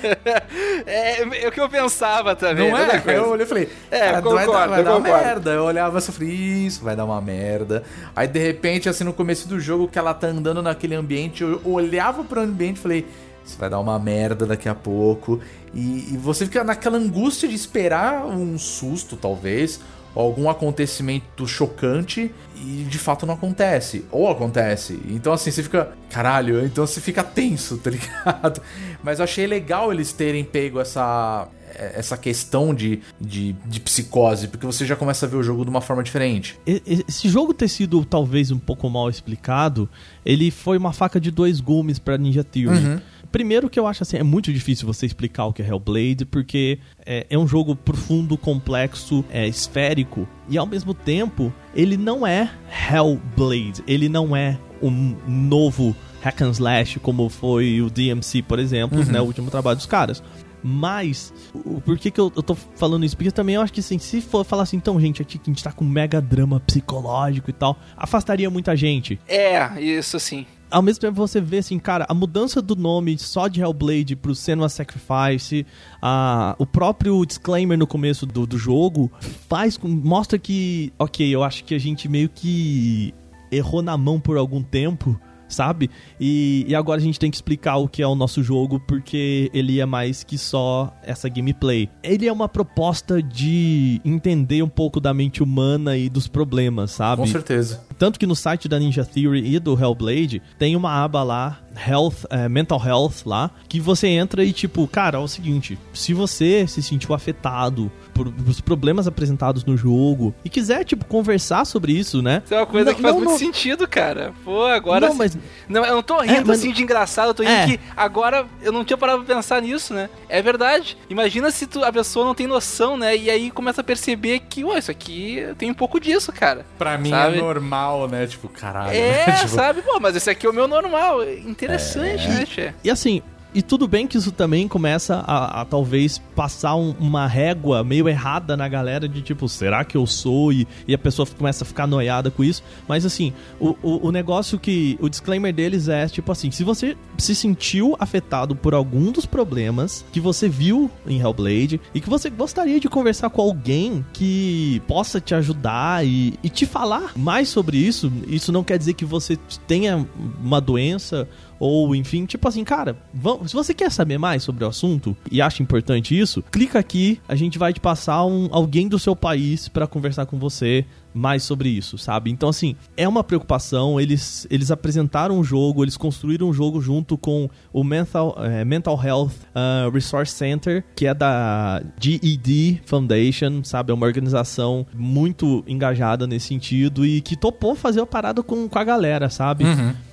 É, 0.86 1.44
é 1.44 1.48
o 1.48 1.52
que 1.52 1.60
eu 1.60 1.68
pensava 1.68 2.36
também. 2.36 2.70
Não 2.70 2.78
é? 2.78 3.02
Eu 3.08 3.30
olhei 3.30 3.46
e 3.46 3.50
falei, 3.50 3.70
É, 3.90 4.00
cara, 4.00 4.12
vai 4.12 4.46
concordo, 4.46 4.52
dar, 4.52 4.68
vai 4.68 4.84
dar 4.84 4.92
uma 4.92 5.02
concordo. 5.02 5.26
merda. 5.26 5.52
Eu 5.52 5.64
olhava 5.64 5.98
assim 5.98 6.12
e 6.12 6.14
falei, 6.16 6.30
isso, 6.34 6.84
vai 6.84 6.96
dar 6.96 7.06
uma 7.06 7.20
merda. 7.20 7.84
Aí, 8.16 8.28
de 8.28 8.40
repente, 8.40 8.88
assim, 8.88 9.04
no 9.04 9.14
começo 9.14 9.48
do 9.48 9.60
jogo, 9.60 9.88
que 9.88 9.98
ela 9.98 10.14
tá 10.14 10.28
andando 10.28 10.62
naquele 10.62 10.94
ambiente, 10.96 11.42
eu 11.44 11.60
olhava 11.66 12.24
pro 12.24 12.42
ambiente 12.42 12.78
e 12.78 12.80
falei, 12.82 13.08
isso 13.44 13.58
vai 13.58 13.70
dar 13.70 13.80
uma 13.80 13.98
merda 13.98 14.46
daqui 14.46 14.70
a 14.70 14.76
pouco. 14.76 15.40
E, 15.74 16.14
e 16.14 16.18
você 16.18 16.46
fica 16.46 16.64
naquela 16.64 16.98
angústia 16.98 17.50
de 17.50 17.56
esperar 17.56 18.26
um 18.28 18.60
susto, 18.60 19.18
talvez, 19.18 19.80
algum 20.22 20.50
acontecimento 20.50 21.48
chocante 21.48 22.32
e 22.56 22.86
de 22.90 22.98
fato 22.98 23.26
não 23.26 23.34
acontece. 23.34 24.06
Ou 24.12 24.30
acontece. 24.30 25.00
Então, 25.10 25.34
assim, 25.34 25.52
você 25.52 25.64
fica. 25.64 25.92
Caralho, 26.10 26.66
então 26.66 26.86
você 26.86 27.00
fica 27.00 27.24
tenso, 27.24 27.78
tá 27.78 27.90
ligado? 27.90 28.62
Mas 29.04 29.20
eu 29.20 29.24
achei 29.24 29.48
legal 29.48 29.92
eles 29.92 30.12
terem 30.12 30.44
pego 30.44 30.80
essa. 30.80 31.48
Essa 31.72 32.18
questão 32.18 32.74
de, 32.74 33.00
de, 33.22 33.54
de 33.54 33.80
psicose, 33.80 34.48
porque 34.48 34.66
você 34.66 34.88
já 34.88 34.96
começa 34.96 35.28
a 35.28 35.30
ver 35.30 35.38
o 35.38 35.44
jogo 35.44 35.64
de 35.64 35.70
uma 35.70 35.80
forma 35.80 36.02
diferente. 36.02 36.60
Esse 36.66 37.30
jogo 37.30 37.54
ter 37.54 37.68
sido 37.68 38.04
talvez 38.04 38.50
um 38.50 38.58
pouco 38.58 38.90
mal 38.90 39.08
explicado, 39.08 39.88
ele 40.26 40.50
foi 40.50 40.80
uma 40.80 40.92
faca 40.92 41.22
de 41.22 41.30
dois 41.30 41.62
gumes 41.62 42.00
pra 42.00 42.18
Ninja 42.18 42.44
Theory. 42.44 42.76
Uhum. 42.76 43.00
Primeiro 43.32 43.70
que 43.70 43.80
eu 43.80 43.86
acho 43.88 44.04
assim, 44.04 44.18
é 44.18 44.24
muito 44.24 44.52
difícil 44.52 44.88
você 44.88 45.06
explicar 45.06 45.46
o 45.46 45.54
que 45.54 45.62
é 45.62 45.68
Hellblade, 45.68 46.26
porque 46.26 46.80
é, 47.06 47.28
é 47.30 47.38
um 47.38 47.48
jogo 47.48 47.76
profundo, 47.76 48.38
complexo, 48.38 49.24
é 49.30 49.48
esférico, 49.48 50.28
e 50.50 50.58
ao 50.58 50.66
mesmo 50.66 50.94
tempo, 50.94 51.54
ele 51.76 51.96
não 51.98 52.26
é 52.26 52.50
Hellblade, 52.92 53.84
ele 53.88 54.10
não 54.10 54.36
é 54.36 54.58
um 54.82 55.16
novo 55.28 55.96
hack 56.22 56.42
and 56.42 56.52
slash 56.52 57.00
como 57.00 57.30
foi 57.30 57.82
o 57.82 57.90
DMC, 57.90 58.42
por 58.42 58.60
exemplo, 58.60 59.04
né, 59.06 59.22
o 59.22 59.26
último 59.26 59.50
trabalho 59.52 59.78
dos 59.78 59.86
caras. 59.86 60.22
Mas, 60.62 61.34
o- 61.54 61.80
por 61.80 61.98
que, 61.98 62.12
que 62.12 62.20
eu, 62.20 62.32
eu 62.36 62.44
tô 62.44 62.54
falando 62.54 63.06
isso? 63.06 63.16
Porque 63.16 63.32
também 63.32 63.56
eu 63.56 63.62
acho 63.62 63.72
que 63.72 63.80
assim, 63.80 63.98
se 63.98 64.20
for 64.20 64.44
falar 64.44 64.64
assim, 64.64 64.76
então, 64.76 65.00
gente, 65.00 65.22
aqui 65.22 65.38
que 65.38 65.50
a 65.50 65.54
gente 65.54 65.64
tá 65.64 65.72
com 65.72 65.86
um 65.86 65.90
mega 65.90 66.20
drama 66.22 66.60
psicológico 66.60 67.50
e 67.50 67.54
tal, 67.54 67.78
afastaria 67.96 68.50
muita 68.50 68.76
gente 68.76 69.18
É, 69.28 69.82
isso 69.82 70.20
sim. 70.20 70.46
Ao 70.72 70.82
mesmo 70.82 71.02
tempo 71.02 71.16
você 71.16 71.42
vê 71.42 71.60
assim, 71.60 71.80
cara, 71.80 72.06
a 72.08 72.14
mudança 72.14 72.62
do 72.62 72.76
nome 72.76 73.18
só 73.18 73.48
de 73.48 73.62
Hellblade 73.62 74.16
pro 74.16 74.36
Senua 74.36 74.70
Sacrifice, 74.70 75.66
a, 76.02 76.56
o 76.58 76.66
próprio 76.66 77.26
disclaimer 77.26 77.78
no 77.78 77.88
começo 77.88 78.26
do, 78.26 78.46
do 78.46 78.58
jogo 78.58 79.12
faz 79.48 79.78
mostra 79.78 80.38
que, 80.38 80.94
ok, 80.98 81.28
eu 81.34 81.44
acho 81.44 81.64
que 81.64 81.74
a 81.74 81.80
gente 81.80 82.08
meio 82.08 82.30
que 82.30 83.14
errou 83.52 83.82
na 83.82 83.98
mão 83.98 84.20
por 84.20 84.38
algum 84.38 84.62
tempo. 84.62 85.20
Sabe? 85.50 85.90
E, 86.20 86.66
e 86.68 86.76
agora 86.76 87.02
a 87.02 87.04
gente 87.04 87.20
tem 87.20 87.30
que 87.30 87.38
explicar 87.38 87.78
o 87.78 87.88
que 87.88 88.02
é 88.02 88.08
o 88.08 88.16
nosso 88.16 88.42
jogo, 88.42 88.80
porque 88.80 89.50
ele 89.54 89.80
é 89.80 89.86
mais 89.86 90.24
que 90.24 90.38
só 90.38 90.96
essa 91.04 91.28
gameplay. 91.28 91.90
Ele 92.02 92.28
é 92.28 92.32
uma 92.32 92.48
proposta 92.48 93.22
de 93.22 94.00
entender 94.06 94.62
um 94.62 94.70
pouco 94.70 95.00
da 95.00 95.14
mente 95.14 95.44
humana 95.44 95.98
e 95.98 96.10
dos 96.10 96.28
problemas, 96.28 96.92
sabe? 96.92 97.22
Com 97.22 97.28
certeza. 97.28 97.82
Tanto 97.98 98.20
que 98.20 98.26
no 98.26 98.36
site 98.36 98.70
da 98.70 98.80
Ninja 98.80 99.04
Theory 99.04 99.56
e 99.56 99.60
do 99.60 99.78
Hellblade 99.78 100.42
tem 100.58 100.76
uma 100.76 101.04
aba 101.04 101.24
lá, 101.24 101.60
Health, 101.88 102.26
eh, 102.30 102.48
Mental 102.48 102.82
Health 102.86 103.26
lá, 103.26 103.52
que 103.68 103.80
você 103.80 104.08
entra 104.08 104.44
e 104.44 104.54
tipo, 104.54 104.88
cara, 104.88 105.18
é 105.18 105.22
o 105.22 105.28
seguinte, 105.28 105.78
se 105.94 106.14
você 106.14 106.68
se 106.68 106.82
sentiu 106.82 107.14
afetado 107.14 107.92
por 108.20 108.34
os 108.48 108.60
problemas 108.60 109.08
apresentados 109.08 109.64
no 109.64 109.78
jogo 109.78 110.36
e 110.44 110.50
quiser 110.50 110.84
tipo 110.84 111.06
conversar 111.06 111.66
sobre 111.66 111.94
isso, 111.94 112.22
né? 112.22 112.42
Isso 112.44 112.54
é 112.54 112.58
uma 112.58 112.66
coisa 112.66 112.90
Não- 112.90 112.96
que 112.96 113.02
faz 113.02 113.14
não, 113.16 113.22
muito 113.22 113.32
não- 113.32 113.38
sente 113.40 113.70
cara. 113.90 114.34
Pô, 114.44 114.66
agora. 114.66 115.08
Não, 115.08 115.16
mas 115.16 115.38
Não, 115.70 115.86
eu 115.86 115.96
não 115.96 116.04
tô 116.04 116.20
rindo 116.20 116.34
É, 116.34 116.44
mas- 116.44 116.60
assim 116.60 116.74
de 116.74 116.84
engraçado, 116.84 117.30
eu 117.30 117.34
tô 117.34 117.44
rindo 117.44 117.54
É. 117.54 117.66
que 117.68 117.80
agora 117.96 118.46
eu 118.62 118.72
não 118.74 118.84
tinha 118.84 118.98
parado 118.98 119.24
pra 119.24 119.36
pensar 119.36 119.62
nisso, 119.62 119.94
né? 119.94 120.10
É 120.28 120.42
verdade. 120.42 120.98
Imagina 121.10 121.50
se 121.52 121.66
tu- 121.66 121.84
a 121.84 121.92
pessoa 121.94 122.26
não 122.26 122.36
tem 122.36 122.46
noção, 122.48 122.98
né? 122.98 123.16
E 123.16 123.30
aí 123.30 123.50
começa 123.52 123.80
a 123.82 123.84
perceber 123.84 124.40
que, 124.50 124.64
ué, 124.66 124.80
isso 124.80 124.92
aqui 124.92 125.42
tem 125.58 125.72
um 125.72 125.74
pouco 125.74 126.00
disso, 126.00 126.32
cara. 126.34 126.66
Pra 126.78 126.98
mim 126.98 127.12
Sabe? 127.12 127.38
é 127.38 127.42
normal, 127.42 128.08
né? 128.10 128.28
Tipo, 128.28 128.50
caralho. 128.50 128.92
É, 128.92 129.28
né? 129.28 129.32
Tipo, 129.40 129.48
sabe? 129.56 129.82
Pô, 129.82 129.98
mas 130.00 130.16
esse 130.16 130.30
aqui 130.30 130.46
é 130.46 130.50
o 130.50 130.54
meu 130.54 130.68
normal. 130.68 131.24
Interessante, 131.30 132.28
né, 132.28 132.46
Tchê? 132.46 132.74
E 132.84 132.90
assim, 132.90 133.22
e 133.54 133.62
tudo 133.62 133.88
bem 133.88 134.06
que 134.08 134.18
isso 134.18 134.32
também 134.32 134.68
começa 134.68 135.24
a, 135.26 135.62
a 135.62 135.66
talvez 135.66 136.18
passar 136.36 136.76
um- 136.76 136.94
uma 137.00 137.26
régua 137.28 137.84
meio 137.84 138.08
errada 138.08 138.56
na 138.56 138.68
galera 138.68 139.08
de 139.08 139.22
tipo, 139.22 139.48
será 139.50 139.84
que 139.84 139.98
eu 139.98 140.06
sou? 140.06 140.54
E, 140.54 140.68
e 140.88 140.94
a 140.94 140.98
pessoa 140.98 141.26
começa 141.26 141.64
a 141.64 141.68
ficar 141.68 141.88
noiada 141.88 142.30
com 142.30 142.44
isso. 142.44 142.64
Mas 142.88 143.06
assim, 143.06 143.34
o, 143.60 143.76
o, 143.82 144.08
o 144.08 144.12
negócio 144.12 144.60
que. 144.60 144.98
O 145.02 145.10
disclaimer 145.10 145.54
deles 145.54 145.88
é 145.88 146.08
tipo 146.08 146.32
assim: 146.32 146.52
se 146.52 146.64
você 146.64 146.96
se 147.18 147.34
sentiu 147.36 147.96
afetado 148.00 148.56
por 148.56 148.74
algum 148.74 149.12
dos 149.12 149.26
problemas 149.26 150.06
que 150.12 150.20
você 150.20 150.48
viu 150.48 150.90
em 151.08 151.20
Hellblade 151.20 151.80
e 151.94 152.00
que 152.02 152.10
você 152.10 152.30
gostaria 152.30 152.80
de 152.80 152.88
conversar 152.88 153.30
com 153.30 153.42
alguém 153.42 154.06
que 154.14 154.82
possa 154.88 155.20
te 155.20 155.34
ajudar 155.36 156.06
e, 156.06 156.34
e 156.44 156.50
te 156.50 156.66
falar 156.66 157.14
mais 157.16 157.50
sobre 157.50 157.78
isso, 157.78 158.12
isso 158.28 158.52
não 158.52 158.64
quer 158.64 158.78
dizer 158.78 158.94
que 158.94 159.06
você 159.06 159.38
tenha 159.68 160.06
uma 160.42 160.60
doença 160.62 161.28
ou 161.60 161.96
enfim, 161.96 162.26
tipo 162.26 162.48
assim, 162.48 162.64
cara, 162.64 162.98
vamos, 163.14 163.52
se 163.52 163.56
você 163.56 163.74
quer 163.74 163.92
saber 163.92 164.18
mais 164.18 164.44
sobre 164.44 164.64
o 164.64 164.68
assunto 164.68 165.16
e 165.32 165.42
acha 165.42 165.62
importante 165.62 166.18
isso, 166.18 166.42
clica 166.52 166.80
aqui, 166.80 167.20
a 167.28 167.36
gente 167.36 167.60
vai 167.60 167.74
te 167.74 167.80
passar 167.80 168.26
um, 168.26 168.48
alguém 168.52 168.88
do 168.88 168.98
seu 168.98 169.16
país 169.16 169.68
pra 169.68 169.86
conversar 169.86 170.26
com 170.26 170.40
você 170.40 170.86
mais 171.14 171.44
sobre 171.44 171.70
isso, 171.70 171.98
sabe? 171.98 172.30
Então 172.30 172.50
assim, 172.50 172.76
é 172.96 173.08
uma 173.08 173.24
preocupação, 173.24 174.00
eles, 174.00 174.48
eles 174.50 174.72
apresentaram 174.72 175.40
um 175.40 175.44
jogo, 175.44 175.84
eles 175.84 175.98
construíram 175.98 176.48
um 176.48 176.54
jogo 176.54 176.80
junto 176.80 177.18
com 177.18 177.50
o 177.74 177.84
Mental, 177.84 178.36
eh, 178.40 178.64
Mental 178.64 179.00
Health 179.04 179.32
ah, 179.54 179.90
Resource 179.92 180.34
Center, 180.34 180.84
que 180.96 181.08
é 181.08 181.14
da 181.14 181.82
GED 182.00 182.82
Foundation, 182.86 183.64
sabe? 183.64 183.92
É 183.92 183.94
uma 183.94 184.06
organização 184.06 184.86
muito 184.94 185.64
engajada 185.68 186.28
nesse 186.28 186.48
sentido 186.48 187.06
e 187.06 187.22
que 187.22 187.36
topou 187.36 187.76
fazer 187.76 188.02
a 188.02 188.06
parada 188.06 188.44
com, 188.44 188.70
com 188.70 188.80
a 188.80 188.84
galera, 188.84 189.30
sabe? 189.30 189.66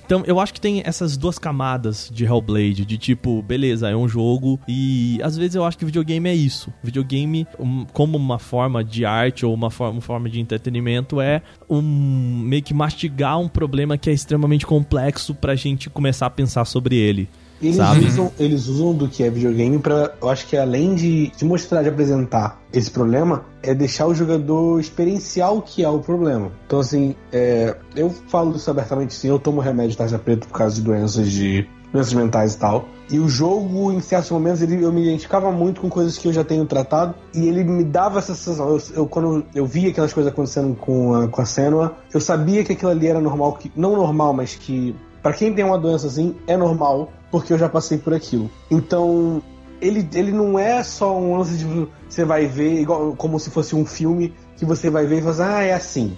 Então, 0.07 0.23
eu 0.25 0.39
acho 0.39 0.53
que 0.53 0.61
tem 0.61 0.81
essas 0.85 1.17
duas 1.17 1.37
camadas 1.37 2.09
de 2.09 2.23
Hellblade, 2.23 2.85
de 2.85 2.97
tipo, 2.97 3.41
beleza, 3.41 3.89
é 3.89 3.95
um 3.95 4.07
jogo 4.07 4.57
e 4.65 5.19
às 5.21 5.35
vezes 5.35 5.55
eu 5.55 5.65
acho 5.65 5.77
que 5.77 5.83
videogame 5.83 6.29
é 6.29 6.33
isso. 6.33 6.71
Videogame, 6.81 7.45
um, 7.59 7.83
como 7.91 8.17
uma 8.17 8.39
forma 8.39 8.85
de 8.85 9.03
arte 9.03 9.45
ou 9.45 9.53
uma 9.53 9.69
forma, 9.69 9.95
uma 9.95 10.01
forma 10.01 10.29
de 10.29 10.39
entretenimento, 10.39 11.19
é 11.19 11.41
um 11.69 11.81
meio 11.81 12.63
que 12.63 12.73
mastigar 12.73 13.37
um 13.37 13.49
problema 13.49 13.97
que 13.97 14.09
é 14.09 14.13
extremamente 14.13 14.65
complexo 14.65 15.35
pra 15.35 15.55
gente 15.55 15.89
começar 15.89 16.27
a 16.27 16.29
pensar 16.29 16.63
sobre 16.63 16.95
ele. 16.95 17.27
Eles 17.61 17.77
Sabe? 17.77 18.05
usam, 18.05 18.31
eles 18.37 18.67
usam 18.67 18.93
do 18.93 19.07
que 19.07 19.23
é 19.23 19.29
videogame 19.29 19.79
pra. 19.79 20.13
Eu 20.21 20.29
acho 20.29 20.45
que 20.47 20.55
além 20.55 20.93
de, 20.95 21.31
de 21.35 21.43
mostrar, 21.45 21.81
de 21.81 21.89
apresentar 21.89 22.61
esse 22.71 22.91
problema, 22.91 23.45
é 23.63 23.73
deixar 23.73 24.05
o 24.07 24.13
jogador 24.13 24.79
experienciar 24.79 25.53
o 25.53 25.61
que 25.61 25.83
é 25.83 25.89
o 25.89 25.99
problema. 25.99 26.51
Então, 26.67 26.79
assim, 26.79 27.15
é, 27.31 27.75
eu 27.95 28.09
falo 28.27 28.55
isso 28.55 28.69
abertamente 28.69 29.13
sim, 29.13 29.29
eu 29.29 29.39
tomo 29.39 29.59
remédio 29.59 29.97
tarja 29.97 30.19
preta 30.19 30.45
por 30.47 30.57
causa 30.57 30.75
de 30.75 30.81
doenças 30.81 31.29
de. 31.31 31.67
doenças 31.91 32.13
mentais 32.13 32.53
e 32.53 32.59
tal. 32.59 32.85
E 33.09 33.19
o 33.19 33.29
jogo, 33.29 33.91
em 33.91 34.01
certos 34.01 34.29
momentos, 34.29 34.61
ele, 34.61 34.83
eu 34.83 34.91
me 34.91 35.01
identificava 35.01 35.49
muito 35.51 35.79
com 35.79 35.89
coisas 35.89 36.17
que 36.17 36.27
eu 36.27 36.33
já 36.33 36.43
tenho 36.43 36.65
tratado. 36.65 37.15
E 37.33 37.47
ele 37.47 37.63
me 37.63 37.83
dava 37.85 38.19
essa 38.19 38.35
sensação. 38.35 38.69
Eu, 38.69 38.81
eu- 38.93 39.07
quando 39.07 39.45
eu 39.55 39.65
via 39.65 39.89
aquelas 39.89 40.13
coisas 40.13 40.31
acontecendo 40.31 40.75
com 40.75 41.15
a, 41.15 41.27
com 41.27 41.41
a 41.41 41.45
Senua, 41.45 41.95
eu 42.13 42.19
sabia 42.21 42.63
que 42.65 42.73
aquilo 42.73 42.91
ali 42.91 43.07
era 43.07 43.21
normal, 43.21 43.53
que, 43.53 43.71
não 43.75 43.95
normal, 43.95 44.33
mas 44.33 44.53
que 44.55 44.93
Pra 45.19 45.33
quem 45.33 45.51
tem 45.51 45.65
uma 45.65 45.77
doença 45.77 46.07
assim, 46.07 46.35
é 46.45 46.55
normal, 46.55 47.11
porque 47.31 47.53
eu 47.53 47.57
já 47.57 47.69
passei 47.69 47.97
por 47.97 48.13
aquilo. 48.13 48.49
Então, 48.71 49.41
ele, 49.81 50.07
ele 50.13 50.31
não 50.31 50.57
é 50.57 50.81
só 50.83 51.15
um 51.17 51.37
lance 51.37 51.57
de 51.57 51.87
você 52.09 52.23
vai 52.25 52.47
ver 52.47 52.81
igual, 52.81 53.13
como 53.15 53.39
se 53.39 53.49
fosse 53.51 53.75
um 53.75 53.85
filme 53.85 54.33
que 54.55 54.65
você 54.65 54.89
vai 54.89 55.05
ver 55.05 55.19
e 55.19 55.21
fala, 55.21 55.57
ah, 55.57 55.63
é 55.63 55.73
assim. 55.73 56.17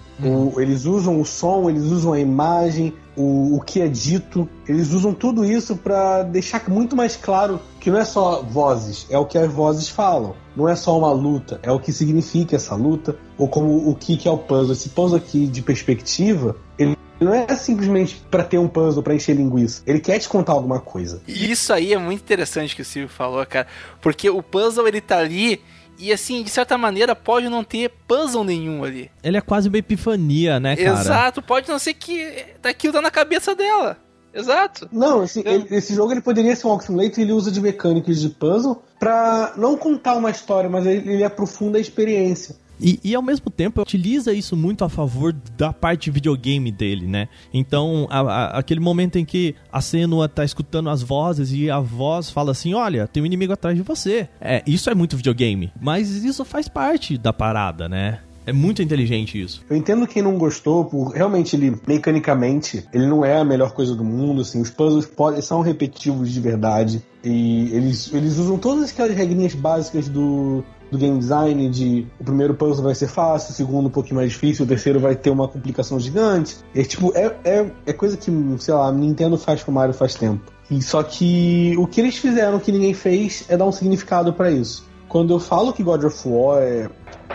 O- 0.55 0.61
eles 0.61 0.85
usam 0.85 1.19
o 1.19 1.25
som, 1.25 1.69
eles 1.69 1.83
usam 1.83 2.13
a 2.13 2.19
imagem, 2.19 2.93
o, 3.17 3.57
o 3.57 3.61
que 3.61 3.81
é 3.81 3.87
dito, 3.89 4.47
eles 4.65 4.93
usam 4.93 5.13
tudo 5.13 5.43
isso 5.43 5.75
pra 5.75 6.23
deixar 6.23 6.69
muito 6.69 6.95
mais 6.95 7.17
claro 7.17 7.59
que 7.81 7.91
não 7.91 7.97
é 7.97 8.05
só 8.05 8.41
vozes, 8.41 9.07
é 9.09 9.17
o 9.17 9.25
que 9.25 9.37
as 9.37 9.51
vozes 9.51 9.89
falam. 9.89 10.35
Não 10.55 10.69
é 10.69 10.75
só 10.75 10.97
uma 10.97 11.11
luta, 11.11 11.59
é 11.63 11.71
o 11.71 11.79
que 11.79 11.91
significa 11.91 12.55
essa 12.55 12.75
luta, 12.75 13.17
ou 13.37 13.47
como 13.49 13.89
o 13.89 13.95
que, 13.95 14.15
que 14.15 14.27
é 14.27 14.31
o 14.31 14.37
puzzle. 14.37 14.71
Esse 14.73 14.89
puzzle 14.89 15.17
aqui 15.17 15.45
de 15.47 15.61
perspectiva, 15.61 16.55
ele 16.77 16.95
não 17.19 17.33
é 17.33 17.47
simplesmente 17.55 18.21
pra 18.29 18.43
ter 18.43 18.57
um 18.57 18.67
puzzle, 18.67 19.03
pra 19.03 19.13
encher 19.15 19.35
linguiça. 19.35 19.81
Ele 19.85 19.99
quer 19.99 20.19
te 20.19 20.27
contar 20.29 20.53
alguma 20.53 20.79
coisa. 20.79 21.21
E 21.27 21.51
isso 21.51 21.71
aí 21.73 21.93
é 21.93 21.97
muito 21.97 22.21
interessante 22.21 22.75
que 22.75 22.81
o 22.81 22.85
Silvio 22.85 23.09
falou, 23.09 23.45
cara. 23.45 23.67
Porque 24.01 24.29
o 24.29 24.41
puzzle 24.41 24.87
ele 24.87 25.01
tá 25.01 25.17
ali 25.17 25.61
e 25.97 26.13
assim, 26.13 26.41
de 26.43 26.49
certa 26.49 26.77
maneira, 26.77 27.13
pode 27.13 27.49
não 27.49 27.61
ter 27.63 27.89
puzzle 28.07 28.43
nenhum 28.45 28.83
ali. 28.85 29.11
Ele 29.21 29.35
é 29.35 29.41
quase 29.41 29.67
uma 29.67 29.77
epifania, 29.77 30.57
né, 30.59 30.75
cara? 30.77 30.99
Exato, 31.01 31.41
pode 31.41 31.67
não 31.67 31.77
ser 31.77 31.93
que 31.93 32.45
daquilo 32.61 32.93
tá 32.93 33.01
na 33.01 33.11
cabeça 33.11 33.53
dela. 33.53 33.97
Exato. 34.33 34.87
Não, 34.91 35.21
assim, 35.21 35.41
ele- 35.45 35.67
esse 35.71 35.93
jogo 35.93 36.11
ele 36.13 36.21
poderia 36.21 36.55
ser 36.55 36.67
um 36.67 36.69
Walk 36.69 36.85
Simulator 36.85 37.19
e 37.19 37.23
ele 37.23 37.33
usa 37.33 37.51
de 37.51 37.59
mecânicas 37.59 38.21
de 38.21 38.29
puzzle 38.29 38.81
pra 38.99 39.53
não 39.57 39.75
contar 39.75 40.13
uma 40.15 40.29
história, 40.29 40.69
mas 40.69 40.85
ele, 40.85 41.13
ele 41.13 41.23
aprofunda 41.23 41.77
a 41.77 41.81
experiência. 41.81 42.55
E, 42.79 42.99
e 43.03 43.15
ao 43.15 43.21
mesmo 43.21 43.49
tempo 43.51 43.81
utiliza 43.81 44.33
isso 44.33 44.55
muito 44.55 44.83
a 44.85 44.89
favor 44.89 45.35
da 45.57 45.73
parte 45.73 46.09
videogame 46.09 46.71
dele, 46.71 47.05
né? 47.07 47.27
Então, 47.53 48.07
a- 48.09 48.19
a- 48.21 48.59
aquele 48.59 48.79
momento 48.79 49.17
em 49.17 49.25
que 49.25 49.55
a 49.71 49.81
Senua 49.81 50.29
tá 50.29 50.43
escutando 50.45 50.89
as 50.89 51.01
vozes 51.01 51.51
e 51.51 51.69
a 51.69 51.79
voz 51.79 52.29
fala 52.29 52.51
assim: 52.51 52.73
Olha, 52.73 53.07
tem 53.07 53.21
um 53.21 53.25
inimigo 53.25 53.53
atrás 53.53 53.75
de 53.75 53.83
você. 53.83 54.29
É, 54.39 54.63
isso 54.65 54.89
é 54.89 54.95
muito 54.95 55.17
videogame. 55.17 55.71
Mas 55.81 56.09
isso 56.23 56.45
faz 56.45 56.67
parte 56.67 57.17
da 57.17 57.33
parada, 57.33 57.89
né? 57.89 58.19
É 58.45 58.53
muito 58.53 58.81
inteligente 58.81 59.39
isso. 59.39 59.63
Eu 59.69 59.77
entendo 59.77 60.07
quem 60.07 60.23
não 60.23 60.35
gostou, 60.37 60.83
por 60.85 61.09
realmente 61.11 61.55
ele, 61.55 61.77
mecanicamente, 61.85 62.83
ele 62.91 63.05
não 63.05 63.23
é 63.23 63.39
a 63.39 63.45
melhor 63.45 63.73
coisa 63.73 63.95
do 63.95 64.03
mundo, 64.03 64.41
assim, 64.41 64.59
os 64.59 64.69
puzzles 64.71 65.05
podem, 65.05 65.39
são 65.41 65.61
repetitivos 65.61 66.31
de 66.31 66.39
verdade, 66.39 67.03
e 67.23 67.69
eles, 67.71 68.11
eles 68.11 68.37
usam 68.37 68.57
todas 68.57 68.89
aquelas 68.89 69.15
regrinhas 69.15 69.53
básicas 69.53 70.09
do, 70.09 70.63
do 70.91 70.97
game 70.97 71.17
design, 71.19 71.69
de 71.69 72.07
o 72.19 72.23
primeiro 72.23 72.53
puzzle 72.53 72.83
vai 72.83 72.95
ser 72.95 73.07
fácil, 73.07 73.51
o 73.51 73.55
segundo 73.55 73.87
um 73.87 73.91
pouquinho 73.91 74.15
mais 74.15 74.31
difícil, 74.31 74.65
o 74.65 74.67
terceiro 74.67 74.99
vai 74.99 75.15
ter 75.15 75.29
uma 75.29 75.47
complicação 75.47 75.99
gigante. 75.99 76.57
É 76.73 76.83
tipo, 76.83 77.11
é, 77.15 77.35
é, 77.43 77.71
é 77.85 77.93
coisa 77.93 78.17
que, 78.17 78.31
sei 78.59 78.73
lá, 78.73 78.87
a 78.87 78.91
Nintendo 78.91 79.37
faz 79.37 79.63
com 79.63 79.71
o 79.71 79.75
Mario 79.75 79.93
faz 79.93 80.15
tempo. 80.15 80.51
E 80.69 80.81
só 80.81 81.01
que 81.01 81.75
o 81.77 81.87
que 81.87 81.99
eles 82.01 82.17
fizeram 82.17 82.59
que 82.59 82.71
ninguém 82.71 82.93
fez 82.93 83.45
é 83.49 83.57
dar 83.57 83.65
um 83.65 83.71
significado 83.71 84.31
pra 84.33 84.51
isso. 84.51 84.87
Quando 85.07 85.33
eu 85.33 85.39
falo 85.39 85.73
que 85.73 85.81
God 85.81 86.03
of 86.03 86.27
War 86.27 86.61
é, 86.61 86.89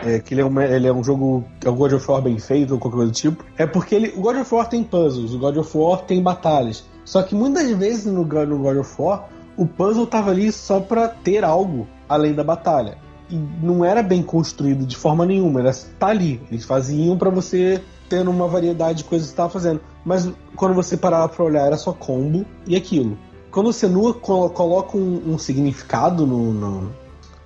é, 0.05 0.19
que 0.21 0.35
ele 0.35 0.41
é, 0.41 0.45
uma- 0.45 0.65
ele 0.65 0.87
é 0.87 0.93
um 0.93 1.03
jogo, 1.03 1.45
é 1.65 1.69
um 1.69 1.75
God 1.75 1.93
of 1.95 2.09
War 2.09 2.23
bem 2.23 2.39
feito 2.39 2.75
ou 2.75 2.79
qualquer 2.79 2.97
coisa 2.99 3.11
do 3.13 3.15
tipo, 3.17 3.45
é 3.59 3.67
porque 3.67 3.95
ele, 3.95 4.13
o 4.17 4.21
God 4.21 4.37
of 4.37 4.55
War 4.55 4.69
tem 4.69 4.85
puzzles, 4.85 5.33
o 5.35 5.39
God 5.39 5.57
of 5.57 5.77
War 5.77 6.03
tem 6.03 6.23
batalhas. 6.23 6.85
Só 7.05 7.23
que 7.23 7.35
muitas 7.35 7.69
vezes 7.71 8.07
no, 8.07 8.25
no 8.25 8.25
God 8.59 8.77
of 8.79 8.95
War, 9.03 9.29
o 9.57 9.67
puzzle 9.67 10.07
tava 10.07 10.31
ali 10.31 10.51
só 10.53 10.79
pra 10.81 11.09
ter 11.09 11.45
algo 11.45 11.87
além 12.09 12.35
da 12.35 12.45
batalha. 12.45 12.99
E 13.31 13.37
não 13.63 13.85
era 13.85 14.03
bem 14.03 14.23
construído 14.23 14.85
de 14.85 14.97
forma 14.97 15.25
nenhuma, 15.25 15.61
era 15.61 15.73
tá 15.99 16.09
ali. 16.09 16.41
Eles 16.51 16.65
faziam 16.65 17.17
pra 17.17 17.31
você 17.31 17.83
ter 18.09 18.29
uma 18.29 18.47
variedade 18.47 18.99
de 18.99 19.05
coisas 19.05 19.29
que 19.29 19.33
você 19.33 19.37
tava 19.37 19.51
fazendo. 19.51 19.81
Mas 20.05 20.31
quando 20.55 20.75
você 20.75 20.97
parava 20.97 21.29
pra 21.29 21.45
olhar, 21.45 21.67
era 21.67 21.77
só 21.77 21.93
combo 21.93 22.45
e 22.67 22.77
aquilo. 22.77 23.17
Quando 23.51 23.73
Senua 23.73 24.13
colo- 24.13 24.51
coloca 24.51 24.97
um, 24.97 25.33
um 25.33 25.39
significado 25.39 26.27
no, 26.27 26.53
no, 26.53 26.93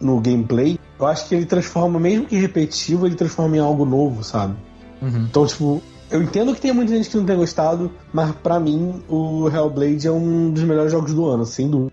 no 0.01 0.21
gameplay, 0.21 0.79
eu 0.99 1.07
acho 1.07 1.29
que 1.29 1.35
ele 1.35 1.47
transforma, 1.47 2.01
mesmo 2.01 2.27
que 2.27 2.37
repetitivo, 2.37 3.07
ele 3.07 3.15
transforma 3.15 3.57
em 3.57 3.61
algo 3.61 3.85
novo, 3.85 4.25
sabe? 4.25 4.57
Então, 5.29 5.47
tipo, 5.47 5.81
eu 6.11 6.21
entendo 6.23 6.53
que 6.55 6.61
tem 6.61 6.73
muita 6.73 6.93
gente 6.97 7.09
que 7.09 7.17
não 7.17 7.25
tem 7.25 7.37
gostado, 7.37 7.93
mas 8.13 8.33
pra 8.33 8.59
mim 8.59 9.01
o 9.09 9.49
Hellblade 9.49 10.09
é 10.09 10.11
um 10.11 10.51
dos 10.51 10.65
melhores 10.65 10.91
jogos 10.91 11.15
do 11.15 11.27
ano, 11.27 11.45
sem 11.47 11.71
dúvida. 11.71 11.93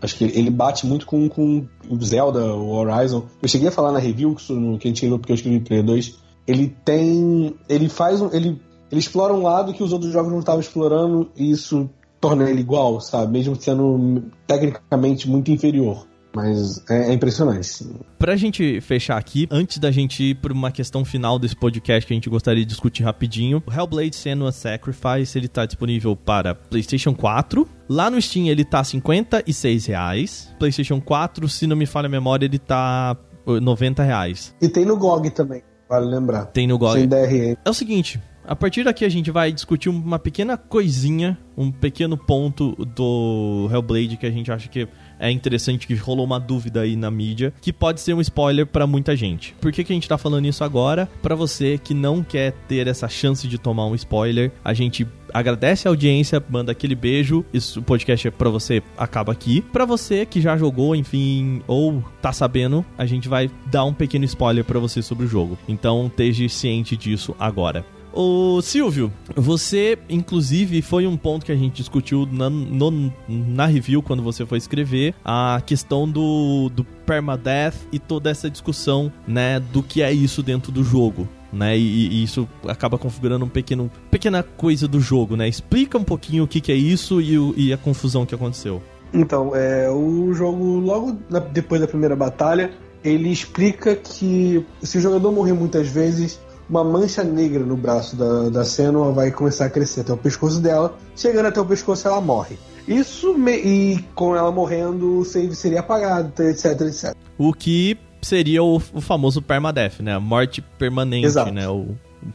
Acho 0.00 0.16
que 0.16 0.24
ele 0.24 0.48
bate 0.48 0.86
muito 0.86 1.04
com, 1.04 1.28
com 1.28 1.66
o 1.88 2.02
Zelda, 2.04 2.54
o 2.54 2.70
Horizon. 2.72 3.24
Eu 3.42 3.48
cheguei 3.48 3.68
a 3.68 3.72
falar 3.72 3.92
na 3.92 3.98
review 3.98 4.34
que, 4.34 4.52
no- 4.52 4.78
que 4.78 4.88
a 4.88 4.90
gente 4.90 5.06
leu 5.06 5.18
porque 5.18 5.32
eu 5.32 5.36
escrevi 5.36 5.60
Player 5.60 5.84
2. 5.84 6.18
Ele 6.46 6.74
tem. 6.84 7.54
Ele 7.68 7.88
faz 7.88 8.20
um. 8.20 8.26
Ele, 8.32 8.60
ele 8.90 9.00
explora 9.00 9.32
um 9.32 9.42
lado 9.42 9.72
que 9.72 9.82
os 9.82 9.92
outros 9.92 10.12
jogos 10.12 10.30
não 10.32 10.40
estavam 10.40 10.60
explorando 10.60 11.30
e 11.36 11.50
isso 11.50 11.88
torna 12.20 12.48
ele 12.48 12.60
igual, 12.60 13.00
sabe? 13.00 13.32
Mesmo 13.32 13.56
sendo 13.60 14.24
tecnicamente 14.46 15.28
muito 15.28 15.50
inferior. 15.50 16.06
Mas 16.34 16.82
é, 16.88 17.10
é 17.10 17.12
impressionante. 17.12 17.86
Pra 18.18 18.36
gente 18.36 18.80
fechar 18.80 19.18
aqui, 19.18 19.46
antes 19.50 19.78
da 19.78 19.90
gente 19.90 20.22
ir 20.22 20.34
pra 20.36 20.52
uma 20.52 20.70
questão 20.70 21.04
final 21.04 21.38
desse 21.38 21.54
podcast 21.54 22.06
que 22.06 22.12
a 22.12 22.16
gente 22.16 22.30
gostaria 22.30 22.62
de 22.64 22.68
discutir 22.68 23.02
rapidinho, 23.02 23.62
o 23.66 23.72
Hellblade 23.72 24.16
Senua 24.16 24.52
Sacrifice, 24.52 25.36
ele 25.36 25.48
tá 25.48 25.66
disponível 25.66 26.16
para 26.16 26.54
PlayStation 26.54 27.14
4. 27.14 27.68
Lá 27.88 28.10
no 28.10 28.20
Steam 28.20 28.46
ele 28.46 28.64
tá 28.64 28.82
56 28.82 29.86
reais. 29.86 30.54
PlayStation 30.58 31.00
4, 31.00 31.48
se 31.48 31.66
não 31.66 31.76
me 31.76 31.86
falha 31.86 32.06
a 32.06 32.10
memória, 32.10 32.46
ele 32.46 32.58
tá 32.58 33.16
uh, 33.46 33.60
90 33.60 34.02
reais. 34.02 34.54
E 34.60 34.68
tem 34.68 34.84
no 34.84 34.96
GOG 34.96 35.30
também, 35.30 35.62
vale 35.88 36.06
lembrar. 36.06 36.46
Tem 36.46 36.66
no 36.66 36.78
GOG. 36.78 37.00
Sem 37.00 37.08
DRM. 37.08 37.56
É 37.64 37.70
o 37.70 37.74
seguinte, 37.74 38.20
a 38.44 38.56
partir 38.56 38.82
daqui 38.84 39.04
a 39.04 39.08
gente 39.08 39.30
vai 39.30 39.52
discutir 39.52 39.88
uma 39.88 40.18
pequena 40.18 40.56
coisinha, 40.56 41.38
um 41.56 41.70
pequeno 41.70 42.16
ponto 42.16 42.74
do 42.84 43.68
Hellblade 43.70 44.16
que 44.16 44.26
a 44.26 44.30
gente 44.30 44.50
acha 44.50 44.68
que 44.68 44.88
é 45.22 45.30
interessante, 45.30 45.86
que 45.86 45.94
rolou 45.94 46.26
uma 46.26 46.40
dúvida 46.40 46.80
aí 46.80 46.96
na 46.96 47.10
mídia, 47.10 47.54
que 47.60 47.72
pode 47.72 48.00
ser 48.00 48.12
um 48.12 48.20
spoiler 48.20 48.66
pra 48.66 48.88
muita 48.88 49.14
gente. 49.16 49.54
Por 49.60 49.70
que, 49.70 49.84
que 49.84 49.92
a 49.92 49.94
gente 49.94 50.08
tá 50.08 50.18
falando 50.18 50.46
isso 50.46 50.64
agora? 50.64 51.08
Pra 51.22 51.36
você 51.36 51.78
que 51.78 51.94
não 51.94 52.24
quer 52.24 52.52
ter 52.66 52.88
essa 52.88 53.08
chance 53.08 53.46
de 53.46 53.56
tomar 53.56 53.86
um 53.86 53.94
spoiler, 53.94 54.50
a 54.64 54.74
gente 54.74 55.06
agradece 55.32 55.86
a 55.86 55.90
audiência, 55.92 56.42
manda 56.50 56.72
aquele 56.72 56.96
beijo. 56.96 57.44
Isso, 57.54 57.78
o 57.78 57.82
podcast 57.82 58.26
é 58.26 58.30
pra 58.32 58.50
você, 58.50 58.82
acaba 58.98 59.30
aqui. 59.32 59.62
Pra 59.72 59.84
você 59.84 60.26
que 60.26 60.40
já 60.40 60.56
jogou, 60.56 60.96
enfim, 60.96 61.62
ou 61.68 62.02
tá 62.20 62.32
sabendo, 62.32 62.84
a 62.98 63.06
gente 63.06 63.28
vai 63.28 63.48
dar 63.66 63.84
um 63.84 63.94
pequeno 63.94 64.24
spoiler 64.24 64.64
pra 64.64 64.80
você 64.80 65.00
sobre 65.00 65.26
o 65.26 65.28
jogo. 65.28 65.56
Então, 65.68 66.08
esteja 66.08 66.48
ciente 66.48 66.96
disso 66.96 67.34
agora. 67.38 67.84
Ô 68.12 68.60
Silvio, 68.62 69.10
você 69.34 69.98
inclusive 70.08 70.82
foi 70.82 71.06
um 71.06 71.16
ponto 71.16 71.46
que 71.46 71.52
a 71.52 71.56
gente 71.56 71.76
discutiu 71.76 72.28
na, 72.30 72.50
no- 72.50 73.12
na 73.28 73.64
review 73.66 74.02
quando 74.02 74.22
você 74.22 74.44
foi 74.44 74.58
escrever 74.58 75.14
a 75.24 75.62
questão 75.64 76.08
do, 76.08 76.70
do 76.74 76.84
permadeath 76.84 77.74
e 77.90 77.98
toda 77.98 78.28
essa 78.30 78.50
discussão, 78.50 79.10
né, 79.26 79.58
do 79.60 79.82
que 79.82 80.02
é 80.02 80.12
isso 80.12 80.42
dentro 80.42 80.70
do 80.70 80.84
jogo. 80.84 81.26
Né, 81.52 81.76
e, 81.76 82.08
e 82.08 82.22
isso 82.22 82.48
acaba 82.66 82.96
configurando 82.96 83.44
um 83.44 83.48
pequeno, 83.48 83.90
pequena 84.10 84.42
coisa 84.42 84.88
do 84.88 84.98
jogo, 85.00 85.36
né? 85.36 85.46
Explica 85.46 85.98
um 85.98 86.04
pouquinho 86.04 86.44
o 86.44 86.48
que, 86.48 86.62
que 86.62 86.72
é 86.72 86.74
isso 86.74 87.20
e, 87.20 87.38
o- 87.38 87.52
e 87.58 87.74
a 87.74 87.76
confusão 87.76 88.24
que 88.24 88.34
aconteceu. 88.34 88.82
Então, 89.12 89.54
é, 89.54 89.90
o 89.90 90.32
jogo, 90.32 90.78
logo 90.78 91.14
na- 91.28 91.40
depois 91.40 91.78
da 91.78 91.86
primeira 91.86 92.16
batalha, 92.16 92.70
ele 93.04 93.28
explica 93.30 93.94
que 93.94 94.64
se 94.82 94.96
o 94.96 95.00
jogador 95.02 95.30
morrer 95.30 95.52
muitas 95.52 95.88
vezes, 95.88 96.40
uma 96.72 96.82
mancha 96.82 97.22
negra 97.22 97.62
no 97.62 97.76
braço 97.76 98.16
da, 98.16 98.48
da 98.48 98.64
Senua 98.64 99.12
vai 99.12 99.30
começar 99.30 99.66
a 99.66 99.70
crescer 99.70 100.00
até 100.00 100.12
o 100.14 100.16
pescoço 100.16 100.58
dela. 100.58 100.96
Chegando 101.14 101.46
até 101.46 101.60
o 101.60 101.66
pescoço, 101.66 102.08
ela 102.08 102.18
morre. 102.18 102.58
Isso, 102.88 103.34
me- 103.36 103.58
e 103.58 103.98
com 104.14 104.34
ela 104.34 104.50
morrendo, 104.50 105.18
o 105.18 105.24
save 105.24 105.54
seria 105.54 105.80
apagado, 105.80 106.32
etc, 106.42 106.80
etc. 106.80 107.14
O 107.36 107.52
que 107.52 107.98
seria 108.22 108.62
o, 108.62 108.76
o 108.76 109.00
famoso 109.02 109.42
permadeath, 109.42 110.00
né? 110.00 110.14
A 110.14 110.20
morte 110.20 110.62
permanente, 110.78 111.26
Exato. 111.26 111.52
né? 111.52 111.68
O, 111.68 111.88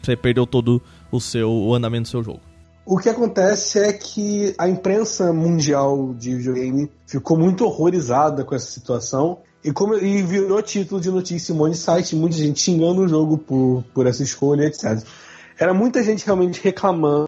você 0.03 0.15
perdeu 0.15 0.45
todo 0.45 0.79
o 1.11 1.19
seu 1.19 1.49
o 1.51 1.73
andamento 1.73 2.03
do 2.03 2.07
seu 2.09 2.23
jogo. 2.23 2.39
O 2.85 2.97
que 2.99 3.09
acontece 3.09 3.79
é 3.79 3.91
que 3.91 4.53
a 4.57 4.69
imprensa 4.69 5.33
mundial 5.33 6.13
de 6.13 6.35
videogame 6.35 6.89
ficou 7.07 7.37
muito 7.37 7.65
horrorizada 7.65 8.45
com 8.45 8.53
essa 8.53 8.67
situação 8.71 9.39
e, 9.63 9.71
como, 9.71 9.95
e 9.95 10.21
virou 10.23 10.61
título 10.61 11.01
de 11.01 11.09
notícia 11.11 11.51
em 11.51 11.55
um 11.55 11.59
monte 11.59 11.73
de 11.73 11.77
site, 11.79 12.15
muita 12.15 12.37
gente 12.37 12.59
xingando 12.59 13.01
o 13.01 13.07
jogo 13.07 13.37
por, 13.37 13.83
por 13.93 14.05
essa 14.07 14.23
escolha, 14.23 14.65
etc. 14.65 15.01
Era 15.59 15.73
muita 15.73 16.03
gente 16.03 16.25
realmente 16.25 16.61
reclamando 16.63 17.27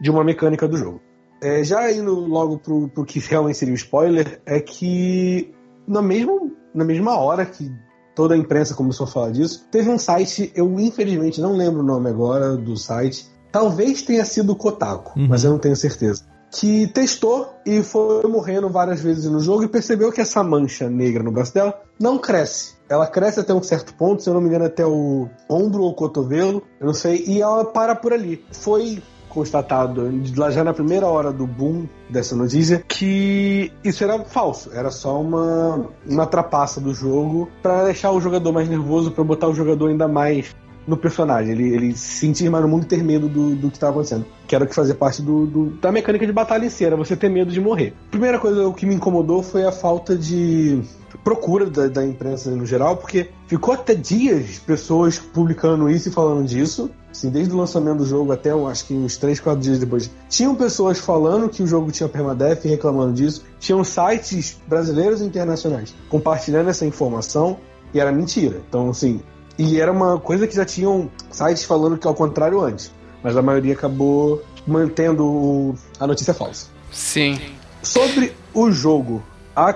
de 0.00 0.10
uma 0.10 0.24
mecânica 0.24 0.66
do 0.68 0.76
jogo. 0.76 1.00
É, 1.40 1.62
já 1.62 1.90
indo 1.92 2.14
logo 2.14 2.58
pro, 2.58 2.88
pro 2.88 3.04
que 3.04 3.20
realmente 3.20 3.58
seria 3.58 3.72
o 3.72 3.76
spoiler, 3.76 4.40
é 4.44 4.60
que 4.60 5.54
na 5.86 6.02
mesma, 6.02 6.32
na 6.74 6.84
mesma 6.84 7.16
hora 7.16 7.46
que 7.46 7.70
toda 8.14 8.34
a 8.34 8.36
imprensa 8.36 8.74
começou 8.74 9.04
a 9.04 9.08
falar 9.08 9.30
disso, 9.30 9.66
teve 9.70 9.88
um 9.88 9.98
site, 9.98 10.52
eu 10.56 10.78
infelizmente 10.80 11.40
não 11.40 11.56
lembro 11.56 11.80
o 11.80 11.84
nome 11.84 12.10
agora 12.10 12.56
do 12.56 12.76
site, 12.76 13.26
talvez 13.52 14.02
tenha 14.02 14.24
sido 14.24 14.52
o 14.52 14.56
Kotaku, 14.56 15.16
Uhum. 15.18 15.28
mas 15.28 15.44
eu 15.44 15.52
não 15.52 15.58
tenho 15.58 15.76
certeza. 15.76 16.24
Que 16.50 16.86
testou 16.88 17.54
e 17.64 17.82
foi 17.82 18.22
morrendo 18.26 18.68
várias 18.68 19.00
vezes 19.00 19.30
no 19.30 19.40
jogo 19.40 19.64
e 19.64 19.68
percebeu 19.68 20.10
que 20.10 20.20
essa 20.20 20.42
mancha 20.42 20.88
negra 20.88 21.22
no 21.22 21.30
braço 21.30 21.52
dela 21.52 21.78
não 22.00 22.18
cresce. 22.18 22.76
Ela 22.88 23.06
cresce 23.06 23.40
até 23.40 23.52
um 23.52 23.62
certo 23.62 23.94
ponto, 23.94 24.22
se 24.22 24.30
eu 24.30 24.34
não 24.34 24.40
me 24.40 24.48
engano, 24.48 24.64
até 24.64 24.86
o 24.86 25.28
ombro 25.48 25.82
ou 25.82 25.94
cotovelo, 25.94 26.62
eu 26.80 26.86
não 26.86 26.94
sei, 26.94 27.22
e 27.26 27.42
ela 27.42 27.64
para 27.66 27.94
por 27.94 28.14
ali. 28.14 28.42
Foi 28.50 29.02
constatado 29.28 30.10
já 30.50 30.64
na 30.64 30.72
primeira 30.72 31.06
hora 31.06 31.30
do 31.30 31.46
boom 31.46 31.86
dessa 32.08 32.34
notícia 32.34 32.82
que 32.88 33.70
isso 33.84 34.02
era 34.02 34.24
falso, 34.24 34.70
era 34.72 34.90
só 34.90 35.20
uma, 35.20 35.86
uma 36.06 36.26
trapaça 36.26 36.80
do 36.80 36.94
jogo 36.94 37.48
para 37.62 37.84
deixar 37.84 38.10
o 38.10 38.20
jogador 38.20 38.52
mais 38.52 38.68
nervoso, 38.68 39.10
para 39.10 39.22
botar 39.22 39.48
o 39.48 39.54
jogador 39.54 39.90
ainda 39.90 40.08
mais 40.08 40.56
no 40.88 40.96
personagem, 40.96 41.52
ele, 41.52 41.74
ele 41.74 41.96
se 41.96 42.20
sentir 42.20 42.48
mais 42.48 42.64
no 42.64 42.70
mundo 42.70 42.84
e 42.84 42.86
ter 42.86 43.04
medo 43.04 43.28
do, 43.28 43.54
do 43.54 43.68
que 43.68 43.76
estava 43.76 43.92
acontecendo. 43.92 44.24
Que 44.46 44.54
era 44.54 44.64
o 44.64 44.66
que 44.66 44.74
fazia 44.74 44.94
parte 44.94 45.20
do, 45.20 45.46
do, 45.46 45.66
da 45.72 45.92
mecânica 45.92 46.26
de 46.26 46.32
batalha 46.32 46.64
em 46.64 46.70
si, 46.70 46.84
era 46.84 46.96
você 46.96 47.14
ter 47.14 47.28
medo 47.28 47.52
de 47.52 47.60
morrer. 47.60 47.92
Primeira 48.10 48.38
coisa 48.38 48.66
o 48.66 48.72
que 48.72 48.86
me 48.86 48.94
incomodou 48.94 49.42
foi 49.42 49.64
a 49.64 49.70
falta 49.70 50.16
de 50.16 50.82
procura 51.22 51.66
da, 51.66 51.88
da 51.88 52.06
imprensa 52.06 52.50
no 52.50 52.64
geral, 52.64 52.96
porque 52.96 53.28
ficou 53.46 53.74
até 53.74 53.94
dias 53.94 54.58
pessoas 54.58 55.18
publicando 55.18 55.90
isso 55.90 56.08
e 56.08 56.12
falando 56.12 56.46
disso. 56.46 56.90
Assim, 57.10 57.30
desde 57.30 57.52
o 57.52 57.56
lançamento 57.56 57.98
do 57.98 58.06
jogo 58.06 58.32
até 58.32 58.50
acho 58.50 58.86
que 58.86 58.94
uns 58.94 59.16
3, 59.16 59.40
4 59.40 59.60
dias 59.60 59.78
depois. 59.78 60.10
Tinham 60.28 60.54
pessoas 60.54 60.98
falando 60.98 61.48
que 61.48 61.62
o 61.62 61.66
jogo 61.66 61.90
tinha 61.90 62.08
permadeath 62.08 62.64
e 62.64 62.68
reclamando 62.68 63.12
disso. 63.12 63.44
Tinham 63.58 63.82
sites 63.84 64.58
brasileiros 64.66 65.20
e 65.20 65.24
internacionais 65.24 65.94
compartilhando 66.08 66.70
essa 66.70 66.86
informação 66.86 67.58
e 67.92 68.00
era 68.00 68.12
mentira. 68.12 68.60
Então, 68.68 68.90
assim, 68.90 69.20
e 69.58 69.80
era 69.80 69.90
uma 69.90 70.18
coisa 70.20 70.46
que 70.46 70.54
já 70.54 70.64
tinham 70.64 71.10
sites 71.30 71.64
falando 71.64 71.98
que 71.98 72.06
ao 72.06 72.14
contrário 72.14 72.60
antes. 72.60 72.92
Mas 73.22 73.36
a 73.36 73.42
maioria 73.42 73.74
acabou 73.74 74.42
mantendo 74.66 75.74
a 75.98 76.06
notícia 76.06 76.32
falsa. 76.32 76.68
Sim. 76.92 77.38
Sobre 77.82 78.32
o 78.54 78.70
jogo, 78.70 79.22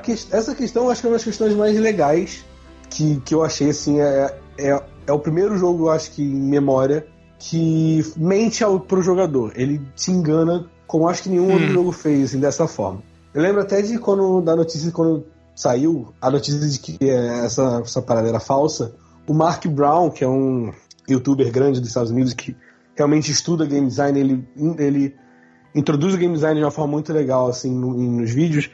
que, 0.03 0.13
essa 0.13 0.55
questão 0.55 0.89
acho 0.89 1.01
que 1.01 1.07
é 1.07 1.11
uma 1.11 1.17
das 1.17 1.25
questões 1.25 1.55
mais 1.55 1.77
legais 1.79 2.45
que, 2.89 3.21
que 3.25 3.35
eu 3.35 3.43
achei 3.43 3.71
assim. 3.71 4.01
É, 4.01 4.37
é, 4.59 4.83
é 5.07 5.13
o 5.13 5.19
primeiro 5.19 5.59
jogo, 5.59 5.89
acho 5.89 6.13
que, 6.13 6.23
em 6.23 6.43
memória, 6.43 7.07
que 7.39 8.05
mente 8.17 8.63
ao, 8.63 8.79
pro 8.79 9.03
jogador. 9.03 9.53
Ele 9.57 9.81
te 9.97 10.13
engana 10.13 10.67
como 10.87 11.09
acho 11.09 11.23
que 11.23 11.29
nenhum 11.29 11.49
hum. 11.49 11.53
outro 11.55 11.69
jogo 11.69 11.93
fez, 11.93 12.31
assim, 12.31 12.39
dessa 12.41 12.69
forma. 12.69 13.03
Eu 13.35 13.43
lembro 13.43 13.63
até 13.63 13.81
de 13.81 13.99
quando 13.99 14.43
da 14.43 14.55
notícia, 14.55 14.93
quando 14.93 15.25
saiu 15.55 16.13
a 16.21 16.31
notícia 16.31 16.69
de 16.69 16.79
que 16.79 16.99
essa, 17.09 17.81
essa 17.83 18.03
parada 18.03 18.29
era 18.29 18.39
falsa, 18.39 18.95
o 19.27 19.35
Mark 19.35 19.67
Brown, 19.67 20.11
que 20.11 20.25
é 20.25 20.29
um 20.29 20.73
youtuber 21.09 21.51
grande 21.51 21.81
dos 21.81 21.89
Estados 21.89 22.11
Unidos 22.11 22.33
que 22.33 22.57
realmente 22.97 23.31
estuda 23.31 23.67
game 23.67 23.87
design, 23.87 24.19
ele, 24.19 24.49
ele 24.79 25.17
introduz 25.75 26.15
o 26.15 26.19
game 26.19 26.35
design 26.35 26.59
de 26.59 26.65
uma 26.65 26.71
forma 26.71 26.93
muito 26.93 27.13
legal 27.13 27.49
assim 27.49 27.73
no, 27.73 27.93
nos 27.95 28.31
vídeos, 28.31 28.71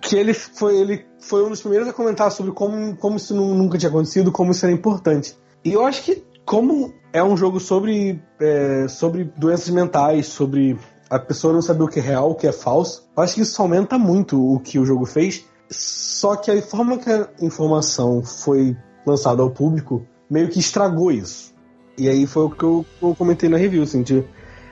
que 0.00 0.16
ele 0.16 0.34
foi, 0.34 0.76
ele 0.76 1.06
foi 1.20 1.44
um 1.44 1.50
dos 1.50 1.60
primeiros 1.60 1.88
a 1.88 1.92
comentar 1.92 2.30
sobre 2.30 2.52
como, 2.52 2.96
como 2.96 3.16
isso 3.16 3.34
nunca 3.34 3.78
tinha 3.78 3.88
acontecido, 3.88 4.32
como 4.32 4.50
isso 4.50 4.64
era 4.64 4.74
importante. 4.74 5.36
E 5.64 5.72
eu 5.72 5.84
acho 5.84 6.02
que 6.02 6.24
como 6.44 6.92
é 7.12 7.22
um 7.22 7.36
jogo 7.36 7.60
sobre, 7.60 8.20
é, 8.40 8.88
sobre 8.88 9.24
doenças 9.36 9.70
mentais, 9.70 10.26
sobre 10.26 10.76
a 11.08 11.18
pessoa 11.18 11.52
não 11.52 11.62
saber 11.62 11.84
o 11.84 11.88
que 11.88 12.00
é 12.00 12.02
real, 12.02 12.30
o 12.30 12.34
que 12.34 12.46
é 12.46 12.52
falso, 12.52 13.08
eu 13.16 13.22
acho 13.22 13.34
que 13.34 13.42
isso 13.42 13.60
aumenta 13.62 13.98
muito 13.98 14.42
o 14.42 14.58
que 14.58 14.78
o 14.78 14.84
jogo 14.84 15.04
fez. 15.06 15.44
Só 15.70 16.36
que 16.36 16.50
a 16.50 16.60
forma 16.60 16.98
que 16.98 17.10
a 17.10 17.28
informação 17.40 18.22
foi 18.22 18.76
lançado 19.06 19.42
ao 19.42 19.50
público, 19.50 20.06
meio 20.30 20.48
que 20.48 20.58
estragou 20.58 21.10
isso. 21.10 21.52
E 21.96 22.08
aí 22.08 22.26
foi 22.26 22.44
o 22.44 22.50
que 22.50 22.62
eu, 22.62 22.86
eu 23.00 23.14
comentei 23.14 23.48
na 23.48 23.56
review, 23.56 23.82
assim, 23.82 24.02
de, 24.02 24.24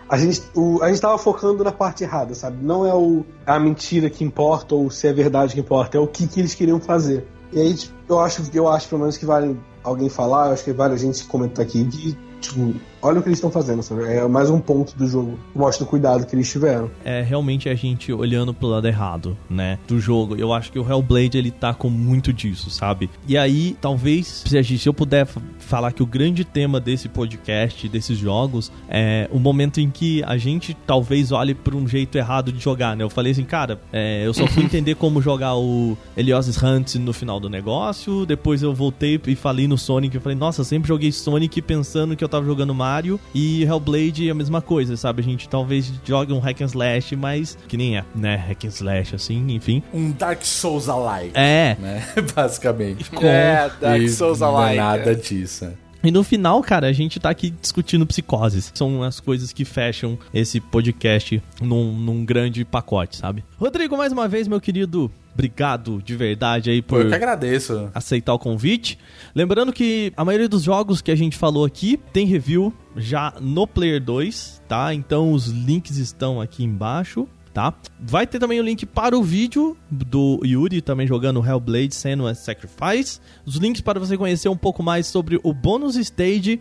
a 0.08 0.16
gente, 0.16 0.42
o, 0.54 0.82
a 0.82 0.88
gente 0.88 1.00
tava 1.00 1.16
focando 1.18 1.62
na 1.62 1.70
parte 1.70 2.02
errada, 2.02 2.34
sabe? 2.34 2.64
Não 2.64 2.86
é 2.86 2.94
o, 2.94 3.24
a 3.46 3.60
mentira 3.60 4.10
que 4.10 4.24
importa 4.24 4.74
ou 4.74 4.90
se 4.90 5.06
é 5.06 5.12
verdade 5.12 5.54
que 5.54 5.60
importa, 5.60 5.96
é 5.96 6.00
o 6.00 6.06
que, 6.06 6.26
que 6.26 6.40
eles 6.40 6.54
queriam 6.54 6.80
fazer. 6.80 7.26
E 7.52 7.60
aí, 7.60 7.74
tipo, 7.74 7.94
eu 8.08 8.20
acho, 8.20 8.42
eu 8.52 8.68
acho 8.68 8.88
pelo 8.88 9.02
menos 9.02 9.16
que 9.16 9.26
vale 9.26 9.58
alguém 9.84 10.08
falar, 10.08 10.48
eu 10.48 10.52
acho 10.52 10.64
que 10.64 10.72
vale 10.72 10.94
a 10.94 10.96
gente 10.96 11.24
comentar 11.24 11.64
aqui 11.64 11.84
que 11.84 12.18
Tipo, 12.40 12.74
olha 13.02 13.20
o 13.20 13.22
que 13.22 13.28
eles 13.28 13.38
estão 13.38 13.50
fazendo, 13.50 13.82
sabe? 13.82 14.04
É 14.04 14.26
mais 14.26 14.50
um 14.50 14.60
ponto 14.60 14.96
do 14.96 15.06
jogo. 15.06 15.38
Mostra 15.54 15.84
o 15.84 15.86
cuidado 15.86 16.26
que 16.26 16.34
eles 16.34 16.50
tiveram. 16.50 16.90
É 17.04 17.22
realmente 17.22 17.68
a 17.68 17.74
gente 17.74 18.12
olhando 18.12 18.52
pro 18.54 18.68
lado 18.68 18.86
errado, 18.86 19.36
né? 19.48 19.78
Do 19.86 20.00
jogo. 20.00 20.36
Eu 20.36 20.52
acho 20.52 20.72
que 20.72 20.78
o 20.78 20.88
Hellblade 20.88 21.36
ele 21.36 21.50
tá 21.50 21.74
com 21.74 21.90
muito 21.90 22.32
disso, 22.32 22.70
sabe? 22.70 23.10
E 23.26 23.36
aí, 23.36 23.76
talvez, 23.80 24.44
se 24.46 24.86
eu 24.86 24.94
puder 24.94 25.26
falar 25.58 25.92
que 25.92 26.02
o 26.02 26.06
grande 26.06 26.44
tema 26.44 26.80
desse 26.80 27.08
podcast, 27.08 27.88
desses 27.88 28.18
jogos, 28.18 28.72
é 28.88 29.28
o 29.30 29.38
momento 29.38 29.80
em 29.80 29.90
que 29.90 30.22
a 30.24 30.36
gente 30.36 30.76
talvez 30.86 31.32
olhe 31.32 31.54
por 31.54 31.74
um 31.74 31.86
jeito 31.86 32.16
errado 32.16 32.52
de 32.52 32.58
jogar, 32.58 32.96
né? 32.96 33.04
Eu 33.04 33.10
falei 33.10 33.32
assim, 33.32 33.44
cara, 33.44 33.80
é, 33.92 34.26
eu 34.26 34.32
só 34.32 34.46
fui 34.46 34.64
entender 34.64 34.94
como 34.96 35.20
jogar 35.20 35.56
o 35.56 35.96
Elios's 36.16 36.60
Hunt 36.62 36.96
no 36.96 37.12
final 37.12 37.38
do 37.38 37.48
negócio, 37.48 38.24
depois 38.26 38.62
eu 38.62 38.74
voltei 38.74 39.20
e 39.26 39.36
falei 39.36 39.68
no 39.68 39.78
Sonic, 39.78 40.14
eu 40.14 40.20
falei, 40.20 40.36
nossa, 40.36 40.64
sempre 40.64 40.88
joguei 40.88 41.12
Sonic 41.12 41.60
pensando 41.62 42.16
que 42.16 42.24
eu 42.24 42.28
tava 42.30 42.46
jogando 42.46 42.74
Mario 42.74 43.20
e 43.34 43.64
Hellblade 43.64 44.28
é 44.28 44.30
a 44.30 44.34
mesma 44.34 44.62
coisa, 44.62 44.96
sabe? 44.96 45.20
A 45.20 45.24
gente 45.24 45.48
talvez 45.48 45.92
jogue 46.04 46.32
um 46.32 46.38
hack 46.38 46.60
and 46.60 46.66
slash, 46.66 47.16
mas 47.16 47.58
que 47.68 47.76
nem 47.76 47.98
é, 47.98 48.04
né? 48.14 48.36
Hack 48.36 48.64
and 48.64 48.68
slash, 48.68 49.14
assim, 49.14 49.44
enfim. 49.50 49.82
Um 49.92 50.10
Dark 50.12 50.44
Souls 50.44 50.88
alike. 50.88 51.32
É. 51.34 51.76
Né? 51.78 52.04
Basicamente. 52.34 53.10
Com... 53.10 53.26
É, 53.26 53.70
Dark 53.80 54.08
Souls 54.08 54.42
alike. 54.42 54.60
Não 54.60 54.68
é 54.68 54.76
nada 54.76 55.14
disso. 55.14 55.72
E 56.02 56.10
no 56.10 56.24
final, 56.24 56.62
cara, 56.62 56.86
a 56.86 56.92
gente 56.92 57.20
tá 57.20 57.28
aqui 57.28 57.50
discutindo 57.50 58.06
psicoses. 58.06 58.72
São 58.74 59.02
as 59.02 59.20
coisas 59.20 59.52
que 59.52 59.66
fecham 59.66 60.18
esse 60.32 60.58
podcast 60.58 61.42
num, 61.60 61.92
num 61.92 62.24
grande 62.24 62.64
pacote, 62.64 63.16
sabe? 63.16 63.44
Rodrigo, 63.58 63.96
mais 63.98 64.10
uma 64.10 64.26
vez, 64.26 64.48
meu 64.48 64.60
querido, 64.60 65.10
Obrigado 65.32 66.02
de 66.02 66.16
verdade 66.16 66.70
aí 66.70 66.82
por. 66.82 67.00
Eu 67.00 67.08
que 67.08 67.14
agradeço. 67.14 67.90
Aceitar 67.94 68.34
o 68.34 68.38
convite. 68.38 68.98
Lembrando 69.34 69.72
que 69.72 70.12
a 70.16 70.24
maioria 70.24 70.48
dos 70.48 70.62
jogos 70.62 71.00
que 71.00 71.10
a 71.10 71.16
gente 71.16 71.36
falou 71.36 71.64
aqui 71.64 71.98
tem 72.12 72.26
review 72.26 72.72
já 72.96 73.32
no 73.40 73.66
Player 73.66 74.02
2, 74.02 74.62
tá? 74.68 74.92
Então 74.92 75.32
os 75.32 75.46
links 75.46 75.96
estão 75.96 76.40
aqui 76.40 76.64
embaixo. 76.64 77.28
Tá? 77.52 77.74
Vai 77.98 78.28
ter 78.28 78.38
também 78.38 78.60
o 78.60 78.62
link 78.62 78.86
para 78.86 79.18
o 79.18 79.24
vídeo 79.24 79.76
do 79.90 80.40
Yuri 80.44 80.80
também 80.80 81.04
jogando 81.04 81.44
Hellblade 81.44 81.92
Senua's 81.96 82.38
Sacrifice. 82.38 83.18
Os 83.44 83.56
links 83.56 83.80
para 83.80 83.98
você 83.98 84.16
conhecer 84.16 84.48
um 84.48 84.56
pouco 84.56 84.84
mais 84.84 85.08
sobre 85.08 85.40
o 85.42 85.52
bônus 85.52 85.96
stage. 85.96 86.60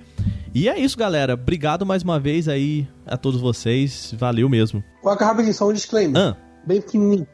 E 0.52 0.68
é 0.68 0.80
isso, 0.80 0.98
galera. 0.98 1.36
Obrigado 1.36 1.86
mais 1.86 2.02
uma 2.02 2.20
vez 2.20 2.48
aí 2.48 2.88
a 3.06 3.16
todos 3.16 3.40
vocês. 3.40 4.16
Valeu 4.18 4.50
mesmo. 4.50 4.84
Coloca 5.04 5.24
rapidinho 5.24 5.54
só 5.54 5.70
um 5.70 5.74
disclaimer. 5.74 6.20
Ah. 6.20 6.36
Bem 6.66 6.82
pequenininho. 6.82 7.28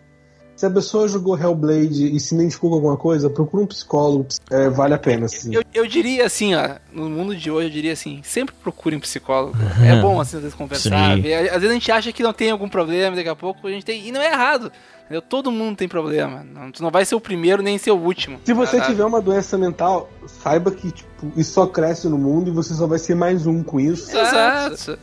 Se 0.55 0.65
a 0.65 0.69
pessoa 0.69 1.07
jogou 1.07 1.37
Hellblade 1.37 2.15
e 2.15 2.19
se 2.19 2.33
identificou 2.33 2.69
com 2.69 2.75
alguma 2.77 2.95
coisa, 2.95 3.29
procura 3.29 3.63
um 3.63 3.67
psicólogo, 3.67 4.27
é, 4.49 4.69
vale 4.69 4.93
a 4.93 4.97
pena. 4.97 5.25
Assim. 5.25 5.53
Eu, 5.53 5.63
eu, 5.73 5.85
diria 5.85 6.25
assim, 6.25 6.55
ó, 6.55 6.75
no 6.93 7.09
mundo 7.09 7.35
de 7.35 7.51
hoje, 7.51 7.67
eu 7.67 7.71
diria 7.71 7.91
assim, 7.91 8.21
sempre 8.23 8.55
procure 8.63 8.95
um 8.95 8.99
psicólogo. 8.99 9.57
Uhum. 9.57 9.85
É 9.85 10.01
bom, 10.01 10.21
assim, 10.21 10.37
às 10.37 10.43
vezes 10.43 10.57
conversar. 10.57 11.19
Ver. 11.19 11.49
Às 11.49 11.55
vezes 11.55 11.69
a 11.69 11.73
gente 11.73 11.91
acha 11.91 12.11
que 12.13 12.23
não 12.23 12.31
tem 12.31 12.51
algum 12.51 12.69
problema, 12.69 13.17
daqui 13.17 13.27
a 13.27 13.35
pouco 13.35 13.67
a 13.67 13.71
gente 13.71 13.83
tem. 13.83 14.07
E 14.07 14.11
não 14.13 14.21
é 14.21 14.31
errado. 14.31 14.71
Entendeu? 15.03 15.21
Todo 15.21 15.51
mundo 15.51 15.75
tem 15.75 15.89
problema. 15.89 16.43
Não, 16.43 16.71
tu 16.71 16.81
não 16.81 16.89
vai 16.89 17.03
ser 17.03 17.15
o 17.15 17.21
primeiro 17.21 17.61
nem 17.61 17.77
ser 17.77 17.91
o 17.91 17.97
último. 17.97 18.39
Se 18.45 18.53
você 18.53 18.79
tiver 18.81 19.03
uma 19.03 19.21
doença 19.21 19.57
mental, 19.57 20.09
saiba 20.25 20.71
que 20.71 20.89
tipo, 20.89 21.31
isso 21.35 21.51
só 21.51 21.67
cresce 21.67 22.07
no 22.07 22.17
mundo 22.17 22.49
e 22.49 22.51
você 22.51 22.73
só 22.73 22.87
vai 22.87 22.97
ser 22.97 23.13
mais 23.13 23.45
um 23.45 23.61
com 23.61 23.79
isso. 23.79 24.17
Exato 24.17 24.97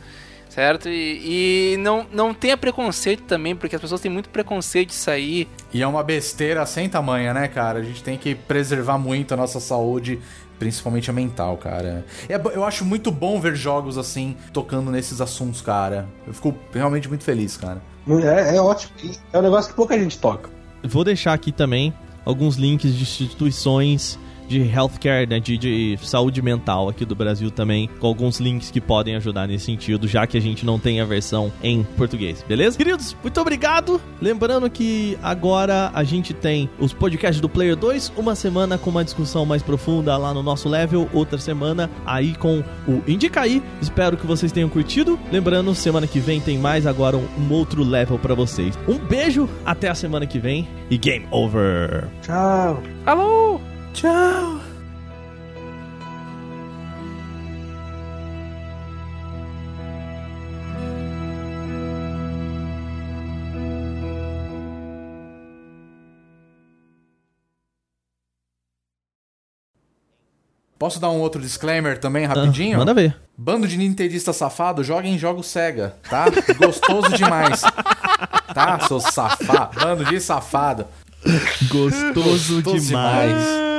certo? 0.53 0.87
E, 0.87 1.73
e, 1.73 1.77
não, 1.77 2.05
não 2.11 2.33
tenha 2.33 2.55
preconceito 2.55 3.23
também, 3.23 3.55
porque 3.55 3.75
as 3.75 3.81
pessoas 3.81 3.99
têm 3.99 4.11
muito 4.11 4.29
preconceito 4.29 4.89
de 4.89 4.95
sair. 4.95 5.47
E 5.73 5.81
é 5.81 5.87
uma 5.87 6.03
besteira 6.03 6.65
sem 6.65 6.87
tamanha, 6.87 7.33
né, 7.33 7.47
cara? 7.47 7.79
A 7.79 7.83
gente 7.83 8.03
tem 8.03 8.17
que 8.17 8.35
preservar 8.35 8.97
muito 8.97 9.33
a 9.33 9.37
nossa 9.37 9.59
saúde, 9.59 10.19
principalmente 10.59 11.09
a 11.09 11.13
mental, 11.13 11.57
cara. 11.57 12.05
É, 12.29 12.35
eu 12.53 12.63
acho 12.63 12.85
muito 12.85 13.11
bom 13.11 13.39
ver 13.39 13.55
jogos 13.55 13.97
assim, 13.97 14.37
tocando 14.51 14.91
nesses 14.91 15.19
assuntos, 15.19 15.61
cara. 15.61 16.07
Eu 16.27 16.33
fico 16.33 16.55
realmente 16.71 17.09
muito 17.09 17.23
feliz, 17.23 17.57
cara. 17.57 17.81
É, 18.07 18.55
é 18.55 18.61
ótimo. 18.61 18.93
É 19.31 19.39
um 19.39 19.41
negócio 19.41 19.71
que 19.71 19.75
pouca 19.75 19.97
gente 19.97 20.19
toca. 20.19 20.49
Vou 20.83 21.03
deixar 21.03 21.33
aqui 21.33 21.51
também 21.51 21.93
alguns 22.25 22.57
links 22.57 22.93
de 22.93 23.01
instituições 23.01 24.19
de 24.47 24.61
healthcare, 24.61 25.27
né, 25.27 25.39
de, 25.39 25.57
de 25.57 25.97
saúde 26.01 26.41
mental 26.41 26.89
aqui 26.89 27.05
do 27.05 27.15
Brasil 27.15 27.49
também, 27.51 27.89
com 27.99 28.07
alguns 28.07 28.39
links 28.39 28.71
que 28.71 28.81
podem 28.81 29.15
ajudar 29.15 29.47
nesse 29.47 29.65
sentido, 29.65 30.07
já 30.07 30.25
que 30.27 30.37
a 30.37 30.41
gente 30.41 30.65
não 30.65 30.79
tem 30.79 30.99
a 30.99 31.05
versão 31.05 31.51
em 31.61 31.83
português, 31.97 32.43
beleza? 32.47 32.77
Queridos, 32.77 33.15
muito 33.21 33.39
obrigado. 33.39 34.01
Lembrando 34.21 34.69
que 34.69 35.17
agora 35.21 35.91
a 35.93 36.03
gente 36.03 36.33
tem 36.33 36.69
os 36.79 36.93
podcasts 36.93 37.41
do 37.41 37.49
Player 37.49 37.75
2, 37.75 38.13
uma 38.17 38.35
semana 38.35 38.77
com 38.77 38.89
uma 38.89 39.03
discussão 39.03 39.45
mais 39.45 39.61
profunda 39.61 40.15
lá 40.17 40.33
no 40.33 40.43
nosso 40.43 40.69
level, 40.69 41.09
outra 41.13 41.37
semana 41.37 41.89
aí 42.05 42.35
com 42.35 42.63
o 42.87 43.01
Indicaí. 43.07 43.61
Espero 43.81 44.17
que 44.17 44.25
vocês 44.25 44.51
tenham 44.51 44.69
curtido. 44.69 45.19
Lembrando, 45.31 45.73
semana 45.75 46.07
que 46.07 46.19
vem 46.19 46.39
tem 46.39 46.57
mais 46.57 46.85
agora 46.85 47.17
um, 47.17 47.27
um 47.37 47.51
outro 47.51 47.83
level 47.83 48.17
para 48.19 48.33
vocês. 48.33 48.77
Um 48.87 48.97
beijo, 48.97 49.49
até 49.65 49.89
a 49.89 49.95
semana 49.95 50.25
que 50.25 50.39
vem 50.39 50.67
e 50.89 50.97
game 50.97 51.25
over. 51.31 52.07
Tchau. 52.21 52.81
Alô! 53.05 53.72
Tchau! 53.93 54.59
Posso 70.83 70.99
dar 70.99 71.09
um 71.11 71.19
outro 71.21 71.41
disclaimer 71.41 71.97
também, 71.97 72.25
rapidinho? 72.25 72.75
Ah, 72.75 72.79
manda 72.79 72.93
ver. 72.93 73.15
Bando 73.37 73.67
de 73.67 73.77
nintendista 73.77 74.33
safado, 74.33 74.83
joguem 74.83 75.17
jogos 75.17 75.47
Sega, 75.47 75.95
tá? 76.09 76.25
Gostoso 76.59 77.15
demais. 77.15 77.61
Tá, 78.53 78.79
seu 78.85 78.99
safado. 78.99 79.79
Bando 79.79 80.03
de 80.03 80.19
safado. 80.19 80.85
Gostoso, 81.69 82.61
Gostoso 82.61 82.87
demais. 82.87 83.72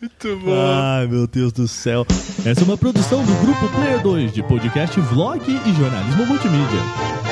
Muito 0.00 0.28
Ai, 0.50 1.06
meu 1.06 1.26
Deus 1.26 1.52
do 1.52 1.66
céu. 1.66 2.06
Essa 2.44 2.60
é 2.60 2.64
uma 2.64 2.76
produção 2.76 3.24
do 3.24 3.34
Grupo 3.36 3.68
Player 3.74 4.02
2 4.02 4.32
de 4.32 4.42
podcast, 4.42 5.00
vlog 5.00 5.40
e 5.40 5.72
jornalismo 5.72 6.26
multimídia. 6.26 7.25